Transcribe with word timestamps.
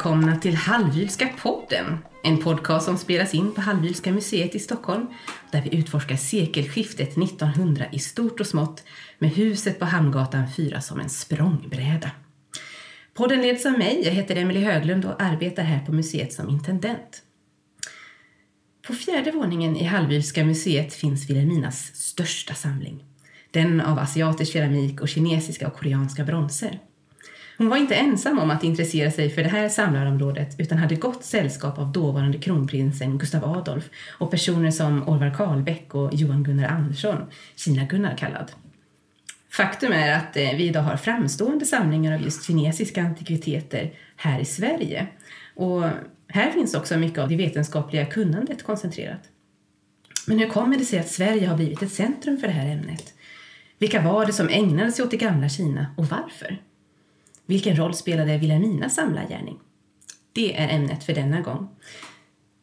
välkomna 0.00 0.36
till 0.36 0.54
Halvylska 0.54 1.28
podden. 1.42 1.98
En 2.24 2.38
podcast 2.38 2.84
som 2.84 2.98
spelas 2.98 3.34
in 3.34 3.52
på 3.52 3.60
Halvylska 3.60 4.12
museet 4.12 4.54
i 4.54 4.58
Stockholm 4.58 5.06
där 5.50 5.62
vi 5.62 5.78
utforskar 5.78 6.16
sekelskiftet 6.16 7.18
1900 7.18 7.84
i 7.92 7.98
stort 7.98 8.40
och 8.40 8.46
smått 8.46 8.84
med 9.18 9.30
huset 9.30 9.78
på 9.78 9.84
Hamngatan 9.84 10.44
4 10.56 10.80
som 10.80 11.00
en 11.00 11.08
språngbräda. 11.08 12.10
Podden 13.14 13.42
leds 13.42 13.66
av 13.66 13.72
mig, 13.72 14.02
jag 14.04 14.12
heter 14.12 14.36
Emelie 14.36 14.64
Höglund 14.72 15.04
och 15.04 15.22
arbetar 15.22 15.62
här 15.62 15.86
på 15.86 15.92
museet 15.92 16.32
som 16.32 16.48
intendent. 16.48 17.22
På 18.86 18.94
fjärde 18.94 19.30
våningen 19.30 19.76
i 19.76 19.84
Halvylska 19.84 20.44
museet 20.44 20.94
finns 20.94 21.30
Vilhelminas 21.30 21.94
största 21.94 22.54
samling. 22.54 23.04
Den 23.50 23.80
av 23.80 23.98
asiatisk 23.98 24.52
keramik 24.52 25.00
och 25.00 25.08
kinesiska 25.08 25.66
och 25.66 25.74
koreanska 25.74 26.24
bronser. 26.24 26.78
Hon 27.60 27.68
var 27.68 27.76
inte 27.76 27.94
ensam 27.94 28.38
om 28.38 28.50
att 28.50 28.64
intressera 28.64 29.10
sig 29.10 29.30
för 29.30 29.42
det 29.42 29.48
här 29.48 29.68
samlarområdet 29.68 30.60
utan 30.60 30.78
hade 30.78 30.94
gott 30.94 31.24
sällskap 31.24 31.78
av 31.78 31.92
dåvarande 31.92 32.38
kronprinsen 32.38 33.18
Gustav 33.18 33.44
Adolf 33.44 33.90
och 34.18 34.30
personer 34.30 34.70
som 34.70 35.08
Orvar 35.08 35.34
Karlbäck 35.34 35.94
och 35.94 36.14
Johan 36.14 36.42
Gunnar 36.42 36.68
Andersson, 36.68 37.16
Kina-Gunnar 37.56 38.16
kallad. 38.16 38.52
Faktum 39.50 39.92
är 39.92 40.16
att 40.16 40.36
eh, 40.36 40.56
vi 40.56 40.68
idag 40.68 40.82
har 40.82 40.96
framstående 40.96 41.66
samlingar 41.66 42.14
av 42.14 42.22
just 42.22 42.46
kinesiska 42.46 43.02
antikviteter 43.02 43.92
här 44.16 44.40
i 44.40 44.44
Sverige. 44.44 45.06
Och 45.54 45.84
här 46.28 46.50
finns 46.50 46.74
också 46.74 46.96
mycket 46.96 47.18
av 47.18 47.28
det 47.28 47.36
vetenskapliga 47.36 48.06
kunnandet 48.06 48.62
koncentrerat. 48.62 49.22
Men 50.26 50.38
hur 50.38 50.48
kommer 50.48 50.78
det 50.78 50.84
sig 50.84 50.98
att 50.98 51.08
Sverige 51.08 51.46
har 51.46 51.56
blivit 51.56 51.82
ett 51.82 51.92
centrum 51.92 52.38
för 52.38 52.46
det 52.46 52.52
här 52.52 52.70
ämnet? 52.70 53.14
Vilka 53.78 54.00
var 54.00 54.26
det 54.26 54.32
som 54.32 54.48
ägnade 54.48 54.92
sig 54.92 55.04
åt 55.04 55.10
det 55.10 55.16
gamla 55.16 55.48
Kina 55.48 55.86
och 55.96 56.06
varför? 56.06 56.58
Vilken 57.50 57.76
roll 57.76 57.94
spelade 57.94 58.38
Vilhelminas 58.38 58.94
samlargärning? 58.94 59.58
Det 60.32 60.60
är 60.60 60.76
ämnet 60.76 61.04
för 61.04 61.12
denna 61.12 61.40
gång. 61.40 61.68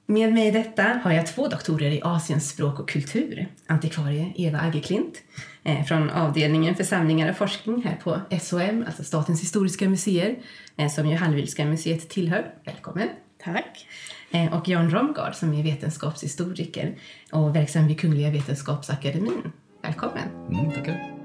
Med 0.05 0.33
mig 0.33 0.47
i 0.47 0.51
detta 0.51 0.83
har 0.83 1.11
jag 1.11 1.27
två 1.27 1.47
doktorer 1.47 1.91
i 1.91 2.01
Asiens 2.03 2.49
språk 2.49 2.79
och 2.79 2.89
kultur. 2.89 3.47
Antikvarie 3.67 4.33
Eva 4.35 4.59
Aggeklint 4.59 5.23
eh, 5.63 5.83
från 5.83 6.09
avdelningen 6.09 6.75
för 6.75 6.83
samlingar 6.83 7.29
och 7.29 7.37
forskning 7.37 7.83
här 7.83 7.95
på 8.03 8.21
SHM, 8.29 8.83
alltså 8.87 9.03
Statens 9.03 9.41
historiska 9.41 9.89
museer, 9.89 10.35
eh, 10.77 10.89
som 10.89 11.07
ju 11.07 11.15
Hallwylska 11.15 11.65
museet 11.65 12.09
tillhör. 12.09 12.53
Välkommen! 12.65 13.09
Tack! 13.43 13.87
Eh, 14.31 14.53
och 14.57 14.67
Jan 14.67 14.91
Romgard 14.91 15.35
som 15.35 15.53
är 15.53 15.63
vetenskapshistoriker 15.63 16.95
och 17.31 17.55
verksam 17.55 17.87
vid 17.87 17.99
Kungliga 17.99 18.31
Vetenskapsakademin. 18.31 19.51
Välkommen! 19.81 20.29
Mm, 20.51 20.71
tackar. 20.71 21.16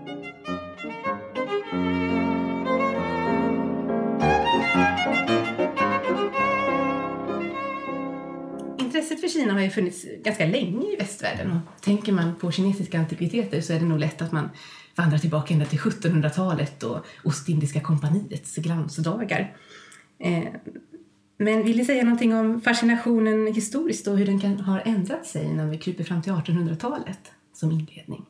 För 9.22 9.28
Kina 9.28 9.52
har 9.52 9.60
ju 9.60 9.70
funnits 9.70 10.06
ganska 10.24 10.46
länge 10.46 10.92
i 10.92 10.96
västvärlden. 10.96 11.50
Och 11.52 11.82
tänker 11.82 12.12
man 12.12 12.34
på 12.34 12.50
kinesiska 12.50 12.98
antikviteter 12.98 13.60
så 13.60 13.72
är 13.72 13.80
det 13.80 13.86
nog 13.86 13.98
lätt 13.98 14.22
att 14.22 14.32
man 14.32 14.50
vandrar 14.94 15.18
tillbaka 15.18 15.54
ända 15.54 15.66
till 15.66 15.78
1700-talet 15.78 16.82
och 16.82 17.06
Ostindiska 17.24 17.80
kompaniets 17.80 18.56
glansdagar. 18.56 19.56
Eh, 20.18 20.44
men 21.36 21.64
vill 21.64 21.76
ni 21.76 21.84
säga 21.84 22.04
någonting 22.04 22.34
om 22.34 22.60
fascinationen 22.60 23.54
historiskt 23.54 24.06
och 24.06 24.18
hur 24.18 24.26
den 24.26 24.40
kan 24.40 24.60
ha 24.60 24.80
ändrat 24.80 25.26
sig 25.26 25.48
när 25.48 25.66
vi 25.66 25.78
kryper 25.78 26.04
fram 26.04 26.22
till 26.22 26.32
1800-talet 26.32 27.32
som 27.52 27.72
inledning? 27.72 28.26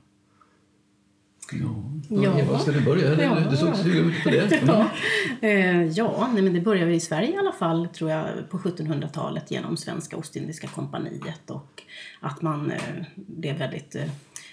Ja, 2.08 2.39
ja. 2.39 2.58
ska 2.58 2.72
du 2.72 2.81
börja? 2.81 3.22
Ja. 3.22 3.50
Du 3.50 3.56
såg 3.56 3.77
sugen 3.77 4.11
ut 4.11 4.25
på 4.25 4.31
det. 4.31 4.62
Mm. 4.62 4.69
Ja, 4.69 5.49
eh, 5.49 5.88
ja 5.88 6.31
nej, 6.34 6.43
men 6.43 6.53
det 6.54 6.60
började 6.60 6.94
i 6.94 7.00
Sverige 7.00 7.34
i 7.34 7.37
alla 7.37 7.53
fall 7.53 7.88
tror 7.88 8.10
jag 8.10 8.50
på 8.50 8.59
1700-talet 8.59 9.50
genom 9.50 9.77
Svenska 9.77 10.16
Ostindiska 10.16 10.66
kompaniet 10.66 11.50
och 11.50 11.82
att 12.21 12.43
man 12.43 12.71
eh, 12.71 12.81
blev 13.15 13.59
väldigt 13.59 13.94
eh, 13.94 14.10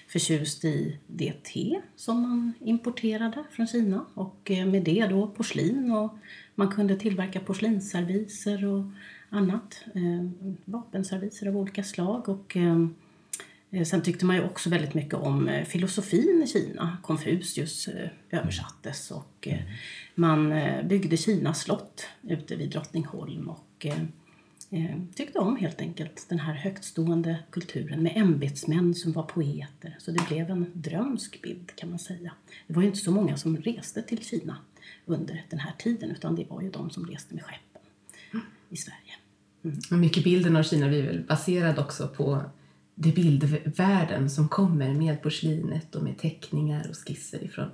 förtjust 0.08 0.64
i 0.64 0.98
det 1.06 1.44
te 1.44 1.80
som 1.96 2.22
man 2.22 2.52
importerade 2.60 3.44
från 3.50 3.66
Kina 3.66 4.04
och 4.14 4.50
eh, 4.50 4.66
med 4.66 4.82
det 4.82 5.06
då 5.06 5.26
porslin 5.26 5.92
och 5.92 6.18
man 6.54 6.68
kunde 6.68 6.96
tillverka 6.96 7.40
porslinsserviser 7.40 8.64
och 8.64 8.84
annat, 9.30 9.84
eh, 9.94 10.52
vapenserviser 10.64 11.48
av 11.48 11.56
olika 11.56 11.82
slag 11.82 12.28
och 12.28 12.56
Eh, 12.56 12.86
Eh, 13.70 13.84
sen 13.84 14.02
tyckte 14.02 14.24
man 14.24 14.36
ju 14.36 14.44
också 14.44 14.70
väldigt 14.70 14.94
mycket 14.94 15.14
om 15.14 15.48
eh, 15.48 15.64
filosofin 15.64 16.42
i 16.44 16.46
Kina. 16.46 16.96
Konfucius 17.02 17.88
eh, 17.88 18.10
översattes 18.30 19.10
och 19.10 19.48
man 20.14 20.54
byggde 20.84 21.16
Kinas 21.16 21.60
slott 21.60 22.06
ute 22.22 22.56
vid 22.56 22.70
Drottningholm 22.70 23.48
och 23.48 23.86
tyckte 25.14 25.38
om 25.38 25.56
helt 25.56 25.80
enkelt 25.80 26.26
den 26.28 26.38
här 26.38 26.54
högtstående 26.54 27.38
kulturen 27.50 28.02
med 28.02 28.12
ämbetsmän 28.16 28.94
som 28.94 29.12
var 29.12 29.22
poeter. 29.22 29.96
Så 29.98 30.10
det 30.10 30.28
blev 30.28 30.50
en 30.50 30.66
drömsk 30.74 31.42
bild 31.42 31.76
kan 31.76 31.90
man 31.90 31.98
säga. 31.98 32.32
Det 32.66 32.74
var 32.74 32.82
ju 32.82 32.88
inte 32.88 33.00
så 33.00 33.10
många 33.10 33.36
som 33.36 33.56
reste 33.56 34.02
till 34.02 34.24
Kina 34.24 34.56
under 35.06 35.44
den 35.50 35.58
här 35.58 35.72
tiden 35.78 36.10
utan 36.10 36.36
det 36.36 36.50
var 36.50 36.62
ju 36.62 36.70
de 36.70 36.90
som 36.90 37.06
reste 37.06 37.34
med 37.34 37.44
skeppen 37.44 37.82
i 38.68 38.76
Sverige. 38.76 39.14
Mm. 39.64 40.00
Mycket 40.00 40.24
bilden 40.24 40.56
av 40.56 40.62
Kina 40.62 40.88
blir 40.88 41.02
väl 41.02 41.20
baserad 41.20 41.78
också 41.78 42.08
på 42.08 42.44
det 43.02 43.12
bildvärlden 43.12 44.30
som 44.30 44.48
kommer 44.48 44.94
med 44.94 45.22
porslinet 45.22 45.94
och 45.94 46.02
med 46.02 46.18
teckningar 46.18 46.86
och 46.88 46.96
skisser 46.96 47.44
ifrån. 47.44 47.68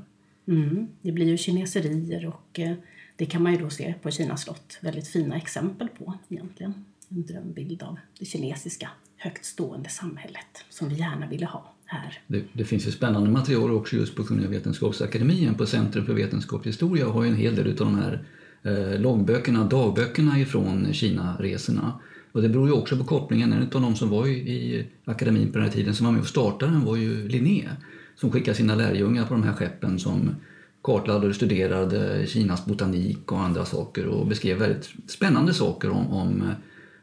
Mm, 0.48 0.88
det 1.02 1.12
blir 1.12 1.26
ju 1.26 1.36
kineserier 1.36 2.26
och 2.26 2.60
eh, 2.60 2.74
det 3.16 3.26
kan 3.26 3.42
man 3.42 3.52
ju 3.52 3.58
då 3.58 3.70
se 3.70 3.94
på 4.02 4.10
Kinas 4.10 4.42
slott 4.42 4.78
väldigt 4.80 5.08
fina 5.08 5.36
exempel 5.36 5.88
på 5.88 6.14
egentligen. 6.28 6.84
En 7.08 7.26
drömbild 7.26 7.82
av 7.82 7.98
det 8.18 8.24
kinesiska 8.24 8.90
högt 9.16 9.44
stående 9.44 9.88
samhället 9.88 10.64
som 10.70 10.88
vi 10.88 10.94
gärna 10.94 11.26
ville 11.26 11.46
ha 11.46 11.74
här. 11.84 12.18
Det, 12.26 12.44
det 12.52 12.64
finns 12.64 12.86
ju 12.86 12.90
spännande 12.90 13.30
material 13.30 13.70
också 13.70 13.96
just 13.96 14.16
på 14.16 14.24
Kungliga 14.24 14.50
Vetenskapsakademien 14.50 15.54
på 15.54 15.66
Centrum 15.66 16.06
för 16.06 16.14
vetenskaplig 16.14 16.72
historia 16.72 17.06
och 17.06 17.12
har 17.12 17.24
ju 17.24 17.28
en 17.28 17.36
hel 17.36 17.56
del 17.56 17.68
av 17.68 17.74
de 17.74 17.94
här 17.94 18.24
eh, 18.62 19.00
loggböckerna, 19.00 19.64
dagböckerna 19.64 20.38
ifrån 20.38 20.92
Kina-resorna. 20.92 22.00
Och 22.36 22.42
det 22.42 22.48
beror 22.48 22.66
ju 22.68 22.72
också 22.72 22.96
på 22.96 23.04
kopplingen. 23.04 23.52
En 23.52 23.62
av 23.62 23.82
de 23.82 23.96
som 23.96 24.10
var 24.10 24.26
i 24.26 24.86
akademin 25.04 25.52
på 25.52 25.58
den 25.58 25.66
här 25.66 25.74
tiden 25.74 25.94
som 25.94 26.06
var 26.06 26.12
med 26.12 26.20
och 26.20 26.26
startade 26.26 26.72
den 26.72 26.84
var 26.84 26.96
ju 26.96 27.28
Linné 27.28 27.68
som 28.16 28.32
skickade 28.32 28.56
sina 28.56 28.74
lärjungar 28.74 29.26
på 29.26 29.34
de 29.34 29.42
här 29.42 29.52
skeppen 29.52 29.98
som 29.98 30.34
kartlade 30.82 31.26
och 31.28 31.34
studerade 31.34 32.26
Kinas 32.26 32.66
botanik 32.66 33.32
och 33.32 33.40
andra 33.40 33.64
saker 33.64 34.06
och 34.06 34.26
beskrev 34.26 34.58
väldigt 34.58 34.90
spännande 35.06 35.54
saker 35.54 35.90
om, 35.90 36.12
om 36.12 36.50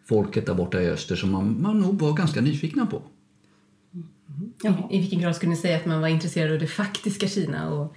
folket 0.06 0.46
där 0.46 0.54
borta 0.54 0.82
i 0.82 0.90
öster 0.90 1.16
som 1.16 1.32
man, 1.32 1.62
man 1.62 1.80
nog 1.80 2.00
var 2.00 2.14
ganska 2.14 2.42
nyfikna 2.42 2.86
på. 2.86 3.02
Mm. 4.64 4.76
I 4.92 5.00
vilken 5.00 5.20
grad 5.20 5.36
skulle 5.36 5.50
ni 5.50 5.58
säga 5.58 5.78
att 5.78 5.86
man 5.86 6.02
var 6.02 6.08
intresserad 6.08 6.52
av 6.52 6.60
det 6.60 6.68
faktiska 6.68 7.28
Kina 7.28 7.70
och 7.74 7.96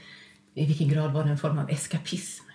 i 0.55 0.67
vilken 0.67 0.89
grad 0.89 1.13
var 1.13 1.25
det 1.25 1.31
en 1.31 1.39
form 1.39 1.59
av 1.59 1.71
eskapism? 1.71 2.46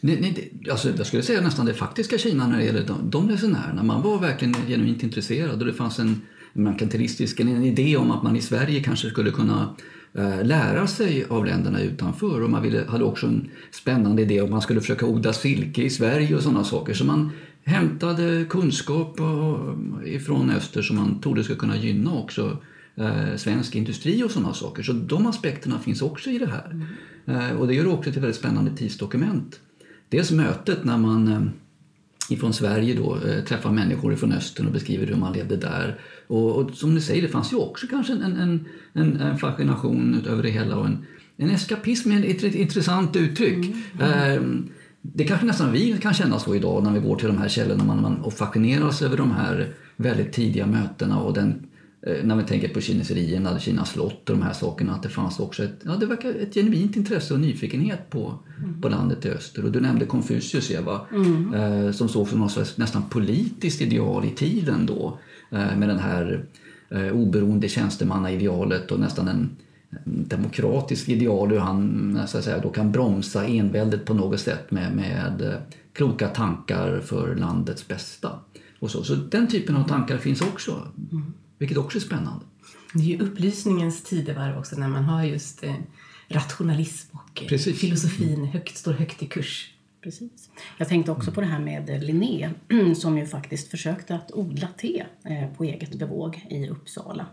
Nej, 0.00 0.18
nej, 0.20 0.52
alltså, 0.70 0.88
jag 0.96 1.06
skulle 1.06 1.22
säga 1.22 1.40
nästan 1.40 1.66
det 1.66 1.74
faktiska 1.74 2.18
Kina 2.18 2.48
när 2.48 2.58
det 2.58 2.64
gäller 2.64 2.86
de, 2.86 3.10
de 3.10 3.28
resenärerna. 3.28 3.82
Man 3.82 4.02
var 4.02 4.18
verkligen 4.18 4.54
genuint 4.54 5.02
intresserad 5.02 5.60
och 5.60 5.66
det 5.66 5.72
fanns 5.72 5.98
en 5.98 6.20
merkantilistisk 6.52 7.40
en 7.40 7.64
idé 7.64 7.96
om 7.96 8.10
att 8.10 8.22
man 8.22 8.36
i 8.36 8.40
Sverige 8.40 8.82
kanske 8.82 9.10
skulle 9.10 9.30
kunna 9.30 9.76
eh, 10.14 10.44
lära 10.44 10.86
sig 10.86 11.24
av 11.28 11.46
länderna 11.46 11.80
utanför. 11.80 12.42
Och 12.42 12.50
man 12.50 12.62
ville, 12.62 12.84
hade 12.88 13.04
också 13.04 13.26
en 13.26 13.50
spännande 13.70 14.22
idé 14.22 14.40
om 14.40 14.50
man 14.50 14.62
skulle 14.62 14.80
försöka 14.80 15.06
odla 15.06 15.32
silke 15.32 15.82
i 15.82 15.90
Sverige 15.90 16.36
och 16.36 16.42
sådana 16.42 16.64
saker. 16.64 16.94
Så 16.94 17.04
man 17.04 17.30
hämtade 17.64 18.44
kunskap 18.48 19.20
ifrån 20.04 20.50
öster 20.50 20.82
som 20.82 20.96
man 20.96 21.20
trodde 21.20 21.44
skulle 21.44 21.58
kunna 21.58 21.76
gynna 21.76 22.14
också 22.14 22.58
eh, 22.96 23.36
svensk 23.36 23.74
industri 23.74 24.22
och 24.22 24.30
sådana 24.30 24.54
saker. 24.54 24.82
Så 24.82 24.92
de 24.92 25.26
aspekterna 25.26 25.78
finns 25.78 26.02
också 26.02 26.30
i 26.30 26.38
det 26.38 26.46
här. 26.46 26.70
Mm. 26.70 26.86
Eh, 27.26 27.56
och 27.56 27.66
det 27.66 27.74
gör 27.74 27.84
det 27.84 27.90
också 27.90 28.10
till 28.10 28.18
ett 28.18 28.24
väldigt 28.24 28.40
spännande 28.40 28.70
tidsdokument 28.76 29.60
dels 30.08 30.30
mötet 30.30 30.84
när 30.84 30.98
man 30.98 31.28
eh, 31.28 31.42
ifrån 32.30 32.52
Sverige 32.52 32.94
då 32.94 33.18
eh, 33.26 33.44
träffar 33.44 33.70
människor 33.72 34.16
från 34.16 34.32
östern 34.32 34.66
och 34.66 34.72
beskriver 34.72 35.06
hur 35.06 35.16
man 35.16 35.32
levde 35.32 35.56
där. 35.56 36.00
Och, 36.26 36.56
och 36.56 36.70
som 36.70 36.94
ni 36.94 37.00
säger, 37.00 37.22
det 37.22 37.28
fanns 37.28 37.52
ju 37.52 37.56
också 37.56 37.86
kanske 37.86 38.12
en, 38.12 38.22
en, 38.22 38.64
en, 38.92 39.20
en 39.20 39.38
fascination 39.38 40.24
över 40.28 40.42
det 40.42 40.50
hela 40.50 40.76
och 40.76 40.86
en, 40.86 41.06
en 41.36 41.50
eskapism 41.50 42.12
är 42.12 42.24
ett, 42.24 42.42
ett 42.42 42.54
intressant 42.54 43.16
uttryck. 43.16 43.74
Mm. 43.94 44.12
Mm. 44.12 44.68
Det 45.02 45.24
kanske 45.24 45.46
nästan 45.46 45.72
vi 45.72 45.98
kan 45.98 46.14
känna 46.14 46.38
så 46.38 46.54
idag 46.54 46.84
när 46.84 46.92
vi 46.92 47.00
går 47.00 47.16
till 47.16 47.26
de 47.26 47.38
här 47.38 47.48
källorna 47.48 47.84
man, 47.84 48.02
man, 48.02 48.16
och 48.16 48.32
fascineras 48.32 49.02
över 49.02 49.16
de 49.16 49.30
här 49.30 49.68
väldigt 49.96 50.32
tidiga 50.32 50.66
mötena 50.66 51.18
och 51.18 51.34
den 51.34 51.66
när 52.24 52.36
vi 52.36 52.42
tänker 52.42 52.68
på 52.68 52.80
kineserierna, 52.80 53.58
Kinas 53.58 53.90
slott 53.90 54.30
och 54.30 54.36
de 54.36 54.42
här 54.42 54.52
sakerna, 54.52 54.94
att 54.94 55.02
det 55.02 55.08
fanns 55.08 55.40
också 55.40 55.64
ett, 55.64 55.80
ja, 55.84 55.96
det 55.96 56.06
verkar 56.06 56.34
ett 56.34 56.54
genuint 56.54 56.96
intresse 56.96 57.34
och 57.34 57.40
nyfikenhet 57.40 58.10
på, 58.10 58.38
mm. 58.58 58.80
på 58.80 58.88
landet 58.88 59.24
i 59.24 59.30
öster. 59.30 59.64
Och 59.64 59.72
du 59.72 59.80
nämnde 59.80 60.04
Konfucius, 60.04 60.70
Eva, 60.70 61.00
mm. 61.12 61.54
eh, 61.54 61.92
som 61.92 62.08
såg 62.08 62.28
som 62.28 62.38
något 62.38 62.78
nästan 62.78 63.02
politiskt 63.10 63.80
ideal 63.80 64.24
i 64.24 64.30
tiden 64.30 64.86
då, 64.86 65.18
eh, 65.50 65.76
med 65.76 65.88
den 65.88 65.98
här 65.98 66.44
eh, 66.90 67.12
oberoende 67.12 67.68
tjänstemannaidealet 67.68 68.92
och 68.92 69.00
nästan 69.00 69.28
en, 69.28 69.56
demokratisk 70.04 71.08
ideal 71.08 71.50
hur 71.50 71.58
han 71.58 72.20
så 72.26 72.38
att 72.38 72.44
säga, 72.44 72.58
då 72.58 72.68
kan 72.68 72.92
bromsa 72.92 73.46
enväldet 73.46 74.04
på 74.04 74.14
något 74.14 74.40
sätt 74.40 74.70
med, 74.70 74.96
med 74.96 75.56
kloka 75.92 76.28
tankar 76.28 77.00
för 77.00 77.34
landets 77.34 77.88
bästa. 77.88 78.30
Och 78.78 78.90
så. 78.90 79.04
så 79.04 79.14
den 79.14 79.48
typen 79.48 79.76
av 79.76 79.88
tankar 79.88 80.18
finns 80.18 80.40
också, 80.40 80.88
vilket 81.58 81.78
också 81.78 81.98
är 81.98 82.02
spännande. 82.02 82.44
Det 82.94 83.02
är 83.02 83.06
ju 83.06 83.18
upplysningens 83.18 84.02
tidevarv 84.02 84.58
också 84.58 84.76
när 84.76 84.88
man 84.88 85.04
har 85.04 85.24
just 85.24 85.64
eh, 85.64 85.74
rationalism 86.28 87.16
och 87.16 87.42
eh, 87.42 87.48
Precis. 87.48 87.80
filosofin 87.80 88.44
högt, 88.44 88.76
står 88.76 88.92
högt 88.92 89.22
i 89.22 89.26
kurs. 89.26 89.72
Precis. 90.02 90.50
Jag 90.78 90.88
tänkte 90.88 91.12
också 91.12 91.32
på 91.32 91.40
det 91.40 91.46
här 91.46 91.58
med 91.58 92.04
Linné 92.04 92.50
som 92.96 93.18
ju 93.18 93.26
faktiskt 93.26 93.70
försökte 93.70 94.14
att 94.14 94.32
odla 94.32 94.68
te 94.78 95.04
eh, 95.24 95.48
på 95.56 95.64
eget 95.64 95.94
bevåg 95.94 96.46
i 96.50 96.68
Uppsala. 96.68 97.26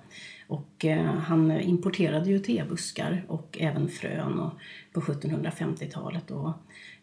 Och 0.47 0.85
han 1.19 1.51
importerade 1.51 2.29
ju 2.29 2.39
tebuskar 2.39 3.25
och 3.27 3.57
även 3.59 3.89
frön 3.89 4.39
och 4.39 4.53
på 4.93 5.01
1750-talet. 5.01 6.31
Och, 6.31 6.53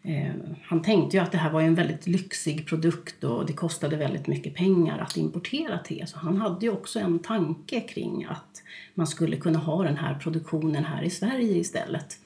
eh, 0.03 0.33
han 0.63 0.81
tänkte 0.81 1.17
ju 1.17 1.23
att 1.23 1.31
det 1.31 1.37
här 1.37 1.51
var 1.51 1.61
en 1.61 1.75
väldigt 1.75 2.07
lyxig 2.07 2.67
produkt 2.67 3.23
och 3.23 3.45
det 3.45 3.53
kostade 3.53 3.95
väldigt 3.95 4.27
mycket 4.27 4.55
pengar 4.55 4.99
att 4.99 5.17
importera 5.17 5.77
te. 5.77 6.05
Så 6.07 6.19
han 6.19 6.37
hade 6.37 6.65
ju 6.65 6.71
också 6.71 6.99
en 6.99 7.19
tanke 7.19 7.81
kring 7.81 8.25
att 8.29 8.63
man 8.93 9.07
skulle 9.07 9.37
kunna 9.37 9.59
ha 9.59 9.83
den 9.83 9.97
här 9.97 10.15
produktionen 10.15 10.85
här 10.85 11.03
i 11.03 11.09
Sverige 11.09 11.57
istället. 11.57 12.17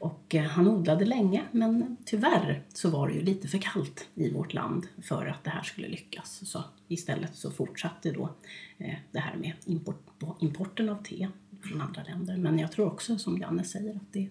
Och 0.00 0.34
eh, 0.34 0.42
han 0.42 0.68
odlade 0.68 1.04
länge 1.04 1.42
men 1.50 1.96
tyvärr 2.04 2.62
så 2.68 2.90
var 2.90 3.08
det 3.08 3.14
ju 3.14 3.22
lite 3.22 3.48
för 3.48 3.58
kallt 3.58 4.08
i 4.14 4.30
vårt 4.30 4.54
land 4.54 4.86
för 5.02 5.26
att 5.26 5.44
det 5.44 5.50
här 5.50 5.62
skulle 5.62 5.88
lyckas. 5.88 6.50
Så 6.50 6.64
istället 6.88 7.36
så 7.36 7.50
fortsatte 7.50 8.12
då 8.12 8.34
eh, 8.78 8.94
det 9.12 9.18
här 9.18 9.36
med 9.36 9.52
import, 9.64 10.06
importen 10.40 10.88
av 10.88 11.02
te 11.02 11.28
från 11.62 11.80
andra 11.80 12.02
länder. 12.02 12.36
Men 12.36 12.58
jag 12.58 12.72
tror 12.72 12.86
också 12.86 13.18
som 13.18 13.38
Janne 13.38 13.64
säger 13.64 13.96
att 13.96 14.12
det, 14.12 14.28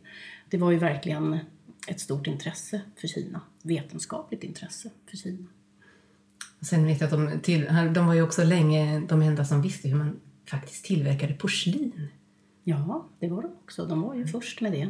det 0.49 0.57
var 0.57 0.71
ju 0.71 0.77
verkligen 0.77 1.39
ett 1.87 1.99
stort 1.99 2.27
intresse 2.27 2.81
för 2.95 3.07
Kina, 3.07 3.41
vetenskapligt 3.61 4.43
intresse 4.43 4.89
för 5.09 5.17
Kina. 5.17 5.47
Sen 6.61 6.85
vet 6.85 7.01
jag 7.01 7.13
att 7.13 7.31
de, 7.31 7.39
till, 7.39 7.65
de 7.93 8.07
var 8.07 8.13
ju 8.13 8.21
också 8.21 8.43
länge 8.43 8.99
de 8.99 9.21
enda 9.21 9.45
som 9.45 9.61
visste 9.61 9.87
hur 9.87 9.95
man 9.95 10.19
faktiskt 10.45 10.85
tillverkade 10.85 11.33
porslin. 11.33 12.07
Ja, 12.63 13.07
det 13.19 13.27
var 13.27 13.41
de 13.41 13.51
också. 13.63 13.85
De 13.85 14.01
var 14.01 14.15
ju 14.15 14.27
först 14.27 14.61
med 14.61 14.71
det. 14.71 14.89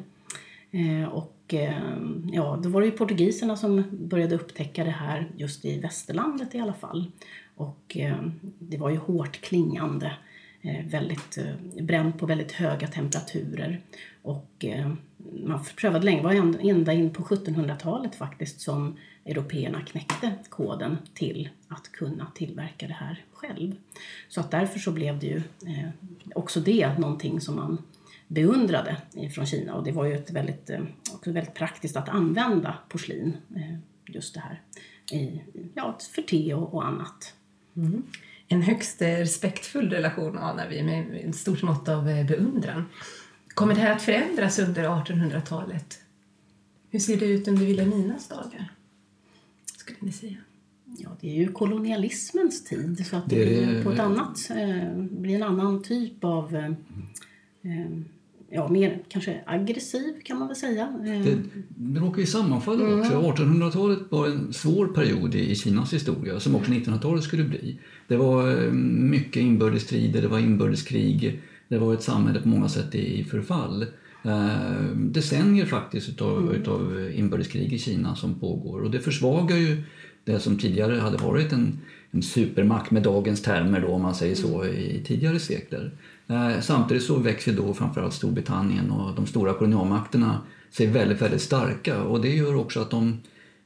Eh, 0.71 1.09
och 1.09 1.53
eh, 1.53 1.97
ja, 2.31 2.59
då 2.63 2.69
var 2.69 2.81
det 2.81 2.87
ju 2.87 2.91
portugiserna 2.91 3.57
som 3.57 3.83
började 3.91 4.35
upptäcka 4.35 4.83
det 4.83 4.91
här 4.91 5.31
just 5.37 5.65
i 5.65 5.79
västerlandet 5.79 6.55
i 6.55 6.59
alla 6.59 6.73
fall. 6.73 7.11
Och 7.55 7.97
eh, 7.97 8.23
det 8.59 8.77
var 8.77 8.89
ju 8.89 8.97
hårt 8.97 9.41
klingande, 9.41 10.13
Eh, 10.61 10.85
väldigt 10.85 11.35
bränd 11.35 11.85
bränt 11.85 12.17
på 12.17 12.25
väldigt 12.25 12.51
höga 12.51 12.87
temperaturer. 12.87 13.81
Och 14.21 14.65
eh, 14.65 14.93
man 15.45 15.63
prövade 15.77 16.05
länge, 16.05 16.17
det 16.17 16.23
var 16.23 16.69
ända- 16.69 16.93
in 16.93 17.09
på 17.09 17.23
1700-talet 17.23 18.15
faktiskt 18.15 18.61
som 18.61 18.97
européerna 19.25 19.81
knäckte 19.81 20.33
koden 20.49 20.97
till 21.13 21.49
att 21.67 21.91
kunna 21.91 22.31
tillverka 22.35 22.87
det 22.87 22.93
här 22.93 23.23
själv. 23.33 23.75
Så 24.29 24.41
att 24.41 24.51
därför 24.51 24.79
så 24.79 24.91
blev 24.91 25.19
det 25.19 25.27
ju 25.27 25.41
också 26.35 26.59
det 26.59 26.97
någonting 26.97 27.41
som 27.41 27.55
man 27.55 27.77
beundrade 28.27 28.97
från 29.35 29.45
Kina 29.45 29.73
och 29.73 29.83
det 29.83 29.91
var 29.91 30.05
ju 30.05 30.13
ett 30.13 30.31
väldigt, 30.31 30.69
också 31.13 31.31
väldigt 31.31 31.53
praktiskt 31.53 31.97
att 31.97 32.09
använda 32.09 32.77
porslin, 32.89 33.37
just 34.05 34.33
det 34.33 34.39
här, 34.39 34.61
i, 35.11 35.41
ja, 35.73 35.97
för 36.15 36.21
te 36.21 36.53
och, 36.53 36.73
och 36.73 36.87
annat. 36.87 37.33
Mm. 37.75 38.03
En 38.51 38.61
högst 38.61 39.01
eh, 39.01 39.07
respektfull 39.07 39.89
relation 39.89 40.37
anar 40.37 40.69
vi 40.69 40.83
med 40.83 41.29
ett 41.29 41.35
stort 41.35 41.61
mått 41.61 41.89
av 41.89 42.09
eh, 42.09 42.25
beundran. 42.25 42.85
Kommer 43.47 43.75
det 43.75 43.81
här 43.81 43.95
att 43.95 44.01
förändras 44.01 44.59
under 44.59 44.83
1800-talet? 44.83 45.99
Hur 46.89 46.99
ser 46.99 47.17
det 47.17 47.25
ut 47.25 47.47
under 47.47 47.65
Vilhelminas 47.65 48.27
dagar? 48.27 48.73
Skulle 49.77 49.97
ni 50.01 50.11
säga? 50.11 50.37
Ja, 50.97 51.09
det 51.21 51.29
är 51.29 51.35
ju 51.35 51.51
kolonialismens 51.51 52.63
tid 52.63 53.07
så 53.07 53.15
att 53.15 53.29
det, 53.29 53.45
Det 53.45 53.45
blir 53.45 53.83
på 53.83 53.91
ett 53.91 53.99
annat, 53.99 54.49
eh, 54.49 54.93
blir 54.95 55.35
en 55.35 55.43
annan 55.43 55.83
typ 55.83 56.23
av 56.23 56.55
eh, 56.55 56.71
Ja, 58.51 58.67
mer 58.67 59.03
kanske 59.09 59.41
aggressiv 59.45 60.13
kan 60.23 60.39
man 60.39 60.47
väl 60.47 60.57
säga. 60.57 60.81
Eh, 61.05 61.21
Det, 61.21 61.37
det 61.67 61.99
råkar 61.99 62.19
ju 62.19 62.25
sammanfalla 62.25 62.99
också. 62.99 63.13
1800-talet 63.13 63.99
var 64.09 64.27
en 64.27 64.53
svår 64.53 64.87
period 64.87 65.35
i 65.35 65.55
Kinas 65.55 65.93
historia, 65.93 66.39
som 66.39 66.55
också 66.55 66.71
1900-talet 66.71 67.23
skulle 67.23 67.43
bli. 67.43 67.79
Det 68.07 68.17
var 68.17 68.63
eh, 68.63 68.71
mycket 69.11 69.41
inbördesstrider, 69.41 70.21
det 70.21 70.27
var 70.27 70.39
inbördeskrig, 70.39 71.41
det 71.67 71.77
var 71.77 71.93
ett 71.93 72.03
samhälle 72.03 72.41
på 72.41 72.47
många 72.47 72.69
sätt 72.69 72.95
i 72.95 73.23
förfall. 73.23 73.85
Eh, 74.25 74.95
decennier 74.95 75.65
faktiskt 75.65 76.09
utav, 76.09 76.55
utav 76.55 77.09
inbördeskrig 77.15 77.73
i 77.73 77.79
Kina 77.79 78.15
som 78.15 78.39
pågår 78.39 78.81
och 78.81 78.91
det 78.91 78.99
försvagar 78.99 79.57
ju 79.57 79.83
det 80.23 80.39
som 80.39 80.57
tidigare 80.57 80.99
hade 80.99 81.17
varit 81.17 81.53
en, 81.53 81.79
en 82.11 82.21
supermakt 82.21 82.91
med 82.91 83.03
dagens 83.03 83.41
termer 83.41 83.81
då, 83.81 83.87
om 83.87 84.01
man 84.01 84.15
säger 84.15 84.35
så, 84.35 84.65
i 84.65 85.03
tidigare 85.05 85.39
sekler. 85.39 85.91
Eh, 86.29 86.59
Samtidigt 86.59 87.03
så 87.03 87.19
växer 87.19 87.53
då 87.53 87.73
framförallt 87.73 88.13
Storbritannien 88.13 88.91
och 88.91 89.15
de 89.15 89.25
stora 89.25 89.53
kolonialmakterna 89.53 90.41
sig 90.71 90.87
väldigt, 90.87 91.21
väldigt 91.21 91.41
starka 91.41 92.03
och 92.03 92.21
det 92.21 92.35
gör 92.35 92.55
också 92.55 92.81
att 92.81 92.89
de 92.91 93.17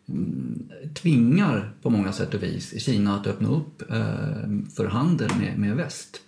mm, 0.10 0.70
tvingar 0.94 1.74
på 1.82 1.90
många 1.90 2.12
sätt 2.12 2.34
och 2.34 2.44
vis 2.44 2.84
Kina 2.84 3.16
att 3.16 3.28
öppna 3.28 3.50
upp 3.50 3.92
eh, 3.92 3.98
för 4.76 4.88
handel 4.88 5.30
med, 5.40 5.60
med 5.60 5.76
väst. 5.76 6.20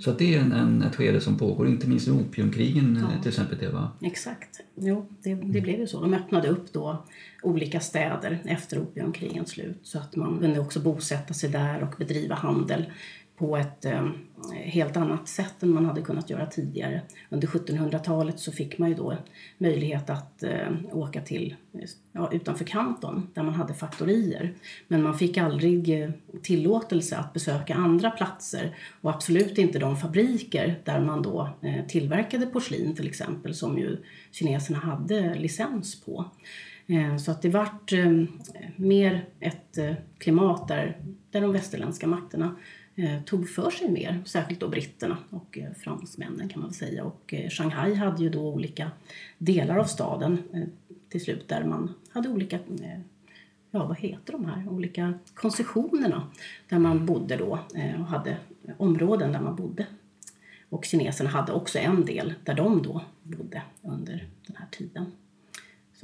Så 0.00 0.10
att 0.10 0.18
det 0.18 0.34
är 0.34 0.40
en, 0.40 0.52
en, 0.52 0.82
ett 0.82 0.96
skede 0.96 1.20
som 1.20 1.38
pågår, 1.38 1.68
inte 1.68 1.88
minst 1.88 2.08
i 2.08 2.10
opiumkrigen 2.10 2.96
eh, 2.96 3.22
till 3.22 3.28
exempel. 3.28 3.58
Det, 3.58 3.68
va? 3.68 3.90
Exakt. 4.00 4.60
Jo, 4.74 5.06
det, 5.22 5.34
det 5.34 5.60
blev 5.60 5.80
ju 5.80 5.86
så. 5.86 6.00
De 6.00 6.14
öppnade 6.14 6.48
upp 6.48 6.72
då 6.72 7.04
olika 7.42 7.80
städer 7.80 8.42
efter 8.44 8.78
opiumkrigens 8.78 9.50
slut 9.50 9.80
så 9.82 9.98
att 9.98 10.16
man 10.16 10.38
kunde 10.38 10.60
också 10.60 10.80
bosätta 10.80 11.34
sig 11.34 11.50
där 11.50 11.82
och 11.82 11.94
bedriva 11.98 12.34
handel 12.34 12.84
på 13.36 13.56
ett 13.56 13.84
eh, 13.84 14.06
helt 14.52 14.96
annat 14.96 15.28
sätt 15.28 15.62
än 15.62 15.70
man 15.70 15.86
hade 15.86 16.02
kunnat 16.02 16.30
göra 16.30 16.46
tidigare. 16.46 17.02
Under 17.28 17.48
1700-talet 17.48 18.40
så 18.40 18.52
fick 18.52 18.78
man 18.78 18.88
ju 18.88 18.94
då 18.94 19.16
möjlighet 19.58 20.10
att 20.10 20.42
eh, 20.42 20.68
åka 20.92 21.20
till 21.20 21.56
ja, 22.12 22.30
utanför 22.32 22.64
Kanton 22.64 23.28
där 23.34 23.42
man 23.42 23.54
hade 23.54 23.74
faktorier. 23.74 24.54
Men 24.88 25.02
man 25.02 25.18
fick 25.18 25.38
aldrig 25.38 26.02
eh, 26.02 26.10
tillåtelse 26.42 27.16
att 27.16 27.32
besöka 27.32 27.74
andra 27.74 28.10
platser 28.10 28.76
och 29.00 29.10
absolut 29.10 29.58
inte 29.58 29.78
de 29.78 29.96
fabriker 29.96 30.80
där 30.84 31.00
man 31.00 31.22
då 31.22 31.48
eh, 31.62 31.86
tillverkade 31.86 32.46
porslin 32.46 32.94
till 32.94 33.06
exempel 33.06 33.54
som 33.54 33.78
ju 33.78 33.96
kineserna 34.30 34.78
hade 34.78 35.34
licens 35.34 36.00
på. 36.04 36.24
Ehm, 36.86 37.18
så 37.18 37.30
att 37.30 37.42
det 37.42 37.48
vart 37.48 37.92
ehm, 37.92 38.28
mer 38.76 39.24
ett 39.40 39.78
eh, 39.78 39.94
klimat 40.18 40.68
där, 40.68 40.98
där 41.30 41.40
de 41.40 41.52
västerländska 41.52 42.06
makterna 42.06 42.56
Eh, 42.96 43.22
tog 43.22 43.48
för 43.48 43.70
sig 43.70 43.90
mer, 43.90 44.22
särskilt 44.24 44.60
då 44.60 44.68
britterna 44.68 45.16
och 45.30 45.58
eh, 45.58 45.72
fransmännen 45.72 46.48
kan 46.48 46.60
man 46.60 46.70
väl 46.70 46.78
säga. 46.78 47.04
Och 47.04 47.34
eh, 47.34 47.50
Shanghai 47.50 47.94
hade 47.94 48.22
ju 48.22 48.28
då 48.28 48.48
olika 48.48 48.90
delar 49.38 49.76
av 49.76 49.84
staden 49.84 50.38
eh, 50.52 50.62
till 51.08 51.20
slut 51.20 51.48
där 51.48 51.64
man 51.64 51.94
hade 52.10 52.28
olika 52.28 52.56
eh, 52.56 53.00
ja 53.70 53.86
vad 53.86 53.98
heter 53.98 54.32
de 54.32 54.44
här 54.44 54.68
olika 54.68 55.14
koncessionerna 55.34 56.30
där 56.68 56.78
man 56.78 57.06
bodde 57.06 57.36
då 57.36 57.58
eh, 57.74 58.00
och 58.00 58.06
hade 58.06 58.36
områden 58.76 59.32
där 59.32 59.40
man 59.40 59.56
bodde. 59.56 59.86
Och 60.68 60.84
kineserna 60.84 61.30
hade 61.30 61.52
också 61.52 61.78
en 61.78 62.04
del 62.04 62.34
där 62.44 62.54
de 62.54 62.82
då 62.82 63.00
bodde 63.22 63.62
under 63.82 64.28
den 64.46 64.56
här 64.56 64.66
tiden. 64.70 65.12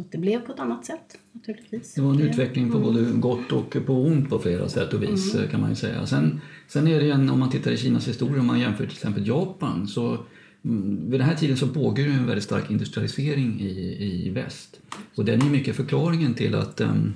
Så 0.00 0.06
det 0.10 0.18
blev 0.18 0.40
på 0.40 0.52
ett 0.52 0.60
annat 0.60 0.84
sätt 0.84 1.18
naturligtvis. 1.32 1.94
Det 1.94 2.00
var 2.00 2.10
en 2.10 2.20
utveckling 2.20 2.72
på 2.72 2.78
både 2.78 3.02
gott 3.02 3.52
och 3.52 3.76
på 3.86 3.92
ont 3.92 4.30
på 4.30 4.38
flera 4.38 4.68
sätt 4.68 4.94
och 4.94 5.02
vis 5.02 5.34
eh, 5.34 5.50
kan 5.50 5.60
man 5.60 5.70
ju 5.70 5.76
säga. 5.76 6.06
Sen, 6.06 6.40
sen 6.68 6.88
är 6.88 6.98
det 6.98 7.04
ju 7.04 7.10
en, 7.10 7.30
om 7.30 7.40
man 7.40 7.50
tittar 7.50 7.70
i 7.70 7.76
Kinas 7.76 8.08
historia, 8.08 8.40
om 8.40 8.46
man 8.46 8.60
jämför 8.60 8.84
till 8.84 8.96
exempel 8.96 9.26
Japan, 9.26 9.88
så 9.88 10.18
mm, 10.64 11.10
vid 11.10 11.20
den 11.20 11.28
här 11.28 11.36
tiden 11.36 11.56
så 11.56 11.68
pågår 11.68 11.98
ju 11.98 12.12
en 12.12 12.26
väldigt 12.26 12.44
stark 12.44 12.70
industrialisering 12.70 13.60
i, 13.60 13.96
i 14.26 14.30
väst. 14.30 14.80
Och 15.14 15.24
den 15.24 15.42
är 15.42 15.50
mycket 15.50 15.76
förklaringen 15.76 16.34
till 16.34 16.54
att 16.54 16.80
em, 16.80 17.14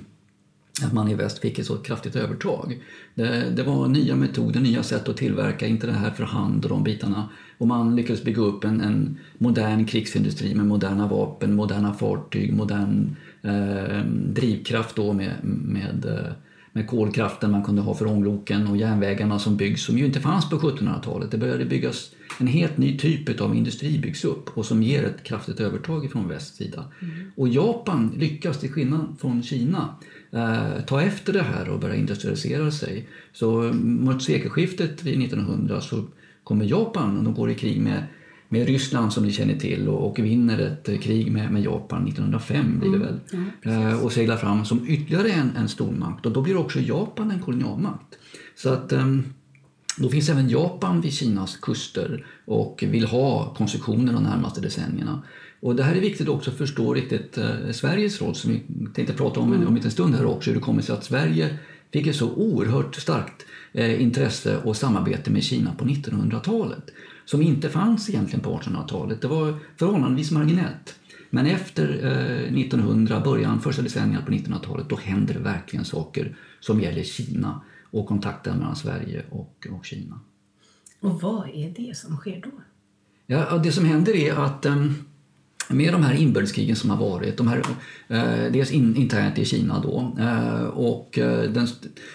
att 0.83 0.93
man 0.93 1.07
i 1.07 1.13
väst 1.13 1.39
fick 1.39 1.59
ett 1.59 1.65
så 1.65 1.77
kraftigt 1.77 2.15
övertag. 2.15 2.79
Det, 3.13 3.49
det 3.55 3.63
var 3.63 3.87
nya 3.87 4.15
metoder, 4.15 4.59
nya 4.59 4.83
sätt 4.83 5.09
att 5.09 5.17
tillverka, 5.17 5.67
inte 5.67 5.87
det 5.87 5.93
här 5.93 6.11
för 6.11 6.23
hand 6.23 6.63
och 6.63 6.69
de 6.69 6.83
bitarna. 6.83 7.29
Och 7.57 7.67
man 7.67 7.95
lyckades 7.95 8.23
bygga 8.23 8.41
upp 8.41 8.63
en, 8.63 8.81
en 8.81 9.17
modern 9.37 9.85
krigsindustri 9.85 10.55
med 10.55 10.65
moderna 10.65 11.07
vapen, 11.07 11.55
moderna 11.55 11.93
fartyg, 11.93 12.53
modern 12.53 13.15
eh, 13.41 14.05
drivkraft 14.33 14.95
då 14.95 15.13
med, 15.13 15.33
med, 15.43 16.05
eh, 16.05 16.31
med 16.71 16.87
kolkraften 16.87 17.51
man 17.51 17.63
kunde 17.63 17.81
ha 17.81 17.93
för 17.93 18.07
ångloken 18.07 18.67
och 18.67 18.77
järnvägarna 18.77 19.39
som 19.39 19.57
byggs 19.57 19.85
som 19.85 19.97
ju 19.97 20.05
inte 20.05 20.19
fanns 20.19 20.49
på 20.49 20.55
1700-talet. 20.55 21.31
Det 21.31 21.37
började 21.37 21.65
byggas 21.65 22.11
en 22.39 22.47
helt 22.47 22.77
ny 22.77 22.97
typ 22.97 23.41
av 23.41 23.55
industri 23.55 23.99
byggs 23.99 24.25
upp 24.25 24.57
och 24.57 24.65
som 24.65 24.83
ger 24.83 25.03
ett 25.03 25.23
kraftigt 25.23 25.59
övertag 25.59 26.11
från 26.11 26.27
västs 26.27 26.57
sida. 26.57 26.85
Och 27.35 27.47
Japan 27.47 28.13
lyckas 28.17 28.59
till 28.59 28.71
skillnad 28.71 29.15
från 29.19 29.43
Kina 29.43 29.95
eh, 30.31 30.85
ta 30.87 31.01
efter 31.01 31.33
det 31.33 31.43
här 31.43 31.69
och 31.69 31.79
börja 31.79 31.95
industrialisera 31.95 32.71
sig. 32.71 33.09
Så 33.33 33.73
mot 33.73 34.23
sekelskiftet 34.23 35.03
vid 35.03 35.21
1900 35.21 35.81
så 35.81 36.03
kommer 36.43 36.65
Japan, 36.65 37.17
och 37.17 37.23
de 37.23 37.33
går 37.33 37.51
i 37.51 37.55
krig 37.55 37.81
med 37.81 38.03
med 38.49 38.67
Ryssland 38.67 39.13
som 39.13 39.23
ni 39.23 39.31
känner 39.31 39.55
till 39.55 39.87
och, 39.87 40.07
och 40.07 40.19
vinner 40.19 40.59
ett 40.59 41.01
krig 41.01 41.31
med, 41.31 41.51
med 41.51 41.63
Japan 41.63 42.07
1905 42.07 42.79
blir 42.79 42.91
det 42.91 42.97
väl. 42.97 43.19
Eh, 43.61 44.03
och 44.03 44.11
seglar 44.11 44.37
fram 44.37 44.65
som 44.65 44.89
ytterligare 44.89 45.31
en, 45.31 45.51
en 45.57 45.69
stormakt 45.69 46.25
och 46.25 46.31
då 46.31 46.41
blir 46.41 46.57
också 46.57 46.79
Japan 46.79 47.31
en 47.31 47.39
kolonialmakt. 47.39 48.17
Så 48.55 48.69
att 48.69 48.91
ehm, 48.91 49.23
då 49.97 50.09
finns 50.09 50.29
även 50.29 50.49
Japan 50.49 51.01
vid 51.01 51.13
Kinas 51.13 51.57
kuster 51.57 52.25
och 52.45 52.83
vill 52.87 53.05
ha 53.05 53.53
koncessioner 53.53 54.13
de 54.13 54.23
närmaste 54.23 54.61
decennierna. 54.61 55.23
Och 55.65 55.75
det 55.75 55.83
här 55.83 55.95
är 55.95 56.01
viktigt 56.01 56.29
också 56.29 56.51
att 56.51 56.57
förstå 56.57 56.93
riktigt 56.93 57.37
eh, 57.37 57.71
Sveriges 57.71 58.21
roll 58.21 58.35
som 58.35 58.51
vi 58.51 58.63
tänkte 58.93 59.13
prata 59.13 59.39
om 59.39 59.67
om 59.67 59.75
en 59.75 59.91
stund 59.91 60.15
här 60.15 60.25
också. 60.25 60.49
Hur 60.49 60.55
det 60.55 60.63
kommer 60.63 60.81
sig 60.81 60.95
att 60.95 61.03
Sverige 61.03 61.57
fick 61.93 62.07
ett 62.07 62.15
så 62.15 62.31
oerhört 62.33 62.95
starkt 62.95 63.45
eh, 63.73 64.01
intresse 64.01 64.57
och 64.57 64.77
samarbete 64.77 65.31
med 65.31 65.43
Kina 65.43 65.75
på 65.75 65.85
1900-talet 65.85 66.83
som 67.25 67.41
inte 67.41 67.69
fanns 67.69 68.09
egentligen 68.09 68.43
på 68.43 68.59
1800-talet. 68.59 69.21
Det 69.21 69.27
var 69.27 69.59
förhållandevis 69.77 70.31
marginellt. 70.31 70.95
Men 71.29 71.45
efter 71.45 71.87
eh, 72.03 72.59
1900, 72.59 73.19
början, 73.19 73.61
första 73.61 73.81
decennierna 73.81 74.25
på 74.25 74.31
1900-talet, 74.31 74.89
då 74.89 74.95
händer 74.95 75.33
det 75.33 75.39
verkligen 75.39 75.85
saker 75.85 76.37
som 76.59 76.81
gäller 76.81 77.03
Kina 77.03 77.61
och 77.91 78.07
kontakten 78.07 78.57
mellan 78.57 78.75
Sverige 78.75 79.23
och, 79.29 79.67
och 79.71 79.85
Kina. 79.85 80.19
Och 80.99 81.21
vad 81.21 81.49
är 81.49 81.73
det 81.75 81.97
som 81.97 82.17
sker 82.17 82.41
då? 82.43 82.51
Ja, 83.25 83.57
det 83.57 83.71
som 83.71 83.85
händer 83.85 84.15
är 84.15 84.33
att 84.33 84.65
um, 84.65 84.95
med 85.69 85.93
de 85.93 86.03
här 86.03 86.13
inbördeskrigen 86.13 86.75
som 86.75 86.89
har 86.89 86.97
varit, 86.97 87.37
de 87.37 87.47
här, 87.47 87.61
eh, 88.07 88.51
dels 88.51 88.71
in, 88.71 88.95
internt 88.95 89.37
i 89.37 89.45
Kina 89.45 89.79
då, 89.79 90.15
eh, 90.19 90.63
och 90.63 91.19
eh, 91.19 91.51
den, 91.51 91.67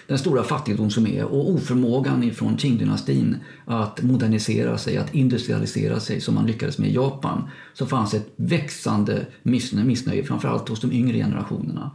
den, 0.07 0.17
stora 0.17 0.43
fattigdom 0.43 0.89
som 0.91 1.07
är 1.07 1.25
och 1.25 1.49
oförmågan 1.49 2.23
ifrån 2.23 2.57
Qing-dynastin 2.57 3.35
att 3.65 4.01
modernisera 4.01 4.77
sig, 4.77 4.97
att 4.97 5.13
industrialisera 5.13 5.99
sig 5.99 6.21
som 6.21 6.35
man 6.35 6.47
lyckades 6.47 6.77
med 6.77 6.89
i 6.89 6.93
Japan, 6.93 7.49
så 7.73 7.85
fanns 7.85 8.13
ett 8.13 8.33
växande 8.35 9.25
missnöje, 9.43 9.85
missnöje 9.85 10.23
framförallt 10.23 10.69
hos 10.69 10.81
de 10.81 10.91
yngre 10.91 11.17
generationerna. 11.17 11.91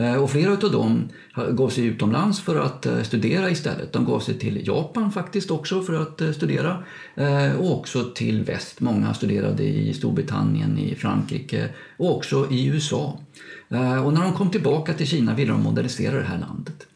Eh, 0.00 0.14
och 0.14 0.30
flera 0.30 0.52
av 0.52 0.72
dem 0.72 1.08
gav 1.52 1.68
sig 1.68 1.84
utomlands 1.84 2.40
för 2.40 2.56
att 2.56 2.86
eh, 2.86 3.02
studera 3.02 3.50
istället. 3.50 3.92
De 3.92 4.04
gav 4.04 4.20
sig 4.20 4.38
till 4.38 4.66
Japan 4.66 5.12
faktiskt 5.12 5.50
också 5.50 5.82
för 5.82 6.02
att 6.02 6.20
eh, 6.20 6.32
studera 6.32 6.84
och 7.58 7.78
också 7.78 8.04
till 8.14 8.44
väst. 8.44 8.80
Många 8.80 9.14
studerade 9.14 9.62
i 9.64 9.94
Storbritannien, 9.94 10.78
i 10.78 10.94
Frankrike 10.94 11.68
och 11.96 12.16
också 12.16 12.46
i 12.50 12.66
USA. 12.66 13.18
Och 14.04 14.12
när 14.12 14.22
de 14.22 14.32
kom 14.32 14.50
tillbaka 14.50 14.94
till 14.94 15.06
Kina 15.06 15.34
ville 15.34 15.52
de 15.52 15.62
modernisera 15.62 16.16
det 16.16 16.24
här 16.24 16.38
landet. 16.38 16.86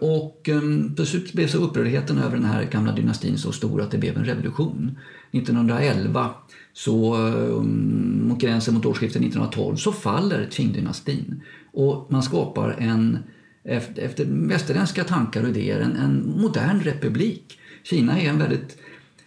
Och 0.00 0.48
ehm, 0.48 0.94
plötsligt 0.94 1.32
blev 1.32 1.48
så 1.48 1.58
upprördheten 1.58 2.18
över 2.18 2.36
den 2.36 2.44
här 2.44 2.64
gamla 2.64 2.92
dynastin 2.92 3.38
så 3.38 3.52
stor 3.52 3.82
att 3.82 3.90
det 3.90 3.98
blev 3.98 4.16
en 4.16 4.24
revolution. 4.24 4.98
1911 5.32 6.30
så 6.72 7.14
ehm, 7.14 8.28
mot 8.28 8.40
gränsen 8.40 8.74
mot 8.74 8.86
årsskiftet 8.86 9.22
1912 9.22 9.76
så 9.76 9.92
faller 9.92 10.48
Qing-dynastin 10.50 11.40
och 11.72 12.06
man 12.12 12.22
skapar 12.22 12.76
en, 12.78 13.18
efter, 13.64 14.02
efter 14.02 14.24
västerländska 14.28 15.04
tankar 15.04 15.42
och 15.42 15.48
idéer, 15.48 15.80
en, 15.80 15.96
en 15.96 16.40
modern 16.40 16.80
republik. 16.80 17.58
Kina 17.82 18.20
är 18.20 18.28
en 18.28 18.38
väldigt 18.38 18.78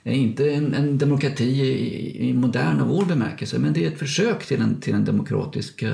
inte 0.04 0.52
en, 0.52 0.74
en 0.74 0.98
demokrati 0.98 1.44
i, 1.44 2.30
i 2.30 2.34
modern 2.34 2.82
och 2.82 2.88
vår 2.88 3.06
bemärkelse, 3.06 3.60
men 3.60 3.74
det 3.74 3.86
är 3.86 3.92
ett 3.92 4.00
försök 4.00 4.46
till 4.46 4.62
en, 4.62 4.80
till 4.80 4.94
en 4.94 5.06
demokratisk 5.06 5.82
eh, 5.82 5.94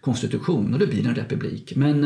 konstitution 0.00 0.72
och 0.72 0.78
det 0.78 0.86
blir 0.86 1.08
en 1.08 1.14
republik. 1.14 1.72
Men 1.76 2.04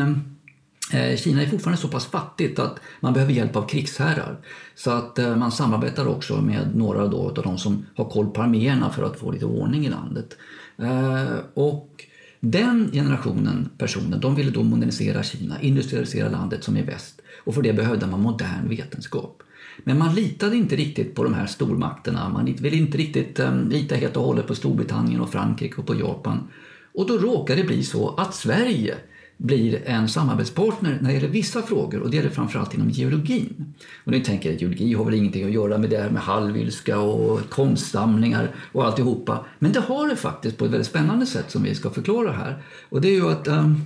eh, 0.92 1.10
eh, 1.10 1.16
Kina 1.16 1.42
är 1.42 1.46
fortfarande 1.46 1.80
så 1.80 1.88
pass 1.88 2.06
fattigt 2.06 2.58
att 2.58 2.80
man 3.00 3.12
behöver 3.12 3.32
hjälp 3.32 3.56
av 3.56 3.68
krigsherrar. 3.68 4.38
Så 4.74 4.90
att 4.90 5.18
eh, 5.18 5.36
man 5.36 5.52
samarbetar 5.52 6.06
också 6.06 6.40
med 6.40 6.76
några 6.76 7.06
då 7.06 7.28
av 7.28 7.34
de 7.34 7.58
som 7.58 7.86
har 7.96 8.10
koll 8.10 8.30
på 8.30 8.42
arméerna 8.42 8.90
för 8.90 9.02
att 9.02 9.18
få 9.18 9.30
lite 9.30 9.46
ordning 9.46 9.86
i 9.86 9.90
landet. 9.90 10.36
Eh, 10.78 11.36
och 11.54 12.04
den 12.40 12.90
generationen 12.92 13.68
personer 13.78 14.18
de 14.18 14.34
ville 14.34 14.50
då 14.50 14.62
modernisera 14.62 15.22
Kina, 15.22 15.60
industrialisera 15.60 16.28
landet 16.28 16.64
som 16.64 16.76
i 16.76 16.82
väst 16.82 17.20
och 17.44 17.54
för 17.54 17.62
det 17.62 17.72
behövde 17.72 18.06
man 18.06 18.20
modern 18.20 18.68
vetenskap. 18.68 19.42
Men 19.84 19.98
man 19.98 20.14
litade 20.14 20.56
inte 20.56 20.76
riktigt 20.76 21.14
på 21.14 21.24
de 21.24 21.34
här 21.34 21.46
stormakterna. 21.46 22.28
Man 22.28 22.44
ville 22.44 22.76
inte 22.76 22.98
riktigt 22.98 23.40
um, 23.40 23.68
lita 23.68 23.94
helt 23.94 24.16
och 24.16 24.22
hållet 24.22 24.46
på 24.46 24.54
Storbritannien 24.54 25.20
och 25.20 25.32
Frankrike 25.32 25.76
och 25.76 25.86
på 25.86 25.94
Japan. 25.94 26.48
Och 26.94 27.06
då 27.06 27.18
råkade 27.18 27.62
det 27.62 27.66
bli 27.66 27.82
så 27.82 28.14
att 28.14 28.34
Sverige 28.34 28.96
blir 29.42 29.82
en 29.86 30.08
samarbetspartner 30.08 30.98
när 31.00 31.08
det 31.08 31.14
gäller 31.14 31.28
vissa 31.28 31.62
frågor 31.62 32.00
och 32.00 32.10
det 32.10 32.16
gäller 32.16 32.30
framförallt 32.30 32.74
inom 32.74 32.90
geologin. 32.90 33.74
Och 34.04 34.12
nu 34.12 34.20
tänker 34.20 34.54
att 34.54 34.60
geologi 34.60 34.94
har 34.94 35.04
väl 35.04 35.14
ingenting 35.14 35.44
att 35.44 35.50
göra 35.50 35.78
med 35.78 35.90
det 35.90 35.98
här 35.98 36.10
med 36.10 36.22
halvilska 36.22 36.98
och 36.98 37.50
konstsamlingar 37.50 38.54
och 38.72 38.84
alltihopa. 38.84 39.44
Men 39.58 39.72
det 39.72 39.80
har 39.80 40.08
det 40.08 40.16
faktiskt 40.16 40.56
på 40.56 40.64
ett 40.64 40.70
väldigt 40.70 40.86
spännande 40.86 41.26
sätt 41.26 41.50
som 41.50 41.62
vi 41.62 41.74
ska 41.74 41.90
förklara 41.90 42.32
här. 42.32 42.62
Och 42.88 43.00
det 43.00 43.08
är 43.08 43.12
ju 43.12 43.30
att 43.30 43.48
um, 43.48 43.82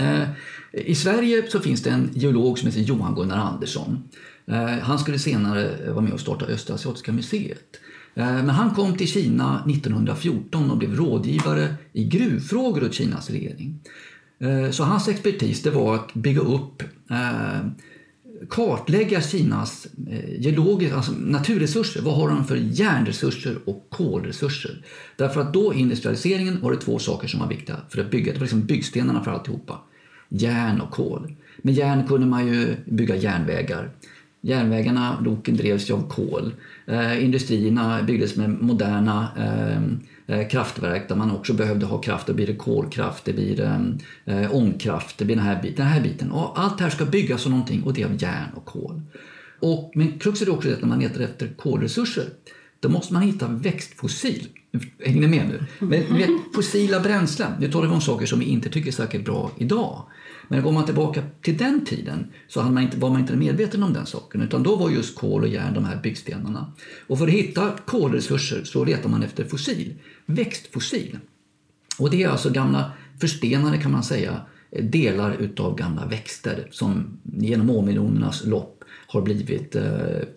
uh, 0.00 0.28
i 0.72 0.94
Sverige 0.94 1.50
så 1.50 1.60
finns 1.60 1.82
det 1.82 1.90
en 1.90 2.10
geolog 2.14 2.58
som 2.58 2.68
heter 2.68 2.80
Johan 2.80 3.14
Gunnar 3.14 3.38
Andersson. 3.38 4.02
Uh, 4.48 4.78
han 4.82 4.98
skulle 4.98 5.18
senare 5.18 5.90
vara 5.90 6.00
med 6.00 6.12
och 6.12 6.20
starta 6.20 6.46
Östasiatiska 6.46 7.12
museet. 7.12 7.80
Eh, 8.18 8.32
men 8.32 8.50
han 8.50 8.74
kom 8.74 8.96
till 8.96 9.08
Kina 9.08 9.64
1914 9.66 10.70
och 10.70 10.78
blev 10.78 10.96
rådgivare 10.96 11.74
i 11.92 12.04
gruvfrågor 12.04 12.84
åt 12.84 12.94
Kinas 12.94 13.30
regering. 13.30 13.80
Eh, 14.38 14.70
så 14.70 14.84
hans 14.84 15.08
expertis 15.08 15.62
det 15.62 15.70
var 15.70 15.94
att 15.94 16.14
bygga 16.14 16.40
upp, 16.40 16.82
eh, 17.10 17.66
kartlägga 18.50 19.20
Kinas 19.20 19.86
eh, 20.10 20.40
geologiska, 20.40 20.96
alltså 20.96 21.12
naturresurser. 21.12 22.02
Vad 22.02 22.14
har 22.14 22.28
de 22.28 22.44
för 22.44 22.56
järnresurser 22.56 23.58
och 23.64 23.86
kolresurser? 23.90 24.82
Därför 25.16 25.40
att 25.40 25.52
då 25.52 25.74
i 25.74 25.80
industrialiseringen 25.80 26.60
var 26.60 26.72
det 26.72 26.76
två 26.76 26.98
saker 26.98 27.28
som 27.28 27.40
var 27.40 27.48
viktiga 27.48 27.76
för 27.88 28.00
att 28.00 28.10
bygga. 28.10 28.32
Det 28.32 28.38
var 28.38 28.44
liksom 28.44 28.66
byggstenarna 28.66 29.24
för 29.24 29.30
alltihopa. 29.30 29.80
Järn 30.28 30.80
och 30.80 30.90
kol. 30.90 31.34
Med 31.62 31.74
järn 31.74 32.06
kunde 32.06 32.26
man 32.26 32.46
ju 32.46 32.76
bygga 32.84 33.16
järnvägar. 33.16 33.90
Järnvägarna, 34.40 35.20
loken 35.20 35.56
drevs 35.56 35.90
ju 35.90 35.94
av 35.94 36.08
kol. 36.08 36.52
Eh, 36.86 37.24
industrierna 37.24 38.02
byggdes 38.02 38.36
med 38.36 38.50
moderna 38.50 39.28
Eh, 39.36 39.82
Eh, 40.30 40.48
kraftverk 40.48 41.08
där 41.08 41.16
man 41.16 41.30
också 41.30 41.52
behövde 41.52 41.86
ha 41.86 41.98
kraft. 41.98 42.26
Det 42.26 42.34
blir 42.34 42.56
kolkraft, 42.56 43.24
det 43.24 43.32
blir 43.32 43.60
eh, 43.60 43.80
eh 44.24 44.54
ångkraft, 44.54 45.18
det 45.18 45.24
blir 45.24 45.36
den 45.36 45.44
här, 45.44 45.62
biten, 45.62 45.76
den 45.76 45.86
här 45.86 46.00
biten. 46.00 46.30
Och 46.30 46.60
allt 46.60 46.78
det 46.78 46.84
här 46.84 46.90
ska 46.90 47.04
byggas 47.04 47.46
av 47.46 47.50
någonting 47.50 47.82
och 47.82 47.94
det 47.94 48.02
är 48.02 48.06
av 48.06 48.22
järn 48.22 48.50
och 48.54 48.64
kol. 48.64 49.02
Och, 49.60 49.92
men 49.94 50.18
kruxet 50.18 50.48
är 50.48 50.52
också 50.52 50.72
att 50.72 50.80
när 50.80 50.88
man 50.88 51.00
letar 51.00 51.20
efter 51.20 51.48
kolresurser 51.56 52.24
då 52.80 52.88
måste 52.88 53.12
man 53.12 53.22
hitta 53.22 53.48
växtfossil. 53.48 54.46
Hänger 55.04 55.20
ni 55.20 55.26
med 55.26 55.48
nu? 55.48 55.86
Men, 55.86 56.16
vet, 56.16 56.30
fossila 56.54 57.00
bränslen, 57.00 57.52
nu 57.60 57.72
talar 57.72 57.86
vi 57.86 57.94
om 57.94 58.00
saker 58.00 58.26
som 58.26 58.38
vi 58.38 58.44
inte 58.44 58.70
tycker 58.70 58.88
är 58.88 58.92
särskilt 58.92 59.24
bra 59.24 59.50
idag. 59.56 60.02
Men 60.48 60.62
går 60.62 60.72
man 60.72 60.84
tillbaka 60.84 61.22
till 61.42 61.56
den 61.56 61.84
tiden 61.84 62.26
så 62.48 62.62
man 62.62 62.82
inte, 62.82 62.96
var 62.96 63.10
man 63.10 63.20
inte 63.20 63.36
medveten 63.36 63.82
om 63.82 63.92
den 63.92 64.06
saken 64.06 64.40
utan 64.40 64.62
då 64.62 64.76
var 64.76 64.90
just 64.90 65.18
kol 65.18 65.42
och 65.42 65.48
järn 65.48 65.74
de 65.74 65.84
här 65.84 66.00
byggstenarna. 66.02 66.72
Och 67.06 67.18
för 67.18 67.26
att 67.26 67.32
hitta 67.32 67.72
kolresurser 67.86 68.64
så 68.64 68.84
letar 68.84 69.08
man 69.08 69.22
efter 69.22 69.44
fossil, 69.44 69.94
växtfossil. 70.28 71.18
Och 71.98 72.10
det 72.10 72.22
är 72.22 72.28
alltså 72.28 72.50
gamla 72.50 72.92
förstenade 73.20 73.78
kan 73.78 73.92
man 73.92 74.02
säga 74.02 74.40
delar 74.70 75.32
utav 75.32 75.76
gamla 75.76 76.06
växter 76.06 76.68
som 76.70 77.18
genom 77.22 77.70
årmiljonernas 77.70 78.46
lopp 78.46 78.84
har 79.06 79.22
blivit 79.22 79.76
eh, 79.76 79.84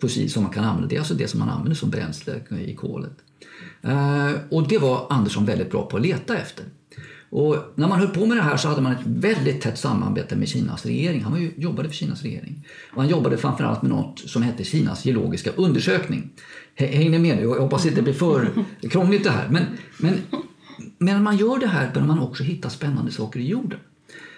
fossil 0.00 0.30
som 0.30 0.42
man 0.42 0.52
kan 0.52 0.64
använda. 0.64 0.88
Det 0.88 0.94
är 0.94 0.98
alltså 1.00 1.14
det 1.14 1.28
som 1.28 1.40
man 1.40 1.48
använder 1.48 1.74
som 1.74 1.90
bränsle 1.90 2.40
i 2.66 2.74
kolet. 2.74 3.16
Eh, 3.82 4.32
och 4.50 4.68
det 4.68 4.78
var 4.78 5.06
Andersson 5.10 5.46
väldigt 5.46 5.70
bra 5.70 5.86
på 5.86 5.96
att 5.96 6.02
leta 6.02 6.36
efter. 6.36 6.64
Och 7.32 7.56
när 7.74 7.88
man 7.88 7.98
höll 7.98 8.08
på 8.08 8.26
med 8.26 8.36
det 8.36 8.42
här 8.42 8.56
så 8.56 8.68
hade 8.68 8.80
man 8.80 8.92
ett 8.92 9.06
väldigt 9.06 9.60
tätt 9.60 9.78
samarbete 9.78 10.36
med 10.36 10.48
Kinas 10.48 10.86
regering. 10.86 11.22
Han 11.22 11.32
var 11.32 11.38
ju, 11.38 11.52
jobbade 11.56 11.88
för 11.88 11.96
Kinas 11.96 12.22
regering. 12.22 12.66
Och 12.92 13.02
han 13.02 13.10
jobbade 13.10 13.36
framförallt 13.36 13.82
med 13.82 13.90
något 13.90 14.18
som 14.18 14.42
hette 14.42 14.64
Kinas 14.64 15.04
geologiska 15.04 15.50
undersökning. 15.50 16.30
Häng 16.74 17.10
ni 17.10 17.18
med 17.18 17.36
nu? 17.36 17.42
Jag 17.42 17.60
hoppas 17.60 17.86
inte 17.86 17.96
det 17.96 18.02
blir 18.02 18.12
för 18.12 18.50
krångligt 18.90 19.24
det 19.24 19.30
här. 19.30 19.48
Men, 19.48 19.62
men, 19.98 20.14
medan 20.98 21.22
man 21.22 21.36
gör 21.36 21.58
det 21.58 21.66
här 21.66 21.90
börjar 21.94 22.06
man 22.06 22.18
också 22.18 22.42
hitta 22.42 22.70
spännande 22.70 23.12
saker 23.12 23.40
i 23.40 23.48
jorden. 23.48 23.78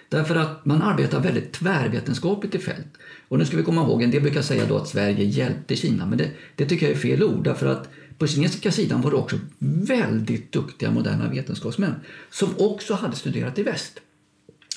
Därför 0.09 0.35
att 0.35 0.65
man 0.65 0.81
arbetar 0.81 1.19
väldigt 1.19 1.53
tvärvetenskapligt 1.53 2.55
i 2.55 2.59
fält. 2.59 2.87
Och 3.27 3.39
nu 3.39 3.45
ska 3.45 3.57
vi 3.57 3.63
komma 3.63 3.81
ihåg, 3.81 4.03
en 4.03 4.11
del 4.11 4.21
brukar 4.21 4.41
säga 4.41 4.65
då 4.65 4.77
att 4.77 4.87
Sverige 4.87 5.23
hjälpte 5.23 5.75
Kina, 5.75 6.05
men 6.05 6.17
det, 6.17 6.29
det 6.55 6.65
tycker 6.65 6.85
jag 6.85 6.95
är 6.95 6.99
fel 6.99 7.23
ord. 7.23 7.43
Därför 7.43 7.67
att 7.67 7.89
på 8.17 8.27
kinesiska 8.27 8.71
sidan 8.71 9.01
var 9.01 9.11
det 9.11 9.17
också 9.17 9.39
väldigt 9.59 10.51
duktiga 10.51 10.91
moderna 10.91 11.29
vetenskapsmän 11.29 11.95
som 12.31 12.49
också 12.57 12.93
hade 12.93 13.15
studerat 13.15 13.59
i 13.59 13.63
väst. 13.63 13.99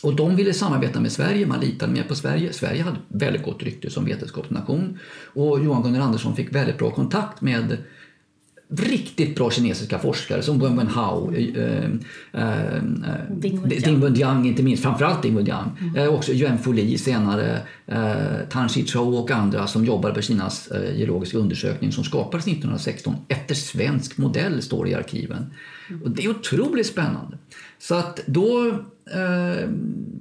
Och 0.03 0.17
de 0.17 0.37
ville 0.37 0.55
samarbeta 0.55 1.01
med 1.01 1.13
Sverige, 1.13 1.47
man 1.47 1.61
litade 1.61 1.93
mer 1.93 2.03
på 2.03 2.15
Sverige. 2.15 2.53
Sverige 2.53 2.83
hade 2.83 2.97
väldigt 3.09 3.43
gott 3.43 3.63
rykte 3.63 3.91
som 3.91 4.05
vetenskapsnation. 4.05 4.99
Och 5.35 5.65
Johan 5.65 5.83
Gunnar 5.83 6.01
Andersson 6.01 6.37
fick 6.37 6.55
väldigt 6.55 6.79
bra 6.79 6.91
kontakt 6.91 7.41
med 7.41 7.77
riktigt 8.71 9.37
bra 9.37 9.51
kinesiska 9.51 9.99
forskare 9.99 10.43
som 10.43 10.61
Wen 10.61 10.77
Wenhao, 10.77 11.35
eh, 11.35 11.85
eh, 12.33 12.83
Ding 13.31 13.61
Wenjiang. 13.63 13.83
Ding 13.83 14.01
Wenjiang 14.01 14.47
inte 14.47 14.63
minst, 14.63 14.83
framförallt 14.83 15.23
Ding 15.23 15.37
Wenjiang. 15.37 15.95
Eh, 15.97 16.07
också 16.07 16.33
Yuan 16.33 16.59
Fuli 16.59 16.99
senare, 16.99 17.61
eh, 17.87 18.49
Tan 18.51 18.69
Shichou 18.69 19.19
och 19.19 19.31
andra 19.31 19.67
som 19.67 19.85
jobbade 19.85 20.15
på 20.15 20.21
Kinas 20.23 20.69
eh, 20.69 20.99
geologiska 20.99 21.39
undersökning 21.39 21.93
som 21.93 22.05
skapades 22.05 22.47
1916 22.47 23.15
efter 23.29 23.55
svensk 23.55 24.19
modell 24.19 24.63
står 24.63 24.85
det 24.85 24.91
i 24.91 24.95
arkiven. 24.95 25.55
Och 26.05 26.11
det 26.11 26.25
är 26.25 26.31
otroligt 26.31 26.87
spännande. 26.87 27.39
Så 27.79 27.95
att 27.95 28.21
då 28.27 28.67
eh, 29.11 29.69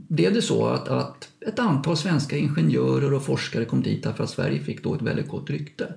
blev 0.08 0.34
det 0.34 0.42
så 0.42 0.68
att, 0.68 0.88
att 0.88 1.30
ett 1.48 1.60
antal 1.60 1.98
svenska 1.98 2.38
ingenjörer 2.38 3.14
och 3.14 3.26
forskare 3.26 3.66
kom 3.66 3.82
dit 3.82 4.04
därför 4.04 4.24
att 4.24 4.30
Sverige 4.30 4.60
fick 4.60 4.84
då 4.84 4.96
ett 4.96 5.02
väldigt 5.02 5.28
gott 5.28 5.50
rykte. 5.50 5.94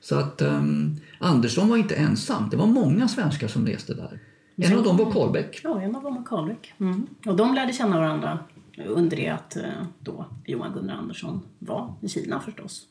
Så 0.00 0.14
att 0.14 0.42
um, 0.42 0.96
Andersson 1.18 1.68
var 1.68 1.76
inte 1.76 1.94
ensam, 1.94 2.48
det 2.50 2.56
var 2.56 2.66
många 2.66 3.08
svenskar 3.08 3.48
som 3.48 3.66
reste 3.66 3.94
där. 3.94 4.20
En 4.56 4.78
av 4.78 4.84
dem 4.84 4.96
var 4.96 5.12
Karlbäck. 5.12 5.60
Ja, 5.64 5.80
en 5.80 5.96
av 5.96 6.02
dem 6.02 6.14
var 6.14 6.22
Karlbäck. 6.22 6.74
Mm. 6.80 7.06
Och 7.26 7.36
de 7.36 7.54
lärde 7.54 7.72
känna 7.72 7.98
varandra 7.98 8.38
under 8.86 9.16
det 9.16 9.28
att 9.28 9.56
eh, 9.56 9.62
då 10.00 10.26
Johan 10.46 10.72
Gunnar 10.72 10.94
Andersson 10.94 11.40
var 11.58 11.94
i 12.00 12.08
Kina 12.08 12.40
förstås. 12.40 12.88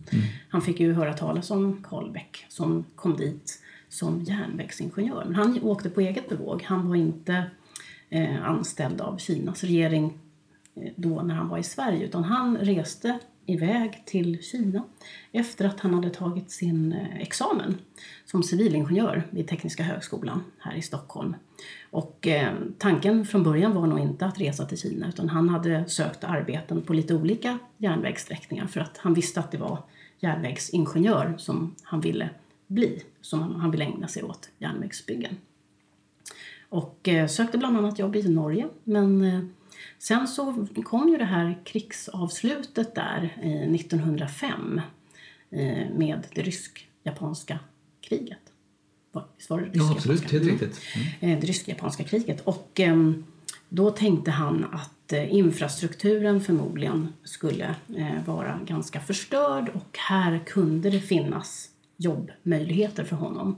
Han 0.49 0.61
fick 0.61 0.79
ju 0.79 0.93
höra 0.93 1.13
talas 1.13 1.51
om 1.51 1.83
Karlbäck 1.83 2.45
som 2.49 2.85
kom 2.95 3.17
dit 3.17 3.61
som 3.89 4.21
järnvägsingenjör. 4.21 5.25
Men 5.25 5.35
han 5.35 5.63
åkte 5.63 5.89
på 5.89 6.01
eget 6.01 6.29
bevåg. 6.29 6.63
Han 6.63 6.89
var 6.89 6.95
inte 6.95 7.43
eh, 8.09 8.45
anställd 8.45 9.01
av 9.01 9.17
Kinas 9.17 9.63
regering 9.63 10.19
eh, 10.75 10.91
då 10.95 11.21
när 11.21 11.35
han 11.35 11.49
var 11.49 11.57
i 11.57 11.63
Sverige 11.63 12.05
utan 12.05 12.23
han 12.23 12.57
reste 12.57 13.19
iväg 13.47 14.03
till 14.05 14.43
Kina 14.43 14.83
efter 15.31 15.65
att 15.65 15.79
han 15.79 15.93
hade 15.93 16.09
tagit 16.09 16.51
sin 16.51 16.93
eh, 16.93 17.21
examen 17.21 17.77
som 18.25 18.43
civilingenjör 18.43 19.23
vid 19.29 19.47
Tekniska 19.47 19.83
högskolan 19.83 20.43
här 20.59 20.75
i 20.75 20.81
Stockholm. 20.81 21.35
Och 21.91 22.27
eh, 22.27 22.53
tanken 22.77 23.25
från 23.25 23.43
början 23.43 23.75
var 23.75 23.87
nog 23.87 23.99
inte 23.99 24.25
att 24.25 24.39
resa 24.39 24.65
till 24.65 24.77
Kina 24.77 25.07
utan 25.07 25.29
han 25.29 25.49
hade 25.49 25.89
sökt 25.89 26.23
arbeten 26.23 26.81
på 26.81 26.93
lite 26.93 27.15
olika 27.15 27.59
järnvägssträckningar 27.77 28.67
för 28.67 28.79
att 28.79 28.97
han 28.97 29.13
visste 29.13 29.39
att 29.39 29.51
det 29.51 29.57
var 29.57 29.83
järnvägsingenjör 30.19 31.35
som 31.37 31.75
han 31.83 32.01
ville 32.01 32.29
bli, 32.67 33.03
som 33.21 33.55
han, 33.55 33.71
ville 33.71 33.85
ägna 33.85 34.07
sig 34.07 34.23
åt 34.23 34.49
järnvägsbyggen. 34.57 35.37
Och 36.69 37.07
eh, 37.07 37.27
sökte 37.27 37.57
bland 37.57 37.77
annat 37.77 37.99
jobb 37.99 38.15
i 38.15 38.29
Norge 38.29 38.67
men 38.83 39.21
eh, 39.21 39.39
Sen 39.99 40.27
så 40.27 40.67
kom 40.83 41.09
ju 41.09 41.17
det 41.17 41.25
här 41.25 41.57
krigsavslutet 41.65 42.95
där 42.95 43.37
eh, 43.41 43.73
1905 43.75 44.81
eh, 45.51 45.59
med 45.95 46.27
det 46.35 46.41
rysk-japanska 46.41 47.59
kriget. 48.01 48.39
Visst 49.37 49.49
var 49.49 49.59
det 49.61 49.69
Ja, 49.73 49.91
absolut, 49.91 50.21
rysk-japanska? 50.21 50.37
helt 50.37 50.43
Mm. 50.43 50.59
riktigt. 50.59 50.81
Eh, 51.19 51.39
det 51.39 51.47
rysk-japanska 51.47 52.03
kriget. 52.03 52.41
Och 52.41 52.71
ehm, 52.79 53.25
då 53.69 53.91
tänkte 53.91 54.31
han 54.31 54.65
att 54.71 55.13
eh, 55.13 55.33
infrastrukturen 55.35 56.41
förmodligen 56.41 57.13
skulle 57.23 57.75
eh, 57.97 58.25
vara 58.25 58.59
ganska 58.65 58.99
förstörd 58.99 59.69
och 59.69 59.97
här 59.97 60.39
kunde 60.45 60.89
det 60.89 60.99
finnas 60.99 61.69
jobbmöjligheter 61.97 63.03
för 63.03 63.15
honom. 63.15 63.55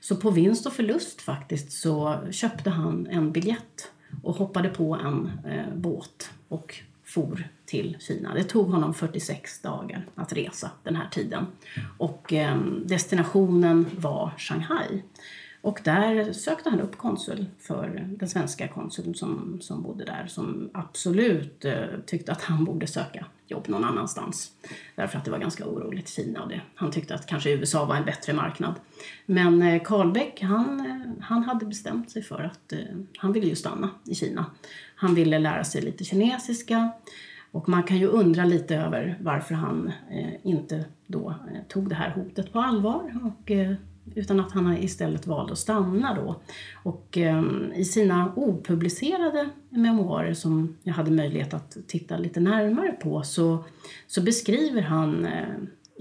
Så 0.00 0.16
på 0.16 0.30
vinst 0.30 0.66
och 0.66 0.72
förlust 0.72 1.20
faktiskt 1.22 1.72
så 1.72 2.18
köpte 2.30 2.70
han 2.70 3.06
en 3.06 3.32
biljett 3.32 3.90
och 4.22 4.34
hoppade 4.34 4.68
på 4.68 4.94
en 4.94 5.30
eh, 5.46 5.74
båt 5.74 6.30
och 6.48 6.74
for 7.04 7.48
till 7.66 7.96
Kina. 8.00 8.34
Det 8.34 8.44
tog 8.44 8.70
honom 8.70 8.94
46 8.94 9.60
dagar 9.62 10.06
att 10.14 10.32
resa 10.32 10.70
den 10.82 10.96
här 10.96 11.08
tiden. 11.08 11.46
Och 11.98 12.32
eh, 12.32 12.56
destinationen 12.84 13.86
var 13.98 14.30
Shanghai. 14.38 15.02
Och 15.62 15.80
där 15.84 16.32
sökte 16.32 16.70
han 16.70 16.80
upp 16.80 16.98
konsul 16.98 17.46
för 17.58 18.08
den 18.18 18.28
svenska 18.28 18.68
konsuln 18.68 19.14
som, 19.14 19.58
som 19.60 19.82
bodde 19.82 20.04
där 20.04 20.26
som 20.26 20.70
absolut 20.74 21.64
eh, 21.64 21.84
tyckte 22.06 22.32
att 22.32 22.42
han 22.42 22.64
borde 22.64 22.86
söka 22.86 23.26
jobb 23.46 23.68
någon 23.68 23.84
annanstans. 23.84 24.52
Därför 24.94 25.18
att 25.18 25.24
det 25.24 25.30
var 25.30 25.38
ganska 25.38 25.66
oroligt 25.66 26.08
i 26.08 26.12
Kina 26.12 26.42
och 26.42 26.48
det, 26.48 26.60
han 26.74 26.90
tyckte 26.90 27.14
att 27.14 27.26
kanske 27.26 27.50
USA 27.50 27.84
var 27.84 27.96
en 27.96 28.04
bättre 28.04 28.32
marknad. 28.32 28.74
Men 29.26 29.62
eh, 29.62 29.82
Karlbäck 29.82 30.42
han, 30.42 30.80
eh, 30.80 31.24
han 31.24 31.44
hade 31.44 31.66
bestämt 31.66 32.10
sig 32.10 32.22
för 32.22 32.42
att 32.42 32.72
eh, 32.72 32.78
han 33.18 33.32
ville 33.32 33.46
ju 33.46 33.56
stanna 33.56 33.90
i 34.04 34.14
Kina. 34.14 34.46
Han 34.94 35.14
ville 35.14 35.38
lära 35.38 35.64
sig 35.64 35.82
lite 35.82 36.04
kinesiska 36.04 36.92
och 37.52 37.68
man 37.68 37.82
kan 37.82 37.98
ju 37.98 38.06
undra 38.06 38.44
lite 38.44 38.76
över 38.76 39.18
varför 39.20 39.54
han 39.54 39.92
eh, 40.10 40.34
inte 40.42 40.84
då 41.06 41.30
eh, 41.30 41.62
tog 41.68 41.88
det 41.88 41.94
här 41.94 42.10
hotet 42.10 42.52
på 42.52 42.60
allvar 42.60 43.20
och 43.24 43.50
eh, 43.50 43.74
utan 44.14 44.40
att 44.40 44.52
han 44.52 44.76
istället 44.76 45.26
valde 45.26 45.52
att 45.52 45.58
stanna 45.58 46.14
då. 46.14 46.40
Och 46.82 47.18
eh, 47.18 47.44
i 47.74 47.84
sina 47.84 48.32
opublicerade 48.36 49.48
memoarer 49.70 50.34
som 50.34 50.76
jag 50.82 50.94
hade 50.94 51.10
möjlighet 51.10 51.54
att 51.54 51.76
titta 51.86 52.16
lite 52.16 52.40
närmare 52.40 52.92
på 52.92 53.22
så, 53.22 53.64
så 54.06 54.22
beskriver 54.22 54.82
han 54.82 55.24
eh, 55.24 55.48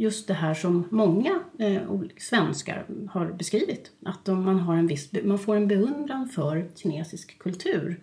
just 0.02 0.28
det 0.28 0.34
här 0.34 0.54
som 0.54 0.84
många 0.90 1.40
eh, 1.60 1.82
svenskar 2.18 2.86
har 3.10 3.32
beskrivit. 3.32 3.92
Att 4.06 4.26
de, 4.26 4.46
man, 4.46 4.60
har 4.60 4.76
en 4.76 4.88
viss, 4.88 5.10
man 5.24 5.40
får 5.40 5.56
en 5.56 5.68
beundran 5.68 6.30
för 6.30 6.70
kinesisk 6.76 7.40
kultur. 7.40 8.00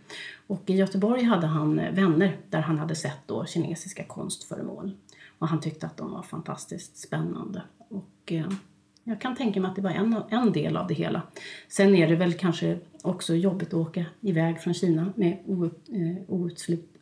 Och 0.47 0.63
i 0.67 0.75
Göteborg 0.75 1.23
hade 1.23 1.47
han 1.47 1.79
eh, 1.79 1.95
vänner 1.95 2.37
där 2.51 2.61
han 2.61 2.79
hade 2.79 2.95
sett 2.95 3.19
då 3.27 3.47
kinesiska 3.47 4.05
konstföremål. 4.05 4.97
Och 5.39 5.49
han 5.49 5.61
tyckte 5.61 5.87
att 5.87 5.97
de 5.97 6.13
var 6.13 6.23
fantastiskt 6.23 6.99
spännande. 6.99 7.63
Och, 7.89 8.33
eh, 8.33 8.49
jag 9.09 9.21
kan 9.21 9.37
tänka 9.37 9.61
mig 9.61 9.69
att 9.69 9.77
det 9.77 9.83
var 9.83 9.91
en, 9.91 10.23
en 10.31 10.53
del 10.53 10.77
av 10.77 10.87
det 10.87 10.95
hela. 10.95 11.23
Sen 11.69 11.95
är 11.95 12.09
det 12.09 12.17
väl 12.17 12.35
kanske 12.35 12.79
också 13.03 13.35
jobbigt 13.35 13.69
att 13.69 13.75
åka 13.75 14.05
iväg 14.21 14.61
från 14.61 14.75
Kina 14.75 15.13
med 15.17 15.33
eh, 15.33 16.17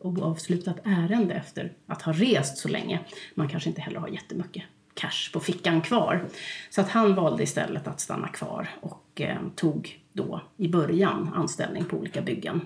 oavslutat 0.00 0.76
ärende 0.84 1.34
efter 1.34 1.72
att 1.86 2.02
ha 2.02 2.12
rest 2.12 2.58
så 2.58 2.68
länge. 2.68 3.00
Man 3.34 3.48
kanske 3.48 3.68
inte 3.68 3.80
heller 3.80 4.00
har 4.00 4.08
jättemycket 4.08 4.62
cash 4.94 5.32
på 5.32 5.40
fickan 5.40 5.80
kvar. 5.80 6.24
Så 6.70 6.80
att 6.80 6.88
han 6.88 7.14
valde 7.14 7.42
istället 7.42 7.86
att 7.86 8.00
stanna 8.00 8.28
kvar 8.28 8.68
och 8.80 9.20
eh, 9.20 9.38
tog 9.54 10.00
då 10.12 10.40
i 10.56 10.68
början 10.68 11.30
anställning 11.34 11.84
på 11.84 11.96
olika 11.96 12.22
byggen 12.22 12.60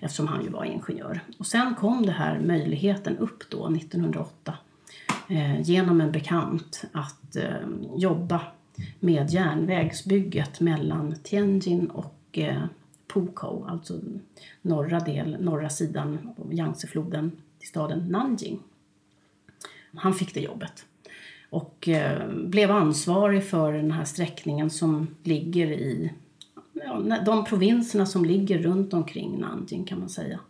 eftersom 0.00 0.28
han 0.28 0.44
ju 0.44 0.50
var 0.50 0.64
ingenjör. 0.64 1.20
Och 1.38 1.46
sen 1.46 1.74
kom 1.74 2.06
det 2.06 2.12
här 2.12 2.40
möjligheten 2.40 3.18
upp 3.18 3.50
då 3.50 3.66
1908 3.66 4.54
eh, 5.28 5.60
genom 5.60 6.00
en 6.00 6.12
bekant 6.12 6.84
att 6.92 7.36
eh, 7.36 7.66
jobba 7.96 8.40
med 9.00 9.30
järnvägsbygget 9.30 10.60
mellan 10.60 11.14
Tianjin 11.22 11.86
och 11.86 12.38
eh, 12.38 12.64
Pukou, 13.06 13.64
alltså 13.68 14.00
norra, 14.62 15.00
del, 15.00 15.36
norra 15.40 15.68
sidan 15.68 16.34
av 16.36 16.54
Yangtzefloden 16.54 17.32
till 17.58 17.68
staden 17.68 17.98
Nanjing. 18.08 18.60
Han 19.94 20.14
fick 20.14 20.34
det 20.34 20.40
jobbet 20.40 20.86
och 21.50 21.88
eh, 21.88 22.28
blev 22.28 22.70
ansvarig 22.70 23.44
för 23.44 23.72
den 23.72 23.90
här 23.90 24.04
sträckningen 24.04 24.70
som 24.70 25.06
ligger 25.22 25.66
i 25.66 26.12
ja, 26.72 27.18
de 27.24 27.44
provinserna 27.44 28.06
som 28.06 28.24
ligger 28.24 28.58
runt 28.58 28.94
omkring 28.94 29.40
Nanjing 29.40 29.84
kan 29.84 30.00
man 30.00 30.08
säga. 30.08 30.40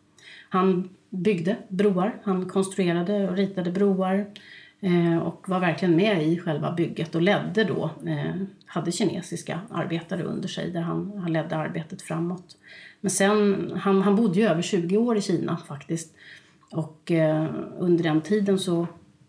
Han 0.48 0.88
byggde 1.10 1.56
broar, 1.68 2.20
han 2.22 2.48
konstruerade 2.48 3.28
och 3.28 3.36
ritade 3.36 3.70
broar 3.70 4.14
eh, 4.14 4.24
Eh, 4.84 5.18
och 5.18 5.48
var 5.48 5.60
verkligen 5.60 5.96
med 5.96 6.28
i 6.28 6.38
själva 6.38 6.72
bygget 6.72 7.14
och 7.14 7.22
ledde 7.22 7.64
då, 7.64 7.90
eh, 8.06 8.34
hade 8.66 8.92
kinesiska 8.92 9.60
arbetare 9.70 10.22
under 10.22 10.48
sig 10.48 10.70
där 10.70 10.80
han, 10.80 11.18
han 11.18 11.32
ledde 11.32 11.56
arbetet 11.56 12.02
framåt. 12.02 12.56
Men 13.00 13.10
sen, 13.10 13.72
han, 13.76 14.02
han 14.02 14.16
bodde 14.16 14.40
ju 14.40 14.46
över 14.46 14.62
20 14.62 14.96
år 14.96 15.16
i 15.16 15.20
Kina 15.20 15.56
faktiskt 15.68 16.14
och 16.70 17.10
eh, 17.10 17.46
under 17.78 18.04
den 18.04 18.20
tiden 18.20 18.58
så 18.58 18.86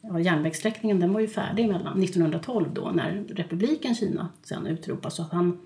Ja, 0.09 0.19
järnvägssträckningen 0.19 0.99
den 0.99 1.13
var 1.13 1.19
ju 1.19 1.27
färdig 1.27 1.67
mellan 1.67 2.03
1912 2.03 2.69
då 2.73 2.91
när 2.91 3.23
republiken 3.29 3.95
Kina 3.95 4.29
sen 4.43 4.67
utropas. 4.67 5.15
Så 5.15 5.21
att 5.21 5.31
han 5.31 5.59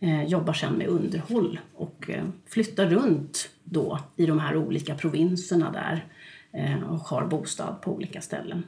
eh, 0.00 0.24
jobbar 0.24 0.52
sen 0.52 0.74
med 0.74 0.86
underhåll 0.86 1.60
och 1.74 2.10
eh, 2.10 2.24
flyttar 2.46 2.86
runt 2.86 3.50
då 3.64 3.98
i 4.16 4.26
de 4.26 4.38
här 4.38 4.56
olika 4.56 4.94
provinserna 4.94 5.72
där 5.72 6.04
eh, 6.52 6.82
och 6.82 6.98
har 6.98 7.26
bostad 7.26 7.80
på 7.82 7.92
olika 7.92 8.20
ställen. 8.20 8.62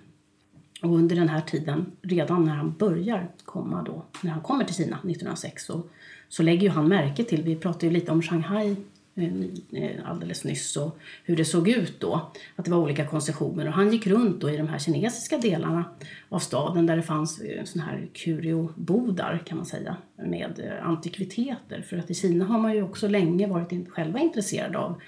Och 0.82 0.94
under 0.94 1.16
den 1.16 1.28
här 1.28 1.40
tiden, 1.40 1.92
redan 2.02 2.44
när 2.44 2.54
han 2.54 2.74
börjar 2.78 3.30
komma 3.44 3.82
då, 3.82 4.04
när 4.22 4.30
han 4.30 4.40
kommer 4.40 4.64
till 4.64 4.74
Kina 4.74 4.96
1906 4.96 5.64
så, 5.64 5.82
så 6.28 6.42
lägger 6.42 6.62
ju 6.62 6.68
han 6.68 6.88
märke 6.88 7.24
till, 7.24 7.42
vi 7.42 7.56
pratade 7.56 7.86
ju 7.86 7.92
lite 7.92 8.12
om 8.12 8.22
Shanghai 8.22 8.76
Eh, 9.18 9.82
eh, 9.82 10.10
alldeles 10.10 10.44
nyss 10.44 10.76
och 10.76 10.98
hur 11.24 11.36
det 11.36 11.44
såg 11.44 11.68
ut 11.68 12.00
då. 12.00 12.32
Att 12.56 12.64
det 12.64 12.70
var 12.70 12.78
olika 12.78 13.06
koncessioner 13.06 13.66
och 13.66 13.72
han 13.72 13.92
gick 13.92 14.06
runt 14.06 14.40
då 14.40 14.50
i 14.50 14.56
de 14.56 14.68
här 14.68 14.78
kinesiska 14.78 15.38
delarna 15.38 15.84
av 16.28 16.38
staden 16.38 16.86
där 16.86 16.96
det 16.96 17.02
fanns 17.02 17.40
eh, 17.40 17.64
såna 17.64 17.84
här 17.84 18.08
kuriobodar 18.12 19.42
kan 19.46 19.56
man 19.56 19.66
säga 19.66 19.96
med 20.16 20.78
antikviteter. 20.82 21.82
För 21.82 21.98
att 21.98 22.10
i 22.10 22.14
Kina 22.14 22.44
har 22.44 22.58
man 22.58 22.74
ju 22.74 22.82
också 22.82 23.08
länge 23.08 23.46
varit 23.46 23.88
själva 23.88 24.18
intresserade 24.18 24.78
av 24.78 25.00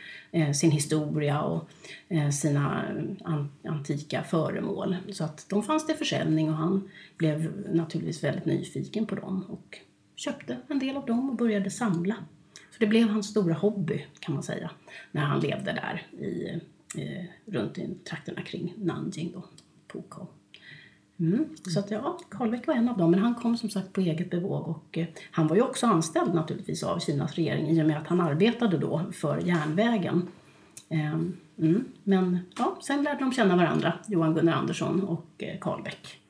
sin 0.54 0.70
historia 0.70 1.42
och 1.42 1.70
sina 2.40 2.84
antika 3.64 4.22
föremål. 4.22 4.96
Så 5.12 5.24
att 5.24 5.46
de 5.48 5.62
fanns 5.62 5.86
till 5.86 5.96
försäljning 5.96 6.48
och 6.48 6.56
han 6.56 6.88
blev 7.16 7.52
naturligtvis 7.72 8.24
väldigt 8.24 8.44
nyfiken 8.44 9.06
på 9.06 9.14
dem 9.14 9.44
och 9.48 9.78
köpte 10.16 10.56
en 10.68 10.78
del 10.78 10.96
av 10.96 11.06
dem 11.06 11.30
och 11.30 11.36
började 11.36 11.70
samla. 11.70 12.16
För 12.78 12.84
det 12.84 12.90
blev 12.90 13.08
hans 13.08 13.26
stora 13.26 13.54
hobby 13.54 14.04
kan 14.20 14.34
man 14.34 14.42
säga 14.42 14.70
när 15.12 15.22
han 15.22 15.40
levde 15.40 15.72
där 15.72 16.06
i, 16.24 16.60
eh, 16.96 17.24
runt 17.46 17.78
i 17.78 17.94
trakterna 18.08 18.42
kring 18.42 18.74
Nanjing 18.76 19.32
då, 19.34 19.44
Pukou. 19.92 20.26
Mm. 21.20 21.46
Så 21.74 21.80
att 21.80 21.90
ja, 21.90 22.18
Karlbäck 22.28 22.66
var 22.66 22.74
en 22.74 22.88
av 22.88 22.98
dem, 22.98 23.10
men 23.10 23.20
han 23.20 23.34
kom 23.34 23.56
som 23.56 23.70
sagt 23.70 23.92
på 23.92 24.00
eget 24.00 24.30
bevåg 24.30 24.68
och 24.68 24.98
eh, 24.98 25.06
han 25.30 25.46
var 25.46 25.56
ju 25.56 25.62
också 25.62 25.86
anställd 25.86 26.34
naturligtvis 26.34 26.82
av 26.82 26.98
Kinas 26.98 27.34
regering 27.34 27.70
i 27.70 27.82
och 27.82 27.86
med 27.86 27.98
att 27.98 28.06
han 28.06 28.20
arbetade 28.20 28.78
då 28.78 29.02
för 29.12 29.38
järnvägen. 29.38 30.28
Eh, 30.88 31.14
mm. 31.58 31.84
Men 32.04 32.38
ja, 32.58 32.78
sen 32.82 33.02
lärde 33.02 33.20
de 33.20 33.32
känna 33.32 33.56
varandra, 33.56 33.92
Johan 34.06 34.34
Gunnar 34.34 34.52
Andersson 34.52 35.04
och 35.04 35.26
eh, 35.38 35.58
Karlbäck. 35.58 36.20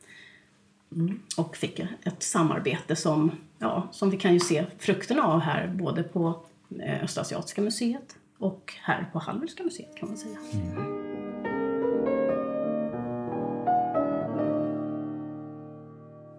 Mm. 0.92 1.20
Och 1.36 1.56
fick 1.56 1.80
ett 2.02 2.22
samarbete 2.22 2.96
som, 2.96 3.30
ja, 3.58 3.88
som 3.92 4.10
vi 4.10 4.16
kan 4.16 4.32
ju 4.32 4.40
se 4.40 4.66
frukterna 4.78 5.22
av 5.22 5.40
här 5.40 5.68
både 5.68 6.02
på 6.02 6.44
eh, 6.82 7.04
Östasiatiska 7.04 7.60
museet 7.60 8.16
och 8.38 8.74
här 8.82 9.10
på 9.12 9.18
Hallwylska 9.18 9.62
museet 9.62 9.96
kan 9.96 10.08
man 10.08 10.18
säga. 10.18 10.38
Mm. 10.52 10.98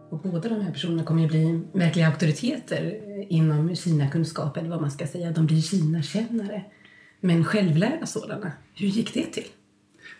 Och 0.09 0.19
båda 0.19 0.49
de 0.49 0.62
här 0.62 0.71
personerna 0.71 1.03
kommer 1.03 1.21
ju 1.21 1.27
bli 1.27 1.62
verkliga 1.73 2.07
auktoriteter 2.07 3.01
inom 3.29 3.75
Kina-kunskap, 3.75 4.57
eller 4.57 4.69
vad 4.69 4.81
man 4.81 4.91
ska 4.91 5.07
säga. 5.07 5.31
De 5.31 5.45
blir 5.45 5.62
Kina-kännare, 5.62 6.63
men 7.19 7.45
självlärda 7.45 8.05
sådana. 8.05 8.51
Hur 8.73 8.88
gick 8.88 9.13
det 9.13 9.25
till? 9.25 9.47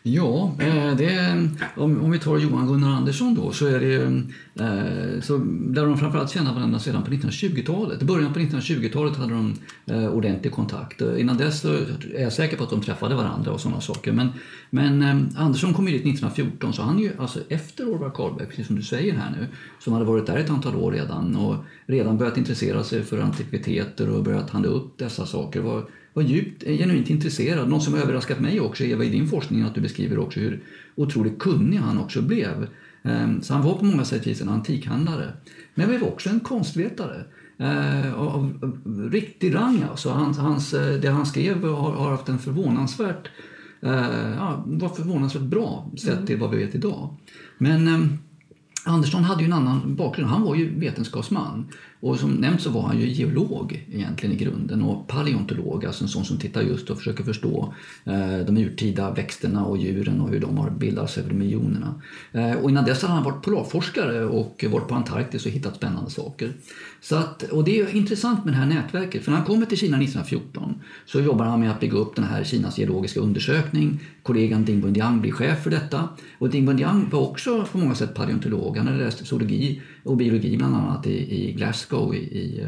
Ja, 0.04 0.52
eh, 0.60 0.96
det, 0.96 1.48
om, 1.76 2.02
om 2.04 2.12
vi 2.12 2.20
tar 2.20 2.38
Johan 2.38 2.68
Gunnar 2.68 2.90
Andersson 2.90 3.36
då 3.36 3.52
så 3.52 3.66
är 3.66 3.80
det 3.80 3.96
eh, 3.96 5.22
så 5.22 5.38
lär 5.74 5.86
de 5.86 5.98
framförallt 5.98 6.32
känna 6.32 6.54
varandra 6.54 6.80
sedan 6.80 7.04
på 7.04 7.12
1920-talet. 7.12 8.02
I 8.02 8.06
början 8.06 8.34
på 8.34 8.40
1920-talet 8.40 9.18
hade 9.18 9.34
de 9.34 9.54
eh, 9.86 10.08
ordentlig 10.08 10.54
kontakt. 10.54 11.02
Innan 11.02 11.38
dess 11.38 11.66
är 11.66 12.22
jag 12.22 12.34
säker 12.34 12.58
på 12.58 12.64
att 12.64 12.70
de 12.70 12.82
träffade 12.82 13.16
varandra 13.16 13.52
och 13.52 13.62
sådana 13.62 13.82
saker. 13.82 14.12
Men, 14.12 14.30
men 14.70 15.04
Andersson 15.38 15.74
kom 15.74 15.88
ju 15.88 15.92
dit 15.92 16.02
1914 16.02 16.74
så 16.74 16.82
han 16.82 16.98
är 16.98 17.04
ju 17.04 17.12
alltså 17.18 17.40
efter 17.50 17.90
Orvar 17.90 18.10
Karlberg, 18.10 18.48
precis 18.48 18.68
som 18.68 18.76
du 18.76 18.84
säger 18.84 19.14
här 19.14 19.32
nu, 19.40 19.48
som 19.80 19.94
hade 19.94 20.06
varit 20.06 20.26
där 20.26 20.38
ett 20.38 20.50
antal 20.50 20.76
år 20.76 20.92
redan 20.92 21.36
och 21.36 21.56
redan 21.86 22.18
börjat 22.18 22.38
intressera 22.38 22.84
sig 22.84 23.04
för 23.04 23.20
antikviteter 23.20 24.10
och 24.10 24.24
börjat 24.24 24.50
handla 24.50 24.70
upp 24.70 24.98
dessa 24.98 25.26
saker. 25.26 25.62
Var, 25.62 25.86
var 26.20 26.30
djupt, 26.30 26.64
eh, 26.66 26.78
genuint 26.78 27.10
intresserad. 27.10 27.70
Något 27.70 27.84
som 27.84 27.96
överraskat 27.96 28.40
mig 28.40 28.60
också, 28.60 28.84
Eva, 28.84 29.04
i 29.04 29.10
din 29.10 29.28
forskning, 29.28 29.62
att 29.62 29.76
du 29.76 29.82
beskriver 29.82 30.20
också 30.20 30.40
hur 30.40 30.64
otroligt 30.96 31.40
kunnig 31.40 31.78
han 31.78 31.98
också 31.98 32.22
blev. 32.22 32.68
Ehm, 33.04 33.42
så 33.42 33.54
han 33.54 33.64
var 33.64 33.76
på 33.76 33.86
många 33.86 34.06
sätt 34.06 34.42
en 34.42 34.50
antikhandlare. 34.50 35.34
Men 35.76 35.86
han 35.86 35.98
blev 35.98 36.10
också 36.10 36.30
en 36.30 36.40
konstvetare. 36.40 37.24
Eh, 37.58 38.14
av, 38.14 38.28
av 38.28 38.72
riktig 39.12 39.56
rang 39.56 39.86
alltså. 39.90 40.10
Hans, 40.10 40.38
hans, 40.38 40.74
eh, 40.74 41.00
det 41.00 41.08
han 41.08 41.26
skrev 41.26 41.64
har, 41.64 41.92
har 41.92 42.12
haft 42.12 42.30
en 42.30 42.40
förvånansvärt, 42.40 43.30
eh, 43.82 44.34
ja, 44.38 44.64
var 44.66 44.90
förvånansvärt 44.90 45.42
bra 45.42 45.92
sett 45.98 46.28
till 46.28 46.38
vad 46.38 46.52
vi 46.52 46.58
vet 46.58 46.76
idag. 46.76 47.16
Men 47.58 47.88
ehm, 47.88 48.18
Andersson 48.86 49.24
hade 49.24 49.42
ju 49.42 49.46
en 49.46 49.54
annan 49.54 49.96
bakgrund. 49.96 50.30
Han 50.30 50.42
var 50.42 50.56
ju 50.56 50.80
vetenskapsman. 50.80 51.68
Och 52.02 52.20
som 52.20 52.32
nämnt 52.32 52.62
så 52.62 52.70
var 52.70 52.82
han 52.82 53.00
ju 53.00 53.08
geolog 53.08 53.86
egentligen 53.92 54.36
i 54.36 54.38
grunden 54.38 54.82
och 54.82 55.08
paleontolog, 55.08 55.86
alltså 55.86 56.04
en 56.04 56.10
sån 56.10 56.26
som 56.26 56.38
tittar 56.38 56.62
just 56.62 56.90
och 56.90 56.98
försöker 56.98 57.24
förstå 57.24 57.74
eh, 58.06 58.38
de 58.38 58.58
urtida 58.58 59.12
växterna 59.12 59.66
och 59.66 59.78
djuren 59.78 60.22
och 60.22 60.30
hur 60.30 60.40
de 60.40 60.58
har 60.58 60.70
bildats 60.70 61.18
över 61.18 61.34
miljonerna. 61.34 62.02
Eh, 62.32 62.54
och 62.54 62.70
innan 62.70 62.86
dess 62.86 63.02
hade 63.02 63.14
han 63.14 63.24
varit 63.24 63.44
polarforskare 63.44 64.26
och 64.26 64.66
varit 64.70 64.88
på 64.88 64.96
Antarktis 64.96 65.46
och 65.46 65.52
hittat 65.52 65.76
spännande 65.76 66.10
saker. 66.10 66.54
Så 67.02 67.16
att, 67.16 67.44
och 67.44 67.64
det 67.64 67.80
är 67.80 67.96
intressant 67.96 68.46
med 68.46 68.54
det 68.54 68.58
här 68.58 68.66
nätverket, 68.66 69.24
för 69.24 69.32
när 69.32 69.38
han 69.38 69.48
kommer 69.48 69.66
till 69.66 69.78
Kina 69.78 69.98
1914 69.98 70.82
så 71.06 71.22
jobbar 71.22 71.46
han 71.46 71.60
med 71.60 71.72
att 71.72 71.80
bygga 71.80 71.98
upp 71.98 72.16
den 72.16 72.26
här 72.26 72.44
Kinas 72.44 72.78
geologiska 72.78 73.20
undersökning. 73.20 74.00
Kollegan 74.24 74.66
Ding 74.66 74.82
Bundiang 74.82 75.22
blir 75.22 75.32
chef 75.32 75.64
för 75.64 75.70
detta. 75.70 76.10
Och 76.38 76.50
Ding 76.50 76.66
Bundiang 76.66 77.10
var 77.10 77.20
också 77.20 77.66
på 77.72 77.78
många 77.78 77.96
sätt 77.96 78.14
paleontolog. 78.14 78.78
Han 78.78 78.88
hade 78.88 79.00
läst 79.00 79.28
zoologi 79.28 79.82
och 80.04 80.18
biologi 80.18 80.58
bland 80.58 80.76
annat 80.76 81.08
i, 81.08 81.48
i 81.48 81.54
Glasgow 81.54 82.16
i, 82.16 82.18
i 82.18 82.68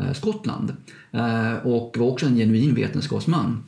eh, 0.00 0.12
Skottland. 0.12 0.76
Eh, 1.10 1.54
och 1.54 1.96
var 1.98 2.06
också 2.06 2.26
en 2.26 2.36
genuin 2.36 2.74
vetenskapsman. 2.74 3.62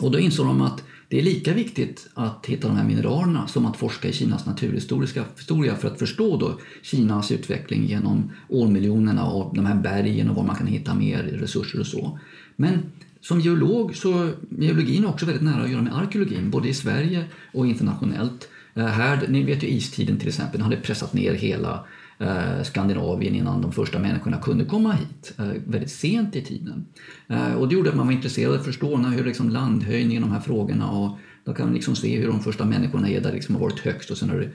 Och 0.00 0.10
då 0.10 0.18
insåg 0.18 0.46
de 0.46 0.60
att 0.60 0.82
det 1.08 1.18
är 1.18 1.22
lika 1.22 1.54
viktigt 1.54 2.08
att 2.14 2.46
hitta 2.46 2.68
de 2.68 2.76
här 2.76 2.84
mineralerna 2.84 3.46
som 3.46 3.66
att 3.66 3.76
forska 3.76 4.08
i 4.08 4.12
Kinas 4.12 4.46
naturhistoriska 4.46 5.24
historia 5.36 5.76
för 5.76 5.88
att 5.88 5.98
förstå 5.98 6.36
då 6.36 6.58
Kinas 6.82 7.32
utveckling 7.32 7.86
genom 7.86 8.30
årmiljonerna 8.48 9.26
och 9.26 9.56
de 9.56 9.66
här 9.66 9.74
bergen 9.74 10.30
och 10.30 10.36
var 10.36 10.44
man 10.44 10.56
kan 10.56 10.66
hitta 10.66 10.94
mer 10.94 11.22
resurser 11.22 11.80
och 11.80 11.86
så. 11.86 12.18
Men 12.56 12.78
som 13.20 13.40
geolog 13.40 13.96
så 13.96 14.30
geologin 14.58 15.04
är 15.04 15.08
också 15.08 15.26
väldigt 15.26 15.44
nära 15.44 15.62
att 15.62 15.70
göra 15.70 15.82
med 15.82 15.96
arkeologin, 15.96 16.50
både 16.50 16.68
i 16.68 16.74
Sverige 16.74 17.24
och 17.52 17.66
internationellt. 17.66 18.48
Eh, 18.74 18.86
här, 18.86 19.26
ni 19.28 19.42
vet 19.42 19.62
ju 19.62 19.68
istiden 19.68 20.18
till 20.18 20.28
exempel, 20.28 20.58
den 20.58 20.64
hade 20.64 20.76
pressat 20.76 21.12
ner 21.12 21.34
hela 21.34 21.84
Eh, 22.18 22.62
Skandinavien 22.62 23.34
innan 23.34 23.62
de 23.62 23.72
första 23.72 23.98
människorna 23.98 24.38
kunde 24.38 24.64
komma 24.64 24.92
hit, 24.92 25.34
eh, 25.38 25.46
väldigt 25.66 25.90
sent 25.90 26.36
i 26.36 26.42
tiden. 26.42 26.86
Eh, 27.28 27.54
och 27.54 27.68
det 27.68 27.74
gjorde 27.74 27.90
att 27.90 27.96
man 27.96 28.06
var 28.06 28.12
intresserad 28.12 28.52
av 28.52 28.58
att 28.58 28.64
förstå 28.64 28.96
hur 28.96 29.24
liksom 29.24 29.50
landhöjningen, 29.50 30.22
de 30.22 30.32
här 30.32 30.40
frågorna 30.40 30.90
och 30.90 31.18
då 31.44 31.54
kan 31.54 31.66
man 31.66 31.74
liksom 31.74 31.96
se 31.96 32.16
hur 32.16 32.26
de 32.26 32.40
första 32.40 32.64
människorna 32.64 33.08
är 33.08 33.20
där 33.20 33.32
liksom 33.32 33.54
har 33.54 33.62
varit 33.62 33.80
högst 33.80 34.10
och 34.10 34.18
sen 34.18 34.30
har 34.30 34.36
det 34.38 34.48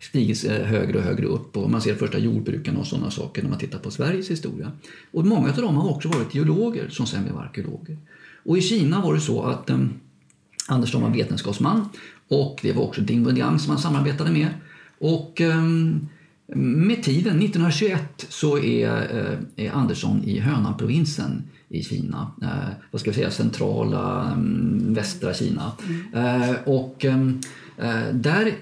stigit 0.00 0.48
högre 0.48 0.98
och 0.98 1.04
högre 1.04 1.26
upp 1.26 1.56
och 1.56 1.70
man 1.70 1.80
ser 1.80 1.94
första 1.94 2.18
jordbruken 2.18 2.76
och 2.76 2.86
sådana 2.86 3.10
saker 3.10 3.42
när 3.42 3.50
man 3.50 3.58
tittar 3.58 3.78
på 3.78 3.90
Sveriges 3.90 4.30
historia. 4.30 4.72
Och 5.12 5.26
många 5.26 5.50
av 5.50 5.56
dem 5.56 5.76
har 5.76 5.90
också 5.90 6.08
varit 6.08 6.34
geologer 6.34 6.88
som 6.88 7.06
sen 7.06 7.24
blev 7.24 7.38
arkeologer. 7.38 7.98
Och 8.44 8.58
i 8.58 8.60
Kina 8.60 9.00
var 9.00 9.14
det 9.14 9.20
så 9.20 9.42
att 9.42 9.70
eh, 9.70 9.76
Anders 9.76 9.94
Andersson 10.68 11.02
var 11.02 11.10
vetenskapsman 11.10 11.88
och 12.28 12.58
det 12.62 12.72
var 12.72 12.82
också 12.82 13.00
Ding 13.00 13.24
Wenliang 13.24 13.58
som 13.58 13.70
han 13.70 13.78
samarbetade 13.78 14.32
med. 14.32 14.48
Och 14.98 15.40
um, 15.40 16.08
med 16.46 17.02
tiden, 17.02 17.38
1921, 17.38 18.26
så 18.28 18.58
är, 18.58 18.88
eh, 18.88 19.66
är 19.66 19.70
Andersson 19.70 20.24
i 20.24 20.38
Hönan-provinsen 20.38 21.42
i 21.68 21.82
Kina. 21.82 22.30
Eh, 22.42 22.48
vad 22.90 23.00
ska 23.00 23.08
jag 23.08 23.14
säga, 23.14 23.30
centrala 23.30 24.32
um, 24.32 24.94
västra 24.94 25.34
Kina. 25.34 25.72
Mm. 25.86 26.42
Eh, 26.42 26.56
och 26.64 27.04
um, 27.04 27.40
där 28.12 28.54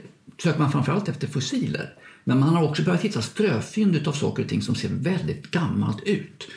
söker 0.42 0.58
man 0.58 0.72
framförallt 0.72 1.08
efter 1.08 1.26
fossiler. 1.26 1.94
Men 2.24 2.38
man 2.38 2.48
har 2.48 2.64
också 2.64 2.82
börjat 2.82 3.00
hitta 3.00 3.22
ströfynd 3.22 4.08
av 4.08 4.12
saker 4.12 4.42
och 4.42 4.48
ting 4.48 4.62
som 4.62 4.74
ser 4.74 4.88
väldigt 4.88 5.50
gammalt 5.50 6.02
ut. 6.02 6.48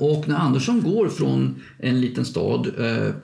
och 0.00 0.28
när 0.28 0.36
Andersson 0.36 0.82
går 0.82 1.08
från 1.08 1.62
en 1.78 2.00
liten 2.00 2.24
stad 2.24 2.66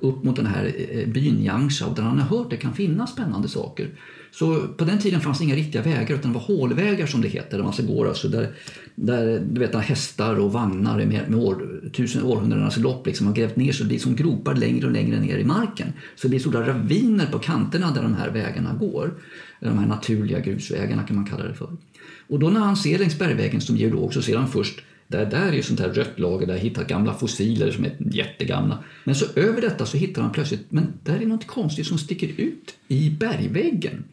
upp 0.00 0.24
mot 0.24 0.36
den 0.36 0.46
här 0.46 0.72
byn 1.06 1.44
Yangsha 1.44 1.88
där 1.96 2.02
han 2.02 2.18
har 2.18 2.38
hört 2.38 2.44
att 2.44 2.50
det 2.50 2.56
kan 2.56 2.74
finnas 2.74 3.12
spännande 3.12 3.48
saker 3.48 3.90
så 4.30 4.68
på 4.68 4.84
den 4.84 4.98
tiden 4.98 5.20
fanns 5.20 5.40
inga 5.40 5.54
riktiga 5.54 5.82
vägar 5.82 6.14
utan 6.14 6.32
det 6.32 6.38
var 6.38 6.56
hålvägar 6.56 7.06
som 7.06 7.20
det 7.20 7.28
heter. 7.28 7.56
Där 7.56 7.64
man 7.64 7.96
går 7.96 8.08
alltså 8.08 8.28
där, 8.28 8.52
där 8.94 9.42
du 9.50 9.60
vet, 9.60 9.74
hästar 9.74 10.40
och 10.40 10.52
vagnar 10.52 10.96
med, 10.96 11.30
med 11.30 11.34
år, 11.34 11.80
tusen 11.92 12.22
århundradenas 12.22 12.76
lopp 12.76 13.06
liksom, 13.06 13.26
har 13.26 13.34
grävt 13.34 13.56
ner 13.56 13.72
så 13.72 13.82
det 13.82 13.88
blir 13.88 13.98
som 13.98 14.16
gropar 14.16 14.54
längre 14.54 14.86
och 14.86 14.92
längre 14.92 15.20
ner 15.20 15.38
i 15.38 15.44
marken. 15.44 15.92
Så 16.16 16.22
det 16.22 16.28
blir 16.28 16.38
stora 16.38 16.68
raviner 16.68 17.26
på 17.26 17.38
kanterna 17.38 17.90
där 17.90 18.02
de 18.02 18.14
här 18.14 18.30
vägarna 18.30 18.74
går. 18.74 19.14
De 19.60 19.78
här 19.78 19.86
naturliga 19.86 20.40
grusvägarna 20.40 21.02
kan 21.02 21.16
man 21.16 21.26
kalla 21.26 21.44
det 21.44 21.54
för. 21.54 21.76
Och 22.28 22.38
då 22.38 22.48
när 22.48 22.60
han 22.60 22.76
ser 22.76 22.98
längs 22.98 23.18
bergvägen 23.18 23.60
som 23.60 23.76
geolog 23.76 24.14
så 24.14 24.22
ser 24.22 24.36
han 24.36 24.48
först 24.48 24.80
där, 25.08 25.26
där 25.26 25.48
är 25.48 25.52
ju 25.52 25.62
sånt 25.62 25.80
här 25.80 25.88
rött 25.88 26.18
lager 26.18 26.46
där 26.46 26.54
jag 26.54 26.60
hittar 26.60 26.84
gamla 26.84 27.14
fossiler 27.14 27.70
som 27.70 27.84
är 27.84 27.96
jättegamla. 27.98 28.84
Men 29.04 29.14
så 29.14 29.26
över 29.36 29.60
detta 29.60 29.86
så 29.86 29.96
hittar 29.96 30.22
man 30.22 30.32
plötsligt, 30.32 30.66
men 30.68 30.92
där 31.02 31.20
är 31.20 31.26
något 31.26 31.46
konstigt 31.46 31.86
som 31.86 31.98
sticker 31.98 32.28
ut 32.36 32.74
i 32.88 33.10
bergväggen. 33.10 34.04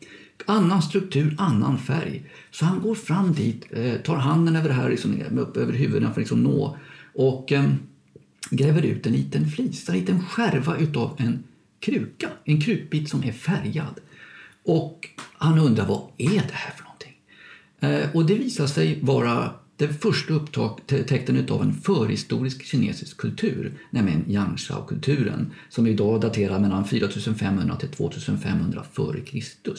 Annan 0.46 0.82
struktur, 0.82 1.36
annan 1.38 1.78
färg. 1.78 2.24
Så 2.52 2.66
han 2.66 2.82
går 2.82 2.96
fram 2.96 3.34
dit, 3.34 3.66
eh, 3.72 3.96
tar 3.96 4.16
handen 4.16 4.56
över 4.56 4.70
det 4.70 4.76
här 4.76 4.90
liksom, 4.90 5.22
upp 5.38 5.58
över 5.58 5.74
huvudet 5.74 6.04
för 6.04 6.12
att 6.12 6.18
liksom 6.18 6.44
nå 6.44 6.78
och 7.14 7.52
eh, 7.52 7.66
gräver 8.50 8.82
ut 8.82 9.06
en 9.06 9.14
liten 9.14 9.50
flis, 9.50 9.90
en 9.90 9.96
liten 9.96 10.24
skärva 10.24 10.78
utav 10.78 11.16
en 11.18 11.44
kruka, 11.80 12.30
en 12.44 12.62
krukbit 12.62 13.10
som 13.10 13.24
är 13.24 13.32
färgad. 13.32 14.00
Och 14.64 15.10
han 15.38 15.60
undrar 15.60 15.86
vad 15.86 16.02
är 16.18 16.30
det 16.30 16.54
här 16.54 16.74
för 16.76 16.84
någonting? 16.84 17.18
Eh, 17.80 18.16
och 18.16 18.26
det 18.26 18.36
visar 18.36 18.68
sig 18.68 19.00
vara 19.02 19.52
den 19.78 19.94
första 19.94 20.34
upptäckten 20.34 21.48
av 21.50 21.62
en 21.62 21.74
förhistorisk 21.74 22.66
kinesisk 22.66 23.18
kultur, 23.18 23.74
nämligen 23.90 24.32
Yangshao-kulturen, 24.32 25.52
som 25.70 25.88
idag 25.88 26.22
daterar 26.22 26.60
mellan 26.60 26.86
4500 26.86 27.76
till 27.76 27.90
2500 27.90 28.84
f.Kr. 28.92 29.76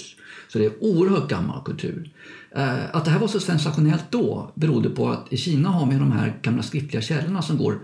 Så 0.48 0.58
det 0.58 0.64
är 0.64 0.72
oerhört 0.80 1.30
gammal 1.30 1.64
kultur. 1.64 2.10
Eh, 2.56 2.96
att 2.96 3.04
det 3.04 3.10
här 3.10 3.18
var 3.18 3.28
så 3.28 3.40
sensationellt 3.40 4.04
då 4.10 4.52
berodde 4.54 4.90
på 4.90 5.08
att 5.08 5.32
i 5.32 5.36
Kina 5.36 5.68
har 5.68 5.90
vi 5.90 5.98
de 5.98 6.12
här 6.12 6.34
gamla 6.42 6.62
skriftliga 6.62 7.02
källorna 7.02 7.42
som 7.42 7.58
går 7.58 7.78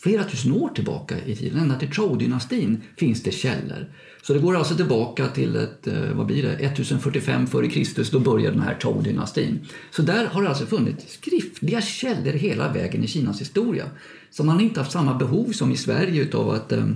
flera 0.00 0.24
tusen 0.24 0.52
år 0.52 0.68
tillbaka 0.68 1.14
i 1.26 1.36
tiden. 1.36 1.58
Ända 1.58 1.78
till 1.78 1.88
Zhou-dynastin 1.88 2.76
finns 2.96 3.22
det 3.22 3.30
källor. 3.30 3.92
Så 4.22 4.32
det 4.32 4.38
går 4.38 4.56
alltså 4.56 4.74
tillbaka 4.74 5.28
till 5.28 5.56
ett, 5.56 5.86
eh, 5.86 6.12
vad 6.12 6.26
blir 6.26 6.42
det, 6.42 6.52
1045 6.52 7.44
f.Kr. 7.44 8.12
Då 8.12 8.20
börjar 8.20 8.52
den 8.52 8.60
här 8.60 8.78
Zhou-dynastin. 8.80 9.58
Så 9.90 10.02
där 10.02 10.26
har 10.26 10.42
det 10.42 10.48
alltså 10.48 10.66
funnits 10.66 11.12
skriftliga 11.12 11.80
källor 11.80 12.32
hela 12.32 12.72
vägen 12.72 13.04
i 13.04 13.06
Kinas 13.06 13.40
historia. 13.40 13.84
Så 14.30 14.44
man 14.44 14.54
har 14.54 14.62
inte 14.62 14.80
haft 14.80 14.92
samma 14.92 15.14
behov 15.14 15.52
som 15.52 15.72
i 15.72 15.76
Sverige 15.76 16.22
utav 16.22 16.50
att 16.50 16.72
eh, 16.72 16.86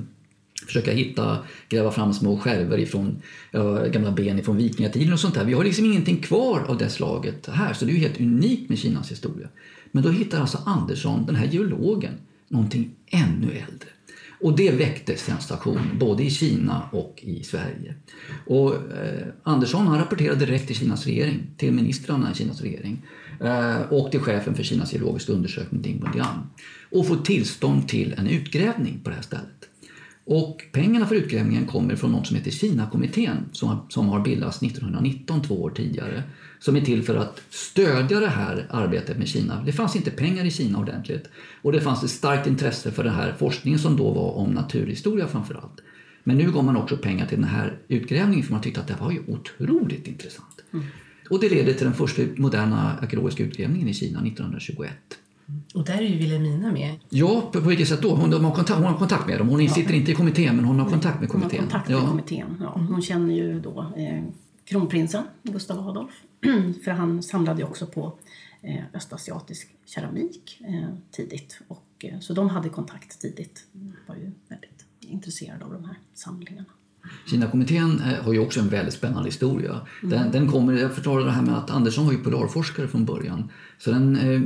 försöka 0.67 0.93
hitta, 0.93 1.39
gräva 1.69 1.91
fram 1.91 2.15
små 2.15 2.39
skärvor 2.39 2.79
ifrån 2.79 3.23
ja, 3.51 3.87
gamla 3.87 4.13
ben 4.13 4.45
från 4.45 4.57
vikingatiden 4.57 5.13
och 5.13 5.21
sånt 5.21 5.35
där. 5.35 5.45
Vi 5.45 5.53
har 5.53 5.65
liksom 5.65 5.85
ingenting 5.85 6.17
kvar 6.17 6.65
av 6.69 6.79
det 6.79 6.89
slaget 6.89 7.47
här, 7.47 7.73
så 7.73 7.85
det 7.85 7.91
är 7.91 7.95
ju 7.95 8.01
helt 8.01 8.21
unikt 8.21 8.69
med 8.69 8.79
Kinas 8.79 9.11
historia. 9.11 9.49
Men 9.91 10.03
då 10.03 10.11
hittar 10.11 10.41
alltså 10.41 10.59
Andersson, 10.67 11.27
den 11.27 11.37
här 11.37 11.47
geologen, 11.47 12.13
någonting 12.53 12.91
ännu 13.07 13.47
äldre. 13.47 13.89
Och 14.41 14.57
det 14.57 14.71
väckte 14.71 15.17
sensation 15.17 15.81
både 16.01 16.23
i 16.23 16.31
Kina 16.31 16.89
och 16.93 17.21
i 17.23 17.43
Sverige. 17.43 17.95
Och 18.47 18.75
eh, 18.75 19.27
Andersson 19.43 19.87
han 19.87 19.99
rapporterade 19.99 20.47
direkt 20.47 20.67
till 20.67 20.77
Kinas 20.77 21.07
regering, 21.07 21.41
till 21.57 21.73
ministrarna 21.73 22.33
i 22.33 22.35
Kinas 22.35 22.61
regering 22.61 23.07
eh, 23.41 23.81
och 23.81 24.11
till 24.11 24.21
chefen 24.21 24.55
för 24.55 24.63
Kinas 24.63 24.93
geologiska 24.93 25.33
undersökning 25.33 25.83
Ding 25.83 26.01
Bundian 26.01 26.51
och 26.91 27.07
få 27.07 27.17
tillstånd 27.17 27.89
till 27.89 28.15
en 28.19 28.27
utgrävning 28.27 29.01
på 29.05 29.11
det 29.11 29.17
här 29.17 29.23
stället. 29.23 29.62
Och 30.25 30.65
pengarna 30.73 31.07
för 31.07 31.15
utgrävningen 31.15 31.67
kommer 31.67 31.97
från 31.97 32.13
något 32.13 32.27
som 32.27 32.37
heter 32.37 32.51
Kina-kommittén 32.51 33.37
som, 33.53 33.87
som 33.89 34.09
har 34.09 34.21
bildats 34.21 34.63
1919, 34.63 35.43
två 35.43 35.63
år 35.63 35.71
tidigare. 35.71 36.23
Som 36.61 36.77
är 36.77 36.81
till 36.81 37.03
för 37.03 37.17
att 37.17 37.43
stödja 37.51 38.21
det 38.21 38.29
här 38.29 38.67
arbetet 38.71 39.19
med 39.19 39.29
Kina. 39.29 39.63
Det 39.67 39.73
fanns 39.73 39.97
inte 39.97 40.11
pengar 40.11 40.45
i 40.45 40.51
Kina 40.51 40.79
ordentligt. 40.79 41.29
Och 41.63 41.73
det 41.73 41.81
fanns 41.81 42.05
ett 42.05 42.11
starkt 42.11 42.47
intresse 42.47 42.91
för 42.91 43.05
den 43.05 43.15
här 43.15 43.35
forskningen 43.39 43.79
som 43.79 43.97
då 43.97 44.11
var 44.11 44.33
om 44.33 44.51
naturhistoria 44.51 45.27
framför 45.27 45.55
allt. 45.55 45.81
Men 46.25 46.39
nu 46.39 46.53
gav 46.53 46.65
man 46.65 46.77
också 46.77 46.97
pengar 46.97 47.27
till 47.27 47.41
den 47.41 47.49
här 47.49 47.79
utgrävningen 47.89 48.45
för 48.45 48.53
man 48.53 48.63
tyckte 48.63 48.81
att 48.81 48.89
det 48.89 48.97
var 49.01 49.11
ju 49.11 49.23
otroligt 49.29 50.09
intressant. 50.09 50.65
Mm. 50.73 50.87
Och 51.31 51.41
det 51.41 51.49
leder 51.49 51.75
till 51.75 51.85
den 51.85 51.95
första 51.95 52.23
moderna 52.37 52.99
arkeologiska 53.03 53.43
utgrävningen 53.43 53.89
i 53.89 53.95
Kina 53.95 54.19
1921. 54.19 54.93
Och 55.75 55.85
där 55.85 55.99
är 55.99 56.03
ju 56.03 56.19
Wilhelmina 56.19 56.73
med. 56.73 56.95
Ja, 57.09 57.41
på, 57.53 57.61
på 57.61 57.69
vilket 57.69 57.89
sätt 57.89 58.03
då? 58.03 58.15
Hon, 58.15 58.33
har 58.33 58.55
kontakt, 58.55 58.79
hon 58.79 58.87
har 58.87 58.99
kontakt 58.99 59.27
med 59.27 59.39
dem. 59.39 59.49
Hon 59.49 59.65
ja. 59.65 59.73
sitter 59.73 59.95
inte 59.95 60.13
i 60.13 60.15
kommittén, 60.15 60.57
men 60.57 60.65
hon 60.65 60.79
har 60.79 60.91
kontakt 60.91 61.21
med 61.21 61.29
kommittén. 61.29 61.61
Hon 61.61 61.71
har 61.71 61.71
kontakt 61.71 61.89
med 61.89 61.99
ja. 61.99 62.09
kommittén, 62.09 62.57
ja. 62.61 62.81
Hon 62.89 63.03
känner 63.03 63.35
ju 63.35 63.61
då 63.61 63.93
eh, 63.97 64.23
kronprinsen 64.65 65.25
Gustav 65.43 65.89
Adolf. 65.89 66.13
För 66.85 66.91
han 66.91 67.23
samlade 67.23 67.61
ju 67.61 67.69
också 67.69 67.87
på 67.87 68.13
eh, 68.63 68.85
östasiatisk 68.95 69.75
keramik 69.87 70.61
eh, 70.65 70.89
tidigt. 71.11 71.61
Och, 71.69 71.87
eh, 71.99 72.21
så 72.21 72.35
de 72.35 72.51
hade 72.51 72.69
kontakt 72.69 73.21
tidigt. 73.21 73.65
var 74.07 74.15
ju 74.15 74.33
väldigt 74.49 74.85
intresserade 75.01 75.65
av 75.65 75.73
de 75.73 75.85
här 75.85 75.99
samlingarna. 76.15 76.65
Kinakommittén 77.27 78.01
eh, 78.01 78.25
har 78.25 78.33
ju 78.33 78.39
också 78.39 78.61
en 78.61 78.69
väldigt 78.69 78.95
spännande 78.95 79.29
historia. 79.29 79.81
Den, 80.01 80.13
mm. 80.13 80.33
den 80.33 80.51
kommer, 80.51 80.73
jag 80.73 80.95
förklarade 80.95 81.25
det 81.25 81.31
här 81.31 81.43
med 81.43 81.59
att 81.59 81.71
Andersson 81.71 82.07
var 82.07 82.13
ju 82.13 82.19
polarforskare 82.19 82.89
från 82.89 83.05
början. 83.05 83.49
Så 83.79 83.91
den, 83.91 84.17
eh, 84.17 84.41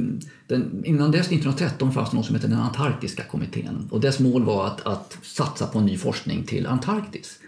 den, 0.46 0.84
innan 0.84 1.10
dess, 1.10 1.26
1913, 1.26 1.92
fanns 1.92 2.10
det 2.10 2.16
något 2.16 2.26
som 2.26 2.34
hette 2.34 2.48
den 2.48 2.58
Antarktiska 2.58 3.22
kommittén. 3.22 3.88
Och 3.90 4.00
dess 4.00 4.20
mål 4.20 4.44
var 4.44 4.66
att, 4.66 4.86
att 4.86 5.18
satsa 5.22 5.66
på 5.66 5.80
ny 5.80 5.96
forskning 5.96 6.44
till 6.44 6.66
Antarktis. 6.66 7.38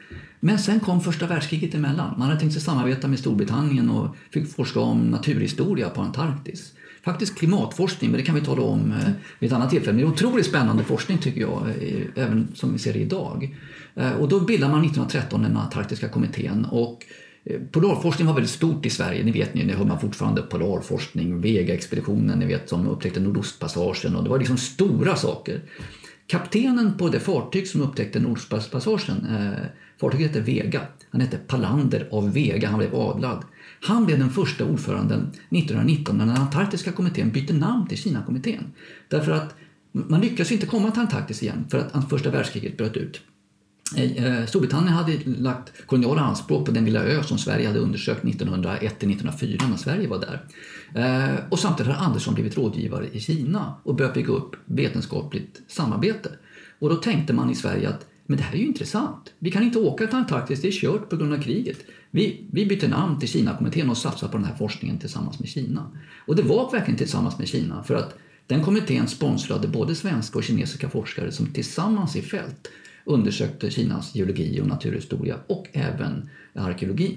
Men 0.41 0.59
sen 0.59 0.81
kom 0.81 1.01
första 1.01 1.27
världskriget 1.27 1.75
emellan. 1.75 2.15
Man 2.19 2.29
hade 2.29 2.41
tänkt 2.41 2.53
sig 2.53 2.63
samarbeta 2.63 3.09
med 3.09 3.19
Storbritannien 3.19 3.91
och 3.91 4.17
fick 4.31 4.53
forska 4.53 4.81
om 4.81 5.01
naturhistoria 5.01 5.91
på 5.91 6.01
Antarktis. 6.01 6.73
Faktiskt 7.05 7.39
klimatforskning, 7.39 8.11
men 8.11 8.19
det 8.21 8.27
kan 8.27 8.35
vi 8.35 8.41
tala 8.41 8.63
om 8.63 8.93
eh, 8.93 9.11
vid 9.39 9.51
ett 9.51 9.57
annat 9.57 9.71
tillfälle. 9.71 9.93
Men 9.93 10.05
det 10.05 10.09
är 10.11 10.13
otroligt 10.13 10.47
spännande 10.47 10.85
forskning 10.85 11.19
tycker 11.19 11.41
jag, 11.41 11.69
eh, 11.69 12.25
även 12.25 12.49
som 12.55 12.73
vi 12.73 12.79
ser 12.79 12.93
det 12.93 12.99
idag. 12.99 13.57
Eh, 13.99 14.13
och 14.13 14.29
då 14.29 14.41
bildade 14.41 14.73
man 14.73 14.85
1913 14.85 15.43
den 15.43 15.57
Antarktiska 15.57 16.09
kommittén. 16.09 16.65
Och 16.65 17.07
eh, 17.45 17.61
Polarforskning 17.61 18.27
var 18.27 18.35
väldigt 18.35 18.51
stort 18.51 18.87
i 18.87 18.91
Sverige, 18.91 19.25
ni 19.25 19.33
vet 19.33 19.55
nu 19.55 19.75
hör 19.75 19.85
man 19.85 20.01
fortfarande 20.01 20.43
polarforskning, 20.43 21.41
Vega-expeditionen, 21.41 22.39
ni 22.39 22.47
vet 22.47 22.69
som 22.69 22.89
upptäckte 22.89 23.21
Nordostpassagen 23.21 24.17
och 24.17 24.25
det 24.25 24.31
var 24.31 24.39
liksom 24.39 24.57
stora 24.57 25.17
saker. 25.17 25.63
Kaptenen 26.27 26.99
på 26.99 27.09
det 27.09 27.21
fartyg 27.21 27.69
som 27.69 27.83
upptäckte 27.83 28.21
Nordostpassagen, 28.21 29.27
eh, 29.27 29.65
fartyget 30.01 30.27
hette 30.27 30.41
Vega, 30.41 30.81
han 31.11 31.21
hette 31.21 31.39
Palander 31.39 32.09
av 32.11 32.33
Vega, 32.33 32.69
han 32.69 32.79
blev 32.79 32.95
adlad. 32.95 33.45
Han 33.81 34.07
blev 34.07 34.19
den 34.19 34.31
första 34.31 34.65
ordföranden 34.65 35.31
1919 35.51 36.19
när 36.19 36.27
den 36.27 36.37
Antarktiska 36.37 36.93
kommittén 36.93 37.31
bytte 37.31 37.53
namn 37.53 37.87
till 37.87 37.99
Kina-kommittén. 37.99 38.73
Därför 39.09 39.33
att 39.33 39.55
man 39.93 40.21
lyckades 40.21 40.53
inte 40.53 40.67
komma 40.67 40.91
till 40.91 41.01
Antarktis 41.01 41.43
igen 41.43 41.67
för 41.71 41.79
att 41.79 42.11
första 42.11 42.31
världskriget 42.31 42.77
bröt 42.77 42.97
ut. 42.97 43.21
Eh, 43.97 44.25
eh, 44.25 44.47
Storbritannien 44.47 44.93
hade 44.93 45.19
lagt 45.25 45.87
koloniala 45.87 46.21
anspråk 46.21 46.67
på 46.67 46.73
den 46.73 46.85
lilla 46.85 47.05
ö 47.05 47.23
som 47.23 47.39
Sverige 47.39 47.67
hade 47.67 47.79
undersökt 47.79 48.25
1901-1904 48.25 49.69
när 49.71 49.77
Sverige 49.77 50.09
var 50.09 50.19
där. 50.19 50.45
Eh, 50.95 51.37
och 51.51 51.59
samtidigt 51.59 51.93
har 51.93 52.07
Andersson 52.07 52.35
blivit 52.35 52.57
rådgivare 52.57 53.07
i 53.13 53.21
Kina 53.21 53.75
och 53.83 53.95
börjat 53.95 54.15
bygga 54.15 54.33
upp 54.33 54.57
vetenskapligt 54.65 55.61
samarbete. 55.69 56.31
Och 56.79 56.89
då 56.89 56.97
tänkte 56.97 57.33
man 57.33 57.51
i 57.51 57.55
Sverige 57.55 57.89
att 57.89 58.07
men 58.31 58.37
det 58.37 58.43
här 58.43 58.55
är 58.55 58.59
ju 58.59 58.67
intressant. 58.67 59.33
Vi 59.39 59.51
kan 59.51 59.63
inte 59.63 59.79
åka 59.79 60.07
till 60.07 60.17
Antarktis, 60.17 60.63
det 60.63 60.69
är 60.69 60.73
kört 60.73 61.09
på 61.09 61.17
grund 61.17 61.33
av 61.33 61.43
kriget. 61.43 61.79
Vi, 62.11 62.47
vi 62.53 62.67
bytte 62.67 62.89
namn 62.89 63.19
till 63.19 63.29
Kina-kommittén 63.29 63.91
och 63.91 63.97
satsade 63.97 64.33
på 64.33 64.39
den 64.39 64.47
här 64.47 64.55
forskningen 64.55 64.99
tillsammans 64.99 65.39
med 65.39 65.49
Kina. 65.49 65.91
Och 66.27 66.37
det 66.37 66.43
var 66.43 66.71
verkligen 66.71 66.99
tillsammans 66.99 67.39
med 67.39 67.49
Kina 67.49 67.83
för 67.83 67.95
att 67.95 68.15
den 68.47 68.65
kommittén 68.65 69.09
sponsrade 69.09 69.69
både 69.69 69.95
svenska 69.95 70.39
och 70.39 70.45
kinesiska 70.45 70.89
forskare 70.89 71.33
som 71.33 71.47
tillsammans 71.47 72.17
i 72.17 72.23
fält 72.23 72.69
undersökte 73.09 73.71
Kinas 73.71 74.15
geologi 74.15 74.61
och 74.61 74.67
naturhistoria 74.67 75.37
och 75.47 75.69
även 75.73 76.31
arkeologin. 76.55 77.17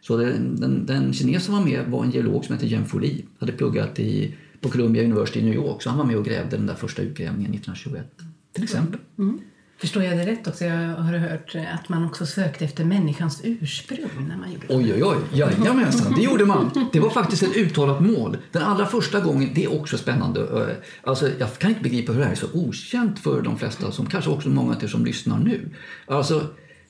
Så 0.00 0.16
den, 0.16 0.60
den, 0.60 0.86
den 0.86 1.12
kines 1.12 1.44
som 1.44 1.54
var 1.54 1.64
med 1.64 1.86
var 1.86 2.04
en 2.04 2.10
geolog 2.10 2.44
som 2.44 2.54
hette 2.54 2.66
Jen 2.66 2.86
Foli, 2.86 3.24
hade 3.38 3.52
pluggat 3.52 3.98
i, 3.98 4.34
på 4.60 4.68
Columbia 4.68 5.04
University 5.04 5.40
i 5.40 5.42
New 5.42 5.54
York, 5.54 5.82
så 5.82 5.88
han 5.90 5.98
var 5.98 6.04
med 6.04 6.16
och 6.16 6.24
grävde 6.24 6.56
den 6.56 6.66
där 6.66 6.74
första 6.74 7.02
utgrävningen 7.02 7.54
1921. 7.54 8.06
Till 8.52 8.64
exempel. 8.64 9.00
Mm. 9.18 9.40
Förstår 9.78 10.02
jag 10.02 10.18
det 10.18 10.26
rätt 10.26 10.46
också? 10.46 10.64
Jag 10.64 10.96
har 10.96 11.18
hört 11.18 11.56
att 11.74 11.88
man 11.88 12.04
också 12.04 12.26
sökte 12.26 12.64
efter 12.64 12.84
människans 12.84 13.40
ursprung 13.44 14.28
när 14.28 14.36
man 14.36 14.52
gjorde 14.52 14.66
det. 14.66 14.76
Oj, 14.76 14.92
oj, 14.94 15.04
oj. 15.04 15.38
Jajamensan, 15.38 16.12
det 16.16 16.22
gjorde 16.22 16.44
man. 16.44 16.88
Det 16.92 17.00
var 17.00 17.10
faktiskt 17.10 17.42
ett 17.42 17.56
uttalat 17.56 18.00
mål. 18.00 18.36
Den 18.52 18.62
allra 18.62 18.86
första 18.86 19.20
gången, 19.20 19.50
det 19.54 19.64
är 19.64 19.80
också 19.80 19.98
spännande. 19.98 20.40
Eh, 20.40 20.76
alltså, 21.02 21.30
jag 21.38 21.58
kan 21.58 21.70
inte 21.70 21.82
begripa 21.82 22.12
hur 22.12 22.18
det 22.18 22.24
här 22.24 22.32
är 22.32 22.36
så 22.36 22.46
okänt 22.52 23.18
för 23.18 23.42
de 23.42 23.58
flesta, 23.58 23.92
som 23.92 24.06
kanske 24.06 24.30
också 24.30 24.48
många 24.48 24.74
till 24.74 24.88
som 24.88 25.04
lyssnar 25.04 25.38
nu. 25.38 25.70
Alltså, 26.06 26.46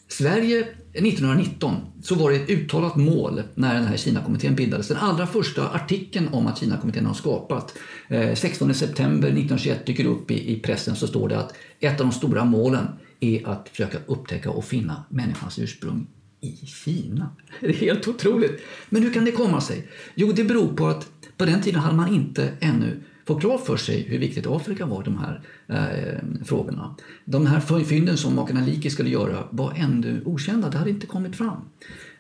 Sverige 0.09 0.61
1919 0.93 1.77
så 2.03 2.15
var 2.15 2.31
det 2.31 2.37
ett 2.37 2.51
uttalat 2.51 2.97
mål 2.97 3.43
när 3.55 3.75
den 3.75 3.85
här 3.85 3.97
Kina-kommittén 3.97 4.55
bildades. 4.55 4.89
Den 4.89 4.97
allra 4.97 5.27
första 5.27 5.69
artikeln 5.69 6.29
om 6.29 6.47
att 6.47 6.59
Kina-kommittén 6.59 7.07
har 7.07 7.15
skapat 7.15 7.79
eh, 8.09 8.35
16 8.35 8.75
september 8.75 9.29
1921 9.29 9.87
dyker 9.87 10.05
upp 10.05 10.31
i, 10.31 10.53
i 10.53 10.61
pressen 10.61 10.97
så 10.97 11.07
står 11.07 11.29
det 11.29 11.39
att 11.39 11.55
ett 11.81 12.01
av 12.01 12.07
de 12.07 12.13
stora 12.13 12.45
målen 12.45 12.87
är 13.21 13.49
att 13.49 13.69
försöka 13.69 13.99
upptäcka 14.07 14.51
och 14.51 14.65
finna 14.65 15.05
människans 15.09 15.59
ursprung 15.59 16.07
i 16.41 16.67
Kina. 16.67 17.31
Det 17.61 17.69
är 17.69 17.73
helt 17.73 18.09
otroligt. 18.09 18.61
Men 18.89 19.03
hur 19.03 19.13
kan 19.13 19.25
det 19.25 19.33
komma 19.33 19.61
sig? 19.61 19.89
Jo, 20.15 20.33
det 20.33 20.45
beror 20.45 20.69
på 20.69 20.87
att 20.87 21.09
på 21.37 21.45
den 21.45 21.63
tiden 21.63 21.81
hade 21.81 21.97
man 21.97 22.15
inte 22.15 22.53
ännu 22.61 23.03
få 23.27 23.41
klart 23.41 23.67
för 23.67 23.77
sig 23.77 24.03
hur 24.03 24.19
viktigt 24.19 24.47
Afrika 24.47 24.87
var 24.87 25.01
i 25.01 25.05
de 25.05 25.19
här 25.19 25.41
eh, 25.69 26.45
frågorna. 26.45 26.95
De 27.25 27.47
här 27.47 27.85
fynden 27.85 28.17
som 28.17 28.35
makarna 28.35 28.61
Liki 28.61 28.91
skulle 28.91 29.11
göra 29.11 29.45
var 29.51 29.73
ännu 29.77 30.23
okända, 30.25 30.71
det 30.71 30.79
hade 30.79 30.91
inte 30.91 31.07
kommit 31.07 31.37
fram. 31.37 31.61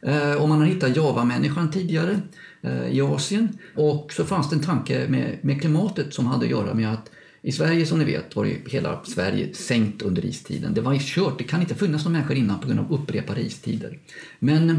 Eh, 0.02 0.34
och 0.34 0.48
man 0.48 0.58
har 0.58 0.66
hittat 0.66 0.96
Java-människan 0.96 1.70
tidigare 1.70 2.20
eh, 2.62 2.88
i 2.88 3.00
Asien 3.00 3.48
och 3.74 4.12
så 4.12 4.24
fanns 4.24 4.50
det 4.50 4.56
en 4.56 4.62
tanke 4.62 5.08
med, 5.08 5.38
med 5.42 5.60
klimatet 5.60 6.14
som 6.14 6.26
hade 6.26 6.44
att 6.44 6.50
göra 6.50 6.74
med 6.74 6.92
att 6.92 7.10
i 7.42 7.52
Sverige 7.52 7.86
som 7.86 7.98
ni 7.98 8.04
vet 8.04 8.36
var 8.36 8.44
ju 8.44 8.58
hela 8.66 9.04
Sverige 9.04 9.54
sänkt 9.54 10.02
under 10.02 10.24
istiden. 10.24 10.74
Det 10.74 10.80
var 10.80 10.92
ju 10.92 10.98
kört, 11.02 11.38
det 11.38 11.44
kan 11.44 11.60
inte 11.60 11.74
finnas 11.74 12.04
några 12.04 12.18
människor 12.18 12.36
innan 12.36 12.60
på 12.60 12.66
grund 12.66 12.80
av 12.80 12.92
upprepade 12.92 13.40
istider. 13.40 13.98
Men 14.38 14.70
eh, 14.70 14.76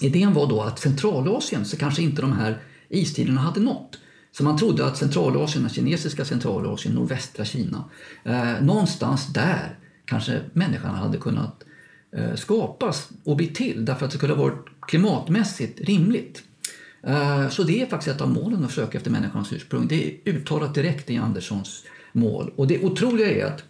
idén 0.00 0.34
var 0.34 0.46
då 0.46 0.62
att 0.62 0.78
Centralasien 0.78 1.64
så 1.64 1.76
kanske 1.76 2.02
inte 2.02 2.22
de 2.22 2.32
här 2.32 2.58
istiderna 2.88 3.40
hade 3.40 3.60
nått. 3.60 3.98
Så 4.36 4.44
man 4.44 4.58
trodde 4.58 4.86
att 4.86 4.96
Centralasien, 4.96 5.68
kinesiska 5.68 6.24
Centralasien, 6.24 6.94
nordvästra 6.94 7.44
Kina, 7.44 7.84
eh, 8.24 8.62
någonstans 8.62 9.26
där 9.26 9.78
kanske 10.04 10.40
människan 10.52 10.94
hade 10.94 11.18
kunnat 11.18 11.64
eh, 12.16 12.34
skapas 12.34 13.08
och 13.24 13.36
bli 13.36 13.48
till 13.48 13.84
därför 13.84 14.04
att 14.04 14.12
det 14.12 14.18
skulle 14.18 14.32
ha 14.32 14.42
varit 14.42 14.66
klimatmässigt 14.80 15.80
rimligt. 15.80 16.42
Eh, 17.02 17.48
så 17.48 17.62
det 17.62 17.82
är 17.82 17.86
faktiskt 17.86 18.16
ett 18.16 18.20
av 18.20 18.30
målen 18.30 18.64
att 18.64 18.72
söka 18.72 18.98
efter 18.98 19.10
människans 19.10 19.52
ursprung. 19.52 19.86
Det 19.86 20.06
är 20.06 20.32
uttalat 20.32 20.74
direkt 20.74 21.10
i 21.10 21.16
Anderssons 21.16 21.84
mål. 22.12 22.52
Och 22.56 22.66
det 22.66 22.84
otroliga 22.84 23.30
är 23.30 23.44
att 23.44 23.64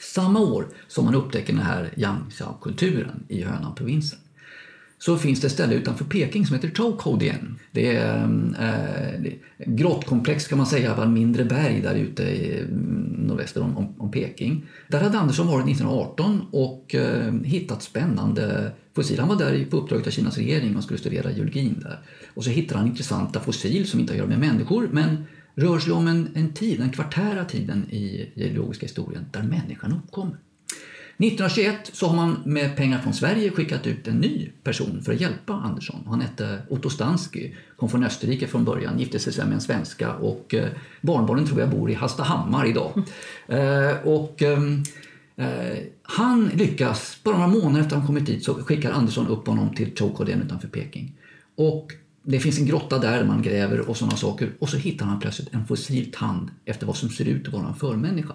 samma 0.00 0.40
år 0.40 0.68
som 0.88 1.04
man 1.04 1.14
upptäcker 1.14 1.52
den 1.52 1.62
här 1.62 1.92
Yangtze-kulturen 1.96 3.24
i 3.28 3.42
Hönan-provinsen 3.42 4.18
så 4.98 5.16
finns 5.16 5.40
det 5.40 5.46
ett 5.46 5.52
ställe 5.52 5.74
utanför 5.74 6.04
Peking 6.04 6.46
som 6.46 6.56
heter 6.56 6.70
Chokodien. 6.74 7.58
Det 7.70 7.96
är 7.96 8.24
mm, 8.24 8.54
eh, 8.54 9.20
det 9.20 9.28
är 9.28 9.66
grottkomplex 9.66 10.46
kan 10.46 10.58
man 10.58 10.66
säga, 10.66 10.94
av 10.94 11.10
mindre 11.10 11.44
berg 11.44 11.80
där 11.80 11.94
ute 11.94 12.22
i, 12.22 12.60
mm, 12.60 13.14
nordväster 13.18 13.62
om, 13.62 13.76
om, 13.76 13.94
om, 13.98 14.10
Peking. 14.10 14.66
Där 14.88 15.00
hade 15.00 15.18
Andersson 15.18 15.46
varit 15.46 15.64
1918 15.64 16.42
och 16.50 16.94
eh, 16.94 17.32
hittat 17.44 17.82
spännande 17.82 18.70
fossil. 18.94 19.18
Han 19.18 19.28
var 19.28 19.36
där 19.36 19.64
på 19.70 19.76
uppdrag 19.76 20.06
av 20.06 20.10
Kinas 20.10 20.36
regering 20.36 20.76
och 20.76 20.84
skulle 20.84 20.98
studera 20.98 21.30
geologin 21.30 21.80
där. 21.82 21.98
Och 22.34 22.44
så 22.44 22.50
hittade 22.50 22.80
han 22.80 22.88
intressanta 22.88 23.40
fossil 23.40 23.88
som 23.88 24.00
inte 24.00 24.12
har 24.12 24.14
att 24.14 24.18
göra 24.18 24.38
med 24.38 24.52
människor 24.52 24.88
men 24.92 25.24
rör 25.54 25.78
sig 25.78 25.92
om 25.92 26.08
en, 26.08 26.28
en 26.34 26.52
tid, 26.52 26.80
en 26.80 26.90
kvartära 26.90 27.44
tiden 27.44 27.90
i 27.90 28.32
geologiska 28.34 28.86
historien 28.86 29.24
där 29.32 29.42
människan 29.42 29.92
uppkommer. 29.92 30.36
1921 31.18 31.90
så 31.92 32.06
har 32.06 32.16
man 32.16 32.42
med 32.44 32.76
pengar 32.76 32.98
från 32.98 33.14
Sverige 33.14 33.50
skickat 33.50 33.86
ut 33.86 34.08
en 34.08 34.16
ny 34.16 34.50
person 34.62 35.02
för 35.04 35.12
att 35.12 35.20
hjälpa 35.20 35.52
Andersson. 35.52 36.04
Han 36.06 36.20
hette 36.20 36.58
Otto 36.68 36.90
Stansky, 36.90 37.54
kom 37.76 37.88
från 37.88 38.04
Österrike 38.04 38.46
från 38.46 38.64
början, 38.64 38.98
gifte 38.98 39.18
sig 39.18 39.32
sen 39.32 39.48
med 39.48 39.54
en 39.54 39.60
svenska 39.60 40.14
och 40.14 40.54
eh, 40.54 40.68
barnbarnen 41.00 41.46
tror 41.46 41.60
jag 41.60 41.70
bor 41.70 41.90
i 41.90 41.94
Hallstahammar 41.94 42.66
idag. 42.66 43.02
Eh, 43.48 43.96
och, 44.04 44.42
ehm, 44.42 44.82
eh, 45.36 45.78
han 46.02 46.50
lyckas, 46.54 47.20
bara 47.22 47.34
några 47.36 47.48
månader 47.48 47.80
efter 47.80 47.96
att 47.96 47.98
han 47.98 48.06
kommit 48.06 48.26
dit 48.26 48.44
så 48.44 48.54
skickar 48.54 48.90
Andersson 48.90 49.26
upp 49.26 49.46
honom 49.46 49.74
till 49.74 49.96
Chokodien 49.96 50.42
utanför 50.42 50.68
Peking. 50.68 51.12
Och 51.56 51.92
det 52.22 52.40
finns 52.40 52.58
en 52.58 52.66
grotta 52.66 52.98
där 52.98 53.24
man 53.24 53.42
gräver 53.42 53.80
och 53.80 53.96
sådana 53.96 54.16
saker 54.16 54.50
och 54.58 54.68
så 54.68 54.76
hittar 54.76 55.06
han 55.06 55.20
plötsligt 55.20 55.54
en 55.54 55.66
fossil 55.66 56.12
tand 56.12 56.50
efter 56.64 56.86
vad 56.86 56.96
som 56.96 57.08
ser 57.08 57.24
ut 57.24 57.46
att 57.46 57.52
vara 57.52 57.68
en 57.68 57.74
förmänniska. 57.74 58.34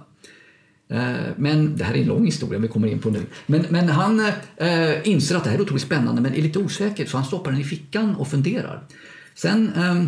Eh, 0.94 1.14
men 1.38 1.78
det 1.78 1.84
här 1.84 1.94
är 1.94 2.02
en 2.02 2.08
lång 2.08 2.26
historia 2.26 2.60
vi 2.60 2.68
kommer 2.68 2.88
in 2.88 3.00
på 3.00 3.10
nu. 3.10 3.26
Men, 3.46 3.66
men 3.70 3.90
han 3.90 4.20
eh, 4.58 5.08
inser 5.08 5.36
att 5.36 5.44
det 5.44 5.50
här 5.50 5.58
är 5.58 5.62
otroligt 5.62 5.84
spännande 5.84 6.22
men 6.22 6.34
är 6.34 6.42
lite 6.42 6.60
osäker 6.60 7.06
så 7.06 7.18
han 7.18 7.26
stoppar 7.26 7.52
den 7.52 7.62
i 7.62 7.64
fickan 7.64 8.16
och 8.16 8.28
funderar. 8.28 8.84
Sen 9.36 9.74
eh, 9.76 10.04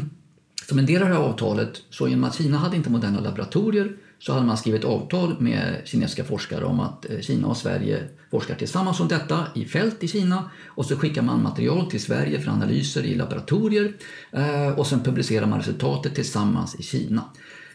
som 0.67 0.79
en 0.79 0.85
del 0.85 1.01
av 1.01 1.09
det 1.09 1.15
här 1.15 1.21
avtalet, 1.21 1.81
så 1.89 2.07
genom 2.07 2.23
att 2.23 2.35
Kina 2.35 2.57
hade 2.57 2.77
inte 2.77 2.89
moderna 2.89 3.19
laboratorier 3.19 3.91
så 4.19 4.33
hade 4.33 4.45
man 4.45 4.57
skrivit 4.57 4.83
avtal 4.83 5.35
med 5.39 5.81
kinesiska 5.85 6.23
forskare 6.23 6.65
om 6.65 6.79
att 6.79 7.09
eh, 7.09 7.19
Kina 7.19 7.47
och 7.47 7.57
Sverige 7.57 8.03
forskar 8.31 8.55
tillsammans 8.55 8.99
om 8.99 9.07
detta 9.07 9.47
i 9.55 9.65
fält 9.65 10.03
i 10.03 10.07
Kina 10.07 10.49
och 10.65 10.85
så 10.85 10.95
skickar 10.95 11.21
man 11.21 11.43
material 11.43 11.91
till 11.91 12.01
Sverige 12.01 12.41
för 12.41 12.51
analyser 12.51 13.03
i 13.03 13.15
laboratorier 13.15 13.93
eh, 14.31 14.79
och 14.79 14.87
sen 14.87 15.03
publicerar 15.03 15.45
man 15.45 15.59
resultatet 15.59 16.15
tillsammans 16.15 16.75
i 16.75 16.83
Kina. 16.83 17.23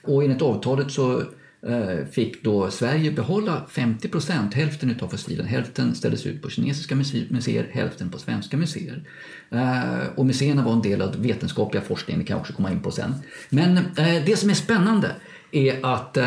Och 0.02 0.24
enligt 0.24 0.42
avtalet 0.42 0.90
så 0.90 1.22
Eh, 1.62 2.06
fick 2.06 2.44
då 2.44 2.70
Sverige 2.70 3.10
behålla 3.10 3.66
50 3.70 4.08
procent, 4.08 4.54
hälften 4.54 4.94
av 5.00 5.08
fossilen. 5.08 5.46
Hälften 5.46 5.94
ställdes 5.94 6.26
ut 6.26 6.42
på 6.42 6.50
kinesiska 6.50 6.94
museer, 7.28 7.68
hälften 7.72 8.10
på 8.10 8.18
svenska 8.18 8.56
museer. 8.56 9.02
Eh, 9.50 10.06
och 10.16 10.26
museerna 10.26 10.64
var 10.64 10.72
en 10.72 10.82
del 10.82 11.02
av 11.02 11.16
vetenskapliga 11.22 11.82
forskningen, 11.82 12.20
det 12.20 12.26
kan 12.26 12.34
jag 12.34 12.40
också 12.40 12.52
komma 12.52 12.70
in 12.70 12.82
på 12.82 12.90
sen. 12.90 13.14
Men 13.48 13.76
eh, 13.76 14.24
det 14.26 14.38
som 14.38 14.50
är 14.50 14.54
spännande 14.54 15.10
är 15.52 15.86
att 15.86 16.18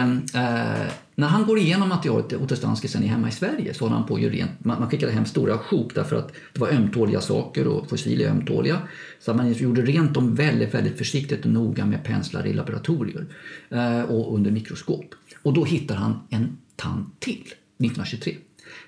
när 1.15 1.27
han 1.27 1.45
går 1.45 1.57
igenom 1.57 1.89
materialet, 1.89 2.33
Otto 2.33 2.55
sen 2.55 3.03
är 3.03 3.07
hemma 3.07 3.27
i 3.27 3.31
Sverige, 3.31 3.73
så 3.73 3.85
håller 3.85 3.95
han 3.95 4.07
på 4.07 4.19
ju 4.19 4.29
rent. 4.29 4.65
Man, 4.65 4.79
man 4.79 4.89
skickade 4.89 5.11
hem 5.11 5.25
stora 5.25 5.57
sjok 5.57 5.95
därför 5.95 6.15
att 6.15 6.31
det 6.53 6.59
var 6.59 6.69
ömtåliga 6.69 7.21
saker 7.21 7.67
och 7.67 7.89
fossiler 7.89 8.25
är 8.25 8.29
ömtåliga. 8.29 8.77
Så 9.19 9.33
man 9.33 9.53
gjorde 9.53 9.81
rent 9.81 10.13
dem 10.13 10.35
väldigt, 10.35 10.73
väldigt 10.73 10.97
försiktigt 10.97 11.45
och 11.45 11.51
noga 11.51 11.85
med 11.85 12.03
penslar 12.03 12.47
i 12.47 12.53
laboratorier 12.53 13.25
eh, 13.69 14.01
och 14.01 14.35
under 14.35 14.51
mikroskop. 14.51 15.15
Och 15.43 15.53
då 15.53 15.65
hittar 15.65 15.95
han 15.95 16.19
en 16.29 16.57
tand 16.75 17.05
till 17.19 17.41
1923. 17.41 18.35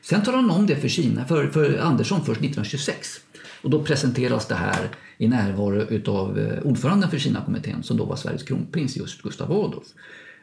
Sen 0.02 0.24
tar 0.24 0.34
han 0.34 0.50
om 0.50 0.68
det 0.68 0.76
för, 0.76 0.88
Kina, 0.88 1.26
för, 1.26 1.48
för 1.48 1.78
Andersson 1.78 2.20
först 2.20 2.40
1926. 2.40 3.20
Och 3.62 3.70
då 3.70 3.84
presenteras 3.84 4.48
det 4.48 4.56
här 4.56 4.90
i 5.18 5.28
närvaro 5.28 6.12
av 6.12 6.40
eh, 6.40 6.64
ordföranden 6.64 7.10
för 7.10 7.18
Kinakommittén 7.18 7.84
som 7.84 7.98
då 7.98 8.06
var 8.06 8.16
Sveriges 8.16 8.44
kronprins, 8.44 8.98
just 8.98 9.22
Gustav 9.22 9.52
Adolf. 9.52 9.88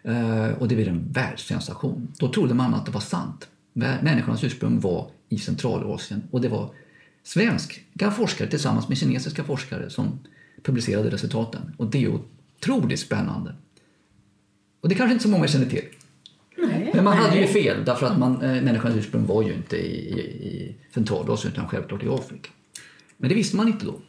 Eh, 0.02 0.48
och 0.58 0.68
det 0.68 0.74
blir 0.74 0.88
en 0.88 1.12
världssensation. 1.12 2.08
Då 2.18 2.32
trodde 2.32 2.54
man 2.54 2.74
att 2.74 2.86
det 2.86 2.92
var 2.92 3.00
sant. 3.00 3.48
Människornas 3.72 4.44
ursprung 4.44 4.80
var 4.80 5.10
i 5.28 5.38
Centralasien 5.38 6.22
och 6.30 6.40
det 6.40 6.48
var 6.48 6.70
svenska 7.24 8.10
forskare 8.10 8.48
tillsammans 8.48 8.88
med 8.88 8.98
kinesiska 8.98 9.44
forskare 9.44 9.90
som 9.90 10.18
publicerade 10.62 11.10
resultaten. 11.10 11.74
Och 11.76 11.86
det 11.86 12.04
är 12.04 12.08
otroligt 12.08 13.00
spännande. 13.00 13.54
Och 14.80 14.88
det 14.88 14.94
kanske 14.94 15.12
inte 15.12 15.22
så 15.22 15.30
många 15.30 15.48
känner 15.48 15.66
till. 15.66 15.84
Nej, 16.56 16.90
Men 16.94 17.04
man 17.04 17.16
nej. 17.16 17.24
hade 17.24 17.40
ju 17.40 17.46
fel 17.46 17.84
därför 17.84 18.06
att 18.06 18.18
man, 18.18 18.42
eh, 18.42 18.62
människans 18.62 18.96
ursprung 18.96 19.26
var 19.26 19.42
ju 19.42 19.52
inte 19.52 19.76
i, 19.76 20.12
i, 20.12 20.20
i 20.20 20.76
Centralasien 20.94 21.52
utan 21.52 21.68
självklart 21.68 22.02
i 22.02 22.08
Afrika. 22.08 22.50
Men 23.16 23.28
det 23.28 23.34
visste 23.34 23.56
man 23.56 23.68
inte 23.68 23.86
då. 23.86 24.00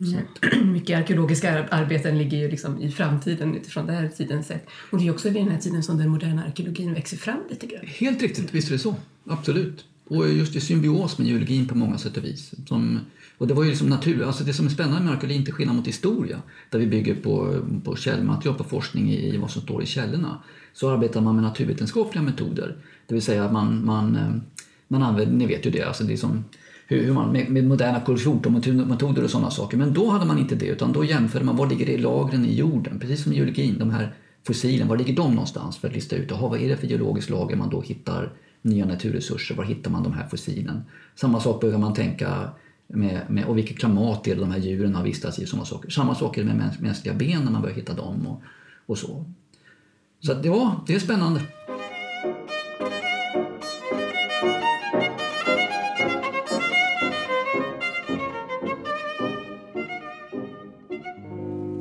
Mm. 0.00 0.72
Mycket 0.72 0.98
arkeologiska 0.98 1.68
arbeten 1.68 2.18
ligger 2.18 2.38
ju 2.38 2.50
liksom 2.50 2.82
i 2.82 2.90
framtiden 2.90 3.54
utifrån 3.54 3.86
den 3.86 3.94
här 3.96 4.08
tiden 4.08 4.44
sett. 4.44 4.66
Och 4.90 4.98
det 4.98 5.06
är 5.06 5.10
också 5.10 5.30
vid 5.30 5.42
den 5.42 5.52
här 5.52 5.58
tiden 5.58 5.82
som 5.82 5.98
den 5.98 6.08
moderna 6.08 6.44
arkeologin 6.44 6.94
växer 6.94 7.16
fram 7.16 7.40
lite 7.50 7.66
grann. 7.66 7.86
Helt 7.86 8.22
riktigt, 8.22 8.54
visst 8.54 8.68
är 8.68 8.72
det 8.72 8.78
så. 8.78 8.94
Absolut. 9.26 9.84
Och 10.04 10.28
just 10.28 10.56
i 10.56 10.60
symbios 10.60 11.18
med 11.18 11.26
geologin 11.26 11.68
på 11.68 11.74
många 11.74 11.98
sätt 11.98 12.16
och 12.16 12.24
vis. 12.24 12.54
Som, 12.68 13.00
och 13.38 13.46
det 13.46 13.54
var 13.54 13.62
ju 13.62 13.70
liksom 13.70 13.88
natur, 13.88 14.24
alltså 14.24 14.44
det 14.44 14.52
som 14.52 14.66
är 14.66 14.70
spännande 14.70 15.02
med 15.02 15.12
arkeologi, 15.12 15.38
inte 15.38 15.52
skillnad 15.52 15.76
mot 15.76 15.86
historia, 15.86 16.42
där 16.70 16.78
vi 16.78 16.86
bygger 16.86 17.14
på, 17.14 17.62
på 17.84 17.96
källmaterial, 17.96 18.54
på 18.54 18.64
forskning 18.64 19.12
i 19.12 19.36
vad 19.36 19.50
som 19.50 19.62
står 19.62 19.82
i 19.82 19.86
källorna 19.86 20.42
så 20.72 20.90
arbetar 20.90 21.20
man 21.20 21.34
med 21.34 21.44
naturvetenskapliga 21.44 22.22
metoder. 22.22 22.76
Det 23.06 23.14
vill 23.14 23.22
säga 23.22 23.44
att 23.44 23.52
man, 23.52 23.84
man, 23.84 24.16
eh, 24.16 24.34
man 24.88 25.02
använder, 25.02 25.34
ni 25.34 25.46
vet 25.46 25.66
ju 25.66 25.70
det, 25.70 25.82
alltså 25.82 26.04
det 26.04 26.12
är 26.12 26.16
som, 26.16 26.44
hur, 26.86 27.04
hur 27.04 27.12
man, 27.12 27.32
med, 27.32 27.50
med 27.50 27.64
moderna 27.64 28.00
kollisionmetoder 28.00 29.24
och 29.24 29.30
sådana 29.30 29.50
saker. 29.50 29.76
Men 29.76 29.94
då 29.94 30.10
hade 30.10 30.24
man 30.24 30.38
inte 30.38 30.54
det 30.54 30.66
utan 30.66 30.92
då 30.92 31.04
jämförde 31.04 31.44
man 31.44 31.56
var 31.56 31.66
ligger 31.66 31.86
det 31.86 31.92
i 31.92 31.98
lagren 31.98 32.44
i 32.44 32.54
jorden, 32.54 32.98
precis 32.98 33.22
som 33.22 33.32
i 33.32 33.36
geologin, 33.36 33.78
de 33.78 33.90
här 33.90 34.14
fossilen, 34.46 34.88
var 34.88 34.96
ligger 34.96 35.16
de 35.16 35.30
någonstans 35.30 35.78
för 35.78 35.88
att 35.88 35.94
lista 35.94 36.16
ut, 36.16 36.32
aha, 36.32 36.48
vad 36.48 36.60
är 36.60 36.68
det 36.68 36.76
för 36.76 36.86
geologiskt 36.86 37.30
lager 37.30 37.56
man 37.56 37.70
då 37.70 37.80
hittar 37.80 38.32
nya 38.62 38.86
naturresurser, 38.86 39.54
var 39.54 39.64
hittar 39.64 39.90
man 39.90 40.02
de 40.02 40.12
här 40.12 40.28
fossilen? 40.28 40.84
Samma 41.14 41.40
sak 41.40 41.60
behöver 41.60 41.78
man 41.78 41.94
tänka 41.94 42.48
med, 42.86 43.20
med, 43.28 43.44
och 43.44 43.58
vilket 43.58 43.78
klimat 43.78 44.26
är 44.26 44.34
det 44.34 44.40
de 44.40 44.50
här 44.50 44.58
djuren 44.58 44.94
har 44.94 45.04
vistats 45.04 45.38
i. 45.38 45.46
Såna 45.46 45.64
saker. 45.64 45.90
Samma 45.90 46.14
sak 46.14 46.38
är 46.38 46.44
det 46.44 46.54
med 46.54 46.76
mänskliga 46.80 47.14
ben 47.14 47.44
när 47.44 47.50
man 47.50 47.62
börjar 47.62 47.76
hitta 47.76 47.94
dem 47.94 48.26
och, 48.26 48.42
och 48.86 48.98
så. 48.98 49.24
Så 50.26 50.32
att, 50.32 50.44
ja, 50.44 50.84
det 50.86 50.94
är 50.94 50.98
spännande. 50.98 51.40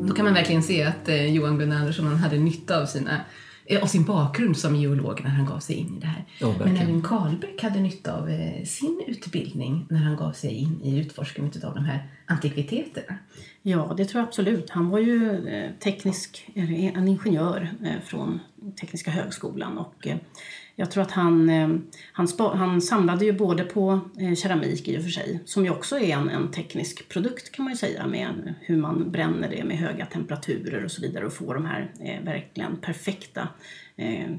Då 0.08 0.16
kan 0.16 0.26
man 0.26 0.34
verkligen 0.34 0.64
se 0.64 0.84
att 0.84 1.10
eh, 1.10 1.34
Johan 1.36 1.60
Gunnar 1.60 1.78
Andersson 1.78 2.16
hade 2.16 2.38
nytta 2.38 2.82
av 2.82 2.86
sina 2.86 3.22
av 3.78 3.86
sin 3.86 4.04
bakgrund 4.04 4.58
som 4.58 4.76
geolog 4.76 5.22
när 5.24 5.30
han 5.30 5.46
gav 5.46 5.60
sig 5.60 5.76
in 5.76 5.98
i 5.98 6.00
det 6.00 6.08
här. 6.08 6.26
Ja, 6.40 6.56
Men 6.60 6.78
även 6.78 7.02
Karlbäck 7.02 7.64
hade 7.64 7.80
nytta 7.80 8.18
av 8.18 8.30
eh, 8.30 8.64
sin 8.64 9.02
utbildning 9.08 9.86
när 9.90 10.00
han 10.00 10.16
gav 10.16 10.32
sig 10.32 10.54
in 10.54 10.82
i 10.84 11.00
utforskandet 11.00 11.64
av 11.64 11.76
de 11.76 11.86
här 11.86 12.08
antikviteterna. 12.26 13.18
Ja, 13.62 13.94
det 13.98 14.06
tror 14.06 14.20
jag 14.20 14.28
absolut. 14.28 14.70
Han 14.70 14.90
var 14.90 15.00
ju 15.00 15.48
eh, 15.48 15.72
teknisk, 15.80 16.48
en 16.54 17.08
ingenjör 17.08 17.70
eh, 17.84 18.02
från 18.06 18.40
Tekniska 18.82 19.12
högskolan 19.12 19.78
och 19.78 20.08
jag 20.76 20.92
tror 20.92 21.04
att 21.04 21.12
han, 21.12 21.50
eh, 21.50 21.70
han, 22.14 22.28
han 22.38 22.82
samlade 22.82 23.26
ju 23.26 23.32
både 23.32 23.64
på 23.64 24.00
eh, 24.20 24.36
keramik 24.36 24.88
i 24.88 24.98
och 24.98 25.04
för 25.04 25.10
sig, 25.10 25.40
som 25.46 25.66
ju 25.66 25.72
också 25.72 26.00
är 26.00 26.14
en, 26.14 26.30
en 26.30 26.52
teknisk 26.52 27.10
produkt 27.10 27.52
kan 27.52 27.66
man 27.66 27.74
ju 27.74 27.78
säga 27.78 28.08
med 28.08 28.54
hur 28.60 28.78
man 28.78 29.12
bränner 29.12 29.50
det 29.50 29.64
med 29.64 29.78
höga 29.78 30.06
temperaturer 30.06 30.86
och 30.86 30.92
så 30.92 31.02
vidare 31.02 31.26
och 31.26 31.34
får 31.34 31.54
de 31.54 31.66
här 31.66 31.92
eh, 32.00 32.24
verkligen 32.24 32.78
perfekta 32.78 33.48
eh, 33.96 34.30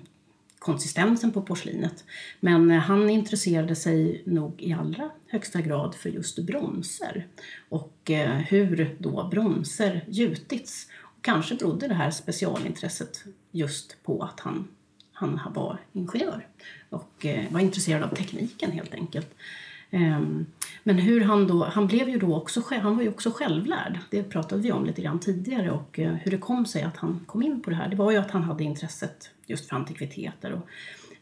konsistensen 0.62 1.32
på 1.32 1.42
porslinet. 1.42 2.04
Men 2.40 2.70
eh, 2.70 2.78
han 2.78 3.10
intresserade 3.10 3.76
sig 3.76 4.22
nog 4.26 4.62
i 4.62 4.72
allra 4.72 5.10
högsta 5.28 5.60
grad 5.60 5.94
för 5.94 6.08
just 6.08 6.38
bronser 6.38 7.26
och 7.68 8.10
eh, 8.10 8.30
hur 8.30 8.96
då 8.98 9.28
bronser 9.30 10.04
gjutits. 10.08 10.88
Och 11.02 11.24
kanske 11.24 11.54
berodde 11.54 11.88
det 11.88 11.94
här 11.94 12.10
specialintresset 12.10 13.24
just 13.50 14.02
på 14.02 14.22
att 14.22 14.40
han 14.40 14.68
han 15.22 15.52
var 15.52 15.78
ingenjör 15.92 16.46
och 16.90 17.26
eh, 17.26 17.44
var 17.50 17.60
intresserad 17.60 18.02
av 18.02 18.14
tekniken 18.14 18.72
helt 18.72 18.94
enkelt. 18.94 19.34
Ehm, 19.90 20.46
men 20.82 20.98
hur 20.98 21.20
han 21.20 21.46
då, 21.46 21.64
han 21.64 21.86
blev 21.86 22.08
ju 22.08 22.18
då 22.18 22.36
också, 22.36 22.62
han 22.70 22.96
var 22.96 23.02
ju 23.02 23.08
också 23.08 23.30
självlärd, 23.30 23.98
det 24.10 24.22
pratade 24.22 24.62
vi 24.62 24.72
om 24.72 24.84
lite 24.84 25.02
grann 25.02 25.18
tidigare 25.18 25.70
och 25.70 25.98
eh, 25.98 26.14
hur 26.14 26.30
det 26.30 26.38
kom 26.38 26.66
sig 26.66 26.82
att 26.82 26.96
han 26.96 27.20
kom 27.26 27.42
in 27.42 27.62
på 27.62 27.70
det 27.70 27.76
här, 27.76 27.88
det 27.88 27.96
var 27.96 28.10
ju 28.10 28.16
att 28.16 28.30
han 28.30 28.42
hade 28.42 28.64
intresset 28.64 29.30
just 29.46 29.68
för 29.68 29.76
antikviteter. 29.76 30.52
Och 30.52 30.68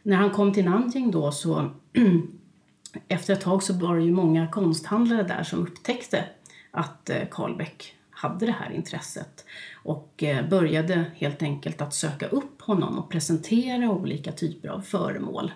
när 0.03 0.17
han 0.17 0.31
kom 0.31 0.53
till 0.53 0.65
Nanjing 0.65 1.11
då 1.11 1.33
så 1.33 1.71
efter 3.09 3.33
ett 3.33 3.41
tag 3.41 3.63
så 3.63 3.73
var 3.73 3.97
det 3.97 4.03
ju 4.03 4.13
många 4.13 4.49
konsthandlare 4.49 5.23
där 5.23 5.43
som 5.43 5.59
upptäckte 5.59 6.25
att 6.71 7.11
eh, 7.11 7.23
Carlbeck 7.31 7.95
hade 8.11 8.47
det 8.47 8.53
här 8.53 8.71
intresset 8.73 9.45
och 9.83 10.23
eh, 10.23 10.49
började 10.49 11.05
helt 11.15 11.43
enkelt 11.43 11.81
att 11.81 11.95
söka 11.95 12.29
upp 12.29 12.63
honom 12.63 12.99
och 12.99 13.11
presentera 13.11 13.91
olika 13.91 14.33
typer 14.33 14.69
av 14.69 14.81
föremål 14.81 15.53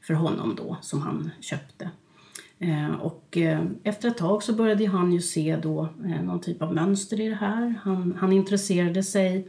för 0.00 0.14
honom 0.14 0.54
då 0.54 0.76
som 0.80 1.02
han 1.02 1.30
köpte. 1.40 1.90
Eh, 2.58 2.94
och 2.94 3.36
eh, 3.36 3.64
efter 3.82 4.08
ett 4.08 4.18
tag 4.18 4.42
så 4.42 4.52
började 4.52 4.86
han 4.86 5.12
ju 5.12 5.20
se 5.20 5.56
då 5.62 5.88
någon 6.22 6.40
typ 6.40 6.62
av 6.62 6.74
mönster 6.74 7.20
i 7.20 7.28
det 7.28 7.34
här. 7.34 7.74
Han, 7.82 8.16
han 8.20 8.32
intresserade 8.32 9.02
sig 9.02 9.48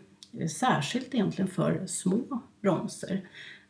särskilt 0.49 1.15
egentligen 1.15 1.51
för 1.51 1.85
små 1.87 2.41
bronser. 2.61 3.21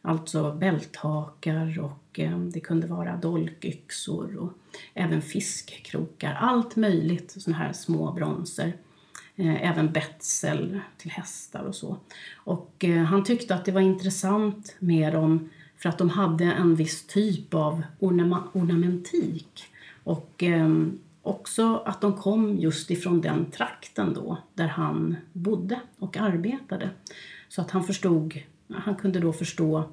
Alltså 0.02 0.54
bälthakar 0.54 1.80
och 1.80 2.20
det 2.54 2.60
kunde 2.60 2.88
vara 2.88 3.16
dolkyxor 3.16 4.38
och 4.38 4.54
även 4.94 5.22
fiskkrokar. 5.22 6.34
Allt 6.34 6.76
möjligt 6.76 7.32
sådana 7.32 7.64
här 7.64 7.74
små 7.74 8.12
bronser. 8.12 8.74
Eh, 9.40 9.70
även 9.70 9.92
betsel 9.92 10.80
till 10.98 11.12
hästar 11.12 11.64
och 11.64 11.76
så. 11.76 11.98
Och 12.36 12.84
eh, 12.84 13.04
han 13.04 13.24
tyckte 13.24 13.56
att 13.56 13.66
det 13.66 13.72
var 13.72 13.82
intressant 13.82 14.76
med 14.80 15.14
dem 15.14 15.50
för 15.78 15.90
att 15.90 15.98
de 15.98 16.10
hade 16.10 16.46
en 16.46 16.76
viss 16.76 17.08
typ 17.08 17.54
av 17.54 17.84
ornamentik. 18.54 19.64
Och 20.04 20.44
ehm, 20.44 21.00
också 21.22 21.84
att 21.86 22.02
de 22.02 22.14
kom 22.14 22.58
just 22.58 22.92
ifrån 22.92 23.22
den 23.22 23.52
trakten 23.52 24.14
då, 24.14 24.38
där 24.54 24.68
han 24.68 25.16
bodde 25.34 25.80
och 26.00 26.18
arbetade. 26.18 26.90
Så 27.50 27.62
att 27.62 27.72
han 27.72 27.84
förstod, 27.84 28.40
han 28.74 28.96
kunde 28.96 29.20
då 29.20 29.34
förstå, 29.34 29.84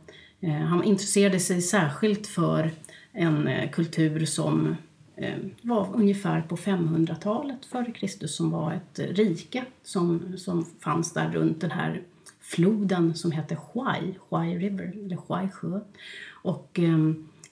eh, 0.40 0.52
han 0.52 0.84
intresserade 0.84 1.40
sig 1.40 1.62
särskilt 1.62 2.26
för 2.26 2.70
en 3.12 3.48
kultur 3.72 4.24
som 4.24 4.76
Eh, 5.16 5.38
var 5.62 5.88
ungefär 5.94 6.42
på 6.42 6.56
500-talet 6.56 7.66
före 7.66 7.92
Kristus 7.92 8.36
som 8.36 8.50
var 8.50 8.72
ett 8.72 8.98
rike 8.98 9.64
som, 9.82 10.32
som 10.36 10.66
fanns 10.80 11.12
där 11.12 11.30
runt 11.30 11.60
den 11.60 11.70
här 11.70 12.02
floden 12.40 13.14
som 13.14 13.32
hette 13.32 13.58
Huai, 13.72 14.14
Huai 14.28 14.58
River, 14.58 14.92
eller 15.04 15.18
Huai 15.28 15.48
sjö. 15.48 15.80
Och 16.32 16.78
eh, 16.78 16.98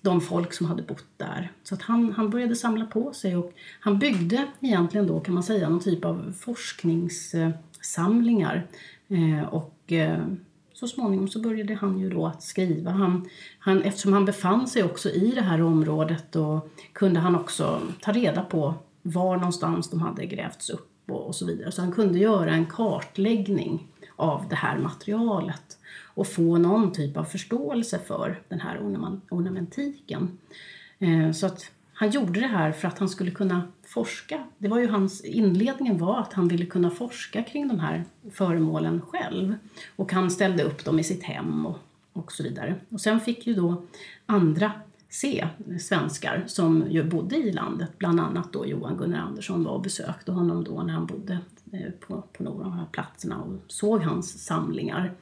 de 0.01 0.21
folk 0.21 0.53
som 0.53 0.67
hade 0.67 0.83
bott 0.83 1.07
där. 1.17 1.53
Så 1.63 1.75
att 1.75 1.83
han, 1.83 2.13
han 2.13 2.31
började 2.31 2.57
samla 2.57 2.87
på 2.87 3.13
sig 3.13 3.37
och 3.37 3.53
han 3.81 3.99
byggde 3.99 4.47
egentligen 4.61 5.07
då 5.07 5.21
kan 5.21 5.35
man 5.35 5.43
säga 5.43 5.69
någon 5.69 5.81
typ 5.81 6.05
av 6.05 6.35
forskningssamlingar. 6.41 8.67
Eh, 9.09 9.43
och 9.43 9.93
eh, 9.93 10.27
så 10.83 10.89
småningom 10.89 11.29
så 11.29 11.41
började 11.41 11.75
han 11.75 11.99
ju 11.99 12.11
då 12.11 12.27
att 12.27 12.43
skriva. 12.43 12.91
Han, 12.91 13.29
han, 13.59 13.83
eftersom 13.83 14.13
han 14.13 14.25
befann 14.25 14.69
sig 14.69 14.83
också 14.83 15.11
i 15.11 15.33
det 15.35 15.41
här 15.41 15.63
området 15.63 16.25
då 16.33 16.69
kunde 16.93 17.21
han 17.21 17.37
också 17.37 17.81
ta 18.01 18.13
reda 18.13 18.43
på 18.43 18.75
var 19.03 19.37
någonstans 19.37 19.91
de 19.91 20.01
hade 20.01 20.27
grävts 20.27 20.71
upp 20.71 21.11
och, 21.11 21.27
och 21.27 21.35
så 21.35 21.47
vidare. 21.47 21.73
Så 21.73 21.83
han 21.83 21.93
kunde 21.93 22.19
göra 22.19 22.51
en 22.51 22.67
kartläggning 22.67 23.89
av 24.17 24.49
det 24.49 24.57
här 24.57 24.79
materialet 24.79 25.79
och 26.15 26.27
få 26.27 26.59
någon 26.59 26.93
typ 26.93 27.17
av 27.17 27.25
förståelse 27.25 27.99
för 27.99 28.43
den 28.49 28.61
här 28.61 28.79
ornamentiken. 29.31 30.39
Eh, 30.99 31.33
så 31.33 31.47
att 31.47 31.71
han 31.93 32.11
gjorde 32.11 32.41
det 32.41 32.47
här 32.47 32.73
för 32.73 32.89
att 32.89 32.99
han 32.99 33.09
skulle 33.09 33.31
kunna 33.31 33.63
forska. 33.95 34.45
Det 34.59 34.69
var 34.69 34.79
ju 34.79 34.89
hans, 34.89 35.25
inledningen 35.25 35.99
var 35.99 36.19
att 36.19 36.33
han 36.33 36.49
ville 36.49 36.67
kunna 36.67 36.91
forska 36.91 37.43
kring 37.43 37.69
de 37.69 37.81
här 37.81 38.05
föremålen 38.33 39.01
själv. 39.01 39.55
Och 39.97 40.13
han 40.13 40.31
ställde 40.31 40.63
upp 40.63 40.85
dem 40.85 40.99
i 40.99 41.05
sitt 41.05 41.23
hem 41.23 41.67
och, 41.67 41.79
och 42.13 42.33
så 42.33 42.43
vidare. 42.43 42.75
Och 42.89 43.01
sen 43.01 43.21
fick 43.21 43.47
ju 43.47 43.55
då 43.55 43.83
andra 44.27 44.73
se 45.13 45.49
svenskar 45.81 46.45
som 46.47 46.85
ju 46.91 47.05
bodde 47.05 47.37
i 47.37 47.53
landet, 47.53 47.91
bland 47.99 48.21
annat 48.21 48.53
då 48.53 48.67
Johan 48.67 48.97
Gunnar 48.97 49.19
Andersson 49.19 49.65
var 49.65 49.73
och 49.73 49.83
besökte 49.83 50.33
honom 50.33 50.65
då 50.65 50.83
när 50.83 50.95
han 50.95 51.07
bodde 51.07 51.39
eh, 51.73 51.91
på, 52.01 52.23
på 52.33 52.43
några 52.43 52.65
av 52.65 52.71
de 52.71 52.79
här 52.79 52.87
platserna 52.93 53.43
och 53.43 53.53
såg 53.67 54.03
hans 54.03 54.45
samlingar 54.45 55.13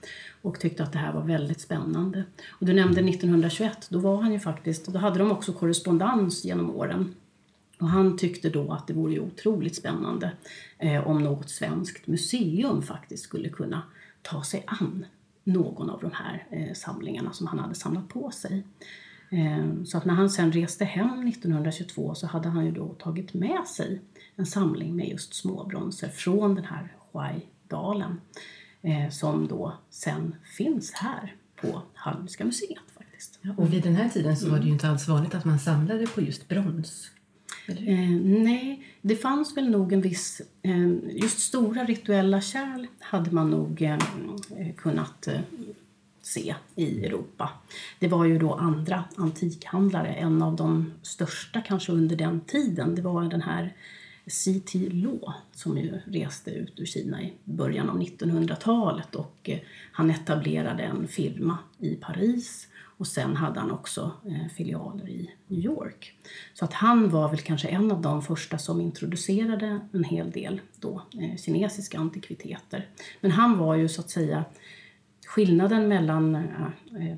och 0.43 0.61
tyckte 0.61 0.83
att 0.83 0.93
det 0.93 0.99
här 0.99 1.13
var 1.13 1.23
väldigt 1.23 1.61
spännande. 1.61 2.25
Och 2.49 2.67
du 2.67 2.73
nämnde 2.73 3.01
1921, 3.01 3.87
då 3.91 3.99
var 3.99 4.23
han 4.23 4.33
ju 4.33 4.39
faktiskt, 4.39 4.87
då 4.87 4.99
hade 4.99 5.19
de 5.19 5.33
också 5.33 5.53
korrespondens 5.53 6.45
genom 6.45 6.71
åren. 6.71 7.15
Och 7.81 7.89
han 7.89 8.17
tyckte 8.17 8.51
då 8.51 8.73
att 8.73 8.87
det 8.87 8.93
vore 8.93 9.13
ju 9.13 9.21
otroligt 9.21 9.77
spännande 9.77 10.33
eh, 10.79 11.07
om 11.07 11.19
något 11.19 11.51
svenskt 11.51 12.07
museum 12.07 12.83
faktiskt 12.83 13.25
skulle 13.25 13.49
kunna 13.49 13.83
ta 14.23 14.43
sig 14.45 14.65
an 14.67 15.05
någon 15.45 15.91
av 15.91 16.01
de 16.01 16.11
här 16.15 16.47
eh, 16.51 16.75
samlingarna 16.75 17.33
som 17.33 17.47
han 17.47 17.59
hade 17.59 17.75
samlat 17.75 18.09
på 18.09 18.31
sig. 18.31 18.65
Eh, 19.31 19.85
så 19.85 19.99
att 19.99 20.05
när 20.05 20.15
han 20.15 20.31
sen 20.31 20.53
reste 20.53 20.85
hem 20.85 21.29
1922 21.29 22.15
så 22.15 22.27
hade 22.27 22.49
han 22.49 22.67
ju 22.67 22.73
då 22.73 22.89
tagit 22.89 23.35
med 23.35 23.67
sig 23.67 24.01
en 24.37 24.47
samling 24.47 24.97
med 24.97 25.09
just 25.09 25.35
småbronser 25.35 26.09
från 26.09 26.55
den 26.55 26.65
här 26.65 26.93
Huai-dalen 27.13 28.21
eh, 28.83 29.11
som 29.11 29.49
då 29.49 29.75
sen 29.91 30.35
finns 30.57 30.93
här 30.93 31.35
på 31.61 31.83
Hallwylska 31.95 32.45
museet. 32.45 32.91
Faktiskt. 32.99 33.39
Ja, 33.43 33.55
och 33.57 33.73
vid 33.73 33.83
den 33.83 33.97
här 33.97 34.09
tiden 34.09 34.37
så 34.37 34.51
var 34.51 34.59
det 34.59 34.65
ju 34.65 34.73
inte 34.73 34.89
alls 34.89 35.09
vanligt 35.09 35.35
att 35.35 35.45
man 35.45 35.59
samlade 35.59 36.07
på 36.07 36.21
just 36.21 36.49
brons. 36.49 37.11
Eh, 37.71 38.11
nej, 38.21 38.85
det 39.03 39.17
fanns 39.17 39.57
väl 39.57 39.71
nog 39.71 39.93
en 39.93 40.01
viss... 40.01 40.43
Eh, 40.63 40.89
just 41.11 41.39
stora 41.39 41.85
rituella 41.85 42.41
kärl 42.41 42.87
hade 42.99 43.31
man 43.31 43.51
nog 43.51 43.83
eh, 43.83 43.93
eh 43.93 44.75
kunnat 44.77 45.27
eh, 45.27 45.41
se 46.23 46.55
i 46.75 47.05
Europa. 47.05 47.51
Det 47.99 48.09
var 48.09 48.25
ju 48.25 48.39
då 48.39 48.55
andra 48.55 49.05
antikhandlare, 49.17 50.15
en 50.15 50.43
av 50.43 50.57
de 50.57 50.93
största 51.03 51.61
kanske 51.61 51.93
under 51.93 52.17
den 52.17 52.41
tiden. 52.41 52.95
Det 52.95 53.03
var 53.03 53.23
den 53.23 53.43
här 53.43 53.75
C.T. 54.27 54.89
Law 54.91 55.33
som 55.53 55.79
ju 55.79 56.01
reste 56.05 56.51
ut 56.51 56.81
ur 56.81 56.87
Kina 56.87 57.23
i 57.23 57.33
början 57.45 57.91
av 57.91 58.01
1900-talet 58.01 59.15
och 59.15 59.37
eh, 59.43 59.59
han 59.93 60.11
etablerade 60.11 60.83
en 60.83 61.09
firma 61.09 61.59
i 61.79 61.95
Paris 61.95 62.69
och 63.01 63.07
sen 63.07 63.37
hade 63.37 63.61
han 63.61 63.71
också 63.71 64.13
eh, 64.27 64.49
filialer 64.57 65.09
i 65.09 65.31
New 65.47 65.61
York. 65.61 66.15
Så 66.55 66.65
att 66.65 66.73
han 66.73 67.11
var 67.11 67.29
väl 67.29 67.41
kanske 67.41 67.69
en 67.69 67.91
av 67.91 68.03
de 68.03 68.23
första 68.23 68.59
som 68.59 68.81
introducerade 68.81 69.81
en 69.93 70.05
hel 70.05 70.31
del 70.31 70.61
då, 70.81 71.03
eh, 71.21 71.37
kinesiska 71.37 71.99
antikviteter. 71.99 72.89
Men 73.21 73.31
han 73.31 73.59
var 73.59 73.75
ju 73.75 73.89
så 73.89 74.01
att 74.01 74.11
säga 74.11 74.45
skillnaden 75.27 75.89
mellan 75.89 76.35
eh, 76.35 77.07
eh 77.09 77.17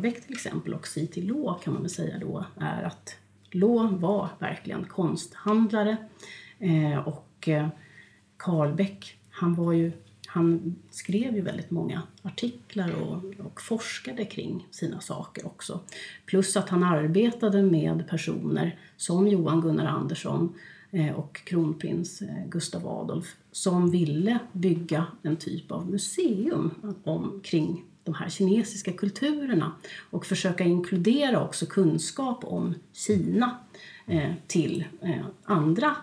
till 0.00 0.34
exempel 0.34 0.74
och 0.74 0.86
C.T. 0.86 1.20
Law 1.20 1.58
kan 1.62 1.72
man 1.72 1.82
väl 1.82 1.90
säga 1.90 2.18
då 2.18 2.44
är 2.60 2.82
att 2.82 3.16
Law 3.50 4.00
var 4.00 4.28
verkligen 4.38 4.84
konsthandlare 4.84 5.96
eh, 6.58 6.98
och 6.98 7.48
eh, 7.48 7.68
han 9.30 9.54
var 9.54 9.72
ju 9.72 9.92
han 10.32 10.76
skrev 10.90 11.36
ju 11.36 11.40
väldigt 11.40 11.70
många 11.70 12.02
artiklar 12.22 12.90
och, 13.02 13.46
och, 13.46 13.60
forskade 13.60 14.24
kring 14.24 14.66
sina 14.70 15.00
saker 15.00 15.46
också. 15.46 15.80
Plus 16.26 16.56
att 16.56 16.68
han 16.68 16.82
arbetade 16.82 17.62
med 17.62 18.08
personer 18.08 18.78
som 18.96 19.28
Johan 19.28 19.60
Gunnar 19.60 19.86
Andersson 19.86 20.54
eh, 20.90 21.12
och 21.12 21.44
kronprins 21.44 22.22
eh, 22.22 22.46
Gustav 22.48 22.88
Adolf 22.88 23.36
som 23.50 23.90
ville 23.90 24.38
bygga 24.52 25.06
en 25.22 25.36
typ 25.36 25.72
av 25.72 25.90
museum 25.90 26.70
omkring 27.04 27.84
de 28.04 28.14
här 28.14 28.28
kinesiska 28.28 28.92
kulturerna 28.92 29.72
och 30.10 30.26
försöka 30.26 30.64
inkludera 30.64 31.44
också 31.44 31.66
kunskap 31.66 32.44
om 32.44 32.74
Kina 32.92 33.58
Eh, 34.06 34.32
till 34.46 34.84
eh, 35.00 35.26
andra 35.44 35.96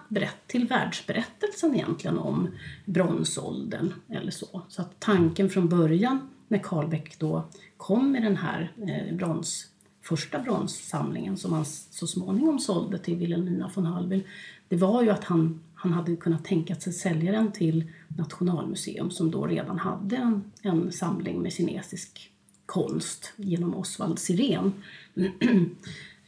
till 0.47 0.67
världsberättelsen 0.67 1.75
egentligen 1.75 2.17
om 2.17 2.47
bronsåldern 2.85 3.93
eller 4.09 4.31
så. 4.31 4.61
Så 4.69 4.81
att 4.81 4.99
tanken 4.99 5.49
från 5.49 5.69
början 5.69 6.29
när 6.47 6.57
Karlbäck 6.57 7.19
då 7.19 7.43
kom 7.77 8.11
med 8.11 8.23
den 8.23 8.37
här 8.37 8.71
eh, 8.87 9.15
brons, 9.15 9.67
första 10.01 10.39
bronssamlingen 10.39 11.37
som 11.37 11.53
han 11.53 11.65
så 11.65 12.07
småningom 12.07 12.59
sålde 12.59 12.97
till 12.97 13.15
Wilhelmina 13.15 13.71
von 13.75 13.85
Hallwyl 13.85 14.23
det 14.69 14.75
var 14.75 15.03
ju 15.03 15.09
att 15.09 15.23
han, 15.23 15.59
han 15.73 15.93
hade 15.93 16.15
kunnat 16.15 16.45
tänka 16.45 16.75
sig 16.75 16.93
sälja 16.93 17.31
den 17.31 17.51
till 17.51 17.91
Nationalmuseum 18.07 19.11
som 19.11 19.31
då 19.31 19.47
redan 19.47 19.79
hade 19.79 20.15
en, 20.15 20.51
en 20.61 20.91
samling 20.91 21.41
med 21.41 21.53
kinesisk 21.53 22.31
konst 22.65 23.33
genom 23.35 23.75
Oswald 23.75 24.19
Sirén. 24.19 24.73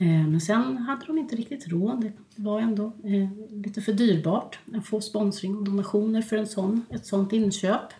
Eh, 0.02 0.28
men 0.28 0.41
sen 0.41 0.78
hade 0.78 1.06
de 1.06 1.18
inte 1.18 1.36
riktigt 1.36 1.68
råd. 1.68 2.12
Det 2.36 2.41
var 2.41 2.60
ändå 2.60 2.91
eh, 3.04 3.30
lite 3.49 3.82
för 3.82 3.93
dyrbart 3.93 4.60
att 4.74 4.86
få 4.86 5.02
sponsring 5.02 5.56
och 5.56 5.64
donationer 5.64 6.22
för 6.22 6.38
en 6.38 6.47
sån, 6.47 6.86
ett 6.89 7.06
sånt 7.06 7.34
inköp. 7.34 7.93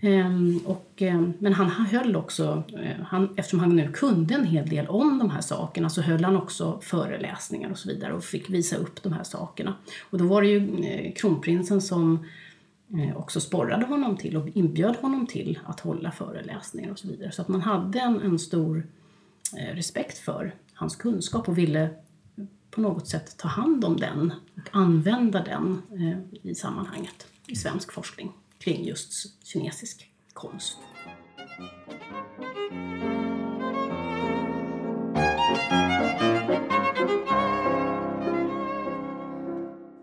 Ehm, 0.00 0.60
och, 0.64 0.92
eh, 0.96 1.22
men 1.38 1.52
han 1.52 1.70
höll 1.70 2.16
också, 2.16 2.62
han, 3.02 3.34
eftersom 3.36 3.60
han 3.60 3.76
nu 3.76 3.92
kunde 3.92 4.34
en 4.34 4.44
hel 4.44 4.68
del 4.68 4.86
om 4.86 5.18
de 5.18 5.30
här 5.30 5.40
sakerna 5.40 5.88
så 5.90 6.02
höll 6.02 6.24
han 6.24 6.36
också 6.36 6.80
föreläsningar 6.82 7.70
och 7.70 7.78
så 7.78 7.88
vidare 7.88 8.12
och 8.12 8.24
fick 8.24 8.50
visa 8.50 8.76
upp 8.76 9.02
de 9.02 9.12
här 9.12 9.24
sakerna. 9.24 9.74
Och 10.10 10.18
då 10.18 10.26
var 10.26 10.42
det 10.42 10.48
ju 10.48 11.12
kronprinsen 11.12 11.80
som 11.80 12.26
också 13.16 13.40
sporrade 13.40 13.86
honom 13.86 14.16
till 14.16 14.36
och 14.36 14.48
inbjöd 14.54 14.96
honom 14.96 15.26
till 15.26 15.58
att 15.66 15.80
hålla 15.80 16.10
föreläsningar 16.10 16.90
och 16.90 16.98
så 16.98 17.08
vidare. 17.08 17.32
Så 17.32 17.42
att 17.42 17.48
man 17.48 17.60
hade 17.60 18.00
en, 18.00 18.20
en 18.20 18.38
stor 18.38 18.86
respekt 19.74 20.18
för 20.18 20.54
hans 20.76 20.96
kunskap 20.96 21.48
och 21.48 21.58
ville 21.58 21.90
på 22.70 22.80
något 22.80 23.08
sätt 23.08 23.36
ta 23.36 23.48
hand 23.48 23.84
om 23.84 23.96
den 23.96 24.32
och 24.56 24.68
använda 24.72 25.44
den 25.44 25.82
eh, 25.92 26.50
i 26.50 26.54
sammanhanget 26.54 27.26
i 27.46 27.56
svensk 27.56 27.92
forskning 27.92 28.32
kring 28.58 28.84
just 28.84 29.44
kinesisk 29.46 30.10
konst. 30.32 30.78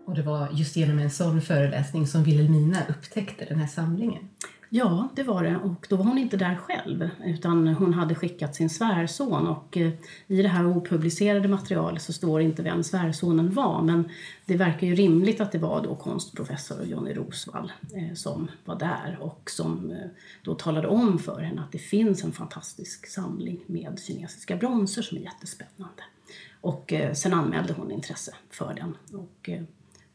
Och 0.06 0.14
det 0.14 0.22
var 0.22 0.48
just 0.52 0.76
genom 0.76 0.98
en 0.98 1.10
sån 1.10 1.40
föreläsning 1.40 2.06
som 2.06 2.24
Wilhelmina 2.24 2.78
upptäckte 2.88 3.44
den 3.44 3.58
här 3.58 3.66
samlingen. 3.66 4.28
Ja, 4.76 5.08
det 5.14 5.22
var 5.22 5.42
det. 5.42 5.56
Och 5.56 5.86
då 5.90 5.96
var 5.96 6.04
hon 6.04 6.18
inte 6.18 6.36
där 6.36 6.56
själv 6.56 7.10
utan 7.24 7.68
hon 7.68 7.94
hade 7.94 8.14
skickat 8.14 8.54
sin 8.54 8.70
svärson 8.70 9.46
och 9.46 9.76
eh, 9.76 9.92
i 10.26 10.42
det 10.42 10.48
här 10.48 10.66
opublicerade 10.66 11.48
materialet 11.48 12.02
så 12.02 12.12
står 12.12 12.40
inte 12.40 12.62
vem 12.62 12.82
svärsonen 12.82 13.50
var 13.50 13.82
men 13.82 14.08
det 14.46 14.56
verkar 14.56 14.86
ju 14.86 14.94
rimligt 14.94 15.40
att 15.40 15.52
det 15.52 15.58
var 15.58 15.82
då 15.82 15.94
konstprofessor 15.94 16.84
Johnny 16.84 17.14
Rosvall 17.14 17.72
eh, 17.94 18.14
som 18.14 18.50
var 18.64 18.78
där 18.78 19.18
och 19.20 19.50
som 19.50 19.90
eh, 19.90 19.96
då 20.42 20.54
talade 20.54 20.88
om 20.88 21.18
för 21.18 21.40
henne 21.40 21.62
att 21.62 21.72
det 21.72 21.78
finns 21.78 22.24
en 22.24 22.32
fantastisk 22.32 23.06
samling 23.06 23.60
med 23.66 24.00
kinesiska 24.06 24.56
bronser 24.56 25.02
som 25.02 25.18
är 25.18 25.22
jättespännande. 25.22 26.02
Och 26.60 26.92
sen 27.12 27.34
anmälde 27.34 27.72
hon 27.72 27.90
intresse 27.90 28.34
för 28.50 28.74
den 28.74 28.96
och, 29.20 29.50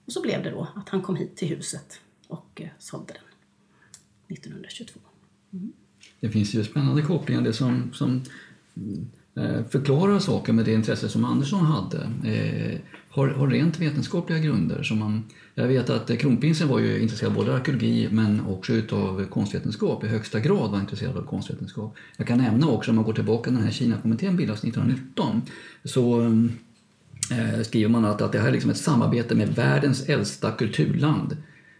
och 0.06 0.14
så 0.14 0.22
blev 0.22 0.44
det 0.44 0.50
då 0.50 0.68
att 0.76 0.90
han 0.90 1.02
kom 1.02 1.16
hit 1.16 1.36
till 1.36 1.48
huset 1.48 2.02
och 2.28 2.62
sålde 2.80 3.14
den. 3.14 3.29
1922. 4.30 5.00
Mm. 5.54 5.72
Det 6.20 6.30
finns 6.30 6.54
ju 6.54 6.64
spännande 6.64 7.02
kopplingar 7.02 7.42
det 7.42 7.54
som, 7.54 7.92
som 7.94 8.22
eh, 9.36 9.66
förklarar 9.70 10.20
saker 10.20 10.54
med 10.54 10.66
det 10.66 10.74
intresse 10.74 11.10
som 11.10 11.26
Andersson 11.26 11.66
hade. 11.66 12.12
Eh, 12.26 12.80
har, 13.10 13.28
har 13.28 13.48
rent 13.48 13.80
vetenskapliga 13.80 14.40
grunder. 14.40 14.84
Som 14.84 15.00
man, 15.00 15.24
jag 15.56 15.68
vet 15.68 15.90
att 15.90 16.10
eh, 16.10 16.18
kronprinsen 16.18 16.68
var 16.68 16.80
ju 16.80 17.02
intresserad 17.02 17.34
både 17.34 17.52
av 17.52 17.56
arkeologi 17.56 18.08
men 18.12 18.46
också 18.46 18.74
utav 18.74 19.26
konstvetenskap. 19.26 20.04
I 20.04 20.08
högsta 20.08 20.40
grad 20.40 20.72
var 20.72 20.80
intresserad 20.80 21.18
av 21.18 21.26
konstvetenskap. 21.26 21.96
Jag 22.18 22.28
kan 22.28 22.38
nämna 22.38 22.68
också, 22.68 22.92
om 22.92 22.96
man 22.96 23.06
går 23.06 23.14
tillbaka 23.14 23.52
när 23.52 23.58
den 23.58 23.66
här 23.66 23.74
Kina-kommittén 23.74 24.38
bildades 24.38 24.64
1919, 24.64 25.42
så 25.84 26.22
eh, 27.32 27.62
skriver 27.64 27.90
man 27.90 28.06
att, 28.06 28.22
att 28.22 28.32
det 28.32 28.40
här 28.40 28.48
är 28.48 28.52
liksom 28.52 28.72
ett 28.72 28.78
samarbete 28.78 29.36
med 29.36 29.56
världens 29.56 30.10
äldsta 30.10 30.52
kulturland. 30.52 31.38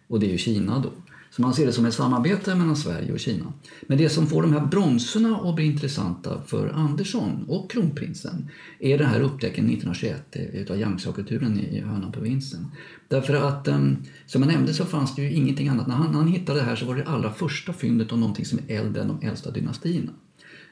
Och 0.08 0.20
det 0.20 0.28
är 0.28 0.32
ju 0.32 0.38
Kina 0.38 0.80
då. 0.80 0.92
Så 1.32 1.42
man 1.42 1.54
ser 1.54 1.66
det 1.66 1.74
som 1.74 1.86
ett 1.86 1.94
samarbete 1.94 2.56
mellan 2.56 2.76
Sverige 2.76 3.14
och 3.14 3.20
Kina. 3.20 3.54
Men 3.82 3.98
det 3.98 4.10
som 4.10 4.28
får 4.28 4.42
de 4.42 4.54
här 4.54 4.66
bronserna 4.66 5.38
att 5.38 5.56
bli 5.56 5.66
intressanta 5.66 6.42
för 6.48 6.68
Andersson 6.68 7.46
och 7.48 7.72
kronprinsen 7.72 8.50
är 8.80 8.98
den 8.98 9.08
här 9.08 9.22
upptäckten 9.22 9.66
1921 9.66 10.24
utav 10.32 10.78
Yangtze-kulturen 10.78 11.60
i 11.60 11.82
Hönan-provinsen. 11.82 12.68
Därför 13.08 13.34
att 13.34 13.68
ehm, 13.68 13.98
som 14.26 14.42
jag 14.42 14.52
nämnde 14.52 14.74
så 14.74 14.86
fanns 14.86 15.16
det 15.16 15.22
ju 15.22 15.32
ingenting 15.32 15.68
annat. 15.68 15.88
När 15.88 15.96
han, 15.96 16.12
när 16.12 16.20
han 16.20 16.28
hittade 16.28 16.60
det 16.60 16.66
här 16.66 16.76
så 16.76 16.86
var 16.86 16.96
det 16.96 17.08
allra 17.08 17.34
första 17.34 17.74
fyndet 17.74 18.12
av 18.12 18.20
någonting 18.20 18.46
som 18.46 18.60
är 18.68 18.80
äldre 18.80 19.02
än 19.02 19.08
de 19.08 19.28
äldsta 19.28 19.52
dynastierna. 19.52 20.12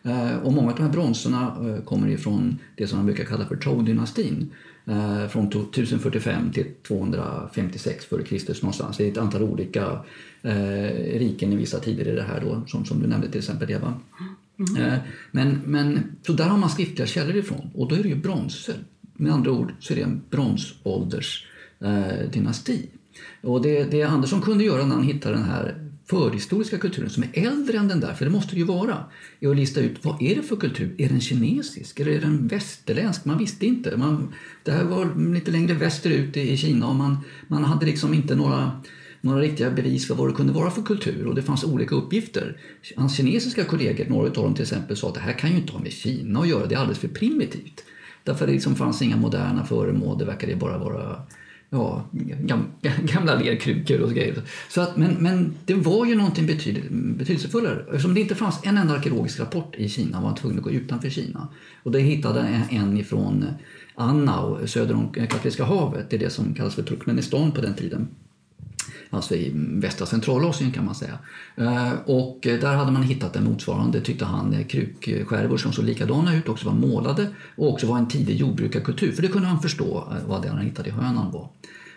Eh, 0.08 0.38
och 0.38 0.54
många 0.54 0.72
av 0.72 0.76
de 0.76 0.84
här 0.84 0.92
bronserna 0.92 1.58
eh, 1.62 1.84
kommer 1.84 2.08
ifrån 2.08 2.60
det 2.76 2.88
som 2.88 2.98
man 2.98 3.06
brukar 3.06 3.24
kalla 3.24 3.46
för 3.46 3.56
Zhou-dynastin 3.56 4.46
eh, 4.86 5.28
från 5.28 5.48
1045 5.48 6.52
till 6.52 6.66
256 6.88 8.06
f.Kr. 8.12 8.62
någonstans. 8.62 8.98
Det 8.98 9.08
är 9.08 9.12
ett 9.12 9.18
antal 9.18 9.44
olika 9.44 10.00
riken 11.14 11.54
i 11.54 11.56
vissa 11.56 11.80
tider 11.80 12.08
i 12.08 12.16
det 12.16 12.24
här 12.24 12.42
då, 12.42 12.64
som, 12.68 12.86
som 12.86 13.02
du 13.02 13.08
nämnde 13.08 13.30
till 13.30 13.40
exempel 13.40 13.72
Eva. 13.72 13.94
Mm. 14.60 15.00
Men, 15.32 15.62
men, 15.66 16.16
så 16.22 16.34
där 16.34 16.46
har 16.46 16.58
man 16.58 16.70
skriftliga 16.70 17.08
källor 17.08 17.36
ifrån 17.36 17.70
och 17.74 17.90
då 17.90 17.96
är 17.96 18.04
det 18.04 18.10
ju 18.10 18.16
bronser. 18.16 18.76
Med 19.14 19.34
andra 19.34 19.52
ord 19.52 19.74
så 19.80 19.94
är 19.94 19.98
det 19.98 20.04
en 20.04 20.22
bronsåldersdynasti. 20.30 22.90
Eh, 23.42 23.50
och 23.50 23.62
det, 23.62 23.84
det 23.84 24.04
Andersson 24.04 24.42
kunde 24.42 24.64
göra 24.64 24.86
när 24.86 24.96
han 24.96 25.04
hittade 25.04 25.36
den 25.36 25.46
här 25.46 25.87
förhistoriska 26.10 26.78
kulturen 26.78 27.10
som 27.10 27.24
är 27.24 27.48
äldre 27.48 27.78
än 27.78 27.88
den 27.88 28.00
där, 28.00 28.14
för 28.14 28.26
det 28.26 28.32
måste 28.32 28.56
det 28.56 28.60
ju 28.60 28.66
vara, 28.66 29.06
är 29.40 29.50
att 29.50 29.56
lista 29.56 29.80
ut 29.80 30.06
vad 30.06 30.22
är 30.22 30.36
det 30.36 30.44
för 30.44 30.56
kultur? 30.56 30.96
Är 30.98 31.10
den 31.10 31.22
kinesisk 31.22 32.00
eller 32.00 32.12
är 32.12 32.22
den 32.22 32.48
västerländsk? 32.48 33.26
Man 33.26 33.38
visste 33.38 33.66
inte. 33.66 33.98
Man, 33.98 34.34
det 34.64 34.72
här 34.72 34.84
var 34.84 35.34
lite 35.34 35.52
längre 35.52 35.74
västerut 35.74 36.38
i 36.38 36.58
Kina 36.58 36.88
och 36.88 36.96
man, 36.96 37.18
man 37.48 37.64
hade 37.64 37.86
liksom 37.86 38.14
inte 38.14 38.36
några 38.36 38.82
några 39.22 39.40
riktiga 39.40 39.72
bevis 39.72 40.08
för 40.08 40.16
vad 40.16 40.30
det 40.30 40.34
kunde 40.34 40.54
vara 40.54 40.72
för 40.72 40.82
kultur 40.82 41.28
och 41.28 41.36
det 41.36 41.42
fanns 41.42 41.64
olika 41.64 41.96
uppgifter. 41.96 42.58
Hans 42.96 43.18
kinesiska 43.18 43.64
kollegor, 43.64 44.06
några 44.10 44.28
av 44.28 44.34
dem 44.34 44.54
till 44.54 44.64
exempel, 44.64 44.98
sa 44.98 45.08
att 45.08 45.14
det 45.14 45.20
här 45.20 45.34
kan 45.34 45.52
ju 45.52 45.58
inte 45.58 45.74
ha 45.74 45.80
med 45.80 45.92
Kina 45.92 46.40
att 46.40 46.48
göra, 46.48 46.66
det 46.66 46.76
är 46.76 46.80
alldeles 46.80 47.00
för 47.00 47.08
primitivt. 47.08 47.84
Därför 48.24 48.48
det 48.48 48.54
liksom 48.54 48.76
fanns 48.76 49.02
inga 49.02 49.18
moderna 49.18 49.66
föremål, 49.66 50.18
det 50.18 50.26
verkade 50.26 50.56
bara 50.56 50.78
vara 50.78 51.22
ja, 51.70 52.10
gam, 52.12 52.66
gamla 53.04 53.36
lerkrukor 53.36 54.00
och 54.00 54.14
grejer. 54.14 54.42
Så 54.70 54.82
att, 54.82 54.98
men, 54.98 55.12
men 55.12 55.54
det 55.66 55.74
var 55.74 56.06
ju 56.06 56.16
någonting 56.16 56.48
betyd, 56.48 56.84
betydelsefullare. 56.92 57.86
Eftersom 57.88 58.14
det 58.14 58.22
inte 58.22 58.36
fanns 58.36 58.60
en 58.64 58.78
enda 58.78 58.94
arkeologisk 58.94 59.40
rapport 59.40 59.76
i 59.78 59.90
Kina 59.90 60.22
var 60.22 60.28
man 60.28 60.36
tvungen 60.36 60.58
att 60.58 60.64
gå 60.64 60.72
utanför 60.72 61.10
Kina. 61.10 61.48
Och 61.84 61.92
det 61.92 62.00
hittade 62.00 62.40
en, 62.42 62.64
en 62.70 62.98
ifrån 62.98 63.46
Annau 63.96 64.68
söder 64.68 64.96
om 64.96 65.14
Kaspiska 65.30 65.64
havet, 65.64 66.10
det 66.10 66.16
är 66.16 66.20
det 66.20 66.30
som 66.30 66.54
kallas 66.54 66.76
för 66.76 66.84
Turkmenistan 66.84 67.52
på 67.52 67.62
den 67.62 67.74
tiden 67.74 68.08
alltså 69.10 69.36
i 69.36 69.52
västra 69.56 70.06
Centralasien 70.06 70.72
kan 70.72 70.86
man 70.86 70.96
säga. 70.96 71.20
Eh, 71.56 71.92
och 72.06 72.40
där 72.42 72.76
hade 72.76 72.92
man 72.92 73.04
hittat 73.04 73.36
en 73.36 73.44
motsvarande, 73.44 74.02
tyckte 74.02 74.26
han, 74.26 74.54
eh, 74.54 74.66
krukskärvor 74.66 75.58
som 75.58 75.74
såg 75.74 75.86
likadana 75.86 76.36
ut, 76.36 76.50
också 76.50 76.66
var 76.66 76.76
målade 76.76 77.28
och 77.56 77.70
också 77.70 77.88
var 77.88 77.98
en 77.98 78.08
tidig 78.08 78.36
jordbrukarkultur. 78.36 79.12
För 79.12 79.22
det 79.22 79.28
kunde 79.28 79.48
han 79.48 79.62
förstå 79.62 79.98
eh, 80.12 80.28
vad 80.28 80.42
det 80.42 80.50
han 80.50 80.60
hittade 80.60 80.90
i 80.90 80.92
Hönan 80.92 81.32
var. 81.32 81.50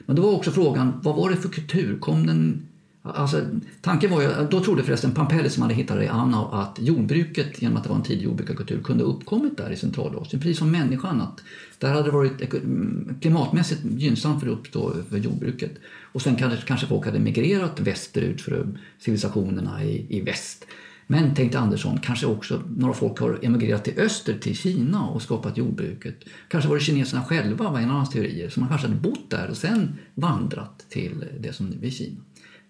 Men 0.07 0.17
då 0.17 0.23
var 0.23 0.33
också 0.33 0.51
frågan, 0.51 1.01
vad 1.03 1.17
var 1.17 1.31
det 1.31 1.37
för 1.37 1.49
kultur? 1.49 1.99
Kom 1.99 2.27
den 2.27 2.67
Alltså, 3.03 3.43
tanken 3.81 4.11
var 4.11 4.23
ju, 4.23 4.29
då 4.51 4.61
trodde 4.61 4.83
förresten 4.83 5.13
Pampelli 5.13 5.51
som 5.51 5.63
hade 5.63 5.75
hittat 5.75 5.97
det 5.97 6.05
i 6.05 6.09
Anna 6.09 6.47
att 6.47 6.79
jordbruket, 6.81 7.63
genom 7.63 7.77
att 7.77 7.83
det 7.83 7.89
var 7.89 7.97
en 7.97 8.03
tidig 8.03 8.25
jordbrukarkultur, 8.25 8.83
kunde 8.83 9.05
uppkommit 9.05 9.57
där 9.57 9.71
i 9.71 9.77
Centralasien, 9.77 10.43
precis 10.43 10.59
som 10.59 10.71
människan. 10.71 11.21
Att 11.21 11.43
där 11.79 11.89
hade 11.89 12.03
det 12.03 12.11
varit 12.11 12.55
mm, 12.55 13.15
klimatmässigt 13.21 13.81
gynnsamt 13.85 14.41
för 14.41 14.49
uppstå 14.49 14.95
för 15.11 15.19
jordbruket. 15.19 15.73
Och 16.13 16.23
sen 16.23 16.37
kanske, 16.37 16.67
kanske 16.67 16.87
folk 16.87 17.07
hade 17.07 17.19
migrerat 17.19 17.81
västerut 17.81 18.41
för 18.41 18.69
civilisationerna 18.99 19.85
i, 19.85 20.07
i 20.09 20.21
väst. 20.21 20.67
Men 21.07 21.35
tänkte 21.35 21.59
Andersson, 21.59 21.99
kanske 21.99 22.27
också 22.27 22.63
några 22.77 22.95
folk 22.95 23.19
har 23.19 23.39
emigrerat 23.43 23.85
till 23.85 23.99
öster, 23.99 24.39
till 24.39 24.57
Kina 24.57 25.09
och 25.09 25.23
skapat 25.23 25.57
jordbruket. 25.57 26.15
Kanske 26.49 26.69
var 26.69 26.77
det 26.77 26.83
kineserna 26.83 27.25
själva, 27.25 27.71
var 27.71 27.79
en 27.79 27.91
av 27.91 27.97
hans 27.97 28.11
teorier, 28.11 28.49
som 28.49 28.69
kanske 28.69 28.87
hade 28.87 29.01
bott 29.01 29.31
där 29.31 29.51
och 29.51 29.57
sen 29.57 29.99
vandrat 30.15 30.87
till 30.89 31.25
det 31.41 31.53
som 31.53 31.67
nu 31.67 31.87
är 31.87 31.91
Kina. 31.91 32.21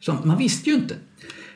Så 0.01 0.19
man 0.25 0.39
visste 0.39 0.71
ju 0.71 0.77
inte. 0.77 0.97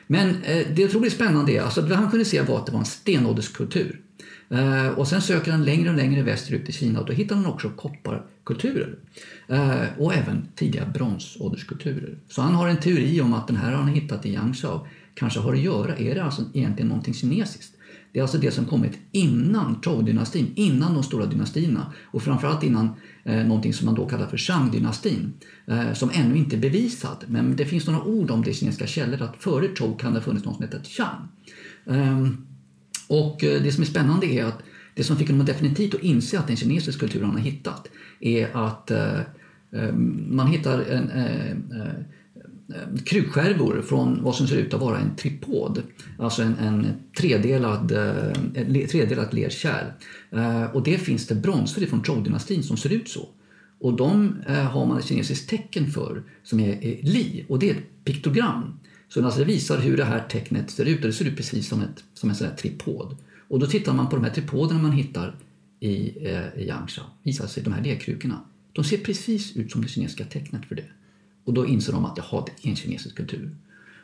Men 0.07 0.29
eh, 0.29 0.67
det 0.75 0.81
jag 0.81 0.91
tror 0.91 1.09
spännande 1.09 1.51
är 1.51 1.61
alltså, 1.61 1.81
det 1.81 1.95
han 1.95 2.09
kunde 2.09 2.25
se 2.25 2.41
var 2.41 2.57
att 2.57 2.65
det 2.65 2.71
var 2.71 2.79
en 2.79 2.85
stenålderskultur. 2.85 4.01
Eh, 4.49 4.87
och 4.87 5.07
sen 5.07 5.21
söker 5.21 5.51
han 5.51 5.65
längre 5.65 5.89
och 5.89 5.95
längre 5.95 6.23
västerut 6.23 6.69
i 6.69 6.71
Kina 6.71 6.99
och 6.99 7.05
då 7.05 7.13
hittar 7.13 7.35
han 7.35 7.45
också 7.45 7.69
kopparkulturer. 7.69 8.95
Eh, 9.47 9.83
och 9.97 10.13
även 10.13 10.47
tidiga 10.55 10.85
bronsålderskulturer. 10.85 12.17
Så 12.29 12.41
han 12.41 12.55
har 12.55 12.67
en 12.67 12.79
teori 12.79 13.21
om 13.21 13.33
att 13.33 13.47
den 13.47 13.57
här 13.57 13.71
har 13.71 13.77
han 13.77 13.87
hittat 13.87 14.25
i 14.25 14.33
Yangshao 14.33 14.87
kanske 15.13 15.39
har 15.39 15.53
att 15.53 15.59
göra, 15.59 15.97
är 15.97 16.15
det 16.15 16.23
alltså 16.23 16.43
egentligen 16.53 16.87
någonting 16.87 17.13
kinesiskt? 17.13 17.74
Det 18.15 18.19
är 18.19 18.23
alltså 18.23 18.37
det 18.37 18.51
som 18.51 18.65
kommit 18.65 18.99
innan 19.11 19.75
Zhou-dynastin, 19.81 20.45
innan 20.55 20.93
de 20.93 21.03
stora 21.03 21.25
dynastierna 21.25 21.93
och 22.05 22.21
framförallt 22.23 22.63
innan 22.63 22.89
eh, 23.23 23.45
någonting 23.45 23.73
som 23.73 23.85
man 23.85 23.95
då 23.95 24.07
kallar 24.07 24.27
för 24.27 24.37
Shang-dynastin 24.37 25.31
eh, 25.67 25.93
som 25.93 26.09
ännu 26.13 26.37
inte 26.37 26.55
är 26.55 26.59
bevisad. 26.59 27.25
Men 27.27 27.55
det 27.55 27.65
finns 27.65 27.87
några 27.87 28.03
ord 28.03 28.31
om 28.31 28.43
det 28.43 28.51
i 28.51 28.53
kinesiska 28.53 28.87
källor 28.87 29.21
att 29.21 29.43
före 29.43 29.67
Zhou 29.75 29.97
kan 29.97 30.13
det 30.13 30.19
ha 30.19 30.23
funnits 30.23 30.45
någon 30.45 30.55
som 30.55 30.63
heter 30.63 30.81
Shang. 30.83 31.27
Ehm, 31.85 32.25
eh, 32.25 32.31
och 33.07 33.37
det 33.39 33.73
som 33.73 33.83
är 33.83 33.87
spännande 33.87 34.25
är 34.27 34.45
att 34.45 34.63
det 34.93 35.03
som 35.03 35.17
fick 35.17 35.29
honom 35.29 35.45
definitivt 35.45 35.93
att 35.93 36.03
inse 36.03 36.39
att 36.39 36.47
det 36.47 36.51
är 36.51 36.55
en 36.55 36.57
kinesisk 36.57 36.99
kultur 36.99 37.23
han 37.23 37.31
har 37.31 37.39
hittat 37.39 37.87
är 38.19 38.57
att 38.57 38.91
eh, 38.91 39.19
ehm, 39.71 40.27
man 40.35 40.47
hittar 40.47 40.79
en, 40.81 41.09
Eh, 41.09 41.51
eh 41.51 41.93
Eh, 42.69 43.03
krukskärvor 43.03 43.81
från 43.81 44.23
vad 44.23 44.35
som 44.35 44.47
ser 44.47 44.57
ut 44.57 44.73
att 44.73 44.81
vara 44.81 44.99
en 44.99 45.15
tripod. 45.15 45.81
Alltså 46.19 46.41
en, 46.41 46.57
en 46.57 46.87
tredelad, 47.17 47.91
eh, 47.91 48.87
tredelat 48.87 49.33
lerkärl. 49.33 49.85
Eh, 50.31 50.63
och 50.63 50.83
det 50.83 50.97
finns 50.97 51.27
det 51.27 51.35
bronser 51.35 51.85
från 51.85 52.03
Zhou-dynastin 52.03 52.61
som 52.61 52.77
ser 52.77 52.93
ut 52.93 53.09
så. 53.09 53.27
Och 53.79 53.93
de 53.93 54.35
eh, 54.47 54.53
har 54.53 54.85
man 54.85 54.97
ett 54.97 55.05
kinesiskt 55.05 55.49
tecken 55.49 55.91
för 55.91 56.23
som 56.43 56.59
är, 56.59 56.83
är 56.83 57.03
li 57.03 57.45
och 57.49 57.59
det 57.59 57.69
är 57.69 57.73
ett 57.75 58.03
piktogram. 58.03 58.79
Så 59.09 59.25
alltså 59.25 59.39
det 59.39 59.45
visar 59.45 59.79
hur 59.79 59.97
det 59.97 60.05
här 60.05 60.19
tecknet 60.29 60.71
ser 60.71 60.85
ut 60.85 60.99
och 60.99 61.07
det 61.07 61.13
ser 61.13 61.25
ut 61.25 61.37
precis 61.37 61.67
som, 61.67 61.81
ett, 61.81 62.03
som 62.13 62.29
en 62.29 62.35
sån 62.35 62.47
här 62.47 62.55
tripod. 62.55 63.17
Och 63.47 63.59
då 63.59 63.67
tittar 63.67 63.93
man 63.93 64.09
på 64.09 64.15
de 64.15 64.25
här 64.25 64.31
tripoderna 64.31 64.81
man 64.81 64.91
hittar 64.91 65.35
i, 65.79 66.27
eh, 66.27 66.61
i 66.61 66.67
Yangsha. 66.67 67.01
Visar 67.23 67.47
sig 67.47 67.63
de 67.63 67.73
här 67.73 67.83
lerkrukorna. 67.83 68.41
De 68.73 68.83
ser 68.83 68.97
precis 68.97 69.57
ut 69.57 69.71
som 69.71 69.81
det 69.81 69.87
kinesiska 69.87 70.25
tecknet 70.25 70.65
för 70.65 70.75
det. 70.75 70.85
Och 71.45 71.53
då 71.53 71.65
inser 71.65 71.93
de 71.93 72.05
att 72.05 72.17
jaha, 72.17 72.45
det 72.45 72.67
är 72.67 72.69
en 72.69 72.75
kinesisk 72.75 73.15
kultur. 73.15 73.55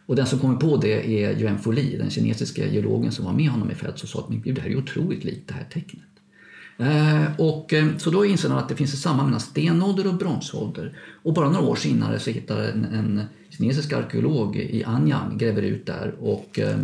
Och 0.06 0.16
den 0.16 0.26
som 0.26 0.39
kommer 0.39 0.56
på 0.56 0.78
det 0.78 1.24
är 1.24 1.39
Yuan 1.39 1.60
Foli, 1.60 1.98
den 1.98 2.10
kinesiska 2.10 2.68
geologen 2.68 3.12
som 3.12 3.26
var 3.26 3.34
med 3.34 3.50
honom 3.50 3.72
i 3.72 3.76
fält 3.76 4.04
och 4.04 4.10
sa 4.10 4.20
att 4.20 4.30
men, 4.30 4.42
det 4.44 4.62
här 4.62 4.70
är 4.70 4.78
otroligt 4.78 5.24
likt 5.24 5.48
det 5.48 5.54
här 5.54 5.64
tecknet. 5.74 6.04
Eh, 6.78 7.39
och, 7.39 7.74
eh, 7.74 7.98
så 7.98 8.10
då 8.10 8.26
inser 8.26 8.50
han 8.50 8.58
att 8.58 8.70
det 8.70 8.76
finns 8.76 8.94
ett 8.94 9.00
samband 9.00 9.28
mellan 9.28 9.39
stenålder 9.39 10.08
och 10.08 10.16
bronsålder. 10.16 10.98
Och 11.24 11.34
bara 11.34 11.50
några 11.50 11.68
år 11.68 11.76
senare 11.76 12.20
så 12.20 12.30
hittar 12.30 12.64
en, 12.64 12.86
en 12.86 13.22
kinesisk 13.50 13.94
arkeolog 13.94 14.56
i 14.56 14.84
Anyang, 14.84 15.38
gräver 15.38 15.62
ut 15.62 15.86
där 15.86 16.16
och 16.20 16.60
eh, 16.60 16.78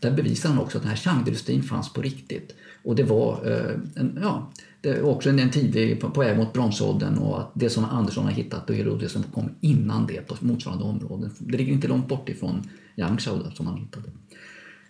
där 0.00 0.10
bevisar 0.10 0.48
han 0.48 0.58
också 0.58 0.78
att 0.78 0.82
den 0.82 0.90
här 0.90 0.96
Shang-dynastin 0.96 1.62
fanns 1.62 1.92
på 1.92 2.02
riktigt. 2.02 2.54
Och 2.84 2.96
det 2.96 3.02
var 3.02 3.50
eh, 3.50 4.00
en, 4.00 4.18
ja, 4.22 4.52
det 4.82 5.02
var 5.02 5.10
också 5.10 5.28
en, 5.28 5.38
en 5.38 5.50
tidig, 5.50 6.00
på, 6.00 6.10
på 6.10 6.20
väg 6.20 6.36
mot 6.36 6.52
bronsåldern 6.52 7.18
och 7.18 7.40
att 7.40 7.50
det 7.54 7.70
som 7.70 7.84
Andersson 7.84 8.24
har 8.24 8.32
hittat 8.32 8.66
då 8.66 8.74
är 8.74 8.84
det 8.84 9.08
som 9.08 9.22
kom 9.22 9.50
innan 9.60 10.06
det 10.06 10.28
på 10.28 10.36
motsvarande 10.40 10.84
områden. 10.84 11.30
Det 11.38 11.56
ligger 11.56 11.72
inte 11.72 11.88
långt 11.88 12.08
bort 12.08 12.28
ifrån 12.28 12.68
Yangzhou 12.96 13.50
som 13.54 13.66
han 13.66 13.76
hittade. 13.76 14.10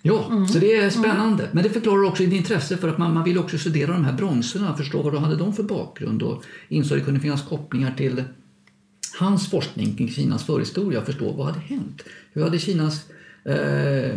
Ja, 0.02 0.26
mm. 0.30 0.48
så 0.48 0.58
det 0.58 0.74
är 0.74 0.90
spännande. 0.90 1.48
Men 1.52 1.62
det 1.62 1.70
förklarar 1.70 2.04
också 2.04 2.22
ett 2.22 2.32
intresse 2.32 2.76
för 2.76 2.88
att 2.88 2.98
man, 2.98 3.14
man 3.14 3.24
vill 3.24 3.38
också 3.38 3.58
studera 3.58 3.92
de 3.92 4.04
här 4.04 4.12
bronserna, 4.12 4.76
förstå 4.76 5.02
vad 5.02 5.12
de 5.12 5.24
hade 5.24 5.36
de 5.36 5.52
för 5.52 5.62
bakgrund 5.62 6.22
och 6.22 6.44
insåg 6.68 6.98
att 6.98 7.02
det 7.02 7.04
kunde 7.04 7.20
finnas 7.20 7.48
kopplingar 7.48 7.94
till 7.96 8.24
hans 9.18 9.50
forskning 9.50 9.96
kring 9.96 10.08
Kinas 10.08 10.44
förhistoria, 10.44 11.04
förstå 11.04 11.32
vad 11.32 11.46
hade 11.46 11.60
hänt? 11.60 12.02
Hur 12.32 12.42
hade 12.42 12.58
Kinas 12.58 13.10
eh, 13.44 14.16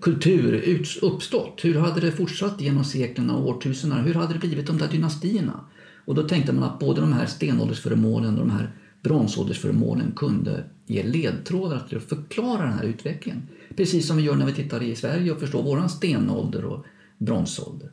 kultur 0.00 0.78
uppstått? 1.02 1.64
Hur 1.64 1.78
hade 1.78 2.00
det 2.00 2.12
fortsatt 2.12 2.60
genom 2.60 2.84
seklerna 2.84 3.36
och 3.36 3.48
årtusendena? 3.48 4.02
Hur 4.02 4.14
hade 4.14 4.32
det 4.32 4.38
blivit 4.38 4.66
de 4.66 4.78
där 4.78 4.88
dynastierna? 4.88 5.60
Och 6.04 6.14
då 6.14 6.22
tänkte 6.22 6.52
man 6.52 6.64
att 6.64 6.78
både 6.78 7.00
de 7.00 7.12
här 7.12 7.26
stenåldersföremålen 7.26 8.38
och 8.38 8.46
de 8.46 8.50
här 8.50 8.70
bronsåldersföremålen 9.02 10.12
kunde 10.16 10.64
ge 10.86 11.02
ledtrådar 11.02 11.86
till 11.88 11.96
att 11.96 12.04
förklara 12.04 12.62
den 12.62 12.72
här 12.72 12.84
utvecklingen. 12.84 13.48
Precis 13.76 14.06
som 14.06 14.16
vi 14.16 14.22
gör 14.22 14.34
när 14.36 14.46
vi 14.46 14.52
tittar 14.52 14.82
i 14.82 14.96
Sverige 14.96 15.32
och 15.32 15.40
förstår 15.40 15.62
våran 15.62 15.88
stenålder 15.88 16.64
och 16.64 16.84
bronsålder. 17.18 17.90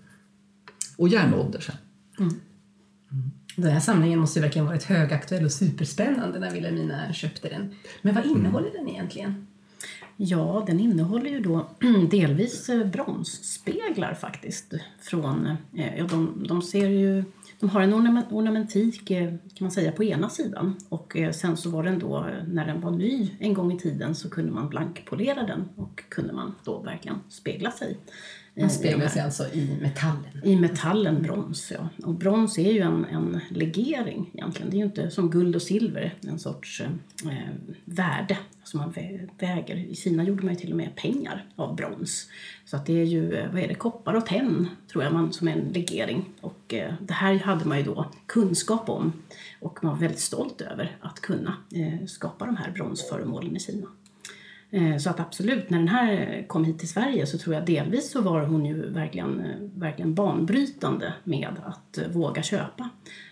Och 0.98 1.10
järnålder 1.10 1.60
sen. 1.60 1.76
Mm. 2.20 2.34
Mm. 3.12 3.32
Den 3.56 3.72
här 3.72 3.80
samlingen 3.80 4.20
måste 4.20 4.40
ju 4.40 4.44
verkligen 4.44 4.66
varit 4.66 4.84
högaktuell 4.84 5.46
och 5.46 5.52
superspännande 5.52 6.40
när 6.40 6.52
Wilhelmina 6.52 7.14
köpte 7.14 7.50
den. 7.50 7.76
Men 8.02 8.16
vad 8.16 8.26
innehåller 8.26 8.70
mm. 8.70 8.86
den 8.86 8.96
egentligen? 8.96 9.48
Ja, 10.18 10.64
den 10.68 10.80
innehåller 10.80 11.30
ju 11.30 11.40
då 11.40 11.66
delvis 12.12 12.70
eh, 12.70 12.88
bronsspeglar 12.88 14.14
faktiskt. 14.14 14.74
Från, 15.00 15.58
eh, 15.74 15.98
ja, 15.98 16.04
de, 16.04 16.46
de, 16.48 16.62
ser 16.62 16.90
ju, 16.90 17.24
de 17.60 17.70
har 17.70 17.82
en 17.82 17.94
ornamentik 18.30 19.12
eh, 19.12 19.28
kan 19.28 19.66
man 19.66 19.72
säga 19.72 19.92
på 19.92 20.04
ena 20.04 20.30
sidan 20.30 20.76
och 20.90 21.18
sen 21.32 21.58
så 21.58 21.70
var 21.70 21.84
den 21.84 22.00
då, 22.00 22.28
när 22.48 22.66
den 22.66 22.82
var 22.82 22.92
ny 22.92 23.30
en 23.40 23.54
gång 23.54 23.74
i 23.74 23.80
tiden 23.80 24.16
så 24.16 24.30
kunde 24.30 24.52
man 24.52 24.70
blankpolera 24.70 25.44
den 25.44 25.70
och 25.76 26.04
kunde 26.10 26.34
man 26.34 26.56
då 26.64 26.80
verkligen 26.80 27.20
spegla 27.30 27.72
sig 27.72 27.98
man 28.62 28.70
speglar 28.70 29.08
sig 29.08 29.22
alltså 29.22 29.54
i 29.54 29.78
metallen? 29.82 30.44
I 30.44 30.56
metallen, 30.56 31.22
brons. 31.22 31.72
Ja. 31.76 31.90
Och 32.06 32.14
brons 32.14 32.58
är 32.58 32.72
ju 32.72 32.80
en, 32.80 33.06
en 33.06 33.40
legering 33.50 34.30
egentligen. 34.34 34.70
Det 34.70 34.76
är 34.76 34.80
ju 34.80 34.86
inte 34.86 35.12
som 35.12 35.30
guld 35.30 35.56
och 35.56 35.62
silver, 35.62 36.14
en 36.22 36.40
sorts 36.40 36.82
eh, 36.82 36.90
värde 37.86 38.38
som 38.64 38.80
man 38.80 38.92
väger. 39.40 39.76
I 39.76 39.96
Kina 39.96 40.24
gjorde 40.24 40.44
man 40.44 40.54
ju 40.54 40.60
till 40.60 40.72
och 40.72 40.78
med 40.78 40.96
pengar 40.96 41.46
av 41.56 41.76
brons. 41.76 42.30
Så 42.66 42.76
att 42.76 42.86
det 42.86 43.02
är 43.02 43.06
ju, 43.06 43.34
eh, 43.34 43.52
vad 43.52 43.64
är 43.64 43.68
det, 43.68 43.76
koppar 43.76 44.14
och 44.14 44.26
tenn 44.26 44.68
tror 44.92 45.04
jag 45.04 45.14
man 45.14 45.34
som 45.34 45.48
en 45.48 45.60
legering. 45.60 46.26
Och 46.42 46.74
eh, 46.74 46.94
det 47.02 47.14
här 47.14 47.40
hade 47.40 47.66
man 47.66 47.78
ju 47.78 47.84
då 47.84 48.12
kunskap 48.26 48.90
om 48.90 49.14
och 49.60 49.84
man 49.84 49.92
var 49.92 50.00
väldigt 50.00 50.20
stolt 50.20 50.62
över 50.62 50.98
att 51.02 51.20
kunna 51.20 51.58
eh, 51.72 52.06
skapa 52.06 52.46
de 52.46 52.58
här 52.58 52.72
bronsföremålen 52.72 53.56
i 53.56 53.60
Kina. 53.60 53.88
Eh, 54.76 54.98
så 54.98 55.10
att 55.10 55.20
absolut, 55.20 55.70
när 55.70 55.78
den 55.78 55.88
här 55.88 56.44
kom 56.48 56.66
hit 56.66 56.80
till 56.80 56.90
Sverige 56.90 57.26
så 57.26 57.38
tror 57.38 57.56
jag 57.56 57.66
delvis 57.66 58.12
så 58.12 58.22
var 58.22 58.46
hon 58.46 58.66
ju 58.66 58.90
verkligen, 58.90 59.40
eh, 59.40 59.56
verkligen 59.76 60.14
banbrytande 60.14 61.14
med 61.24 61.56
att 61.66 61.98
eh, 61.98 62.08
våga 62.08 62.44
köpa 62.44 62.90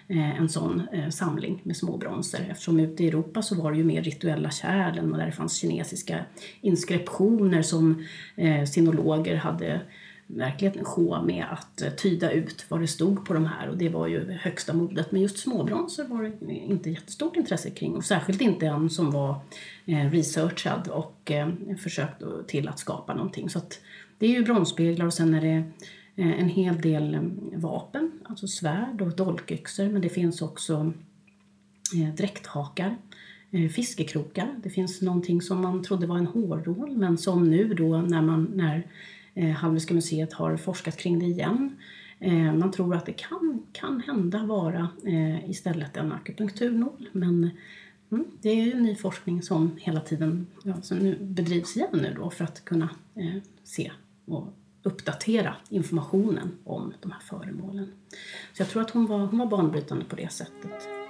en 0.07 0.49
sån 0.49 0.81
samling 1.09 1.61
med 1.63 1.77
små 1.77 1.97
bronser. 1.97 2.47
Eftersom 2.51 2.79
ute 2.79 3.03
i 3.03 3.07
Europa 3.07 3.41
så 3.41 3.55
var 3.55 3.71
det 3.71 3.77
ju 3.77 3.83
mer 3.83 4.01
rituella 4.01 4.51
kärlen 4.51 5.11
och 5.11 5.17
där 5.17 5.25
det 5.25 5.31
fanns 5.31 5.57
kinesiska 5.57 6.19
inskriptioner 6.61 7.61
som 7.61 8.05
sinologer 8.65 9.35
hade 9.35 9.81
verkligen 10.35 10.85
sjå 10.85 11.21
med 11.21 11.45
att 11.51 11.81
eh, 11.81 11.89
tyda 11.89 12.31
ut 12.31 12.65
vad 12.69 12.81
det 12.81 12.87
stod 12.87 13.25
på 13.25 13.33
de 13.33 13.45
här 13.45 13.69
och 13.69 13.77
det 13.77 13.89
var 13.89 14.07
ju 14.07 14.31
högsta 14.31 14.73
modet. 14.73 15.11
Men 15.11 15.21
just 15.21 15.37
småbronser 15.37 16.05
var 16.07 16.23
det 16.23 16.53
inte 16.53 16.89
jättestort 16.89 17.35
intresse 17.35 17.69
kring 17.69 17.95
och 17.95 18.05
särskilt 18.05 18.41
inte 18.41 18.65
en 18.65 18.89
som 18.89 19.11
var 19.11 19.39
eh, 19.85 20.11
researchad 20.11 20.87
och 20.87 21.31
eh, 21.31 21.49
försökt 21.77 22.23
till 22.47 22.67
att 22.67 22.79
skapa 22.79 23.13
någonting. 23.13 23.49
Så 23.49 23.61
det 24.17 24.25
är 24.25 24.29
ju 24.29 24.43
bronsspeglar 24.43 25.05
och 25.05 25.13
sen 25.13 25.33
är 25.33 25.41
det 25.41 25.63
en 26.15 26.49
hel 26.49 26.81
del 26.81 27.31
vapen, 27.55 28.11
alltså 28.23 28.47
svärd 28.47 29.01
och 29.01 29.15
dolkyxor 29.15 29.89
men 29.89 30.01
det 30.01 30.09
finns 30.09 30.41
också 30.41 30.93
dräkthakar, 32.17 32.97
fiskekrokar. 33.71 34.55
Det 34.63 34.69
finns 34.69 35.01
någonting 35.01 35.41
som 35.41 35.61
man 35.61 35.83
trodde 35.83 36.07
var 36.07 36.17
en 36.17 36.27
hårrål 36.27 36.97
men 36.97 37.17
som 37.17 37.49
nu 37.49 37.73
då 37.73 37.97
när, 37.97 38.21
man, 38.21 38.51
när 38.55 38.87
Eh, 39.35 39.51
Hallwylska 39.51 39.93
museet 39.93 40.33
har 40.33 40.57
forskat 40.57 40.97
kring 40.97 41.19
det 41.19 41.25
igen 41.25 41.77
eh, 42.19 42.53
man 42.53 42.71
tror 42.71 42.95
att 42.95 43.05
det 43.05 43.13
kan, 43.13 43.63
kan 43.71 44.01
hända 44.01 44.45
vara 44.45 44.87
eh, 45.05 45.49
istället 45.49 45.97
en 45.97 46.11
akupunkturnål 46.11 47.09
men 47.11 47.49
mm, 48.11 48.25
det 48.41 48.49
är 48.49 48.65
ju 48.65 48.81
ny 48.81 48.95
forskning 48.95 49.41
som 49.41 49.71
hela 49.77 49.99
tiden 49.99 50.47
ja, 50.63 50.81
som 50.81 50.97
nu 50.97 51.17
bedrivs 51.21 51.77
igen 51.77 51.89
nu 51.93 52.13
då 52.17 52.29
för 52.29 52.43
att 52.43 52.65
kunna 52.65 52.89
se 53.63 53.91
och 54.25 54.47
uppdatera 54.83 55.55
informationen 55.69 56.51
om 56.63 56.93
de 57.01 57.11
här 57.11 57.19
föremålen. 57.19 57.91
Så 58.53 58.61
jag 58.61 58.69
tror 58.69 58.81
att 58.81 58.89
hon 58.89 59.05
var, 59.05 59.19
hon 59.19 59.39
var 59.39 59.45
banbrytande 59.45 60.05
på 60.05 60.15
det 60.15 60.31
sättet. 60.31 61.02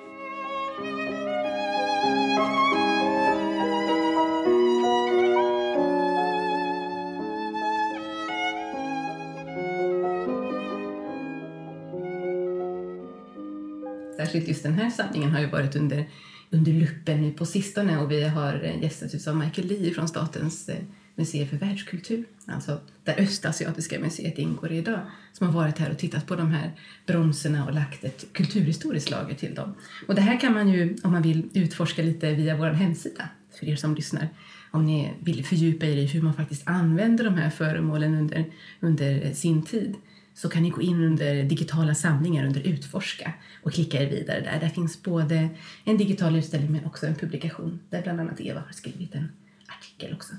Särskilt 14.34 14.48
just 14.48 14.64
den 14.64 14.74
här 14.74 14.90
samlingen 14.90 15.32
har 15.32 15.40
ju 15.40 15.48
varit 15.48 15.76
under 15.76 16.06
under 16.50 16.72
luppen 16.74 17.22
nu 17.22 17.32
på 17.32 17.46
sistone 17.46 17.98
och 17.98 18.12
vi 18.12 18.24
har 18.24 18.64
eh, 18.64 18.84
gästats 18.84 19.28
av 19.28 19.36
Michael 19.38 19.68
Lee 19.68 19.94
från 19.94 20.08
Statens 20.08 20.70
eh, 20.70 20.78
museer 21.16 21.46
för 21.46 21.58
världskultur, 21.58 22.26
alltså 22.46 22.80
där 23.04 23.22
Östasiatiska 23.22 24.00
museet 24.00 24.38
ingår 24.38 24.72
idag, 24.72 25.00
som 25.34 25.48
har 25.48 25.54
varit 25.54 25.78
här 25.78 25.92
och 25.92 25.98
tittat 25.98 26.28
på 26.28 26.36
de 26.36 26.52
här 26.52 26.72
bronserna 27.06 27.66
och 27.66 27.74
lagt 27.74 28.04
ett 28.04 28.26
kulturhistoriskt 28.34 29.12
lager 29.12 29.36
till 29.36 29.56
dem. 29.56 29.76
Och 30.08 30.16
det 30.16 30.22
här 30.22 30.40
kan 30.40 30.54
man 30.54 30.70
ju, 30.70 30.98
om 31.04 31.12
man 31.12 31.22
vill, 31.22 31.50
utforska 31.54 32.02
lite 32.02 32.34
via 32.34 32.58
vår 32.58 32.70
hemsida, 32.70 33.30
för 33.60 33.70
er 33.70 33.76
som 33.76 33.96
lyssnar, 33.96 34.30
om 34.72 34.86
ni 34.86 35.14
vill 35.20 35.46
fördjupa 35.46 35.86
er 35.86 35.98
i 35.98 36.06
hur 36.06 36.22
man 36.22 36.34
faktiskt 36.34 36.68
använder 36.68 37.24
de 37.24 37.34
här 37.34 37.50
föremålen 37.50 38.16
under, 38.16 38.46
under 38.80 39.34
sin 39.34 39.64
tid 39.64 39.96
så 40.36 40.50
kan 40.50 40.64
ni 40.64 40.70
gå 40.70 40.82
in 40.82 41.04
under 41.04 41.44
digitala 41.44 41.96
samlingar 41.96 42.46
under 42.46 42.62
utforska 42.62 43.34
och 43.64 43.74
klicka 43.74 44.04
er 44.04 44.10
vidare 44.10 44.42
där. 44.42 44.60
Där 44.60 44.70
finns 44.70 45.04
både 45.04 45.50
en 45.84 45.98
digital 45.98 46.36
utställning 46.36 46.72
men 46.72 46.86
också 46.86 47.06
en 47.06 47.16
publikation 47.16 47.80
där 47.90 48.02
bland 48.02 48.20
annat 48.20 48.42
Eva 48.42 48.60
har 48.60 48.74
skrivit 48.74 49.16
en 49.16 49.28
artikel 49.68 50.14
också. 50.14 50.34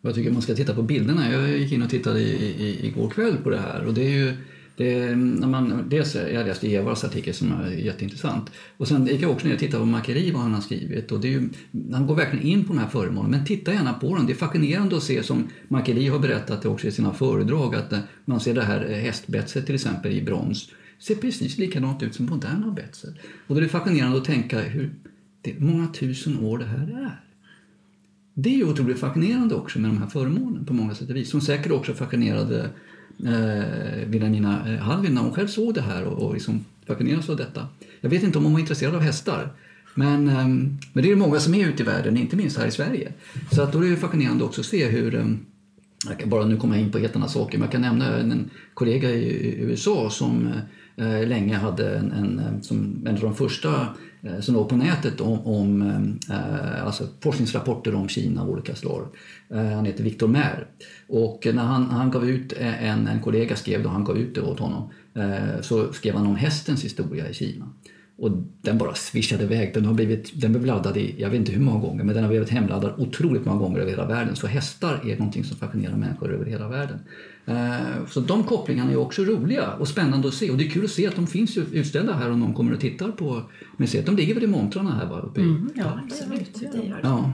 Jag 0.00 0.14
tycker 0.14 0.30
man 0.30 0.42
ska 0.42 0.54
titta 0.54 0.74
på 0.74 0.82
bilderna. 0.82 1.32
Jag 1.32 1.58
gick 1.58 1.72
in 1.72 1.82
och 1.82 1.90
tittade 1.90 2.20
i, 2.20 2.64
i, 2.66 2.86
igår 2.86 3.10
kväll 3.10 3.36
på 3.36 3.50
det 3.50 3.58
här 3.58 3.84
och 3.86 3.94
det 3.94 4.02
är 4.02 4.10
ju 4.10 4.36
det, 4.78 5.02
mm, 5.02 5.34
när 5.34 5.48
man, 5.48 5.84
dels, 5.88 6.14
jag 6.14 6.46
läste 6.46 6.74
Evas 6.74 7.04
artikel 7.04 7.34
som 7.34 7.52
är 7.52 7.70
jätteintressant. 7.70 8.50
Och 8.76 8.88
sen 8.88 9.06
gick 9.06 9.22
jag 9.22 9.30
också 9.30 9.46
ner 9.46 9.54
och 9.54 9.60
tittade 9.60 9.80
på 9.80 9.86
Makeri, 9.86 10.30
vad 10.30 10.42
han 10.42 10.54
har 10.54 10.60
skrivit. 10.60 11.12
Och 11.12 11.20
det 11.20 11.28
är 11.28 11.32
ju, 11.32 11.48
han 11.92 12.06
går 12.06 12.14
verkligen 12.14 12.46
in 12.46 12.64
på 12.64 12.72
de 12.72 12.78
här 12.78 12.88
föremålen, 12.88 13.30
men 13.30 13.44
titta 13.44 13.72
gärna 13.72 13.92
på 13.92 14.16
dem. 14.16 14.26
Det 14.26 14.32
är 14.32 14.34
fascinerande 14.34 14.96
att 14.96 15.02
se, 15.02 15.22
som 15.22 15.48
Makeri 15.68 16.08
har 16.08 16.18
berättat 16.18 16.66
också 16.66 16.86
i 16.86 16.90
sina 16.90 17.12
föredrag, 17.12 17.74
att 17.74 17.92
eh, 17.92 17.98
man 18.24 18.40
ser 18.40 18.54
det 18.54 18.62
här 18.62 18.90
eh, 18.90 18.96
hästbetset 18.96 19.66
till 19.66 19.74
exempel 19.74 20.12
i 20.12 20.22
brons. 20.22 20.70
ser 20.98 21.14
precis 21.14 21.58
likadant 21.58 22.02
ut 22.02 22.14
som 22.14 22.26
moderna 22.26 22.70
betset. 22.70 23.14
Och 23.46 23.54
det 23.54 23.64
är 23.66 23.68
fascinerande 23.68 24.18
att 24.18 24.24
tänka 24.24 24.60
hur 24.60 24.94
det, 25.42 25.60
många 25.60 25.86
tusen 25.86 26.38
år 26.44 26.58
det 26.58 26.64
här 26.66 27.02
är. 27.04 27.20
Det 28.34 28.50
är 28.50 28.56
ju 28.56 28.64
otroligt 28.64 28.98
fascinerande 28.98 29.54
också 29.54 29.78
med 29.78 29.90
de 29.90 29.98
här 29.98 30.08
föremålen 30.08 30.64
på 30.64 30.72
många 30.72 30.94
sätt 30.94 31.10
och 31.10 31.16
vis, 31.16 31.30
som 31.30 31.40
säkert 31.40 31.72
också 31.72 31.94
fascinerade 31.94 32.70
eh, 33.26 34.06
Vilhelmina 34.06 34.62
eh, 34.68 35.10
när 35.10 35.22
hon 35.22 35.34
själv 35.34 35.46
såg 35.46 35.74
det 35.74 35.80
här 35.80 36.04
och, 36.04 36.26
och 36.26 36.34
liksom 36.34 36.64
fascinerades 36.86 37.28
av 37.28 37.36
detta. 37.36 37.68
Jag 38.00 38.10
vet 38.10 38.22
inte 38.22 38.38
om 38.38 38.44
hon 38.44 38.52
var 38.52 38.60
intresserad 38.60 38.94
av 38.94 39.00
hästar. 39.00 39.48
Men, 39.94 40.28
eh, 40.28 40.46
men 40.92 41.04
det 41.04 41.10
är 41.10 41.16
många 41.16 41.40
som 41.40 41.54
är 41.54 41.68
ute 41.68 41.82
i 41.82 41.86
världen, 41.86 42.16
inte 42.16 42.36
minst 42.36 42.58
här 42.58 42.66
i 42.66 42.70
Sverige. 42.70 43.12
Så 43.50 43.62
att 43.62 43.72
då 43.72 43.86
är 43.86 43.90
det 43.90 43.96
fascinerande 43.96 44.44
också 44.44 44.60
att 44.60 44.66
se 44.66 44.88
hur 44.88 45.14
eh, 45.14 45.26
jag 46.06 46.18
kan 46.18 46.30
bara 46.30 46.44
nu 46.44 46.56
komma 46.56 46.78
in 46.78 46.92
på 46.92 46.98
helt 46.98 47.16
andra 47.16 47.28
saker, 47.28 47.58
men 47.58 47.64
jag 47.64 47.72
kan 47.72 47.80
nämna 47.80 48.18
en 48.18 48.50
kollega 48.74 49.10
i 49.10 49.56
USA 49.60 50.10
som 50.10 50.46
eh, 50.46 50.60
Eh, 50.98 51.28
länge 51.28 51.56
hade 51.56 51.98
en, 51.98 52.12
en, 52.12 52.38
eh, 52.38 52.60
som 52.60 53.06
en 53.06 53.14
av 53.14 53.20
de 53.20 53.34
första 53.34 53.86
eh, 54.22 54.40
som 54.40 54.54
låg 54.54 54.68
på 54.68 54.76
nätet 54.76 55.20
om, 55.20 55.46
om 55.46 56.18
alltså 56.84 57.06
forskningsrapporter 57.20 57.94
om 57.94 58.08
Kina 58.08 58.42
av 58.42 58.50
olika 58.50 58.74
slag. 58.74 59.06
Han 59.50 59.84
heter 59.84 60.04
Victor 60.04 60.28
Mer. 60.28 60.66
Och 61.08 61.46
när 61.54 61.62
han, 61.62 61.90
han 61.90 62.10
gav 62.10 62.28
ut, 62.28 62.52
en, 62.58 63.06
en 63.06 63.20
kollega 63.20 63.56
skrev 63.56 63.82
då 63.82 63.88
han 63.88 64.04
gav 64.04 64.18
ut 64.18 64.34
det 64.34 64.40
åt 64.40 64.58
honom, 64.58 64.90
så 65.60 65.92
skrev 65.92 66.14
han 66.14 66.26
om 66.26 66.36
hästens 66.36 66.84
historia 66.84 67.28
i 67.28 67.34
Kina. 67.34 67.68
Och 68.18 68.30
den 68.62 68.78
bara 68.78 68.94
svischade 68.94 69.44
iväg. 69.44 69.74
Den 69.74 69.84
har 69.84 69.94
blivit 69.94 70.40
den 70.40 70.52
blev 70.52 70.64
laddad 70.64 70.96
i, 70.96 71.14
jag 71.18 71.30
vet 71.30 71.38
inte 71.38 71.52
hur 71.52 71.60
många 71.60 71.80
gånger, 71.80 72.04
men 72.04 72.14
den 72.14 72.24
har 72.24 72.30
blivit 72.30 72.50
hemladdad 72.50 72.94
otroligt 72.98 73.44
många 73.44 73.58
gånger 73.58 73.78
över 73.78 73.90
hela 73.90 74.06
världen. 74.06 74.36
Så 74.36 74.46
hästar 74.46 75.00
är 75.04 75.16
någonting 75.16 75.44
som 75.44 75.56
fascinerar 75.56 75.96
människor 75.96 76.34
över 76.34 76.46
hela 76.46 76.68
världen. 76.68 76.98
Eh, 77.46 78.06
så 78.08 78.20
de 78.20 78.44
kopplingarna 78.44 78.92
är 78.92 78.96
också 78.96 79.22
roliga 79.24 79.72
och 79.72 79.88
spännande 79.88 80.28
att 80.28 80.34
se. 80.34 80.50
Och 80.50 80.56
det 80.56 80.64
är 80.64 80.70
kul 80.70 80.84
att 80.84 80.90
se 80.90 81.06
att 81.06 81.16
de 81.16 81.26
finns 81.26 81.56
utställda 81.56 82.12
här 82.12 82.30
om 82.30 82.40
någon 82.40 82.54
kommer 82.54 82.72
och 82.74 82.80
tittar 82.80 83.08
på 83.08 83.42
museet. 83.76 84.06
De 84.06 84.16
ligger 84.16 84.34
väl 84.34 84.44
i 84.44 84.46
montrarna 84.46 84.90
här 84.94 85.06
va? 85.06 85.20
Uppe 85.20 85.40
i. 85.40 85.44
Mm, 85.44 85.70
Ja, 85.74 86.00
absolut. 86.04 86.54
Det 86.72 86.88
gör 86.88 86.96
det. 86.96 87.00
Ja. 87.02 87.32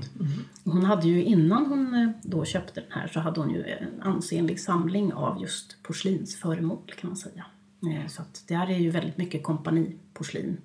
Hon 0.65 0.85
hade 0.85 1.09
ju 1.09 1.25
innan 1.25 1.67
hon 1.67 1.95
eh, 1.95 2.11
då 2.23 2.45
köpte 2.45 2.81
den 2.81 2.91
här 2.91 3.09
så 3.09 3.21
hade 3.21 3.41
hon 3.41 3.51
ju 3.51 3.63
en 3.63 4.03
ansenlig 4.03 4.61
samling 4.61 5.13
av 5.13 5.43
just 5.43 5.83
porslinsföremål 5.83 6.79
kan 7.01 7.11
man 7.11 7.17
säga. 7.17 7.45
Eh, 7.87 8.07
så 8.09 8.23
att 8.23 8.45
där 8.49 8.71
är 8.71 8.79
ju 8.79 8.91
väldigt 8.91 9.17
mycket 9.17 9.43
kompaniporslin. 9.43 10.57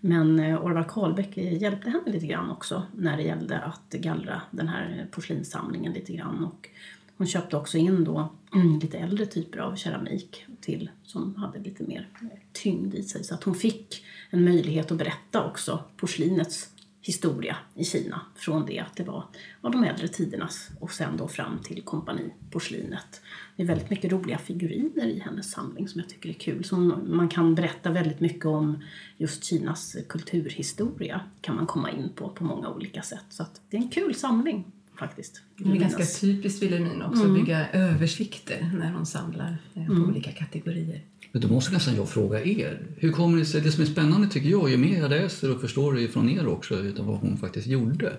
Men 0.00 0.40
eh, 0.40 0.64
Orvar 0.64 0.84
Karlbäck 0.88 1.36
eh, 1.36 1.62
hjälpte 1.62 1.90
henne 1.90 2.12
lite 2.12 2.26
grann 2.26 2.50
också 2.50 2.82
när 2.96 3.16
det 3.16 3.22
gällde 3.22 3.60
att 3.60 3.90
gallra 3.90 4.42
den 4.50 4.68
här 4.68 5.08
porslinssamlingen 5.10 5.92
lite 5.92 6.12
grann. 6.12 6.44
Och 6.44 6.68
hon 7.16 7.26
köpte 7.26 7.56
också 7.56 7.78
in 7.78 8.04
då 8.04 8.28
mm, 8.54 8.78
lite 8.78 8.98
äldre 8.98 9.26
typer 9.26 9.58
av 9.58 9.76
keramik 9.76 10.44
till 10.60 10.90
som 11.02 11.36
hade 11.36 11.58
lite 11.58 11.82
mer 11.82 12.08
tyngd 12.52 12.94
i 12.94 13.02
sig. 13.02 13.24
Så 13.24 13.34
att 13.34 13.44
hon 13.44 13.54
fick 13.54 14.04
en 14.30 14.44
möjlighet 14.44 14.92
att 14.92 14.98
berätta 14.98 15.44
också 15.44 15.84
porslinets 15.96 16.70
historia 17.00 17.56
i 17.74 17.84
Kina 17.84 18.20
från 18.34 18.66
det 18.66 18.78
att 18.78 18.96
det 18.96 19.04
var 19.04 19.24
av 19.60 19.70
de 19.70 19.84
äldre 19.84 20.08
tidernas 20.08 20.70
och 20.80 20.92
sen 20.92 21.16
då 21.16 21.28
fram 21.28 21.58
till 21.58 21.82
kompaniporslinet. 21.82 23.20
Det 23.56 23.62
är 23.62 23.66
väldigt 23.66 23.90
mycket 23.90 24.12
roliga 24.12 24.38
figuriner 24.38 25.06
i 25.06 25.18
hennes 25.18 25.50
samling 25.50 25.88
som 25.88 26.00
jag 26.00 26.08
tycker 26.08 26.28
är 26.28 26.32
kul. 26.32 26.64
Som 26.64 27.02
man 27.06 27.28
kan 27.28 27.54
berätta 27.54 27.90
väldigt 27.90 28.20
mycket 28.20 28.46
om 28.46 28.82
just 29.16 29.44
Kinas 29.44 29.96
kulturhistoria 30.08 31.20
kan 31.40 31.56
man 31.56 31.66
komma 31.66 31.90
in 31.90 32.08
på 32.14 32.28
på 32.28 32.44
många 32.44 32.70
olika 32.70 33.02
sätt. 33.02 33.24
Så 33.28 33.42
att 33.42 33.60
det 33.70 33.76
är 33.76 33.80
en 33.80 33.88
kul 33.88 34.14
samling 34.14 34.64
faktiskt. 34.98 35.42
Det 35.56 35.70
är 35.70 35.76
ganska 35.76 36.04
typiskt 36.04 36.62
Wilhelmina 36.62 37.08
också 37.08 37.24
att 37.24 37.34
bygga 37.34 37.68
översikter 37.68 38.70
när 38.78 38.92
hon 38.92 39.06
samlar 39.06 39.56
eh, 39.74 39.86
på 39.86 39.92
olika 39.92 40.32
kategorier. 40.32 41.02
Men 41.32 41.42
då 41.42 41.48
måste 41.48 41.72
nästan 41.72 41.96
jag 41.96 42.08
fråga 42.08 42.44
er. 42.44 42.86
Hur 42.96 43.12
kommer 43.12 43.38
det 43.38 43.44
sig? 43.44 43.60
Det 43.60 43.72
som 43.72 43.82
är 43.82 43.86
spännande 43.86 44.28
tycker 44.28 44.48
jag, 44.48 44.70
ju 44.70 44.76
mer 44.76 44.98
jag 44.98 45.10
läser 45.10 45.54
och 45.54 45.60
förstår 45.60 45.94
det 45.94 46.08
från 46.08 46.28
er 46.28 46.46
också, 46.46 46.74
utan 46.74 47.06
vad 47.06 47.16
hon 47.16 47.36
faktiskt 47.36 47.66
gjorde. 47.66 48.12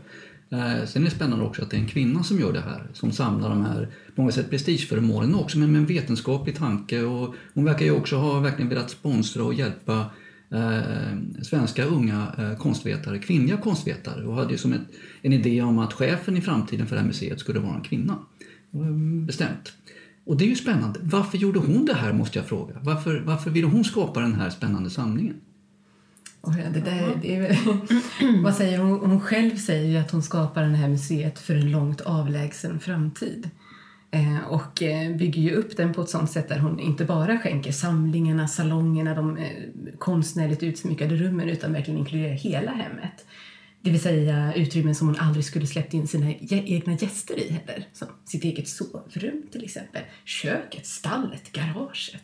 Eh, 0.55 0.85
sen 0.85 1.01
är 1.01 1.05
det 1.05 1.15
spännande 1.15 1.45
också 1.45 1.61
att 1.61 1.69
det 1.69 1.77
är 1.77 1.81
en 1.81 1.87
kvinna 1.87 2.23
som 2.23 2.39
gör 2.39 2.53
det 2.53 2.61
här, 2.61 2.87
som 2.93 3.11
samlar 3.11 3.49
de 3.49 3.65
här, 3.65 3.89
på 4.15 4.21
många 4.21 4.31
sätt 4.31 4.49
prestigeföremålen 4.49 5.35
också, 5.35 5.57
men 5.57 5.71
med 5.71 5.79
en 5.79 5.85
vetenskaplig 5.85 6.55
tanke. 6.55 7.01
Och 7.01 7.35
hon 7.53 7.65
verkar 7.65 7.85
ju 7.85 7.91
också 7.91 8.15
ha 8.15 8.39
verkligen 8.39 8.69
velat 8.69 8.89
sponsra 8.89 9.43
och 9.43 9.53
hjälpa 9.53 10.05
eh, 10.51 11.41
svenska 11.41 11.85
unga 11.85 12.27
eh, 12.37 12.57
konstvetare, 12.57 13.19
kvinnliga 13.19 13.57
konstvetare 13.57 14.25
och 14.25 14.35
hade 14.35 14.51
ju 14.51 14.57
som 14.57 14.73
ett, 14.73 14.87
en 15.21 15.33
idé 15.33 15.61
om 15.61 15.79
att 15.79 15.93
chefen 15.93 16.37
i 16.37 16.41
framtiden 16.41 16.87
för 16.87 16.95
det 16.95 17.01
här 17.01 17.07
museet 17.07 17.39
skulle 17.39 17.59
vara 17.59 17.75
en 17.75 17.81
kvinna. 17.81 18.17
Bestämt. 19.27 19.73
Och 20.25 20.37
det 20.37 20.45
är 20.45 20.49
ju 20.49 20.55
spännande. 20.55 20.99
Varför 21.03 21.37
gjorde 21.37 21.59
hon 21.59 21.85
det 21.85 21.93
här 21.93 22.13
måste 22.13 22.39
jag 22.39 22.45
fråga. 22.45 22.75
Varför, 22.81 23.23
varför 23.25 23.51
ville 23.51 23.67
hon 23.67 23.83
skapa 23.83 24.19
den 24.19 24.33
här 24.33 24.49
spännande 24.49 24.89
samlingen? 24.89 25.35
Och 26.45 26.53
det 26.53 26.79
där, 26.79 27.19
det 27.21 27.35
är 27.35 27.41
väl, 27.41 27.55
vad 28.43 28.55
säger 28.55 28.79
hon? 28.79 28.99
hon 28.99 29.21
själv 29.21 29.55
säger 29.55 29.85
ju 29.85 29.97
att 29.97 30.11
hon 30.11 30.23
skapar 30.23 30.63
det 30.63 30.75
här 30.75 30.89
museet 30.89 31.39
för 31.39 31.55
en 31.55 31.71
långt 31.71 32.01
avlägsen 32.01 32.79
framtid. 32.79 33.49
Eh, 34.15 34.47
och 34.47 34.83
eh, 34.83 35.15
bygger 35.15 35.41
ju 35.41 35.51
upp 35.51 35.77
den 35.77 35.93
på 35.93 36.01
ett 36.01 36.09
sånt 36.09 36.31
sätt 36.31 36.49
där 36.49 36.59
hon 36.59 36.79
inte 36.79 37.05
bara 37.05 37.39
skänker 37.39 37.71
samlingarna, 37.71 38.47
salongerna, 38.47 39.15
de 39.15 39.37
eh, 39.37 39.51
konstnärligt 39.97 40.63
utsmyckade 40.63 41.15
rummen 41.15 41.49
utan 41.49 41.73
verkligen 41.73 41.99
inkluderar 41.99 42.33
hela 42.33 42.71
hemmet. 42.71 43.25
Det 43.81 43.91
vill 43.91 44.01
säga 44.01 44.53
utrymmen 44.53 44.95
som 44.95 45.07
hon 45.07 45.19
aldrig 45.19 45.45
skulle 45.45 45.67
släppt 45.67 45.93
in 45.93 46.07
sina 46.07 46.33
egna 46.49 46.93
gäster 46.93 47.39
i 47.39 47.51
heller. 47.51 47.87
Som 47.93 48.07
sitt 48.25 48.43
eget 48.43 48.67
sovrum 48.67 49.43
till 49.51 49.63
exempel, 49.63 50.01
köket, 50.25 50.85
stallet, 50.85 51.51
garaget. 51.51 52.23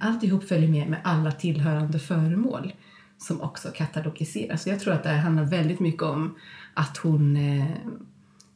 Alltihop 0.00 0.48
följer 0.48 0.68
med 0.68 0.88
med 0.88 1.00
alla 1.04 1.32
tillhörande 1.32 1.98
föremål 1.98 2.72
som 3.24 3.40
också 3.40 3.68
katalogiseras. 3.74 4.62
Så 4.62 4.68
jag 4.68 4.80
tror 4.80 4.94
att 4.94 5.02
det 5.02 5.08
här 5.08 5.18
handlar 5.18 5.44
väldigt 5.44 5.80
mycket 5.80 6.02
om 6.02 6.34
att 6.74 6.96
hon 6.96 7.36
eh, 7.36 7.76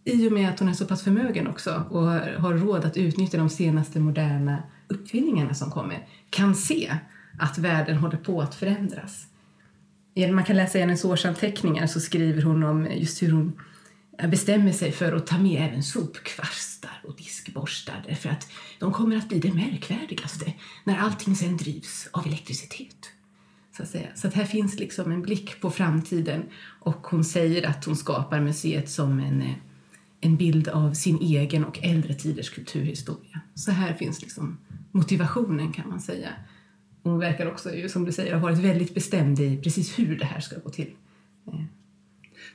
i 0.05 0.29
och 0.29 0.33
med 0.33 0.49
att 0.49 0.59
hon 0.59 0.69
är 0.69 0.73
så 0.73 0.87
pass 0.87 1.03
förmögen 1.03 1.47
också 1.47 1.85
och 1.91 2.07
har, 2.43 2.53
råd 2.53 2.85
att 2.85 2.97
utnyttja 2.97 3.39
de 3.39 3.49
senaste 3.49 4.01
moderna 4.01 4.63
uppfinningarna 4.89 5.55
som 5.55 5.71
kommer 5.71 6.07
kan 6.31 6.55
se 6.55 6.95
att 7.39 7.59
världen 7.59 7.97
håller 7.97 8.17
på 8.17 8.41
att 8.41 8.55
förändras. 8.55 9.27
Man 10.33 10.45
kan 10.45 10.57
läsa 10.57 10.79
i 10.79 10.81
hennes 10.81 11.05
årsanteckningar 11.05 11.87
så 11.87 12.01
skriver 12.01 12.43
hon 12.43 12.63
om 12.63 12.87
just 12.87 13.23
hur 13.23 13.33
hon 13.33 13.61
bestämmer 14.29 14.73
sig 14.73 14.93
för 14.93 15.13
att 15.13 15.27
ta 15.27 15.39
med 15.39 15.69
även 15.69 15.83
sopkvastar 15.83 17.01
och 17.05 17.17
diskborstar 17.17 18.05
därför 18.09 18.29
att 18.29 18.51
de 18.79 18.93
kommer 18.93 19.17
att 19.17 19.29
bli 19.29 19.39
det 19.39 19.53
märkvärdigaste 19.53 20.53
när 20.85 20.99
allting 20.99 21.37
sen 21.37 21.57
drivs 21.57 22.09
av 22.13 22.27
elektricitet. 22.27 23.11
Så 23.79 23.83
att, 23.83 23.91
säga. 23.91 24.07
så 24.15 24.29
att 24.29 24.35
här 24.35 24.45
finns 24.45 24.79
liksom 24.79 25.13
en 25.13 25.23
blick 25.23 25.61
på 25.61 25.71
framtiden 25.71 26.43
och 26.81 27.07
hon 27.07 27.25
säger 27.25 27.69
att 27.69 27.85
hon 27.85 27.97
skapar 27.97 28.41
museet 28.41 28.91
som 28.91 29.21
en, 29.21 29.43
eh, 29.43 29.55
en 30.21 30.37
bild 30.37 30.69
av 30.69 30.95
sin 30.95 31.19
egen 31.19 31.65
och 31.65 31.79
äldre 31.83 32.15
tiders 32.15 32.51
kulturhistoria. 32.51 33.41
Så 33.55 33.71
här 33.71 33.95
finns 33.95 34.23
liksom 34.23 34.59
motivationen 34.93 35.73
kan 35.73 35.89
man 35.89 36.01
säga. 36.01 36.29
Hon 37.03 37.19
verkar 37.19 37.47
också, 37.47 37.71
som 37.89 38.05
du 38.05 38.13
säger, 38.13 38.35
ha 38.35 38.41
varit 38.41 38.59
väldigt 38.59 38.95
bestämd 38.95 39.41
i 39.41 39.57
precis 39.57 39.99
hur 39.99 40.19
det 40.19 40.25
här 40.25 40.41
ska 40.41 40.59
gå 40.59 40.71
till. 40.71 40.91
Eh. 41.47 41.65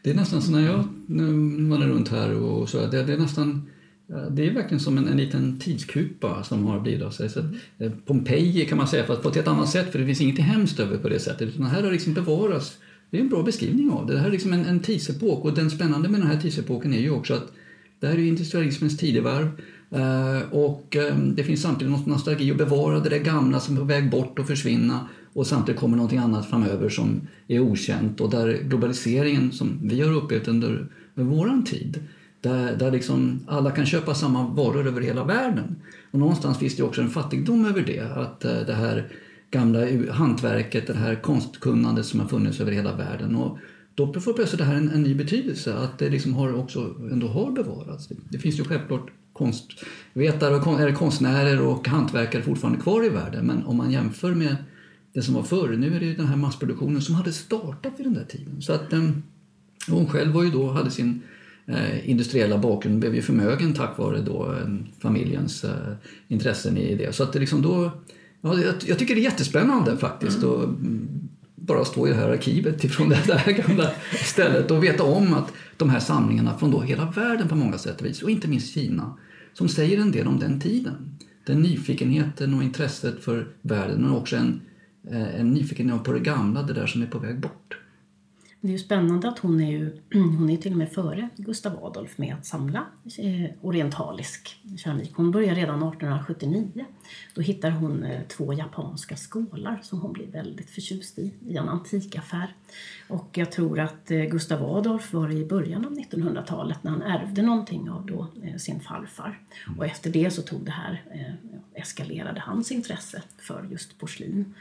Det 0.02 0.10
är 0.10 0.16
nästan 0.16 0.42
så 0.42 0.52
när 0.52 0.66
jag 0.66 0.88
nu 1.08 1.26
vandrar 1.70 1.88
runt 1.88 2.10
här 2.10 2.34
och 2.34 2.70
så, 2.70 2.88
det, 2.88 3.04
det 3.04 3.14
är 3.14 3.18
nästan 3.18 3.70
Eh, 4.14 4.32
det 4.32 4.48
är 4.48 4.54
verkligen 4.54 4.80
som 4.80 4.98
en, 4.98 5.08
en 5.08 5.18
liten 5.18 5.60
tidskupa 5.60 6.44
som 6.44 6.66
har 6.66 6.80
blivit 6.80 7.04
av 7.04 7.12
sig. 7.12 7.30
Så, 7.30 7.40
att, 7.40 7.46
eh, 7.78 7.92
Pompeji 8.06 8.66
kan 8.66 8.78
man 8.78 8.88
säga, 8.88 9.04
fast 9.04 9.22
på 9.22 9.30
ett 9.30 9.36
helt 9.36 9.48
annat 9.48 9.70
sätt 9.70 9.92
för 9.92 10.00
det 10.00 10.06
finns 10.06 10.22
inget 10.22 10.40
hemskt 10.40 10.80
över 10.80 10.98
på 10.98 11.10
det 11.10 11.20
sättet. 11.20 11.50
Utan 11.50 11.66
här 11.66 11.84
har 11.84 11.92
liksom 11.92 12.14
bevarats, 12.14 12.78
det 13.10 13.18
är 13.18 13.22
en 13.22 13.30
bra 13.30 13.44
beskrivning 13.44 13.92
av 13.92 14.08
det. 14.08 14.14
Det 14.14 14.20
här 14.20 14.28
är 14.28 14.32
liksom 14.32 14.54
en, 14.54 14.66
en 14.66 14.80
tidsepok 14.80 15.46
och 15.46 15.54
den 15.54 15.70
spännande 15.70 16.10
med 16.10 16.20
den 16.20 16.30
här 16.30 16.40
tidsepoken 16.40 16.94
är 16.94 17.00
ju 17.00 17.12
också 17.12 17.34
att 17.34 17.52
det 18.00 18.08
här 18.08 18.16
är 18.16 18.20
industrialismens 18.20 18.98
tidevarv 18.98 19.50
eh, 19.92 20.42
och 20.52 20.98
det 21.36 21.44
finns 21.44 21.62
samtidigt 21.62 21.92
något 21.92 22.06
nostalgi 22.06 22.52
att 22.52 22.58
bevara 22.58 23.00
det 23.00 23.10
där 23.10 23.20
gamla 23.20 23.60
som 23.60 23.76
är 23.76 23.80
på 23.80 23.86
väg 23.86 24.10
bort 24.10 24.40
och 24.40 24.48
försvinna 24.48 25.08
och 25.34 25.48
samtidigt 25.48 25.80
kommer 25.82 25.98
någonting 25.98 26.20
annat 26.20 26.50
framöver 26.50 26.90
som 26.90 27.28
är 27.48 27.60
okänt 27.60 28.22
och 28.22 28.30
där 28.30 28.60
globaliseringen 28.64 29.52
som 29.52 29.80
vi 29.84 30.02
har 30.02 30.14
upplevt 30.14 30.48
under, 30.48 30.88
under 31.16 31.36
våran 31.36 31.66
tid 31.66 32.00
där, 32.44 32.76
där 32.76 32.92
liksom 32.92 33.40
alla 33.48 33.72
kan 33.72 33.86
köpa 33.86 34.16
samma 34.16 34.48
varor 34.48 34.88
över 34.88 35.02
hela 35.02 35.24
världen. 35.24 35.76
Och 36.12 36.20
någonstans 36.20 36.58
finns 36.58 36.76
det 36.76 36.84
också 36.84 37.02
en 37.02 37.10
fattigdom 37.10 37.66
över 37.66 37.82
det. 37.82 38.00
Att 38.00 38.46
eh, 38.46 38.60
det 38.68 38.74
här 38.74 39.12
gamla 39.52 40.12
hantverket, 40.12 40.88
det 40.88 40.94
här 40.94 41.16
konstkunnandet 41.16 42.06
som 42.06 42.20
har 42.20 42.28
funnits 42.28 42.60
över 42.60 42.72
hela 42.72 42.96
världen. 42.96 43.36
Och 43.36 43.58
då 43.96 44.14
får 44.14 44.34
plötsligt 44.34 44.60
det 44.60 44.66
här 44.66 44.76
en, 44.76 44.90
en 44.90 45.04
ny 45.04 45.16
betydelse. 45.16 45.76
Att 45.76 46.00
det 46.00 46.10
liksom 46.10 46.34
har 46.34 46.54
också 46.54 46.96
ändå 47.12 47.28
har 47.28 47.52
bevarats. 47.52 48.08
Det, 48.30 48.38
finns 48.38 48.60
ju 48.60 48.64
självklart 48.64 49.12
konstvetare, 49.34 50.56
och 50.56 50.62
kon, 50.62 50.80
eller 50.80 50.94
konstnärer 50.94 51.62
och 51.62 51.88
hantverkare 51.88 52.42
fortfarande 52.42 52.80
kvar 52.80 53.06
i 53.06 53.10
världen. 53.10 53.46
Men 53.46 53.66
om 53.66 53.78
man 53.78 53.92
jämför 53.92 54.34
med 54.34 54.56
det 55.14 55.22
som 55.22 55.34
var 55.34 55.44
förr, 55.44 55.76
nu 55.78 55.96
är 55.96 56.00
det 56.00 56.06
ju 56.06 56.16
den 56.16 56.28
här 56.28 56.38
massproduktionen 56.38 57.02
som 57.02 57.16
hade 57.16 57.34
startat 57.34 57.94
vid 57.98 58.06
den 58.06 58.14
där 58.14 58.26
tiden. 58.26 58.62
Så 58.62 58.74
att 58.74 58.94
eh, 58.94 59.10
hon 59.90 60.08
själv 60.08 60.34
var 60.34 60.44
ju 60.44 60.52
då, 60.52 60.72
hade 60.72 60.92
sin 60.92 61.22
eh, 61.66 62.10
industriella 62.10 62.58
bakgrund, 62.58 63.00
blev 63.00 63.16
ju 63.16 63.22
förmögen 63.22 63.74
tack 63.74 63.98
vare 63.98 64.22
då 64.22 64.52
eh, 64.52 64.68
familjens 65.00 65.64
eh, 65.64 65.94
intressen 66.28 66.78
i 66.78 66.96
det. 66.96 67.16
Så 67.16 67.24
att 67.24 67.34
det 67.34 67.40
liksom 67.40 67.62
då, 67.62 67.92
ja, 68.42 68.60
jag, 68.86 69.00
tycker 69.00 69.16
det 69.16 69.22
är 69.22 69.24
jättespännande 69.24 69.98
faktiskt 69.98 70.44
att 70.44 70.64
mm, 70.64 71.30
bara 71.56 71.86
stå 71.86 72.08
i 72.08 72.10
det 72.10 72.16
här 72.16 72.30
arkivet 72.30 72.84
ifrån 72.84 73.10
det 73.28 73.28
där 73.28 73.52
gamla 73.52 73.92
stället 74.26 74.72
och 74.72 74.84
veta 74.84 75.04
om 75.04 75.34
att 75.34 75.54
de 75.78 75.90
här 75.90 76.00
samlingarna 76.00 76.58
från 76.58 76.72
då 76.72 76.82
hela 76.82 77.12
världen 77.12 77.48
på 77.48 77.56
många 77.56 77.78
sätt 77.78 78.02
och 78.02 78.08
vis, 78.08 78.22
och 78.22 78.30
inte 78.30 78.48
minst 78.48 78.74
Kina, 78.74 79.18
som 79.54 79.68
säger 79.68 79.98
en 79.98 80.12
del 80.12 80.28
om 80.28 80.40
den 80.40 80.60
tiden. 80.60 80.94
Den 81.46 81.62
nyfikenheten 81.62 82.54
och 82.54 82.64
intresset 82.64 83.24
för 83.24 83.48
världen 83.62 84.02
men 84.02 84.12
också 84.12 84.36
en, 84.36 84.62
en 85.12 85.54
nyfikenhet 85.54 86.04
på 86.04 86.14
det 86.14 86.20
gamla, 86.20 86.64
det 86.64 86.74
där 86.74 86.88
som 86.88 87.02
är 87.02 87.06
på 87.06 87.20
väg 87.20 87.40
bort. 87.40 87.78
Det 88.64 88.70
är 88.70 88.72
ju 88.72 88.80
spännande 88.80 89.28
att 89.28 89.40
hon 89.40 89.62
är 89.62 89.72
ju 89.72 89.92
hon 90.14 90.50
är 90.50 90.58
till 90.58 90.72
och 90.72 90.78
med 90.78 90.92
före 90.92 91.30
Gustav 91.36 91.86
Adolf 91.86 92.18
med 92.18 92.36
att 92.36 92.46
samla 92.46 92.86
eh, 93.18 93.50
orientalisk 93.62 94.62
keramik. 94.78 95.12
Hon 95.16 95.32
börjar 95.32 95.56
redan 95.56 95.76
1879. 95.76 96.86
Då 97.34 97.42
hittar 97.42 97.70
hon 97.70 98.04
eh, 98.04 98.22
två 98.28 98.54
japanska 98.54 99.16
skålar 99.16 99.80
som 99.84 100.02
hon 100.02 100.14
blir 100.14 100.28
väldigt 100.28 100.70
förtjust 100.70 101.20
i 101.20 101.34
i 101.48 101.58
en 101.58 101.70
antikaffär. 101.70 102.54
Och 103.08 103.30
jag 103.34 103.52
tror 103.52 103.80
att 103.80 104.12
eh, 104.12 104.22
Gustav 104.22 104.64
Adolf 104.64 105.14
var 105.14 105.32
i 105.32 105.46
början 105.46 105.86
av 105.86 105.92
1900-talet 105.92 106.84
när 106.84 106.92
han 106.92 107.02
ärvde 107.02 107.42
någonting 107.42 107.90
av 107.90 108.06
då, 108.06 108.28
sin 108.58 108.80
farfar. 108.80 109.40
Och 109.78 109.86
efter 109.86 110.10
det 110.10 110.32
så 110.32 110.42
tog 110.42 110.66
det 110.66 110.72
här, 110.72 111.02
eskalerade 111.74 112.40
hans 112.40 112.72
intresse 112.72 113.22
för 113.38 113.68
just 113.72 113.98
porslin. 113.98 114.54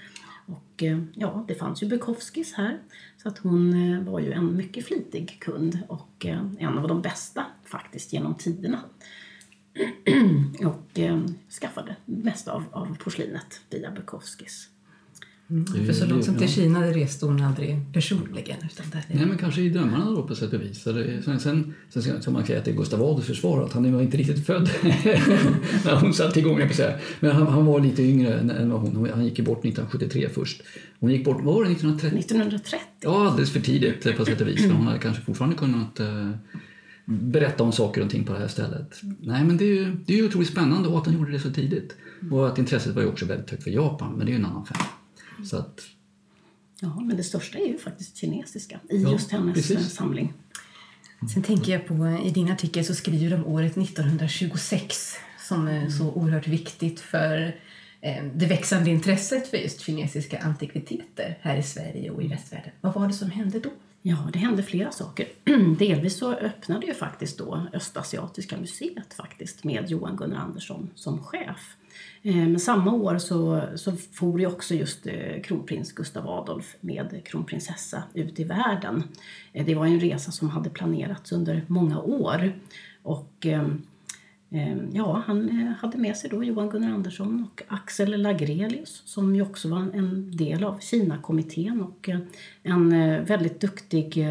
Och 0.53 0.83
eh, 0.83 0.99
ja, 1.15 1.45
det 1.49 1.55
fanns 1.55 1.83
ju 1.83 1.87
Bukowskis 1.87 2.53
här. 2.53 2.79
Så 3.17 3.29
att 3.29 3.39
hon 3.39 3.93
eh, 3.93 4.03
var 4.03 4.21
ju 4.21 4.33
en 4.33 4.57
mycket 4.57 4.87
flitig 4.87 5.41
kund 5.41 5.79
och 5.89 6.27
eh, 6.27 6.47
en 6.59 6.79
av 6.79 6.89
de 6.89 7.03
bästa 7.03 7.47
faktiskt 7.65 8.13
genom 8.13 8.35
tiderna. 8.35 8.83
och 10.65 10.99
skaffade 11.61 11.97
mest 12.05 12.49
av, 12.49 12.65
av 12.71 12.97
porslinet 13.01 13.61
via 13.71 13.91
Bukowskis. 13.91 14.69
Mm. 15.53 15.87
För 15.87 15.93
så 15.93 16.07
långt 16.07 16.25
som 16.25 16.35
till 16.35 16.49
Kina 16.49 16.81
det 16.81 16.93
reste 16.93 17.27
hon 17.27 17.43
aldrig 17.43 17.77
personligen. 17.93 18.57
Utan 18.73 18.87
där 18.93 19.05
Nej, 19.09 19.27
men 19.27 19.39
kanske 19.39 19.61
i 19.61 19.69
drömmarna 19.69 20.11
då 20.11 20.23
på 20.23 20.35
sätt 20.35 20.53
och 20.53 20.63
vis. 20.63 20.83
Sen, 20.83 21.41
sen, 21.41 21.75
sen 21.89 22.23
ska 22.23 22.31
man 22.31 22.47
säga 22.47 22.63
är 22.63 22.73
Gustav 22.73 23.03
Adolfs 23.03 23.27
försvar 23.27 23.65
att 23.65 23.73
han 23.73 23.93
var 23.93 24.03
inte 24.03 24.17
riktigt 24.17 24.47
född 24.47 24.71
när 25.85 26.01
hon 26.01 26.15
satte 26.15 26.41
igång. 26.41 26.61
Jag 26.61 26.75
säga. 26.75 26.99
Men 27.21 27.31
han, 27.31 27.47
han, 27.47 27.67
var 27.67 27.81
lite 27.81 28.03
yngre 28.03 28.35
än 28.35 28.71
vad 28.71 28.81
hon. 28.81 29.11
Han 29.15 29.25
gick 29.25 29.41
bort 29.41 29.59
1973 29.59 30.29
först. 30.29 30.63
Hon 31.01 31.11
gick 31.11 31.25
bort, 31.25 31.41
vad 31.43 31.55
var 31.55 31.65
det, 31.65 31.71
1930? 31.71 32.19
1930. 32.19 32.87
Ja, 33.01 33.29
alldeles 33.29 33.51
för 33.51 33.61
tidigt 33.61 34.17
på 34.17 34.25
sätt 34.25 34.41
och 34.41 34.49
vis. 34.49 34.63
För 34.63 34.71
hon 34.71 34.87
hade 34.87 34.99
kanske 34.99 35.23
fortfarande 35.23 35.57
kunnat 35.57 36.01
uh, 36.01 36.31
berätta 37.05 37.65
om 37.65 37.73
saker 37.73 38.05
och 38.05 38.11
ting 38.11 38.25
på 38.25 38.33
det 38.33 38.39
här 38.39 38.49
stället. 38.49 39.01
Nej, 39.21 39.45
men 39.45 39.57
det 39.57 39.65
är 39.65 39.75
ju, 39.75 39.97
det 40.07 40.13
är 40.13 40.17
ju 40.17 40.27
otroligt 40.27 40.49
spännande 40.49 40.89
och 40.89 40.99
att 40.99 41.07
han 41.07 41.15
gjorde 41.15 41.33
det 41.33 41.41
så 41.41 41.51
tidigt. 41.51 41.97
Och 42.31 42.49
att 42.49 42.59
intresset 42.59 42.95
var 42.95 43.03
ju 43.03 43.09
också 43.09 43.27
väldigt 43.27 43.51
högt 43.51 43.63
för 43.63 43.71
Japan, 43.71 44.13
men 44.13 44.27
det 44.27 44.33
är 44.33 44.35
ju 44.35 44.39
en 44.39 44.47
annan 44.47 44.67
femma. 44.67 44.85
Så 45.45 45.57
att, 45.57 45.81
ja, 46.81 47.01
men 47.01 47.17
det 47.17 47.25
största 47.25 47.59
är 47.59 47.67
ju 47.67 47.79
faktiskt 47.79 48.17
kinesiska 48.17 48.81
i 48.91 49.03
ja, 49.03 49.13
just 49.13 49.31
hennes 49.31 49.55
precis. 49.55 49.77
Eh, 49.77 49.83
samling. 49.83 50.33
Sen 51.35 51.43
tänker 51.43 51.73
jag 51.73 51.87
på, 51.87 52.21
i 52.25 52.31
din 52.31 52.51
artikel 52.51 52.85
så 52.85 52.95
skriver 52.95 53.31
du 53.31 53.37
om 53.37 53.47
året 53.47 53.77
1926 53.77 55.17
som 55.49 55.69
är 55.69 55.89
så 55.89 56.13
oerhört 56.13 56.49
viktigt 56.49 57.01
för 57.01 57.57
eh, 58.01 58.25
det 58.35 58.47
växande 58.47 58.91
intresset 58.91 59.49
för 59.49 59.57
just 59.57 59.81
kinesiska 59.81 60.39
antikviteter 60.39 61.39
här 61.41 61.57
i 61.57 61.63
Sverige 61.63 62.11
och 62.11 62.23
i 62.23 62.29
västvärlden. 62.29 62.73
Vad 62.81 62.95
var 62.95 63.09
det 63.09 63.15
som 63.15 63.31
hände 63.31 63.61
då? 63.61 63.71
Ja, 64.03 64.29
det 64.33 64.39
hände 64.39 64.63
flera 64.63 64.93
saker. 64.93 65.29
Delvis 65.79 66.19
så 66.19 66.33
öppnade 66.33 66.87
ju 66.87 66.95
faktiskt 66.95 67.39
då 67.39 67.67
Östasiatiska 67.73 68.57
museet 68.57 69.15
faktiskt 69.15 69.65
med 69.65 69.91
Johan 69.91 70.17
Gunnar 70.17 70.37
Andersson 70.37 70.91
som 70.95 71.23
chef. 71.23 71.77
Eh, 72.23 72.37
men 72.37 72.61
samma 72.61 72.93
år 72.93 73.19
så, 73.19 73.63
så 73.75 73.93
for 73.93 74.41
ju 74.41 74.47
också 74.47 74.75
just 74.75 75.07
eh, 75.07 75.43
kronprins 75.43 75.93
Gustav 75.93 76.29
Adolf 76.29 76.77
med 76.81 77.21
kronprinsessa 77.25 78.03
ut 78.15 78.41
i 78.41 78.45
världen. 78.45 79.03
Eh, 79.53 79.67
det 79.67 79.75
var 79.75 79.87
en 79.87 80.01
resa 80.01 80.33
som 80.33 80.51
hade 80.51 80.71
planerats 80.71 81.33
under 81.33 81.65
många 81.67 82.01
år. 82.01 82.53
Och 83.03 83.47
ehm, 83.47 83.83
ehm, 84.51 84.91
ja, 84.93 85.23
han 85.27 85.51
hade 85.81 85.99
med 85.99 86.17
sig 86.17 86.31
då 86.31 86.45
Johan 86.45 86.71
Gunnar 86.71 86.93
Andersson 86.93 87.47
och 87.53 87.63
Axel 87.69 88.23
Lagrelius 88.23 89.03
som 89.05 89.37
ju 89.37 89.43
också 89.43 89.69
var 89.69 89.79
en 89.79 90.37
del 90.37 90.65
av 90.65 90.79
Kina-kommittén 90.81 91.83
och 91.83 92.11
en 92.63 92.91
väldigt 93.25 93.61
duktig 93.61 94.27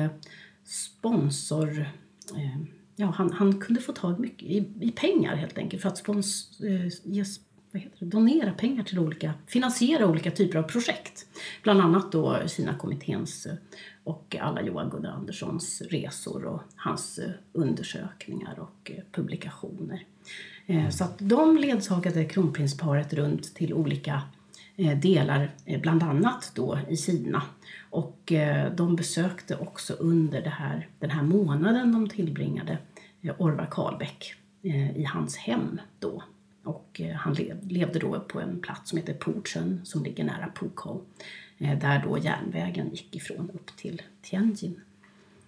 sponsor 0.64 1.86
ja, 3.02 3.14
han, 3.18 3.32
han 3.32 3.60
kunde 3.60 3.82
få 3.82 3.92
tag 3.92 4.20
mycket 4.20 4.50
i, 4.50 4.70
i 4.80 4.92
pengar 4.92 5.36
helt 5.36 5.58
enkelt 5.58 5.82
för 5.82 5.90
att 5.90 5.98
spons, 5.98 6.62
eh, 6.62 6.92
ge 7.04 7.26
vad 7.72 7.82
heter 7.82 7.98
det, 8.00 8.06
donera 8.06 8.52
pengar 8.54 8.84
till 8.84 9.00
olika, 9.00 9.34
finansiera 9.48 10.08
olika 10.08 10.32
typer 10.32 10.60
av 10.60 10.64
projekt. 10.64 11.26
Bland 11.64 11.82
annat 11.82 12.12
då 12.12 12.48
Kinakommitténs 12.48 13.46
eh, 13.46 13.54
och 14.04 14.36
alla 14.40 14.62
Johan 14.62 14.90
Gunnar 14.90 15.12
Anderssons 15.12 15.82
resor 15.82 16.46
och 16.46 16.62
hans 16.76 17.20
eh, 17.20 17.32
undersökningar 17.54 18.60
och 18.60 18.92
eh, 18.92 19.04
publikationer. 19.12 20.06
Så 20.92 21.04
att 21.04 21.16
de 21.20 21.58
ledsagade 21.58 22.26
kronprinsparet 22.26 23.14
runt 23.14 23.56
till 23.56 23.74
olika 23.74 24.22
delar, 25.02 25.52
bland 25.82 26.04
annat 26.04 26.52
då 26.56 26.80
i 26.90 26.98
Kina. 26.98 27.44
Och 27.90 28.34
de 28.76 28.96
besökte 28.96 29.56
också 29.56 29.94
under 29.94 30.42
det 30.42 30.50
här, 30.50 30.88
den 31.00 31.10
här 31.10 31.24
månaden 31.24 31.92
de 31.92 32.10
tillbringade 32.10 32.78
Orvar 33.38 33.68
Karlbäck 33.72 34.34
i 34.96 35.04
hans 35.04 35.38
hem 35.38 35.82
då 36.00 36.24
och 36.64 37.02
eh, 37.04 37.16
han 37.16 37.34
levde 37.62 38.00
då 38.00 38.20
på 38.20 38.40
en 38.40 38.60
plats 38.60 38.90
som 38.90 38.98
heter 38.98 39.14
Portsjön 39.14 39.82
som 39.84 40.04
ligger 40.04 40.24
nära 40.24 40.52
Pukou. 40.56 41.00
Eh, 41.58 41.80
där 41.80 42.04
då 42.04 42.18
järnvägen 42.18 42.90
gick 42.90 43.16
ifrån 43.16 43.50
upp 43.54 43.78
till 43.78 44.02
Tianjin. 44.22 44.82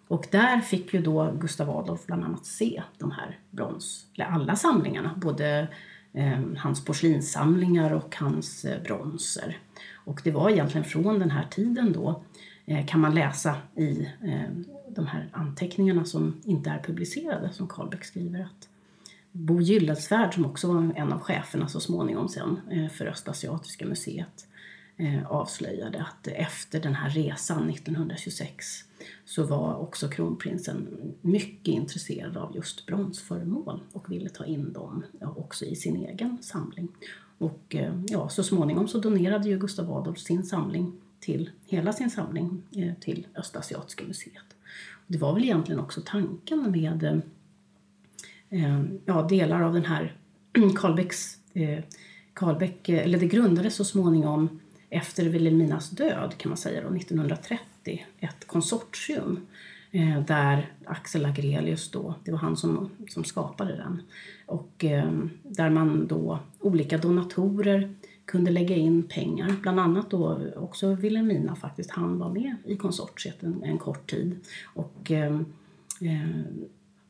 Och 0.08 0.28
där 0.32 0.62
fick 0.62 0.94
ju 0.94 1.02
då 1.02 1.32
Gustav 1.40 1.70
Adolf 1.70 2.06
bland 2.06 2.24
annat 2.24 2.46
se 2.46 2.84
de 2.98 3.12
här 3.12 3.40
brons, 3.52 4.06
eller 4.16 4.26
alla 4.26 4.56
samlingarna, 4.56 5.14
både 5.18 5.68
eh, 6.14 6.40
hans 6.58 6.86
porslinssamlingar 6.86 7.94
och 7.94 8.16
hans 8.16 8.66
eh, 8.66 8.84
bronser. 8.84 9.58
Och 9.94 10.22
det 10.24 10.32
var 10.32 10.50
egentligen 10.50 10.86
från 10.86 11.20
den 11.20 11.32
här 11.32 11.48
tiden 11.52 11.94
då 11.94 12.24
eh, 12.66 12.86
kan 12.86 13.00
man 13.00 13.16
läsa 13.16 13.56
i 13.76 14.10
eh, 14.24 14.50
de 14.90 15.08
här 15.08 15.30
anteckningarna 15.32 16.06
som 16.06 16.42
inte 16.44 16.70
är 16.70 16.80
publicerade, 16.80 17.54
som 17.54 17.68
Karlbeck 17.68 18.06
skriver 18.06 18.40
att 18.40 18.70
Bo 19.36 19.62
Gyllensvärd 19.62 20.34
som 20.34 20.46
också 20.46 20.74
var 20.74 20.94
en 20.96 21.14
av 21.14 21.20
cheferna 21.20 21.68
så 21.68 21.80
småningom 21.80 22.30
sen 22.30 22.60
eh, 22.72 22.90
för 22.90 23.06
Östasiatiska 23.06 23.86
museet 23.86 24.48
eh, 24.98 25.32
avslöjade 25.32 26.02
att 26.02 26.28
efter 26.28 26.82
den 26.82 26.96
här 26.96 27.10
resan 27.10 27.70
1926 27.70 28.66
så 29.26 29.44
var 29.44 29.76
också 29.76 30.08
kronprinsen 30.08 30.88
mycket 31.22 31.68
intresserad 31.68 32.38
av 32.38 32.56
just 32.56 32.86
bronsföremål 32.86 33.82
och 33.94 34.12
ville 34.12 34.30
ta 34.30 34.46
in 34.46 34.74
dem 34.74 35.04
också 35.22 35.66
i 35.66 35.76
sin 35.76 35.96
egen 35.96 36.38
samling. 36.42 36.88
Och 37.38 37.76
eh, 37.76 37.94
ja, 38.08 38.30
så 38.30 38.44
småningom 38.44 38.88
så 38.88 38.98
donerade 38.98 39.50
ju 39.50 39.60
Gustav 39.60 39.92
Adolf 39.92 40.20
sin 40.20 40.44
samling 40.44 40.94
till, 41.20 41.50
hela 41.66 41.94
sin 41.94 42.10
samling 42.10 42.64
till 43.00 43.28
Östasiatiska 43.36 44.04
museet. 44.06 44.46
Det 45.08 45.18
var 45.18 45.34
väl 45.34 45.44
egentligen 45.44 45.80
också 45.80 46.02
tanken 46.06 46.72
med 46.72 47.22
Ehm, 48.54 49.00
ja, 49.06 49.22
delar 49.22 49.62
av 49.62 49.74
den 49.74 49.86
här 49.86 50.16
Karlbäcks, 50.76 51.38
eh, 51.54 51.84
Karlbäck, 52.34 52.90
eh, 52.90 53.04
eller 53.04 53.20
det 53.20 53.28
grundades 53.28 53.76
så 53.76 53.86
småningom 53.86 54.60
efter 54.90 55.26
Wilhelminas 55.26 55.90
död 55.90 56.34
kan 56.38 56.50
man 56.50 56.58
säga 56.58 56.82
då, 56.82 56.96
1930, 56.96 58.06
ett 58.20 58.48
konsortium 58.48 59.40
eh, 59.92 60.20
där 60.26 60.72
Axel 60.86 61.26
Agrelius 61.26 61.92
då, 61.92 62.16
det 62.24 62.32
var 62.32 62.40
han 62.40 62.58
som, 62.58 62.90
som 63.10 63.24
skapade 63.24 63.76
den. 63.76 64.02
Och 64.46 64.84
ehm, 64.84 65.30
där 65.44 65.70
man 65.70 66.08
då, 66.08 66.40
olika 66.60 66.98
donatorer 66.98 67.96
kunde 68.26 68.52
lägga 68.52 68.76
in 68.76 69.04
pengar. 69.04 69.56
Bland 69.62 69.80
annat 69.80 70.10
då 70.10 70.40
också 70.56 70.96
Wilhelmina 70.96 71.56
faktiskt, 71.56 71.92
han 71.92 72.20
var 72.20 72.30
med 72.30 72.56
i 72.66 72.76
konsortiet 72.76 73.44
en, 73.44 73.64
en 73.64 73.78
kort 73.78 74.10
tid. 74.10 74.40
Och 74.74 75.12
ehm, 75.12 75.46
eh, 76.02 76.42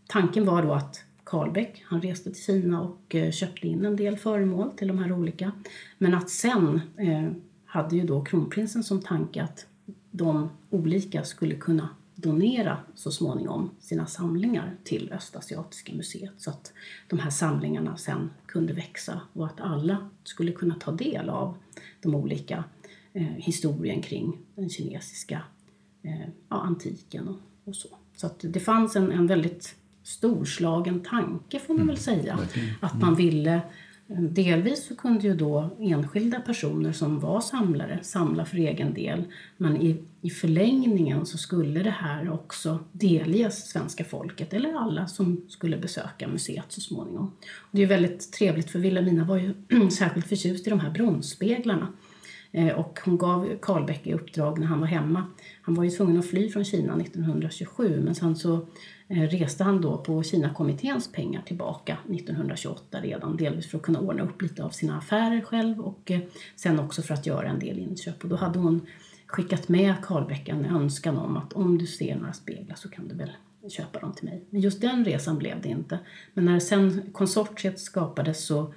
tanken 0.08 0.46
var 0.46 0.62
då 0.64 0.74
att 0.74 1.04
Karlbäck. 1.24 1.84
Han 1.86 2.02
reste 2.02 2.32
till 2.32 2.44
Kina 2.44 2.82
och 2.82 3.16
eh, 3.16 3.32
köpte 3.32 3.68
in 3.68 3.86
en 3.86 3.96
del 3.96 4.18
föremål 4.18 4.72
till 4.72 4.88
de 4.88 4.98
här 4.98 5.12
olika. 5.12 5.52
Men 5.98 6.14
att 6.14 6.30
sen 6.30 6.82
eh, 6.98 7.32
hade 7.66 7.96
ju 7.96 8.04
då 8.04 8.24
kronprinsen 8.24 8.84
som 8.84 9.02
tanke 9.02 9.44
att 9.44 9.66
de 10.12 10.50
olika 10.70 11.24
skulle 11.24 11.56
kunna 11.56 11.90
donera 12.16 12.78
så 12.96 13.12
småningom 13.12 13.70
sina 13.80 14.06
samlingar 14.06 14.76
till 14.84 15.14
Östasiatiska 15.14 15.94
museet 15.94 16.34
så 16.38 16.50
att 16.50 16.74
de 17.08 17.20
här 17.20 17.30
samlingarna 17.30 17.98
sen 17.98 18.30
kunde 18.46 18.74
växa 18.74 19.22
och 19.34 19.46
att 19.46 19.62
alla 19.62 20.10
skulle 20.24 20.52
kunna 20.52 20.76
ta 20.76 20.92
del 20.92 21.30
av 21.30 21.58
de 22.02 22.16
olika 22.16 22.64
eh, 23.14 23.24
historien 23.24 24.02
kring 24.02 24.38
den 24.56 24.70
kinesiska 24.70 25.42
eh, 26.04 26.28
ja, 26.50 26.62
antiken 26.62 27.28
och, 27.28 27.38
och, 27.64 27.76
så. 27.76 27.88
Så 28.16 28.28
att 28.28 28.40
det 28.40 28.60
fanns 28.60 28.96
en, 28.96 29.12
en 29.12 29.28
väldigt 29.28 29.76
storslagen 30.04 31.00
tanke 31.00 31.60
får 31.60 31.74
man 31.74 31.88
väl 31.88 31.98
mm, 32.08 32.22
säga. 32.22 32.40
Att 32.82 33.02
man 33.02 33.16
ville 33.16 33.62
Delvis 34.08 34.88
så 34.88 34.96
kunde 34.96 35.28
ju 35.28 35.36
då 35.36 35.70
enskilda 35.80 36.40
personer 36.40 36.92
som 36.92 37.20
var 37.20 37.42
samlare 37.42 38.00
samla 38.02 38.46
för 38.46 38.58
egen 38.58 38.94
del. 38.94 39.24
Men 39.58 39.82
i, 39.82 40.04
i 40.22 40.30
förlängningen 40.30 41.26
så 41.26 41.38
skulle 41.38 41.84
det 41.84 41.90
här 41.90 42.30
också 42.34 42.80
delges 42.92 43.70
svenska 43.70 44.04
folket 44.04 44.54
eller 44.54 44.74
alla 44.74 45.08
som 45.08 45.42
skulle 45.48 45.78
besöka 45.78 46.28
museet 46.28 46.66
så 46.68 46.82
småningom. 46.82 47.32
Och 47.60 47.70
det 47.72 47.84
är 47.84 47.88
väldigt 47.88 48.32
trevligt 48.32 48.72
för 48.72 48.80
Wilhelmina 48.80 49.26
var 49.26 49.38
ju 49.38 49.54
särskilt 49.90 50.28
förtjust 50.28 50.68
i 50.68 50.70
de 50.70 50.80
här 50.80 50.92
bronsspeglarna. 50.92 51.88
Eh, 52.52 52.80
och 52.80 53.00
hon 53.06 53.18
gav 53.18 53.58
Karlbäck 53.62 54.08
i 54.08 54.14
uppdrag 54.14 54.60
när 54.60 54.68
han 54.68 54.80
var 54.80 54.88
hemma. 54.88 55.24
Han 55.66 55.76
var 55.76 55.84
ju 55.84 55.90
tvungen 55.90 56.20
att 56.20 56.26
fly 56.26 56.50
från 56.50 56.64
Kina 56.64 57.02
1927 57.02 58.02
men 58.02 58.16
sen 58.16 58.36
så 58.36 58.68
eh, 59.08 59.22
reste 59.22 59.64
han 59.64 59.82
då 59.82 59.98
på 59.98 60.24
Kina-kommitténs 60.24 61.12
pengar 61.12 61.42
tillbaka 61.42 61.98
1928 62.10 63.02
redan, 63.02 63.38
delvis 63.38 63.68
för 63.68 63.78
att 63.78 63.84
kunna 63.84 64.00
ordna 64.00 64.24
upp 64.24 64.42
lite 64.42 64.64
av 64.64 64.70
sina 64.70 64.98
affärer 64.98 65.42
själv 65.42 65.80
och 65.80 66.12
eh, 66.12 66.20
sen 66.56 66.80
också 66.80 67.02
för 67.02 67.14
att 67.14 67.26
göra 67.26 67.50
en 67.50 67.60
del 67.60 67.80
inköp. 67.80 68.24
Och 68.24 68.30
då 68.30 68.36
hade 68.36 68.60
hon 68.60 68.82
skickat 69.28 69.70
med 69.70 69.96
Karlbäck 70.02 70.50
en 70.50 70.66
önskan 70.66 71.18
om 71.18 71.38
att 71.38 71.54
om 71.54 71.78
du 71.78 71.88
ser 71.88 72.16
några 72.16 72.34
speglar 72.34 72.76
så 72.76 72.90
kan 72.90 73.08
du 73.08 73.16
väl 73.16 73.32
köpa 73.70 74.00
dem 74.00 74.14
till 74.14 74.26
mig. 74.26 74.44
Men 74.50 74.62
just 74.62 74.82
den 74.82 75.06
resan 75.06 75.38
blev 75.38 75.62
det 75.62 75.70
inte. 75.70 76.00
Men 76.34 76.46
när 76.46 76.60
sen 76.60 77.10
konsortiet 77.12 77.80
skapades 77.80 78.46
så, 78.46 78.74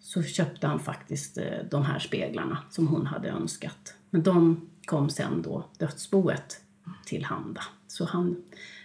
så 0.00 0.22
köpte 0.22 0.66
han 0.66 0.80
faktiskt 0.80 1.38
eh, 1.38 1.44
de 1.70 1.82
här 1.82 1.98
speglarna 1.98 2.58
som 2.70 2.88
hon 2.88 3.06
hade 3.06 3.28
önskat. 3.28 3.94
Men 4.10 4.22
de 4.22 4.68
kom 4.86 5.10
sen 5.10 5.42
då 5.42 5.64
dödsboet 5.78 6.60
tillhanda. 7.04 7.62
Så 7.88 8.04
han, 8.04 8.36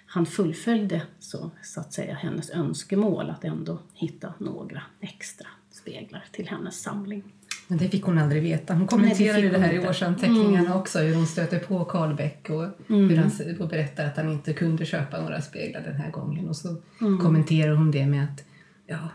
han 0.06 0.26
fullföljde 0.26 1.02
så, 1.20 1.52
så 1.62 1.80
att 1.80 1.93
säga 1.93 2.16
hennes 2.16 2.49
önskemål 2.49 3.30
att 3.30 3.43
ändå 3.43 3.80
hitta 3.93 4.34
några 4.38 4.82
extra 4.99 5.47
speglar 5.72 6.26
till 6.32 6.47
hennes 6.47 6.82
samling. 6.82 7.24
Men 7.68 7.78
det 7.78 7.89
fick 7.89 8.04
hon 8.04 8.18
aldrig 8.18 8.43
veta. 8.43 8.74
Hon 8.74 8.88
kommenterade 8.88 9.41
det, 9.41 9.49
det 9.49 9.60
här 9.60 9.74
i 9.74 9.88
årsanteckningarna 9.88 10.60
mm. 10.60 10.72
också, 10.72 10.99
hur 10.99 11.16
hon 11.16 11.28
stöter 11.28 11.60
på 11.60 11.86
Karlbäck 11.86 12.49
och 12.49 12.64
mm. 12.64 13.10
hur 13.10 13.18
han 13.18 13.32
och 13.60 13.68
berättar 13.68 14.06
att 14.06 14.18
han 14.18 14.32
inte 14.32 14.54
kunde 14.54 14.86
köpa 14.86 15.22
några 15.22 15.41
speglar 15.41 15.82
den 15.82 15.95
här 15.95 16.12
gången. 16.12 16.49
Och 16.49 16.56
så 16.56 16.76
mm. 17.02 17.20
kommenterar 17.20 17.76
hon 17.76 17.91
det 17.91 18.06
med 18.06 18.24
att 18.24 18.43
ja, 18.88 19.10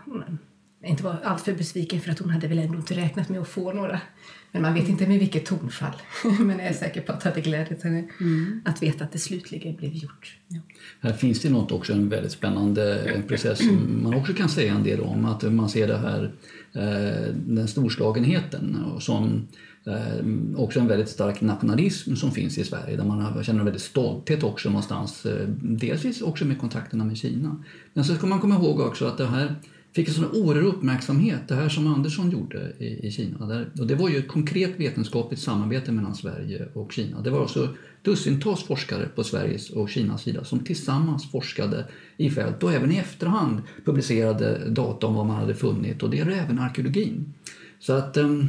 inte 0.83 1.03
var 1.03 1.17
alltför 1.23 1.53
besviken 1.53 2.01
för 2.01 2.11
att 2.11 2.19
hon 2.19 2.29
hade 2.29 2.47
väl 2.47 2.59
ändå 2.59 2.77
inte 2.77 2.95
räknat 2.95 3.29
med 3.29 3.41
att 3.41 3.47
få 3.47 3.73
några. 3.73 4.01
Men 4.51 4.61
man 4.61 4.73
vet 4.73 4.89
inte 4.89 5.07
med 5.07 5.19
vilket 5.19 5.45
tonfall. 5.45 5.95
Men 6.39 6.59
jag 6.59 6.67
är 6.67 6.73
säker 6.73 7.01
på 7.01 7.11
att 7.11 7.21
det 7.21 7.29
hade 7.29 7.41
glädjat 7.41 7.83
henne 7.83 8.03
mm. 8.19 8.61
att 8.65 8.83
veta 8.83 9.03
att 9.03 9.11
det 9.11 9.19
slutligen 9.19 9.75
blev 9.75 9.93
gjort. 9.93 10.37
Ja. 10.47 10.59
Här 11.01 11.13
finns 11.13 11.41
det 11.41 11.49
något 11.49 11.71
också, 11.71 11.93
en 11.93 12.09
väldigt 12.09 12.31
spännande 12.31 13.03
process 13.27 13.57
som 13.57 14.03
man 14.03 14.13
också 14.13 14.33
kan 14.33 14.49
säga 14.49 14.73
en 14.73 14.83
del 14.83 15.01
om. 15.01 15.25
Att 15.25 15.43
man 15.53 15.69
ser 15.69 15.87
det 15.87 15.97
här, 15.97 16.31
eh, 16.73 17.33
den 17.33 17.67
storslagenheten 17.67 18.77
som 18.99 19.47
eh, 19.85 20.55
också 20.55 20.79
en 20.79 20.87
väldigt 20.87 21.09
stark 21.09 21.41
nationalism 21.41 22.15
som 22.15 22.31
finns 22.31 22.57
i 22.57 22.63
Sverige 22.63 22.97
där 22.97 23.03
man 23.03 23.43
känner 23.43 23.59
en 23.59 23.65
väldigt 23.65 23.83
stolthet 23.83 24.43
också 24.43 24.69
någonstans. 24.69 25.25
Eh, 25.25 25.47
Delvis 25.61 26.21
också 26.21 26.45
med 26.45 26.59
kontakterna 26.59 27.05
med 27.05 27.17
Kina. 27.17 27.63
Men 27.93 28.03
så 28.03 28.15
ska 28.15 28.27
man 28.27 28.39
komma 28.39 28.55
ihåg 28.55 28.79
också 28.79 29.05
att 29.05 29.17
det 29.17 29.27
här 29.27 29.55
fick 29.97 30.07
en 30.07 30.13
sån 30.13 30.31
oerhörd 30.31 30.63
uppmärksamhet, 30.63 31.47
det 31.47 31.55
här 31.55 31.69
som 31.69 31.87
Andersson 31.87 32.31
gjorde 32.31 32.73
i, 32.79 33.07
i 33.07 33.11
Kina. 33.11 33.45
Där, 33.45 33.69
och 33.79 33.87
det 33.87 33.95
var 33.95 34.09
ju 34.09 34.17
ett 34.17 34.27
konkret 34.27 34.79
vetenskapligt 34.79 35.41
samarbete 35.41 35.91
mellan 35.91 36.15
Sverige 36.15 36.67
och 36.73 36.91
Kina. 36.91 37.21
Det 37.21 37.29
var 37.29 37.41
alltså 37.41 37.69
dussintals 38.01 38.63
forskare 38.63 39.07
på 39.15 39.23
Sveriges 39.23 39.69
och 39.69 39.89
Kinas 39.89 40.21
sida 40.21 40.43
som 40.43 40.59
tillsammans 40.59 41.31
forskade 41.31 41.85
i 42.17 42.29
fält 42.29 42.63
och 42.63 42.73
även 42.73 42.91
i 42.91 42.97
efterhand 42.97 43.61
publicerade 43.85 44.69
data 44.69 45.07
om 45.07 45.15
vad 45.15 45.25
man 45.25 45.35
hade 45.35 45.55
funnit 45.55 46.03
och 46.03 46.09
det 46.09 46.19
är 46.19 46.29
även 46.29 46.59
arkeologin. 46.59 47.33
Så 47.79 47.93
att 47.93 48.17
ehm, 48.17 48.47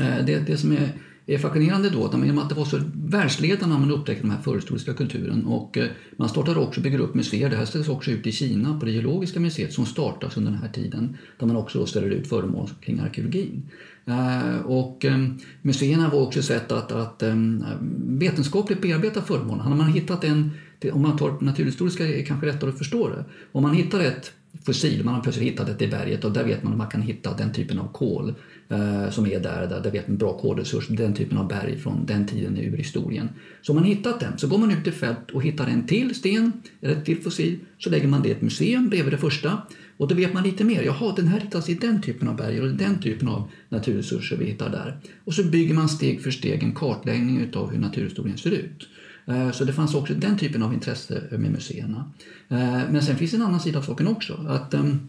eh, 0.00 0.24
det, 0.26 0.38
det 0.46 0.56
som 0.56 0.72
är 0.72 0.92
är 1.26 1.38
fascinerande 1.38 1.90
då 1.90 2.04
att 2.04 2.48
det 2.48 2.54
var 2.54 2.64
så 2.64 2.80
världsledande 2.94 3.74
när 3.74 3.80
man 3.80 3.90
upptäckte 3.90 4.22
den 4.22 4.30
här 4.30 4.42
förhistoriska 4.42 4.94
kulturen 4.94 5.44
och 5.44 5.78
eh, 5.78 5.88
man 6.16 6.28
startade 6.28 6.60
också 6.60 6.80
bygger 6.80 6.98
upp 6.98 7.14
museer. 7.14 7.50
Det 7.50 7.56
här 7.56 7.64
ställs 7.64 7.88
också 7.88 8.10
ut 8.10 8.26
i 8.26 8.32
Kina 8.32 8.78
på 8.80 8.86
det 8.86 8.92
geologiska 8.92 9.40
museet 9.40 9.72
som 9.72 9.86
startas 9.86 10.36
under 10.36 10.52
den 10.52 10.60
här 10.60 10.68
tiden 10.68 11.16
där 11.38 11.46
man 11.46 11.56
också 11.56 11.86
ställer 11.86 12.10
ut 12.10 12.26
föremål 12.26 12.70
kring 12.80 13.00
arkeologin. 13.00 13.62
Eh, 14.06 14.56
och 14.66 15.04
eh, 15.04 15.28
museerna 15.62 16.08
var 16.08 16.20
också 16.20 16.38
ett 16.38 16.44
sätt 16.44 16.72
att, 16.72 16.92
att 16.92 17.22
vetenskapligt 18.06 18.82
bearbeta 18.82 19.22
föremålen. 19.22 19.60
Hade 19.60 19.76
man 19.76 19.92
hittat 19.92 20.24
en, 20.24 20.50
om 20.92 21.02
man 21.02 21.18
tar 21.18 21.40
naturhistoriska 21.40 22.06
är 22.06 22.12
det 22.12 22.22
kanske 22.22 22.46
lättare 22.46 22.70
att 22.70 22.78
förstå 22.78 23.08
det. 23.08 23.24
Om 23.52 23.62
man 23.62 23.74
hittar 23.74 24.00
ett 24.00 24.32
fossil, 24.64 25.04
man 25.04 25.14
har 25.14 25.22
plötsligt 25.22 25.46
hittat 25.46 25.68
ett 25.68 25.82
i 25.82 25.88
berget 25.88 26.24
och 26.24 26.32
där 26.32 26.44
vet 26.44 26.62
man 26.62 26.72
att 26.72 26.78
man 26.78 26.90
kan 26.90 27.02
hitta 27.02 27.36
den 27.36 27.52
typen 27.52 27.78
av 27.78 27.92
kol 27.92 28.34
eh, 28.68 29.10
som 29.10 29.26
är 29.26 29.40
där, 29.40 29.66
där, 29.66 29.80
där 29.80 29.90
vet 29.90 30.08
man 30.08 30.16
bra 30.16 30.38
kolresurs, 30.38 30.88
den 30.88 31.14
typen 31.14 31.38
av 31.38 31.48
berg 31.48 31.78
från 31.78 32.06
den 32.06 32.26
tiden 32.26 32.58
ur 32.58 32.76
historien. 32.76 33.28
Så 33.62 33.72
om 33.72 33.76
man 33.76 33.84
hittat 33.84 34.20
den 34.20 34.38
så 34.38 34.46
går 34.46 34.58
man 34.58 34.70
ut 34.70 34.86
i 34.86 34.90
fält 34.90 35.30
och 35.30 35.42
hittar 35.42 35.66
en 35.66 35.86
till 35.86 36.14
sten 36.14 36.52
eller 36.80 36.96
ett 36.96 37.04
till 37.04 37.22
fossil 37.22 37.58
så 37.78 37.90
lägger 37.90 38.08
man 38.08 38.22
det 38.22 38.28
i 38.28 38.32
ett 38.32 38.42
museum 38.42 38.88
bredvid 38.88 39.12
det 39.12 39.18
första 39.18 39.62
och 39.96 40.08
då 40.08 40.14
vet 40.14 40.34
man 40.34 40.42
lite 40.42 40.64
mer. 40.64 40.82
Jaha, 40.82 41.12
den 41.16 41.28
här 41.28 41.40
hittas 41.40 41.68
i 41.68 41.74
den 41.74 42.02
typen 42.02 42.28
av 42.28 42.36
berg 42.36 42.60
och 42.60 42.68
den 42.68 43.00
typen 43.00 43.28
av 43.28 43.50
naturresurser 43.68 44.36
vi 44.36 44.44
hittar 44.44 44.70
där. 44.70 44.96
Och 45.24 45.34
så 45.34 45.44
bygger 45.44 45.74
man 45.74 45.88
steg 45.88 46.22
för 46.22 46.30
steg 46.30 46.62
en 46.62 46.74
kartläggning 46.74 47.50
av 47.54 47.70
hur 47.70 47.78
naturhistorien 47.78 48.38
ser 48.38 48.50
ut. 48.50 48.88
Eh, 49.26 49.50
så 49.50 49.64
det 49.64 49.72
fanns 49.72 49.94
också 49.94 50.14
den 50.14 50.38
typen 50.38 50.62
av 50.62 50.74
intresse 50.74 51.22
eh, 51.30 51.38
med 51.38 51.50
museerna. 51.50 52.12
Eh, 52.48 52.80
men 52.90 53.02
sen 53.02 53.16
finns 53.16 53.34
en 53.34 53.42
annan 53.42 53.60
sida 53.60 53.78
av 53.78 53.82
saken 53.82 54.08
också. 54.08 54.46
Att, 54.48 54.74
ehm, 54.74 55.00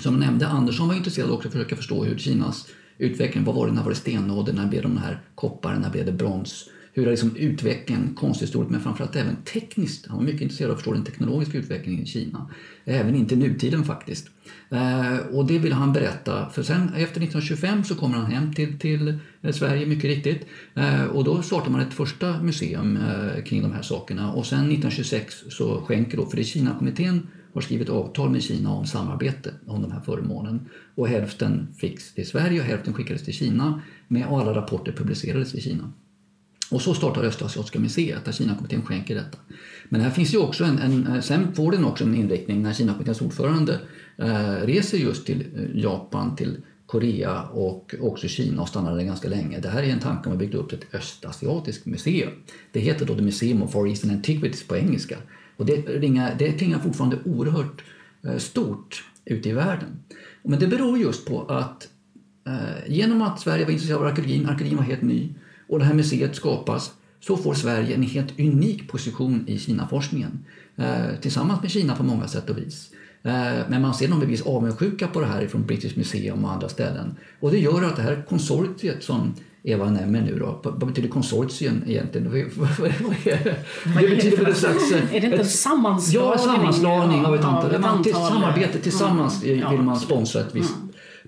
som 0.00 0.14
jag 0.14 0.20
nämnde, 0.20 0.46
Andersson 0.46 0.88
var 0.88 0.94
intresserad 0.94 1.30
också 1.30 1.48
av 1.48 1.50
att 1.50 1.52
försöka 1.52 1.76
förstå 1.76 2.04
hur 2.04 2.18
Kinas 2.18 2.66
utveckling, 2.98 3.44
vad 3.44 3.54
var 3.54 3.66
det, 3.66 3.72
när 3.72 3.82
var 3.82 3.90
det 3.90 3.96
stenålder, 3.96 4.52
när 4.52 4.66
blev 4.66 4.82
de 4.82 4.96
här 4.96 5.20
koppar, 5.34 5.74
när 5.74 5.90
blev 5.90 6.06
det 6.06 6.12
brons? 6.12 6.68
Hur 6.96 7.06
liksom 7.06 7.36
utvecklingen 7.36 8.14
konsthistoriskt 8.14 8.70
men 8.70 8.80
framförallt 8.80 9.16
även 9.16 9.36
tekniskt, 9.36 10.06
han 10.06 10.16
var 10.16 10.24
mycket 10.24 10.40
intresserad 10.40 10.70
av 10.70 10.74
att 10.74 10.80
förstå 10.80 10.92
den 10.92 11.04
teknologiska 11.04 11.58
utvecklingen 11.58 12.02
i 12.02 12.06
Kina. 12.06 12.50
Även 12.84 13.14
inte 13.14 13.36
nutiden 13.36 13.84
faktiskt. 13.84 14.30
Eh, 14.70 15.16
och 15.16 15.46
det 15.46 15.58
ville 15.58 15.74
han 15.74 15.92
berätta, 15.92 16.50
för 16.50 16.62
sen 16.62 16.82
efter 16.82 17.20
1925 17.20 17.84
så 17.84 17.94
kommer 17.94 18.16
han 18.16 18.32
hem 18.32 18.52
till, 18.52 18.78
till 18.78 19.18
eh, 19.42 19.52
Sverige 19.52 19.86
mycket 19.86 20.04
riktigt. 20.04 20.46
Eh, 20.74 21.04
och 21.04 21.24
då 21.24 21.42
startar 21.42 21.70
man 21.70 21.80
ett 21.80 21.94
första 21.94 22.42
museum 22.42 22.96
eh, 22.96 23.42
kring 23.44 23.62
de 23.62 23.72
här 23.72 23.82
sakerna 23.82 24.32
och 24.32 24.46
sen 24.46 24.58
1926 24.58 25.34
så 25.48 25.80
skänker 25.80 26.16
då, 26.16 26.26
för 26.26 26.36
det 26.36 26.42
är 26.42 26.44
Kina-kommittén 26.44 27.26
har 27.54 27.60
skrivit 27.60 27.88
avtal 27.88 28.30
med 28.30 28.42
Kina 28.42 28.72
om 28.72 28.86
samarbete 28.86 29.54
om 29.66 29.82
de 29.82 29.92
här 29.92 30.00
föremålen. 30.00 30.68
Och 30.94 31.08
hälften 31.08 31.68
fick 31.78 32.14
till 32.14 32.26
Sverige 32.26 32.60
och 32.60 32.66
hälften 32.66 32.94
skickades 32.94 33.24
till 33.24 33.34
Kina 33.34 33.82
med 34.08 34.26
och 34.26 34.40
alla 34.40 34.54
rapporter 34.54 34.92
publicerades 34.92 35.54
i 35.54 35.60
Kina. 35.60 35.92
Och 36.70 36.82
så 36.82 36.94
startar 36.94 37.24
Östasiatiska 37.24 37.78
museet 37.78 38.24
där 38.24 38.32
Kinakommittén 38.32 38.82
skänker 38.82 39.14
detta. 39.14 39.38
Men 39.88 40.00
här 40.00 40.10
finns 40.10 40.34
ju 40.34 40.38
också 40.38 40.64
en, 40.64 40.78
en 40.78 41.06
eh, 41.06 41.20
sen 41.20 41.54
får 41.54 41.72
den 41.72 41.84
också 41.84 42.04
en 42.04 42.14
inriktning 42.14 42.62
när 42.62 42.72
Kinakommitténs 42.72 43.20
ordförande 43.20 43.80
eh, 44.16 44.66
reser 44.66 44.98
just 44.98 45.26
till 45.26 45.40
eh, 45.40 45.80
Japan, 45.80 46.36
till 46.36 46.56
Korea 46.86 47.42
och 47.42 47.94
också 48.00 48.28
Kina 48.28 48.62
och 48.62 48.68
stannar 48.68 48.96
där 48.96 49.04
ganska 49.04 49.28
länge. 49.28 49.60
Det 49.60 49.68
här 49.68 49.82
är 49.82 49.86
en 49.86 50.00
tanke 50.00 50.28
om 50.28 50.32
att 50.32 50.38
bygga 50.38 50.58
upp 50.58 50.72
ett 50.72 50.94
östasiatiskt 50.94 51.86
museum. 51.86 52.30
Det 52.72 52.80
heter 52.80 53.06
då 53.06 53.14
The 53.14 53.22
Museum 53.22 53.62
of 53.62 53.72
Far 53.72 53.88
Eastern 53.88 54.10
Antiquities 54.10 54.66
på 54.68 54.76
engelska. 54.76 55.16
Och 55.56 55.66
det, 55.66 55.76
ringa, 55.76 56.30
det 56.38 56.52
klingar 56.52 56.78
fortfarande 56.78 57.18
oerhört 57.24 57.84
eh, 58.22 58.36
stort 58.36 59.04
ute 59.24 59.48
i 59.48 59.52
världen. 59.52 59.88
Men 60.42 60.60
det 60.60 60.66
beror 60.66 60.98
just 60.98 61.26
på 61.26 61.42
att 61.42 61.88
eh, 62.46 62.92
genom 62.92 63.22
att 63.22 63.40
Sverige 63.40 63.64
var 63.64 63.72
intresserad 63.72 64.00
av 64.00 64.06
arkeologin, 64.06 64.46
arkeologin 64.46 64.76
var 64.76 64.84
helt 64.84 65.02
ny 65.02 65.34
och 65.68 65.78
det 65.78 65.84
här 65.84 65.94
museet 65.94 66.36
skapas 66.36 66.92
så 67.20 67.36
får 67.36 67.54
Sverige 67.54 67.94
en 67.94 68.02
helt 68.02 68.40
unik 68.40 68.88
position 68.88 69.44
i 69.48 69.58
Kinaforskningen 69.58 70.44
eh, 70.76 71.20
tillsammans 71.20 71.62
med 71.62 71.70
Kina 71.70 71.96
på 71.96 72.02
många 72.02 72.28
sätt 72.28 72.50
och 72.50 72.58
vis. 72.58 72.90
Men 73.68 73.82
man 73.82 73.94
ser 73.94 74.08
någon 74.08 74.20
bevis 74.20 74.42
avundsjuka 74.42 75.06
på 75.08 75.20
det 75.20 75.26
här 75.26 75.46
från 75.46 75.66
British 75.66 75.96
Museum 75.96 76.44
och 76.44 76.52
andra 76.52 76.68
ställen. 76.68 77.16
Och 77.40 77.50
det 77.50 77.58
gör 77.58 77.84
att 77.84 77.96
det 77.96 78.02
här 78.02 78.24
konsortiet 78.28 79.04
som 79.04 79.34
Eva 79.62 79.90
nämner 79.90 80.20
nu 80.20 80.38
då. 80.38 80.60
Vad 80.62 80.88
betyder 80.88 81.08
konsortium 81.08 81.82
egentligen? 81.86 82.30
det? 82.32 84.10
Betyder 84.10 84.36
väl 84.36 84.46
en 84.46 84.54
slags... 84.54 84.92
Är 84.92 85.20
det 85.20 85.26
inte 85.26 85.36
en 85.36 85.44
sammanslagning? 85.44 86.32
Ja, 86.32 86.38
sammanslagning 86.38 87.26
av 87.26 87.34
ett 87.34 87.44
antal. 87.44 87.64
Av 87.64 87.80
ett 87.80 87.86
antal 87.86 88.12
samarbete 88.12 88.78
tillsammans 88.78 89.44
mm. 89.44 89.70
vill 89.70 89.82
man 89.82 89.96
sponsra 89.96 90.40
ett 90.40 90.54
visst. 90.54 90.74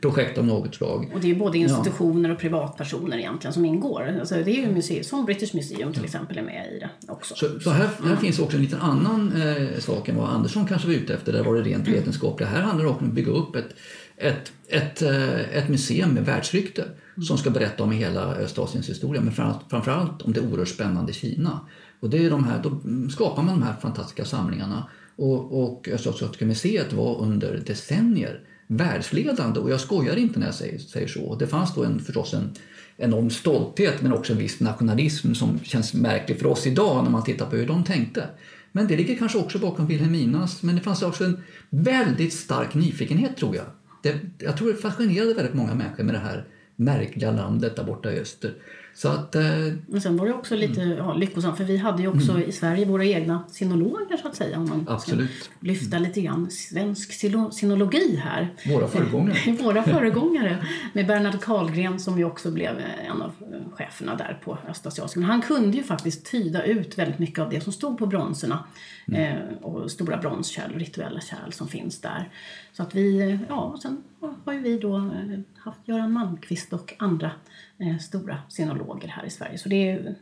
Projekt 0.02 0.38
av 0.38 0.46
något 0.46 0.74
slag. 0.74 1.10
Och 1.14 1.20
det 1.20 1.30
är 1.30 1.34
både 1.34 1.58
institutioner 1.58 2.28
ja. 2.28 2.34
och 2.34 2.40
privatpersoner 2.40 3.18
egentligen 3.18 3.54
som 3.54 3.64
ingår. 3.64 4.16
Alltså 4.20 4.34
det 4.34 4.50
är 4.50 4.66
ju 4.66 4.72
museer, 4.72 5.02
som 5.02 5.24
British 5.24 5.54
Museum 5.54 5.92
till 5.92 6.04
exempel 6.04 6.38
är 6.38 6.42
med 6.42 6.72
i 6.76 6.78
det 6.78 7.12
också. 7.12 7.34
Så, 7.34 7.60
så 7.60 7.70
här, 7.70 7.86
här 7.86 8.06
mm. 8.06 8.16
finns 8.16 8.38
också 8.38 8.56
en 8.56 8.62
liten 8.62 8.80
annan 8.80 9.32
eh, 9.42 9.78
sak 9.78 10.08
än 10.08 10.16
vad 10.16 10.28
Andersson 10.28 10.66
kanske 10.66 10.88
var 10.88 10.94
ute 10.94 11.14
efter. 11.14 11.32
Där 11.32 11.44
var 11.44 11.54
det 11.54 11.62
rent 11.62 11.86
mm. 11.86 11.98
vetenskapliga. 11.98 12.48
Här 12.48 12.62
handlar 12.62 12.84
det 12.84 12.90
om 12.90 13.08
att 13.08 13.12
bygga 13.12 13.32
upp 13.32 13.56
ett, 13.56 13.74
ett, 14.16 14.52
ett, 14.68 15.02
eh, 15.02 15.56
ett 15.56 15.68
museum 15.68 16.10
med 16.10 16.24
världsrykte 16.24 16.84
som 17.26 17.38
ska 17.38 17.50
berätta 17.50 17.82
om 17.82 17.92
hela 17.92 18.34
Östasiens 18.34 18.88
historia, 18.88 19.20
men 19.20 19.32
framförallt 19.70 20.22
om 20.22 20.32
det 20.32 20.40
oerhört 20.40 20.68
spännande 20.68 21.12
Kina. 21.12 21.60
Och 22.00 22.10
det 22.10 22.26
är 22.26 22.30
de 22.30 22.44
här, 22.44 22.62
då 22.62 22.80
skapar 23.10 23.42
man 23.42 23.60
de 23.60 23.66
här 23.66 23.74
fantastiska 23.80 24.24
samlingarna. 24.24 24.88
Och, 25.16 25.64
och 25.64 25.88
Östasiatiska 25.88 26.46
museet 26.46 26.92
var 26.92 27.22
under 27.22 27.62
decennier 27.66 28.40
världsledande 28.68 29.60
och 29.60 29.70
jag 29.70 29.80
skojar 29.80 30.16
inte 30.16 30.38
när 30.38 30.46
jag 30.46 30.54
säger, 30.54 30.78
säger 30.78 31.08
så. 31.08 31.34
Det 31.34 31.46
fanns 31.46 31.74
då 31.74 31.84
en, 31.84 32.00
förstås 32.00 32.34
en 32.34 32.50
enorm 32.96 33.30
stolthet 33.30 34.02
men 34.02 34.12
också 34.12 34.32
en 34.32 34.38
viss 34.38 34.60
nationalism 34.60 35.34
som 35.34 35.60
känns 35.62 35.94
märklig 35.94 36.38
för 36.38 36.46
oss 36.46 36.66
idag 36.66 37.04
när 37.04 37.10
man 37.10 37.24
tittar 37.24 37.46
på 37.46 37.56
hur 37.56 37.66
de 37.66 37.84
tänkte. 37.84 38.24
Men 38.72 38.86
det 38.86 38.96
ligger 38.96 39.16
kanske 39.16 39.38
också 39.38 39.58
bakom 39.58 39.86
Wilhelminas, 39.86 40.62
men 40.62 40.76
det 40.76 40.80
fanns 40.80 41.02
också 41.02 41.24
en 41.24 41.42
väldigt 41.70 42.32
stark 42.32 42.74
nyfikenhet 42.74 43.36
tror 43.36 43.56
jag. 43.56 43.64
Det, 44.02 44.20
jag 44.38 44.56
tror 44.56 44.68
det 44.68 44.76
fascinerade 44.76 45.34
väldigt 45.34 45.54
många 45.54 45.74
människor 45.74 46.04
med 46.04 46.14
det 46.14 46.18
här 46.18 46.44
märkliga 46.76 47.30
landet 47.30 47.76
där 47.76 47.84
borta 47.84 48.12
i 48.12 48.20
öster. 48.20 48.54
Så 48.98 49.08
att, 49.08 49.34
eh, 49.34 49.42
Men 49.86 50.00
sen 50.00 50.16
var 50.16 50.26
det 50.26 50.32
också 50.32 50.56
lite 50.56 50.82
mm. 50.82 50.98
ja, 50.98 51.14
lyckosamt 51.14 51.56
för 51.56 51.64
vi 51.64 51.76
hade 51.76 52.02
ju 52.02 52.08
också 52.08 52.32
mm. 52.32 52.48
i 52.48 52.52
Sverige 52.52 52.84
våra 52.84 53.04
egna 53.04 53.44
sinologer 53.50 54.16
så 54.16 54.28
att 54.28 54.36
säga. 54.36 54.58
Om 54.58 54.68
man 54.68 54.86
Absolut. 54.88 55.50
lyfta 55.60 55.96
mm. 55.96 56.08
lite 56.08 56.20
grann 56.20 56.50
svensk 56.50 57.12
sinologi 57.52 58.20
här. 58.24 58.54
Våra 58.66 58.88
föregångare. 58.88 59.52
våra 59.62 59.82
föregångare. 59.82 60.66
Med 60.92 61.06
Bernhard 61.06 61.40
Karlgren 61.40 61.98
som 62.00 62.18
ju 62.18 62.24
också 62.24 62.50
blev 62.50 62.82
en 63.08 63.22
av 63.22 63.32
cheferna 63.72 64.14
där 64.16 64.40
på 64.44 64.58
Östasiatiska. 64.68 65.20
Men 65.20 65.28
han 65.28 65.42
kunde 65.42 65.76
ju 65.76 65.82
faktiskt 65.82 66.30
tyda 66.30 66.64
ut 66.64 66.98
väldigt 66.98 67.18
mycket 67.18 67.38
av 67.38 67.50
det 67.50 67.60
som 67.60 67.72
stod 67.72 67.98
på 67.98 68.06
bronserna. 68.06 68.64
Mm. 69.08 69.20
Eh, 69.20 69.56
och 69.62 69.90
stora 69.90 70.16
bronskärl 70.16 70.72
och 70.72 70.78
rituella 70.78 71.20
kärl 71.20 71.52
som 71.52 71.68
finns 71.68 72.00
där. 72.00 72.30
Så 72.78 72.82
att 72.82 72.94
vi, 72.94 73.38
ja, 73.48 73.78
sen 73.82 74.02
har 74.44 74.52
ju 74.52 74.60
vi 74.60 74.78
då 74.78 74.96
eh, 74.96 75.40
haft 75.56 75.80
Göran 75.84 76.12
Malmqvist 76.12 76.72
och 76.72 76.94
andra 76.98 77.30
eh, 77.78 77.98
stora 77.98 78.38
sinologer 78.48 79.08
här 79.08 79.24
i 79.24 79.30
Sverige. 79.30 79.58
Så 79.58 79.68
det 79.68 79.90
är, 79.90 80.14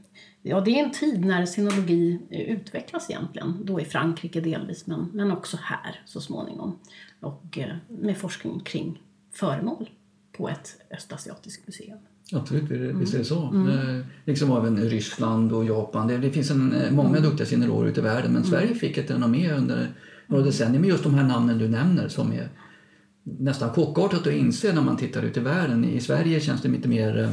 ja, 0.42 0.60
det 0.60 0.70
är 0.70 0.84
en 0.84 0.90
tid 0.90 1.24
när 1.24 1.46
sinologi 1.46 2.18
eh, 2.30 2.40
utvecklas 2.40 3.10
egentligen, 3.10 3.60
då 3.64 3.80
i 3.80 3.84
Frankrike 3.84 4.40
delvis, 4.40 4.86
men, 4.86 5.10
men 5.12 5.30
också 5.30 5.58
här 5.62 6.00
så 6.04 6.20
småningom. 6.20 6.78
Och 7.20 7.58
med 7.88 8.16
forskning 8.16 8.60
kring 8.60 9.02
föremål 9.32 9.90
på 10.32 10.48
ett 10.48 10.76
östasiatiskt 10.90 11.66
museum. 11.66 11.98
Absolut, 12.32 12.70
visst 13.00 13.14
är 13.14 13.18
det 13.18 13.24
så. 13.24 13.42
Mm. 13.48 14.04
Liksom 14.24 14.56
även 14.56 14.76
Ryssland 14.76 15.52
och 15.52 15.64
Japan. 15.64 16.08
Det, 16.08 16.18
det 16.18 16.30
finns 16.30 16.50
en, 16.50 16.74
många 16.90 17.20
duktiga 17.20 17.46
sinologer 17.46 17.90
ute 17.90 18.00
i 18.00 18.02
världen 18.02 18.32
men 18.32 18.42
mm. 18.42 18.50
Sverige 18.50 18.74
fick 18.74 18.98
ett 18.98 19.10
renommé 19.10 19.52
under 19.52 19.88
några 20.26 20.44
decennier 20.44 20.80
med 20.80 20.88
just 20.88 21.02
de 21.02 21.14
här 21.14 21.24
namnen 21.24 21.58
du 21.58 21.68
nämner 21.68 22.08
som 22.08 22.32
är 22.32 22.48
nästan 23.22 23.70
chockartat 23.70 24.26
att 24.26 24.32
inse 24.32 24.72
när 24.72 24.82
man 24.82 24.96
tittar 24.96 25.22
ut 25.22 25.36
i 25.36 25.40
världen. 25.40 25.84
I 25.84 26.00
Sverige 26.00 26.40
känns 26.40 26.62
det 26.62 26.68
lite 26.68 26.88
mer 26.88 27.18
eh, 27.18 27.32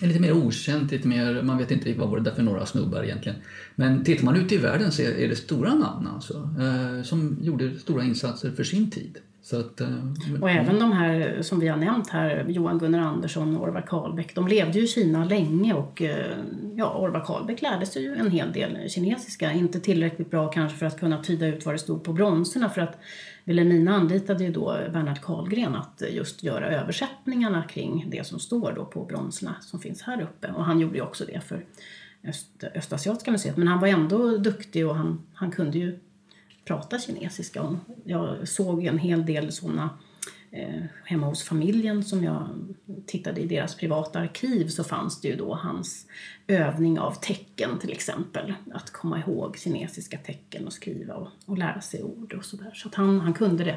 är 0.00 0.06
lite 0.06 0.20
mer 0.20 0.32
okänt, 0.32 0.90
lite 0.90 1.08
mer, 1.08 1.42
man 1.42 1.58
vet 1.58 1.70
inte 1.70 1.94
vad 1.94 2.08
var 2.08 2.18
det 2.18 2.24
där 2.24 2.34
för 2.34 2.42
några 2.42 2.66
snubbar 2.66 3.02
egentligen. 3.02 3.38
Men 3.74 4.04
tittar 4.04 4.24
man 4.24 4.36
ut 4.36 4.52
i 4.52 4.56
världen 4.56 4.92
så 4.92 5.02
är 5.02 5.28
det 5.28 5.36
stora 5.36 5.74
namn 5.74 6.06
alltså, 6.06 6.50
eh, 6.60 7.02
som 7.02 7.38
gjorde 7.40 7.78
stora 7.78 8.04
insatser 8.04 8.50
för 8.50 8.64
sin 8.64 8.90
tid. 8.90 9.18
Att, 9.52 9.80
eh, 9.80 9.88
och 10.40 10.50
även 10.50 10.78
de 10.78 10.92
här 10.92 11.42
som 11.42 11.60
vi 11.60 11.68
har 11.68 11.76
nämnt 11.76 12.08
här, 12.08 12.44
Johan 12.48 12.78
Gunnar 12.78 12.98
Andersson 12.98 13.56
och 13.56 13.68
Orvar 13.68 13.86
Karlbäck, 13.86 14.34
de 14.34 14.48
levde 14.48 14.78
ju 14.78 14.84
i 14.84 14.88
Kina 14.88 15.24
länge 15.24 15.74
och 15.74 16.02
eh, 16.02 16.36
ja, 16.76 16.98
Orvar 16.98 17.24
Karlbäck 17.24 17.62
lärde 17.62 17.86
sig 17.86 18.02
ju 18.02 18.16
en 18.16 18.30
hel 18.30 18.52
del 18.52 18.90
kinesiska. 18.90 19.52
Inte 19.52 19.80
tillräckligt 19.80 20.30
bra 20.30 20.48
kanske 20.48 20.78
för 20.78 20.86
att 20.86 21.00
kunna 21.00 21.22
tyda 21.22 21.46
ut 21.46 21.66
vad 21.66 21.74
det 21.74 21.78
stod 21.78 22.04
på 22.04 22.12
bronserna 22.12 22.68
för 22.68 22.80
att 22.80 22.98
Wilhelmina 23.44 23.94
anlitade 23.94 24.44
ju 24.44 24.52
då 24.52 24.78
Bernhard 24.92 25.20
Karlgren 25.20 25.74
att 25.74 26.02
just 26.10 26.42
göra 26.42 26.66
översättningarna 26.66 27.62
kring 27.62 28.06
det 28.10 28.26
som 28.26 28.38
står 28.38 28.72
då 28.72 28.84
på 28.84 29.04
bronserna 29.04 29.54
som 29.60 29.80
finns 29.80 30.02
här 30.02 30.22
uppe. 30.22 30.52
Och 30.52 30.64
han 30.64 30.80
gjorde 30.80 30.96
ju 30.96 31.02
också 31.02 31.24
det 31.24 31.40
för 31.40 31.64
Öst, 32.24 32.64
Östasiatiska 32.74 33.30
museet. 33.30 33.56
Men 33.56 33.68
han 33.68 33.80
var 33.80 33.88
ändå 33.88 34.36
duktig 34.36 34.86
och 34.86 34.96
han, 34.96 35.20
han 35.34 35.50
kunde 35.50 35.78
ju 35.78 35.98
prata 36.70 36.98
kinesiska. 36.98 37.62
Och 37.62 37.76
jag 38.04 38.48
såg 38.48 38.84
en 38.84 38.98
hel 38.98 39.26
del 39.26 39.52
sådana 39.52 39.90
eh, 40.50 40.82
hemma 41.04 41.26
hos 41.26 41.42
familjen 41.42 42.04
som 42.04 42.24
jag 42.24 42.48
tittade 43.06 43.40
i 43.40 43.46
deras 43.46 43.74
privata 43.74 44.18
arkiv 44.18 44.68
så 44.68 44.84
fanns 44.84 45.20
det 45.20 45.28
ju 45.28 45.36
då 45.36 45.54
hans 45.54 46.06
övning 46.46 46.98
av 46.98 47.12
tecken 47.12 47.78
till 47.78 47.92
exempel. 47.92 48.54
Att 48.72 48.90
komma 48.90 49.18
ihåg 49.18 49.58
kinesiska 49.58 50.18
tecken 50.18 50.66
och 50.66 50.72
skriva 50.72 51.14
och, 51.14 51.28
och 51.46 51.58
lära 51.58 51.80
sig 51.80 52.02
ord 52.02 52.32
och 52.32 52.44
sådär. 52.44 52.72
Så 52.74 52.88
att 52.88 52.94
han, 52.94 53.20
han 53.20 53.34
kunde 53.34 53.64
det 53.64 53.76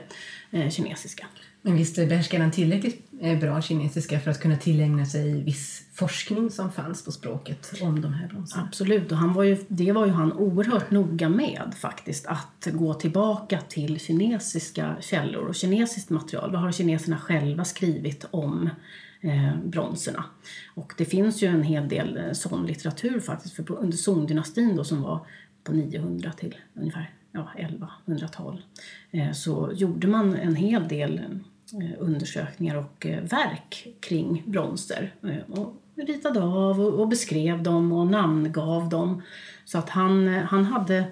eh, 0.51 0.69
kinesiska. 0.69 1.27
Men 1.66 1.76
visst 1.76 1.95
behärskade 1.95 2.43
han 2.43 2.51
tillräckligt 2.51 3.11
eh, 3.22 3.39
bra 3.39 3.61
kinesiska 3.61 4.20
för 4.20 4.32
att 4.32 4.39
kunna 4.39 4.57
tillägna 4.57 5.05
sig 5.05 5.43
viss 5.43 5.84
forskning 5.93 6.51
som 6.51 6.72
fanns 6.72 7.05
på 7.05 7.11
språket 7.11 7.74
om 7.82 8.01
de 8.01 8.14
här 8.14 8.28
bronserna? 8.28 8.64
Absolut, 8.68 9.11
och 9.11 9.18
han 9.18 9.34
var 9.34 9.43
ju, 9.43 9.57
det 9.68 9.91
var 9.91 10.05
ju 10.05 10.11
han 10.11 10.34
oerhört 10.34 10.91
noga 10.91 11.30
med 11.30 11.74
faktiskt, 11.80 12.26
att 12.26 12.68
gå 12.74 12.93
tillbaka 12.93 13.59
till 13.70 13.99
kinesiska 13.99 14.95
källor 15.01 15.47
och 15.47 15.55
kinesiskt 15.55 16.09
material. 16.09 16.51
Vad 16.51 16.61
har 16.61 16.72
kineserna 16.72 17.18
själva 17.18 17.66
skrivit 17.66 18.26
om 18.32 18.70
eh, 19.22 19.55
bronserna? 19.66 20.24
Och 20.74 20.93
det 20.97 21.05
finns 21.05 21.43
ju 21.43 21.47
en 21.47 21.64
hel 21.64 21.89
del 21.89 22.18
eh, 22.18 22.32
sån 22.32 22.66
litteratur 22.66 23.20
faktiskt, 23.20 23.55
för 23.55 23.72
under 23.72 23.97
Song-dynastin 23.97 24.76
då 24.76 24.84
som 24.84 25.01
var 25.01 25.26
på 25.64 25.72
900 25.72 26.32
till 26.32 26.55
ungefär 26.74 27.11
ja, 27.32 27.49
1100-tal 27.57 28.61
eh, 29.11 29.32
så 29.32 29.72
gjorde 29.76 30.07
man 30.07 30.36
en 30.36 30.55
hel 30.55 30.88
del 30.88 31.22
undersökningar 31.99 32.76
och 32.76 33.05
eh, 33.05 33.24
verk 33.24 33.88
kring 33.99 34.43
bronser. 34.45 35.14
Eh, 35.24 35.59
och 35.59 35.74
ritade 35.95 36.43
av 36.43 36.80
och 36.80 37.07
beskrev 37.07 37.64
dem 37.64 37.91
och 37.91 38.07
namngav 38.07 38.89
dem. 38.89 39.22
Så 39.66 39.78
att 39.78 39.89
han, 39.89 40.28
han, 40.28 40.66
hade, 40.66 41.05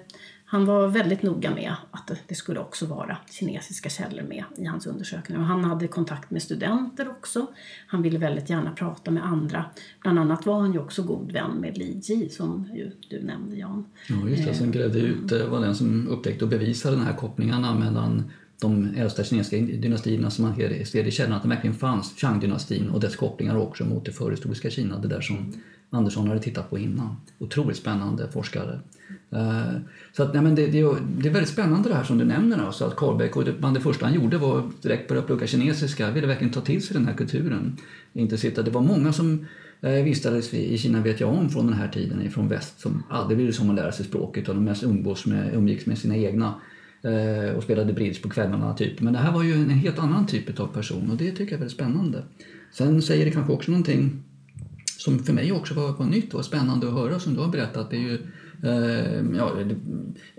han 0.44 0.66
var 0.66 0.88
väldigt 0.88 1.22
noga 1.22 1.54
med 1.54 1.74
att 1.90 2.10
det 2.28 2.34
skulle 2.34 2.60
också 2.60 2.86
vara 2.86 3.16
kinesiska 3.30 3.88
källor 3.88 4.22
med 4.22 4.44
i 4.56 4.64
hans 4.64 4.86
undersökningar. 4.86 5.40
Och 5.40 5.46
han 5.46 5.64
hade 5.64 5.88
kontakt 5.88 6.30
med 6.30 6.42
studenter 6.42 7.08
också. 7.08 7.46
Han 7.86 8.02
ville 8.02 8.18
väldigt 8.18 8.50
gärna 8.50 8.72
prata 8.72 9.10
med 9.10 9.24
andra. 9.24 9.64
Bland 10.00 10.18
annat 10.18 10.46
var 10.46 10.60
han 10.60 10.72
ju 10.72 10.78
också 10.78 11.02
god 11.02 11.32
vän 11.32 11.50
med 11.60 11.78
Li 11.78 12.00
Ji 12.02 12.28
som 12.28 12.70
ju 12.74 12.90
du 13.08 13.22
nämnde 13.22 13.56
Jan. 13.56 13.84
Ja 14.08 14.28
just 14.28 14.46
det, 14.46 14.54
som 14.54 14.70
grävde 14.70 14.98
ut, 14.98 15.32
var 15.32 15.60
den 15.60 15.74
som 15.74 16.08
upptäckte 16.08 16.44
och 16.44 16.50
bevisade 16.50 16.96
de 16.96 17.02
här 17.02 17.16
kopplingarna 17.16 17.74
mellan 17.74 18.30
de 18.60 18.94
äldsta 18.96 19.24
kinesiska 19.24 19.56
dynastierna 19.56 20.30
som 20.30 20.44
man 20.44 20.56
ser 20.84 21.06
i 21.06 21.10
källan 21.10 21.32
att 21.32 21.42
det 21.42 21.48
verkligen 21.48 21.76
fanns 21.76 22.14
Chang-dynastin 22.16 22.90
och 22.90 23.00
dess 23.00 23.16
kopplingar 23.16 23.56
också 23.56 23.84
mot 23.84 24.04
det 24.04 24.12
förhistoriska 24.12 24.70
Kina, 24.70 24.98
det 24.98 25.08
där 25.08 25.20
som 25.20 25.52
Andersson 25.94 26.28
hade 26.28 26.40
tittat 26.40 26.70
på 26.70 26.78
innan. 26.78 27.16
Otroligt 27.38 27.76
spännande 27.76 28.28
forskare. 28.28 28.80
Eh, 29.30 29.72
så 30.12 30.22
att, 30.22 30.34
nej, 30.34 30.42
men 30.42 30.54
det, 30.54 30.66
det, 30.66 30.96
det, 31.18 31.28
är 31.28 31.32
väldigt 31.32 31.48
spännande 31.48 31.88
det 31.88 31.94
här 31.94 32.04
som 32.04 32.18
du 32.18 32.24
nämner, 32.24 32.58
alltså 32.58 32.84
att 32.84 32.96
Karlbeck, 32.96 33.36
och 33.36 33.44
det, 33.44 33.52
det 33.74 33.80
första 33.80 34.06
han 34.06 34.14
gjorde 34.14 34.38
var 34.38 34.58
att 34.58 34.82
direkt 34.82 35.08
börja 35.08 35.22
plugga 35.22 35.46
kinesiska, 35.46 36.10
ville 36.10 36.26
verkligen 36.26 36.52
ta 36.52 36.60
till 36.60 36.82
sig 36.82 36.94
den 36.94 37.06
här 37.06 37.14
kulturen. 37.14 37.76
Inte 38.12 38.38
sitta, 38.38 38.62
det 38.62 38.70
var 38.70 38.80
många 38.80 39.12
som 39.12 39.46
eh, 39.80 39.90
vistades 39.90 40.54
i 40.54 40.78
Kina 40.78 41.00
vet 41.00 41.20
jag 41.20 41.30
om 41.34 41.50
från 41.50 41.66
den 41.66 41.76
här 41.76 41.88
tiden, 41.88 42.30
från 42.30 42.48
väst, 42.48 42.80
som 42.80 43.02
aldrig 43.10 43.38
ville 43.38 43.52
som 43.52 43.70
att 43.70 43.76
lära 43.76 43.92
sig 43.92 44.04
språket 44.04 44.42
utan 44.42 44.54
de 44.54 44.64
mest 44.64 44.82
umgås 44.82 45.26
med, 45.26 45.54
umgicks 45.54 45.86
med 45.86 45.98
sina 45.98 46.16
egna 46.16 46.54
Eh, 47.04 47.56
och 47.56 47.62
spelade 47.62 47.92
bridge 47.92 48.22
på 48.22 48.28
kvällarna. 48.28 48.74
Typ. 48.74 49.00
Men 49.00 49.12
det 49.12 49.18
här 49.18 49.32
var 49.32 49.42
ju 49.42 49.54
en 49.54 49.70
helt 49.70 49.98
annan 49.98 50.26
typ 50.26 50.60
av 50.60 50.66
person 50.66 51.10
och 51.10 51.16
det 51.16 51.30
tycker 51.30 51.44
jag 51.44 51.52
är 51.52 51.58
väldigt 51.58 51.74
spännande. 51.74 52.22
Sen 52.72 53.02
säger 53.02 53.24
det 53.24 53.30
kanske 53.30 53.52
också 53.52 53.70
någonting 53.70 54.22
som 54.98 55.18
för 55.18 55.32
mig 55.32 55.52
också 55.52 55.74
var, 55.74 55.92
var 55.92 56.06
nytt 56.06 56.34
och 56.34 56.44
spännande 56.44 56.88
att 56.88 56.92
höra 56.92 57.18
som 57.20 57.34
du 57.34 57.40
har 57.40 57.48
berättat. 57.48 57.90
Det, 57.90 57.96
är 57.96 58.00
ju, 58.00 58.14
eh, 58.62 59.36
ja, 59.36 59.52
det, 59.54 59.76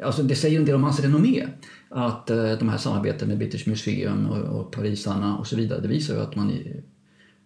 alltså 0.04 0.24
det 0.24 0.36
säger 0.36 0.60
en 0.60 0.66
del 0.66 0.76
om 0.76 0.84
hans 0.84 1.00
renommé. 1.00 1.48
Att 1.90 2.30
eh, 2.30 2.52
de 2.60 2.70
här 2.70 2.78
samarbeten 2.78 3.28
med 3.28 3.38
British 3.38 3.68
Museum 3.68 4.26
och, 4.26 4.60
och 4.60 4.72
Parisarna 4.72 5.38
och 5.38 5.48
så 5.48 5.56
vidare, 5.56 5.82
det 5.82 5.88
visar 5.88 6.14
ju 6.14 6.22
att 6.22 6.36
man 6.36 6.52
i 6.52 6.82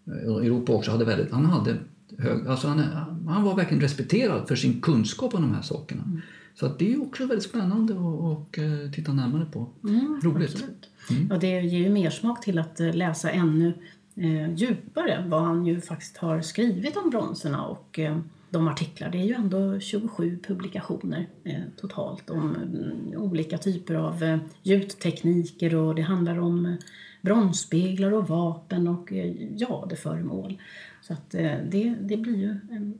eh, 0.07 0.45
Europa 0.45 0.73
också 0.73 0.91
hade 0.91 1.05
väldigt, 1.05 1.31
han 1.31 1.45
hade 1.45 1.75
hög, 2.17 2.47
alltså 2.47 2.67
han, 2.67 2.79
han 3.27 3.43
var 3.43 3.55
verkligen 3.55 3.81
respekterad 3.81 4.47
för 4.47 4.55
sin 4.55 4.81
kunskap 4.81 5.33
om 5.33 5.41
de 5.41 5.53
här 5.53 5.61
sakerna. 5.61 6.03
Mm. 6.03 6.21
Så 6.59 6.67
det 6.67 6.93
är 6.93 7.01
också 7.01 7.25
väldigt 7.25 7.49
spännande 7.49 7.93
att 7.93 8.57
eh, 8.57 8.91
titta 8.93 9.13
närmare 9.13 9.45
på. 9.45 9.67
Mm, 9.83 10.21
Roligt. 10.23 10.63
Mm. 11.09 11.27
Ja, 11.29 11.37
det 11.37 11.47
ger 11.47 11.79
ju 11.79 11.89
mer 11.89 12.09
smak 12.09 12.43
till 12.43 12.59
att 12.59 12.79
eh, 12.79 12.93
läsa 12.93 13.31
ännu 13.31 13.73
eh, 14.15 14.53
djupare 14.53 15.23
vad 15.27 15.41
han 15.41 15.65
ju 15.65 15.81
faktiskt 15.81 16.17
har 16.17 16.41
skrivit 16.41 16.97
om 16.97 17.09
bronserna 17.09 17.65
och 17.65 17.99
eh, 17.99 18.17
de 18.49 18.67
artiklar. 18.67 19.09
Det 19.09 19.17
är 19.17 19.23
ju 19.23 19.33
ändå 19.33 19.79
27 19.79 20.39
publikationer 20.47 21.27
eh, 21.43 21.61
totalt 21.75 22.29
om 22.29 22.55
mm, 22.55 23.21
olika 23.21 23.57
typer 23.57 23.95
av 23.95 24.23
eh, 24.23 24.37
gjuttekniker 24.63 25.75
och 25.75 25.95
det 25.95 26.01
handlar 26.01 26.39
om 26.39 26.65
eh, 26.65 26.75
bronsspeglar 27.21 28.13
och 28.13 28.27
vapen 28.27 28.87
och 28.87 29.13
eh, 29.13 29.35
jadeföremål. 29.61 30.61
Så 31.01 31.13
att 31.13 31.31
det, 31.31 31.95
det 32.01 32.17
blir 32.17 32.37
ju 32.37 32.49
en 32.71 32.99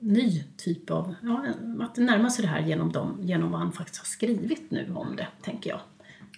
ny 0.00 0.44
typ 0.56 0.90
av, 0.90 1.14
ja, 1.22 1.46
att 1.80 1.96
närma 1.96 2.30
sig 2.30 2.42
det 2.42 2.50
här 2.50 2.60
genom, 2.60 2.92
dem, 2.92 3.18
genom 3.22 3.50
vad 3.50 3.60
han 3.60 3.72
faktiskt 3.72 3.98
har 3.98 4.06
skrivit 4.06 4.70
nu 4.70 4.92
om 4.94 5.16
det, 5.16 5.26
tänker 5.42 5.70
jag. 5.70 5.80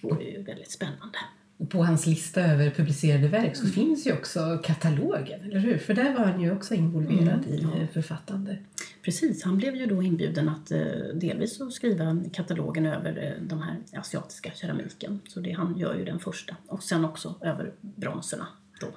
Det 0.01 0.25
är 0.25 0.37
ju 0.37 0.43
väldigt 0.43 0.71
spännande. 0.71 1.17
Och 1.57 1.69
på 1.69 1.83
hans 1.83 2.05
lista 2.05 2.41
över 2.41 2.71
publicerade 2.71 3.27
verk 3.27 3.55
så 3.55 3.61
mm. 3.61 3.73
finns 3.73 4.07
ju 4.07 4.13
också 4.13 4.59
katalogen, 4.63 5.41
eller 5.41 5.59
hur? 5.59 5.77
För 5.77 5.93
där 5.93 6.13
var 6.17 6.25
han 6.25 6.41
ju 6.41 6.51
också 6.51 6.73
involverad 6.73 7.45
mm, 7.45 7.53
i 7.53 7.61
ja. 7.61 7.87
författande. 7.93 8.57
Precis, 9.01 9.43
han 9.43 9.57
blev 9.57 9.75
ju 9.75 9.85
då 9.85 10.03
inbjuden 10.03 10.49
att 10.49 10.71
eh, 10.71 10.79
delvis 11.13 11.61
att 11.61 11.73
skriva 11.73 12.23
katalogen 12.33 12.85
över 12.85 13.23
eh, 13.23 13.43
de 13.47 13.61
här 13.61 13.77
asiatiska 13.93 14.51
keramiken. 14.51 15.19
Så 15.27 15.39
det, 15.39 15.51
han 15.51 15.77
gör 15.77 15.95
ju 15.95 16.05
den 16.05 16.19
första. 16.19 16.55
Och 16.67 16.83
sen 16.83 17.05
också 17.05 17.35
över 17.41 17.71
bronserna 17.81 18.47
då. 18.81 18.87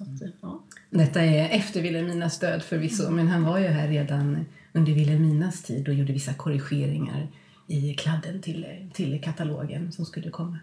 Eh, 0.00 0.06
så 0.16 0.24
att, 0.24 0.32
ja. 0.40 0.60
Detta 0.90 1.22
är 1.22 1.48
efter 1.48 1.82
Vilhelminas 1.82 2.38
död 2.38 2.62
förvisso, 2.62 3.02
mm. 3.02 3.16
men 3.16 3.28
han 3.28 3.44
var 3.44 3.58
ju 3.58 3.66
här 3.66 3.88
redan 3.88 4.46
under 4.72 4.92
Vilhelminas 4.92 5.62
tid 5.62 5.88
och 5.88 5.94
gjorde 5.94 6.12
vissa 6.12 6.34
korrigeringar 6.34 7.28
i 7.66 7.94
kladden 7.94 8.40
till, 8.40 8.90
till 8.92 9.20
katalogen 9.22 9.92
som 9.92 10.04
skulle 10.04 10.30
komma. 10.30 10.58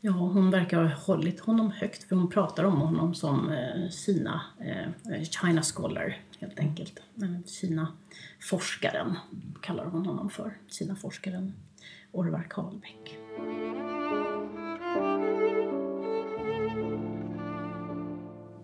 Ja, 0.00 0.12
hon 0.12 0.50
verkar 0.50 0.82
ha 0.82 0.94
hållit 0.94 1.40
honom 1.40 1.70
högt 1.70 2.04
för 2.04 2.16
hon 2.16 2.30
pratar 2.30 2.64
om 2.64 2.76
honom 2.76 3.14
som 3.14 3.50
eh, 3.50 3.90
Kina, 3.90 4.40
eh, 4.58 5.22
China 5.22 5.62
scholar 5.62 6.16
helt 6.40 6.58
enkelt. 6.58 7.00
Kina-forskaren 7.46 9.16
kallar 9.62 9.84
hon 9.84 10.06
honom 10.06 10.30
för. 10.30 10.52
Kina-forskaren 10.68 11.52
Orvar 12.12 12.46
Karlbäck. 12.48 13.18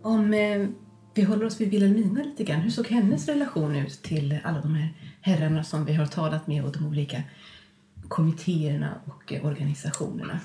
Om 0.04 0.34
eh, 0.34 0.66
vi 1.14 1.22
håller 1.22 1.46
oss 1.46 1.60
vid 1.60 1.70
Vilhelmina 1.70 2.22
lite 2.22 2.44
grann. 2.44 2.60
Hur 2.60 2.70
såg 2.70 2.86
hennes 2.86 3.28
relation 3.28 3.76
ut 3.76 4.02
till 4.02 4.38
alla 4.44 4.60
de 4.60 4.74
här 4.74 4.92
herrarna 5.20 5.64
som 5.64 5.84
vi 5.84 5.92
har 5.92 6.06
talat 6.06 6.46
med 6.46 6.64
och 6.64 6.72
de 6.72 6.86
olika 6.86 7.22
kommittéerna 8.08 8.94
och 9.04 9.32
eh, 9.32 9.46
organisationerna? 9.46 10.40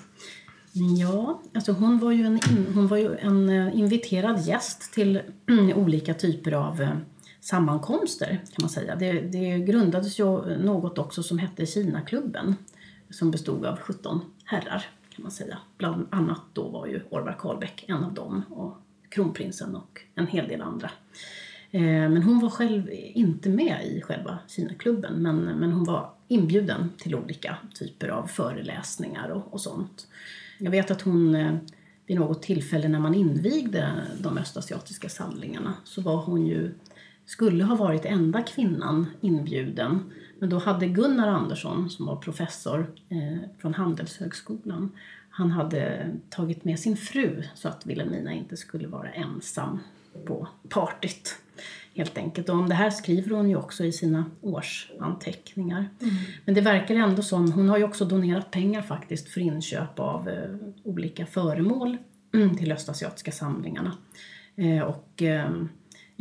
Ja, 0.99 1.41
alltså 1.53 1.71
hon 1.71 1.99
var 1.99 2.11
ju 2.11 2.25
en, 2.25 2.35
in, 2.35 2.67
hon 2.73 2.87
var 2.87 2.97
ju 2.97 3.17
en 3.17 3.49
eh, 3.49 3.79
inviterad 3.79 4.41
gäst 4.41 4.93
till 4.93 5.21
olika 5.75 6.13
typer 6.13 6.51
av 6.51 6.81
eh, 6.81 6.97
sammankomster 7.41 8.27
kan 8.27 8.61
man 8.61 8.69
säga. 8.69 8.95
Det, 8.95 9.21
det 9.21 9.59
grundades 9.59 10.19
ju 10.19 10.57
något 10.57 10.97
också 10.97 11.23
som 11.23 11.37
hette 11.37 11.65
Kinaklubben 11.65 12.55
som 13.09 13.31
bestod 13.31 13.65
av 13.65 13.79
17 13.79 14.21
herrar 14.45 14.85
kan 15.09 15.23
man 15.23 15.31
säga. 15.31 15.57
Bland 15.77 16.07
annat 16.09 16.41
då 16.53 16.67
var 16.69 16.87
ju 16.87 17.01
Orvar 17.09 17.35
Karlbäck 17.39 17.85
en 17.87 18.03
av 18.03 18.13
dem 18.13 18.43
och 18.49 18.77
kronprinsen 19.09 19.75
och 19.75 20.01
en 20.15 20.27
hel 20.27 20.47
del 20.47 20.61
andra. 20.61 20.91
Eh, 21.71 21.81
men 21.81 22.23
hon 22.23 22.39
var 22.39 22.49
själv 22.49 22.89
inte 23.13 23.49
med 23.49 23.85
i 23.85 24.01
själva 24.01 24.39
Kinaklubben 24.47 25.13
men, 25.13 25.35
men 25.35 25.71
hon 25.71 25.83
var 25.83 26.13
inbjuden 26.27 26.89
till 26.97 27.15
olika 27.15 27.57
typer 27.73 28.07
av 28.07 28.27
föreläsningar 28.27 29.29
och, 29.29 29.53
och 29.53 29.61
sånt. 29.61 30.07
Jag 30.57 30.71
vet 30.71 30.91
att 30.91 31.01
hon 31.01 31.35
eh, 31.35 31.55
vid 32.05 32.19
något 32.19 32.41
tillfälle 32.41 32.87
när 32.87 32.99
man 32.99 33.15
invigde 33.15 33.91
de 34.21 34.37
östasiatiska 34.37 35.09
samlingarna 35.09 35.73
så 35.83 36.01
var 36.01 36.17
hon 36.17 36.47
ju, 36.47 36.73
skulle 37.25 37.63
ha 37.63 37.75
varit 37.75 38.05
enda 38.05 38.41
kvinnan 38.41 39.07
inbjuden. 39.21 40.11
Men 40.39 40.49
då 40.49 40.57
hade 40.57 40.87
Gunnar 40.87 41.27
Andersson 41.27 41.89
som 41.89 42.05
var 42.05 42.15
professor 42.15 42.91
eh, 43.09 43.49
från 43.57 43.73
Handelshögskolan 43.73 44.91
han 45.39 45.51
hade 45.51 46.11
tagit 46.29 46.65
med 46.65 46.79
sin 46.79 46.97
fru 46.97 47.43
så 47.55 47.67
att 47.67 47.85
Wilhelmina 47.85 48.33
inte 48.33 48.57
skulle 48.57 48.87
vara 48.87 49.09
ensam 49.09 49.79
på 50.25 50.47
partyt. 50.69 51.35
Helt 51.95 52.17
enkelt. 52.17 52.49
Och 52.49 52.55
om 52.55 52.69
det 52.69 52.75
här 52.75 52.89
skriver 52.89 53.35
hon 53.35 53.49
ju 53.49 53.55
också 53.55 53.85
i 53.85 53.91
sina 53.91 54.25
årsanteckningar. 54.41 55.89
Mm. 56.01 56.15
Men 56.45 56.55
det 56.55 56.61
verkar 56.61 56.95
ändå 56.95 57.21
som, 57.21 57.51
hon 57.51 57.69
har 57.69 57.77
ju 57.77 57.83
också 57.83 58.05
donerat 58.05 58.51
pengar 58.51 58.81
faktiskt 58.81 59.29
för 59.29 59.41
inköp 59.41 59.99
av 59.99 60.29
eh, 60.29 60.49
olika 60.83 61.25
föremål 61.25 61.97
mm, 62.33 62.57
till 62.57 62.71
östasiatiska 62.71 63.31
samlingarna. 63.31 63.97
Eh, 64.55 64.81
och 64.81 65.21
eh, 65.21 65.51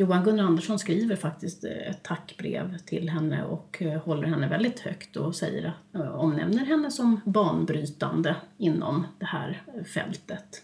Johan 0.00 0.24
Gunnar 0.24 0.44
Andersson 0.44 0.78
skriver 0.78 1.16
faktiskt 1.16 1.64
eh, 1.64 1.70
ett 1.70 2.02
tackbrev 2.02 2.78
till 2.78 3.08
henne 3.08 3.44
och 3.44 3.82
eh, 3.82 4.00
håller 4.00 4.28
henne 4.28 4.48
väldigt 4.48 4.80
högt 4.80 5.16
och 5.16 5.36
säger, 5.36 5.72
eh, 5.94 6.14
omnämner 6.14 6.64
henne 6.64 6.90
som 6.90 7.20
banbrytande 7.24 8.36
inom 8.58 9.06
det 9.18 9.26
här 9.26 9.62
fältet 9.94 10.62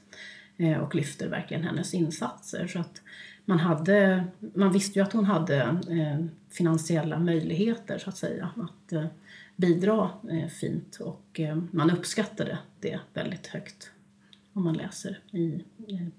och 0.82 0.94
lyfter 0.94 1.28
verkligen 1.28 1.65
hennes 1.65 1.94
insatser. 1.94 2.66
Så 2.66 2.78
att 2.78 3.02
man, 3.44 3.59
hade, 3.59 4.24
man 4.55 4.73
visste 4.73 4.98
ju 4.98 5.02
att 5.02 5.12
hon 5.12 5.24
hade 5.24 5.77
finansiella 6.51 7.19
möjligheter 7.19 7.98
så 7.98 8.09
att 8.09 8.16
säga 8.16 8.51
att 8.56 9.12
bidra 9.56 10.11
fint 10.61 10.97
och 10.97 11.40
man 11.70 11.90
uppskattade 11.90 12.59
det 12.81 13.01
väldigt 13.15 13.47
högt 13.47 13.90
om 14.55 14.64
man 14.64 14.74
läser 14.74 15.18
i 15.32 15.60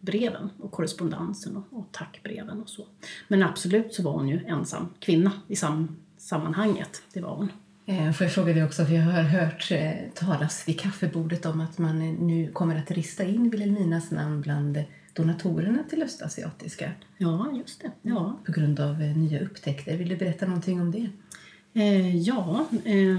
breven 0.01 0.49
och 0.59 0.71
korrespondensen 0.71 1.57
och, 1.57 1.79
och 1.79 1.91
tackbreven 1.91 2.61
och 2.61 2.69
så. 2.69 2.87
Men 3.27 3.43
absolut 3.43 3.93
så 3.93 4.03
var 4.03 4.11
hon 4.11 4.29
ju 4.29 4.45
ensam 4.47 4.87
kvinna 4.99 5.31
i 5.47 5.55
sam, 5.55 5.95
sammanhanget, 6.17 7.01
det 7.13 7.21
var 7.21 7.35
hon. 7.35 7.51
Eh, 7.85 8.11
får 8.11 8.25
jag 8.25 8.33
fråga 8.33 8.53
dig 8.53 8.63
också, 8.63 8.83
vi 8.83 8.97
har 8.97 9.23
hört 9.23 9.71
eh, 9.71 9.91
talas 10.13 10.67
vid 10.67 10.79
kaffebordet 10.79 11.45
om 11.45 11.61
att 11.61 11.77
man 11.77 11.99
nu 12.13 12.51
kommer 12.51 12.75
att 12.75 12.91
rista 12.91 13.23
in 13.23 13.49
Wilhelminas 13.49 14.11
namn 14.11 14.41
bland 14.41 14.83
donatorerna 15.13 15.83
till 15.89 16.03
Östasiatiska. 16.03 16.91
Ja, 17.17 17.51
just 17.53 17.81
det. 17.81 17.91
Ja. 18.01 18.39
På 18.45 18.51
grund 18.51 18.79
av 18.79 19.01
eh, 19.01 19.17
nya 19.17 19.39
upptäckter. 19.41 19.97
Vill 19.97 20.09
du 20.09 20.15
berätta 20.15 20.45
någonting 20.45 20.81
om 20.81 20.91
det? 20.91 21.09
Eh, 21.73 22.17
ja, 22.17 22.65
eh, 22.85 23.17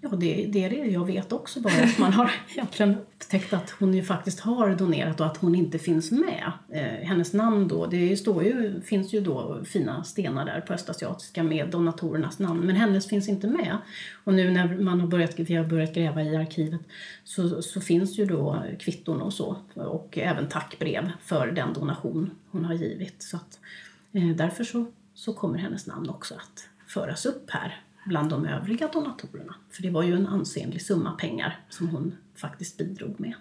Ja, 0.00 0.08
det, 0.08 0.46
det 0.46 0.64
är 0.64 0.70
det 0.70 0.76
jag 0.76 1.06
vet 1.06 1.32
också 1.32 1.60
bara 1.60 1.82
att 1.82 1.98
man 1.98 2.12
har 2.12 2.30
egentligen 2.50 2.94
upptäckt 2.94 3.52
att 3.52 3.70
hon 3.70 3.94
ju 3.94 4.02
faktiskt 4.02 4.40
har 4.40 4.74
donerat 4.74 5.20
och 5.20 5.26
att 5.26 5.36
hon 5.36 5.54
inte 5.54 5.78
finns 5.78 6.10
med. 6.10 6.52
Eh, 6.68 7.06
hennes 7.06 7.32
namn 7.32 7.68
då, 7.68 7.86
det 7.86 8.16
står 8.16 8.44
ju, 8.44 8.80
finns 8.80 9.12
ju 9.12 9.20
då 9.20 9.64
fina 9.64 10.04
stenar 10.04 10.44
där 10.44 10.60
på 10.60 10.72
östasiatiska 10.72 11.42
med 11.42 11.70
donatorernas 11.70 12.38
namn, 12.38 12.60
men 12.66 12.76
hennes 12.76 13.08
finns 13.08 13.28
inte 13.28 13.46
med. 13.46 13.78
Och 14.24 14.34
nu 14.34 14.50
när 14.50 14.76
man 14.76 15.00
har 15.00 15.08
börjat, 15.08 15.38
vi 15.38 15.54
har 15.54 15.64
börjat 15.64 15.94
gräva 15.94 16.22
i 16.22 16.36
arkivet 16.36 16.80
så, 17.24 17.62
så 17.62 17.80
finns 17.80 18.18
ju 18.18 18.26
då 18.26 18.62
kvitton 18.78 19.22
och 19.22 19.32
så 19.32 19.56
och 19.74 20.18
även 20.18 20.48
tackbrev 20.48 21.12
för 21.20 21.46
den 21.46 21.72
donation 21.72 22.30
hon 22.50 22.64
har 22.64 22.74
givit. 22.74 23.22
Så 23.22 23.36
att, 23.36 23.58
eh, 24.12 24.28
därför 24.28 24.64
så, 24.64 24.86
så 25.14 25.32
kommer 25.32 25.58
hennes 25.58 25.86
namn 25.86 26.10
också 26.10 26.34
att 26.34 26.68
föras 26.86 27.26
upp 27.26 27.50
här 27.50 27.80
bland 28.04 28.30
de 28.30 28.46
övriga 28.46 28.88
donatorerna. 28.88 29.54
För 29.70 29.82
det 29.82 29.90
var 29.90 30.02
ju 30.02 30.14
en 30.14 30.26
ansenlig 30.26 30.82
summa 30.82 31.12
pengar 31.12 31.60
som 31.68 31.88
hon 31.88 32.14
faktiskt 32.34 32.78
bidrog 32.78 33.20
med. 33.20 33.34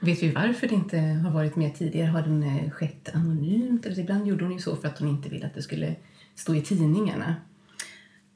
Vet 0.00 0.22
vi 0.22 0.30
varför 0.30 0.68
det 0.68 0.74
inte 0.74 0.98
har 0.98 1.30
varit 1.30 1.56
med 1.56 1.74
tidigare? 1.74 2.06
Har 2.06 2.22
den 2.22 2.42
eh, 2.42 2.70
skett 2.70 3.10
anonymt? 3.14 3.86
Eller 3.86 3.98
ibland 3.98 4.26
gjorde 4.26 4.44
hon 4.44 4.52
ju 4.52 4.58
så 4.58 4.76
för 4.76 4.88
att 4.88 4.98
hon 4.98 5.08
inte 5.08 5.28
ville 5.28 5.46
att 5.46 5.54
det 5.54 5.62
skulle 5.62 5.96
stå 6.34 6.54
i 6.54 6.60
tidningarna. 6.60 7.34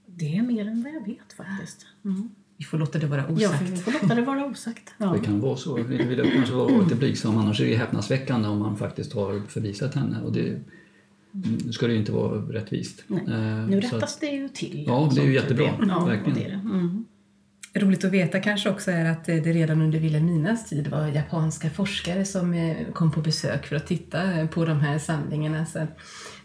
Det 0.07 0.37
är 0.37 0.43
mer 0.43 0.67
än 0.67 0.83
vad 0.83 0.93
jag 0.93 1.07
vet 1.07 1.33
faktiskt. 1.37 1.87
Mm. 2.05 2.31
Vi 2.57 2.65
får 2.65 2.79
låta 2.79 2.99
det 2.99 3.07
vara 3.07 3.27
osagt. 3.27 3.41
Ja, 3.41 3.67
vi 3.71 3.77
får 3.77 3.93
låta 3.93 4.15
det 4.15 4.23
vara 4.23 4.45
osagt. 4.47 4.95
Ja. 4.99 5.13
Det 5.19 5.25
kan 5.25 5.41
vara 5.41 5.57
så. 5.57 5.75
Vill 5.75 6.31
kanske 6.35 6.55
vara 6.55 6.83
lite 6.83 6.95
blygsam, 6.95 7.37
annars 7.37 7.61
är 7.61 7.65
det 7.65 7.77
häpnadsväckande 7.77 8.49
om 8.49 8.59
man 8.59 8.77
faktiskt 8.77 9.13
har 9.13 9.41
förvisat 9.49 9.95
henne. 9.95 10.21
Och 10.23 10.33
det, 10.33 10.61
nu 11.33 11.73
ska 11.73 11.87
det 11.87 11.93
ju 11.93 11.99
inte 11.99 12.13
vara 12.13 12.39
rättvist. 12.39 13.05
Eh, 13.11 13.17
nu 13.69 13.81
rättas 13.81 14.15
att, 14.15 14.21
det 14.21 14.27
ju 14.27 14.49
till. 14.49 14.85
Ja, 14.87 15.11
det 15.15 15.21
är 15.21 15.25
ju 15.25 15.35
jättebra. 15.35 15.71
Ja, 15.89 16.05
verkligen. 16.05 16.39
Det 16.39 16.45
är 16.45 16.49
det. 16.49 16.55
Mm. 16.55 17.05
Roligt 17.75 18.05
att 18.05 18.13
veta 18.13 18.41
kanske 18.41 18.71
också 18.71 18.91
är 18.91 19.05
att 19.05 19.25
det 19.25 19.41
redan 19.41 19.83
under 19.83 19.99
Vilhelminas 19.99 20.69
tid 20.69 20.89
var 20.89 21.07
japanska 21.07 21.71
forskare 21.71 22.25
som 22.25 22.55
eh, 22.55 22.77
kom 22.93 23.13
på 23.13 23.21
besök 23.21 23.67
för 23.67 23.77
att 23.77 23.87
titta 23.87 24.47
på 24.47 24.65
de 24.65 24.81
här 24.81 24.99
samlingarna. 24.99 25.67
Så 25.67 25.87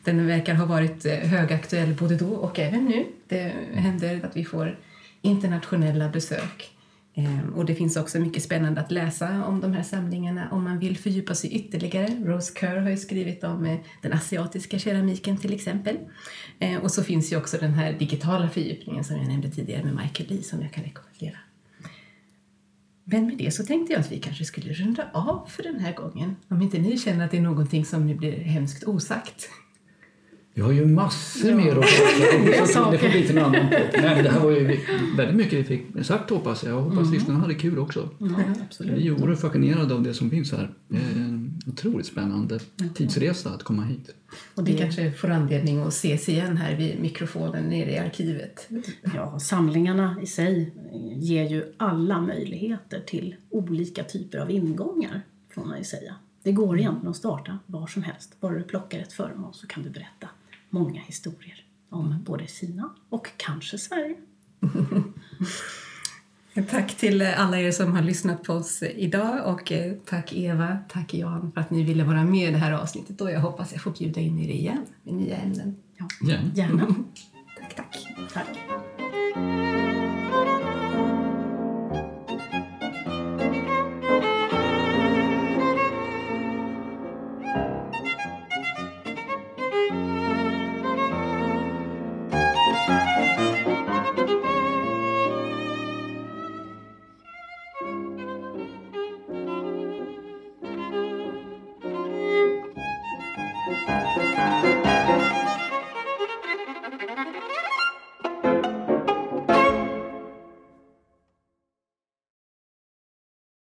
den 0.03 0.27
verkar 0.27 0.53
ha 0.53 0.65
varit 0.65 1.05
eh, 1.05 1.14
högaktuell 1.14 1.93
både 1.93 2.15
då 2.15 2.30
och 2.30 2.60
även 2.60 2.85
nu. 2.85 3.05
Det 3.27 3.53
händer 3.73 4.26
att 4.26 4.38
vi 4.38 4.45
får 4.45 4.80
internationella 5.22 6.10
besök. 6.10 6.73
Ehm, 7.15 7.53
och 7.53 7.65
det 7.65 7.76
finns 7.76 7.98
också 7.98 8.19
mycket 8.19 8.44
spännande 8.44 8.81
att 8.81 8.91
läsa 8.91 9.45
om 9.45 9.61
de 9.61 9.73
här 9.73 9.84
samlingarna 9.84 10.49
om 10.52 10.64
man 10.64 10.80
vill 10.80 10.98
fördjupa 10.98 11.35
sig 11.35 11.53
ytterligare. 11.53 12.07
Rose 12.26 12.53
Kerr 12.60 12.77
har 12.77 12.90
ju 12.90 12.98
skrivit 12.98 13.44
om 13.44 13.65
eh, 13.65 13.80
den 14.02 14.14
asiatiska 14.14 14.80
keramiken 14.80 15.38
till 15.38 15.53
exempel. 15.53 15.98
Ehm, 16.60 16.81
och 16.81 16.91
så 16.91 17.03
finns 17.03 17.31
ju 17.31 17.38
också 17.38 17.57
den 17.57 17.73
här 17.73 17.94
digitala 17.94 18.49
fördjupningen 18.49 19.03
som 19.03 19.18
jag 19.18 19.27
nämnde 19.27 19.49
tidigare 19.49 19.84
med 19.84 19.95
Michael 19.95 20.30
Lee 20.30 20.44
som 20.44 20.61
jag 20.61 20.72
kan 20.72 20.84
rekommendera. 20.84 21.38
Men 23.03 23.26
med 23.26 23.38
det 23.38 23.52
så 23.52 23.65
tänkte 23.65 23.94
jag 23.94 23.99
att 23.99 24.11
vi 24.11 24.19
kanske 24.19 24.45
skulle 24.45 24.73
runda 24.73 25.10
av 25.14 25.45
för 25.49 25.64
den 25.64 25.80
här 25.80 25.94
gången. 25.94 26.35
Om 26.48 26.61
inte 26.61 26.77
ni 26.77 26.98
känner 26.98 27.26
att 27.26 27.31
det 27.31 27.38
är 27.38 27.41
någonting 27.41 27.85
som 27.85 28.07
nu 28.07 28.15
blir 28.15 28.31
hemskt 28.31 28.84
osagt. 28.84 29.49
Vi 30.55 30.61
har 30.61 30.71
ju 30.71 30.85
massor 30.85 31.49
ja. 31.49 31.55
mer 31.55 31.71
att 31.71 31.85
prata 31.85 32.85
om. 32.85 32.91
Det 32.91 32.97
får 32.97 33.09
bli 33.09 33.27
till 33.27 33.38
en 33.38 33.45
annan 33.45 33.69
podd. 33.69 34.01
Men 34.01 34.23
det 34.23 34.30
här 34.30 34.39
var 34.39 34.51
ju 34.51 34.80
väldigt 35.17 35.35
mycket 35.35 35.59
vi 35.59 35.63
fick 35.63 36.05
sagt 36.05 36.30
hoppas 36.30 36.63
jag. 36.63 36.73
Jag 36.73 36.81
hoppas 36.81 36.99
mm. 36.99 37.13
lyssnarna 37.13 37.39
hade 37.39 37.53
kul 37.53 37.80
också. 37.80 38.09
Ja, 38.17 38.27
absolut. 38.65 38.97
Vi 38.97 39.07
är 39.07 39.11
oerhört 39.11 39.39
fascinerade 39.39 39.93
av 39.93 40.03
det 40.03 40.13
som 40.13 40.30
finns 40.30 40.51
här. 40.51 40.73
Det 40.88 40.97
är 40.97 41.15
en 41.15 41.61
otroligt 41.67 42.05
spännande 42.05 42.59
tidsresa 42.93 43.49
att 43.49 43.63
komma 43.63 43.84
hit. 43.84 44.15
Och 44.55 44.63
det 44.63 44.73
kanske 44.73 45.11
får 45.11 45.30
anledning 45.30 45.80
att 45.80 45.88
ses 45.88 46.30
igen 46.30 46.57
här 46.57 46.75
vid 46.75 46.99
mikrofonen 46.99 47.69
nere 47.69 47.91
i 47.91 47.97
arkivet. 47.97 48.69
Ja, 49.15 49.39
samlingarna 49.39 50.17
i 50.21 50.25
sig 50.25 50.73
ger 51.15 51.49
ju 51.49 51.73
alla 51.77 52.21
möjligheter 52.21 52.99
till 53.07 53.35
olika 53.49 54.03
typer 54.03 54.38
av 54.38 54.51
ingångar 54.51 55.21
får 55.53 55.65
man 55.65 55.77
ju 55.77 55.84
säga. 55.84 56.15
Det 56.43 56.51
går 56.51 56.80
egentligen 56.80 57.09
att 57.09 57.15
starta 57.15 57.59
var 57.65 57.88
som 57.88 58.03
helst. 58.03 58.39
Bara 58.39 58.53
du 58.53 58.63
plockar 58.63 58.99
ett 58.99 59.13
föremål 59.13 59.53
så 59.53 59.67
kan 59.67 59.84
du 59.84 59.89
berätta 59.89 60.30
många 60.74 61.02
historier 61.02 61.66
om 61.90 62.24
både 62.24 62.48
Kina 62.48 62.90
och 63.10 63.28
kanske 63.38 63.78
Sverige. 63.78 64.16
Tack 66.70 66.98
till 66.98 67.22
alla 67.22 67.60
er 67.60 67.72
som 67.72 67.95
har 67.95 68.02
lyssnat 68.02 68.44
på 68.44 68.54
oss 68.54 68.84
idag 68.84 69.54
och 69.54 69.72
eh, 69.72 69.94
tack 70.06 70.34
Eva, 70.34 70.78
tack 70.90 71.14
Jan 71.14 71.52
för 71.52 71.62
att 71.62 71.70
ni 71.70 71.84
ville 71.84 72.04
vara 72.04 72.24
med 72.24 72.50
i 72.50 72.52
det 72.52 72.58
här 72.58 72.72
avsnittet 72.72 73.22
och 73.22 73.32
jag 73.32 73.40
hoppas 73.40 73.72
jag 73.72 73.82
får 73.82 73.91
bjuda 73.91 74.22
in 74.22 74.40
er 74.40 74.50
igen 74.50 74.86
med 75.04 75.14
nya 75.14 75.38
ämnen. 75.38 75.76
Ja. 75.98 76.08
Gärna. 76.28 76.52
Gärna. 76.54 76.86
tack, 77.60 77.76
tack. 77.76 77.98
tack. 78.34 79.93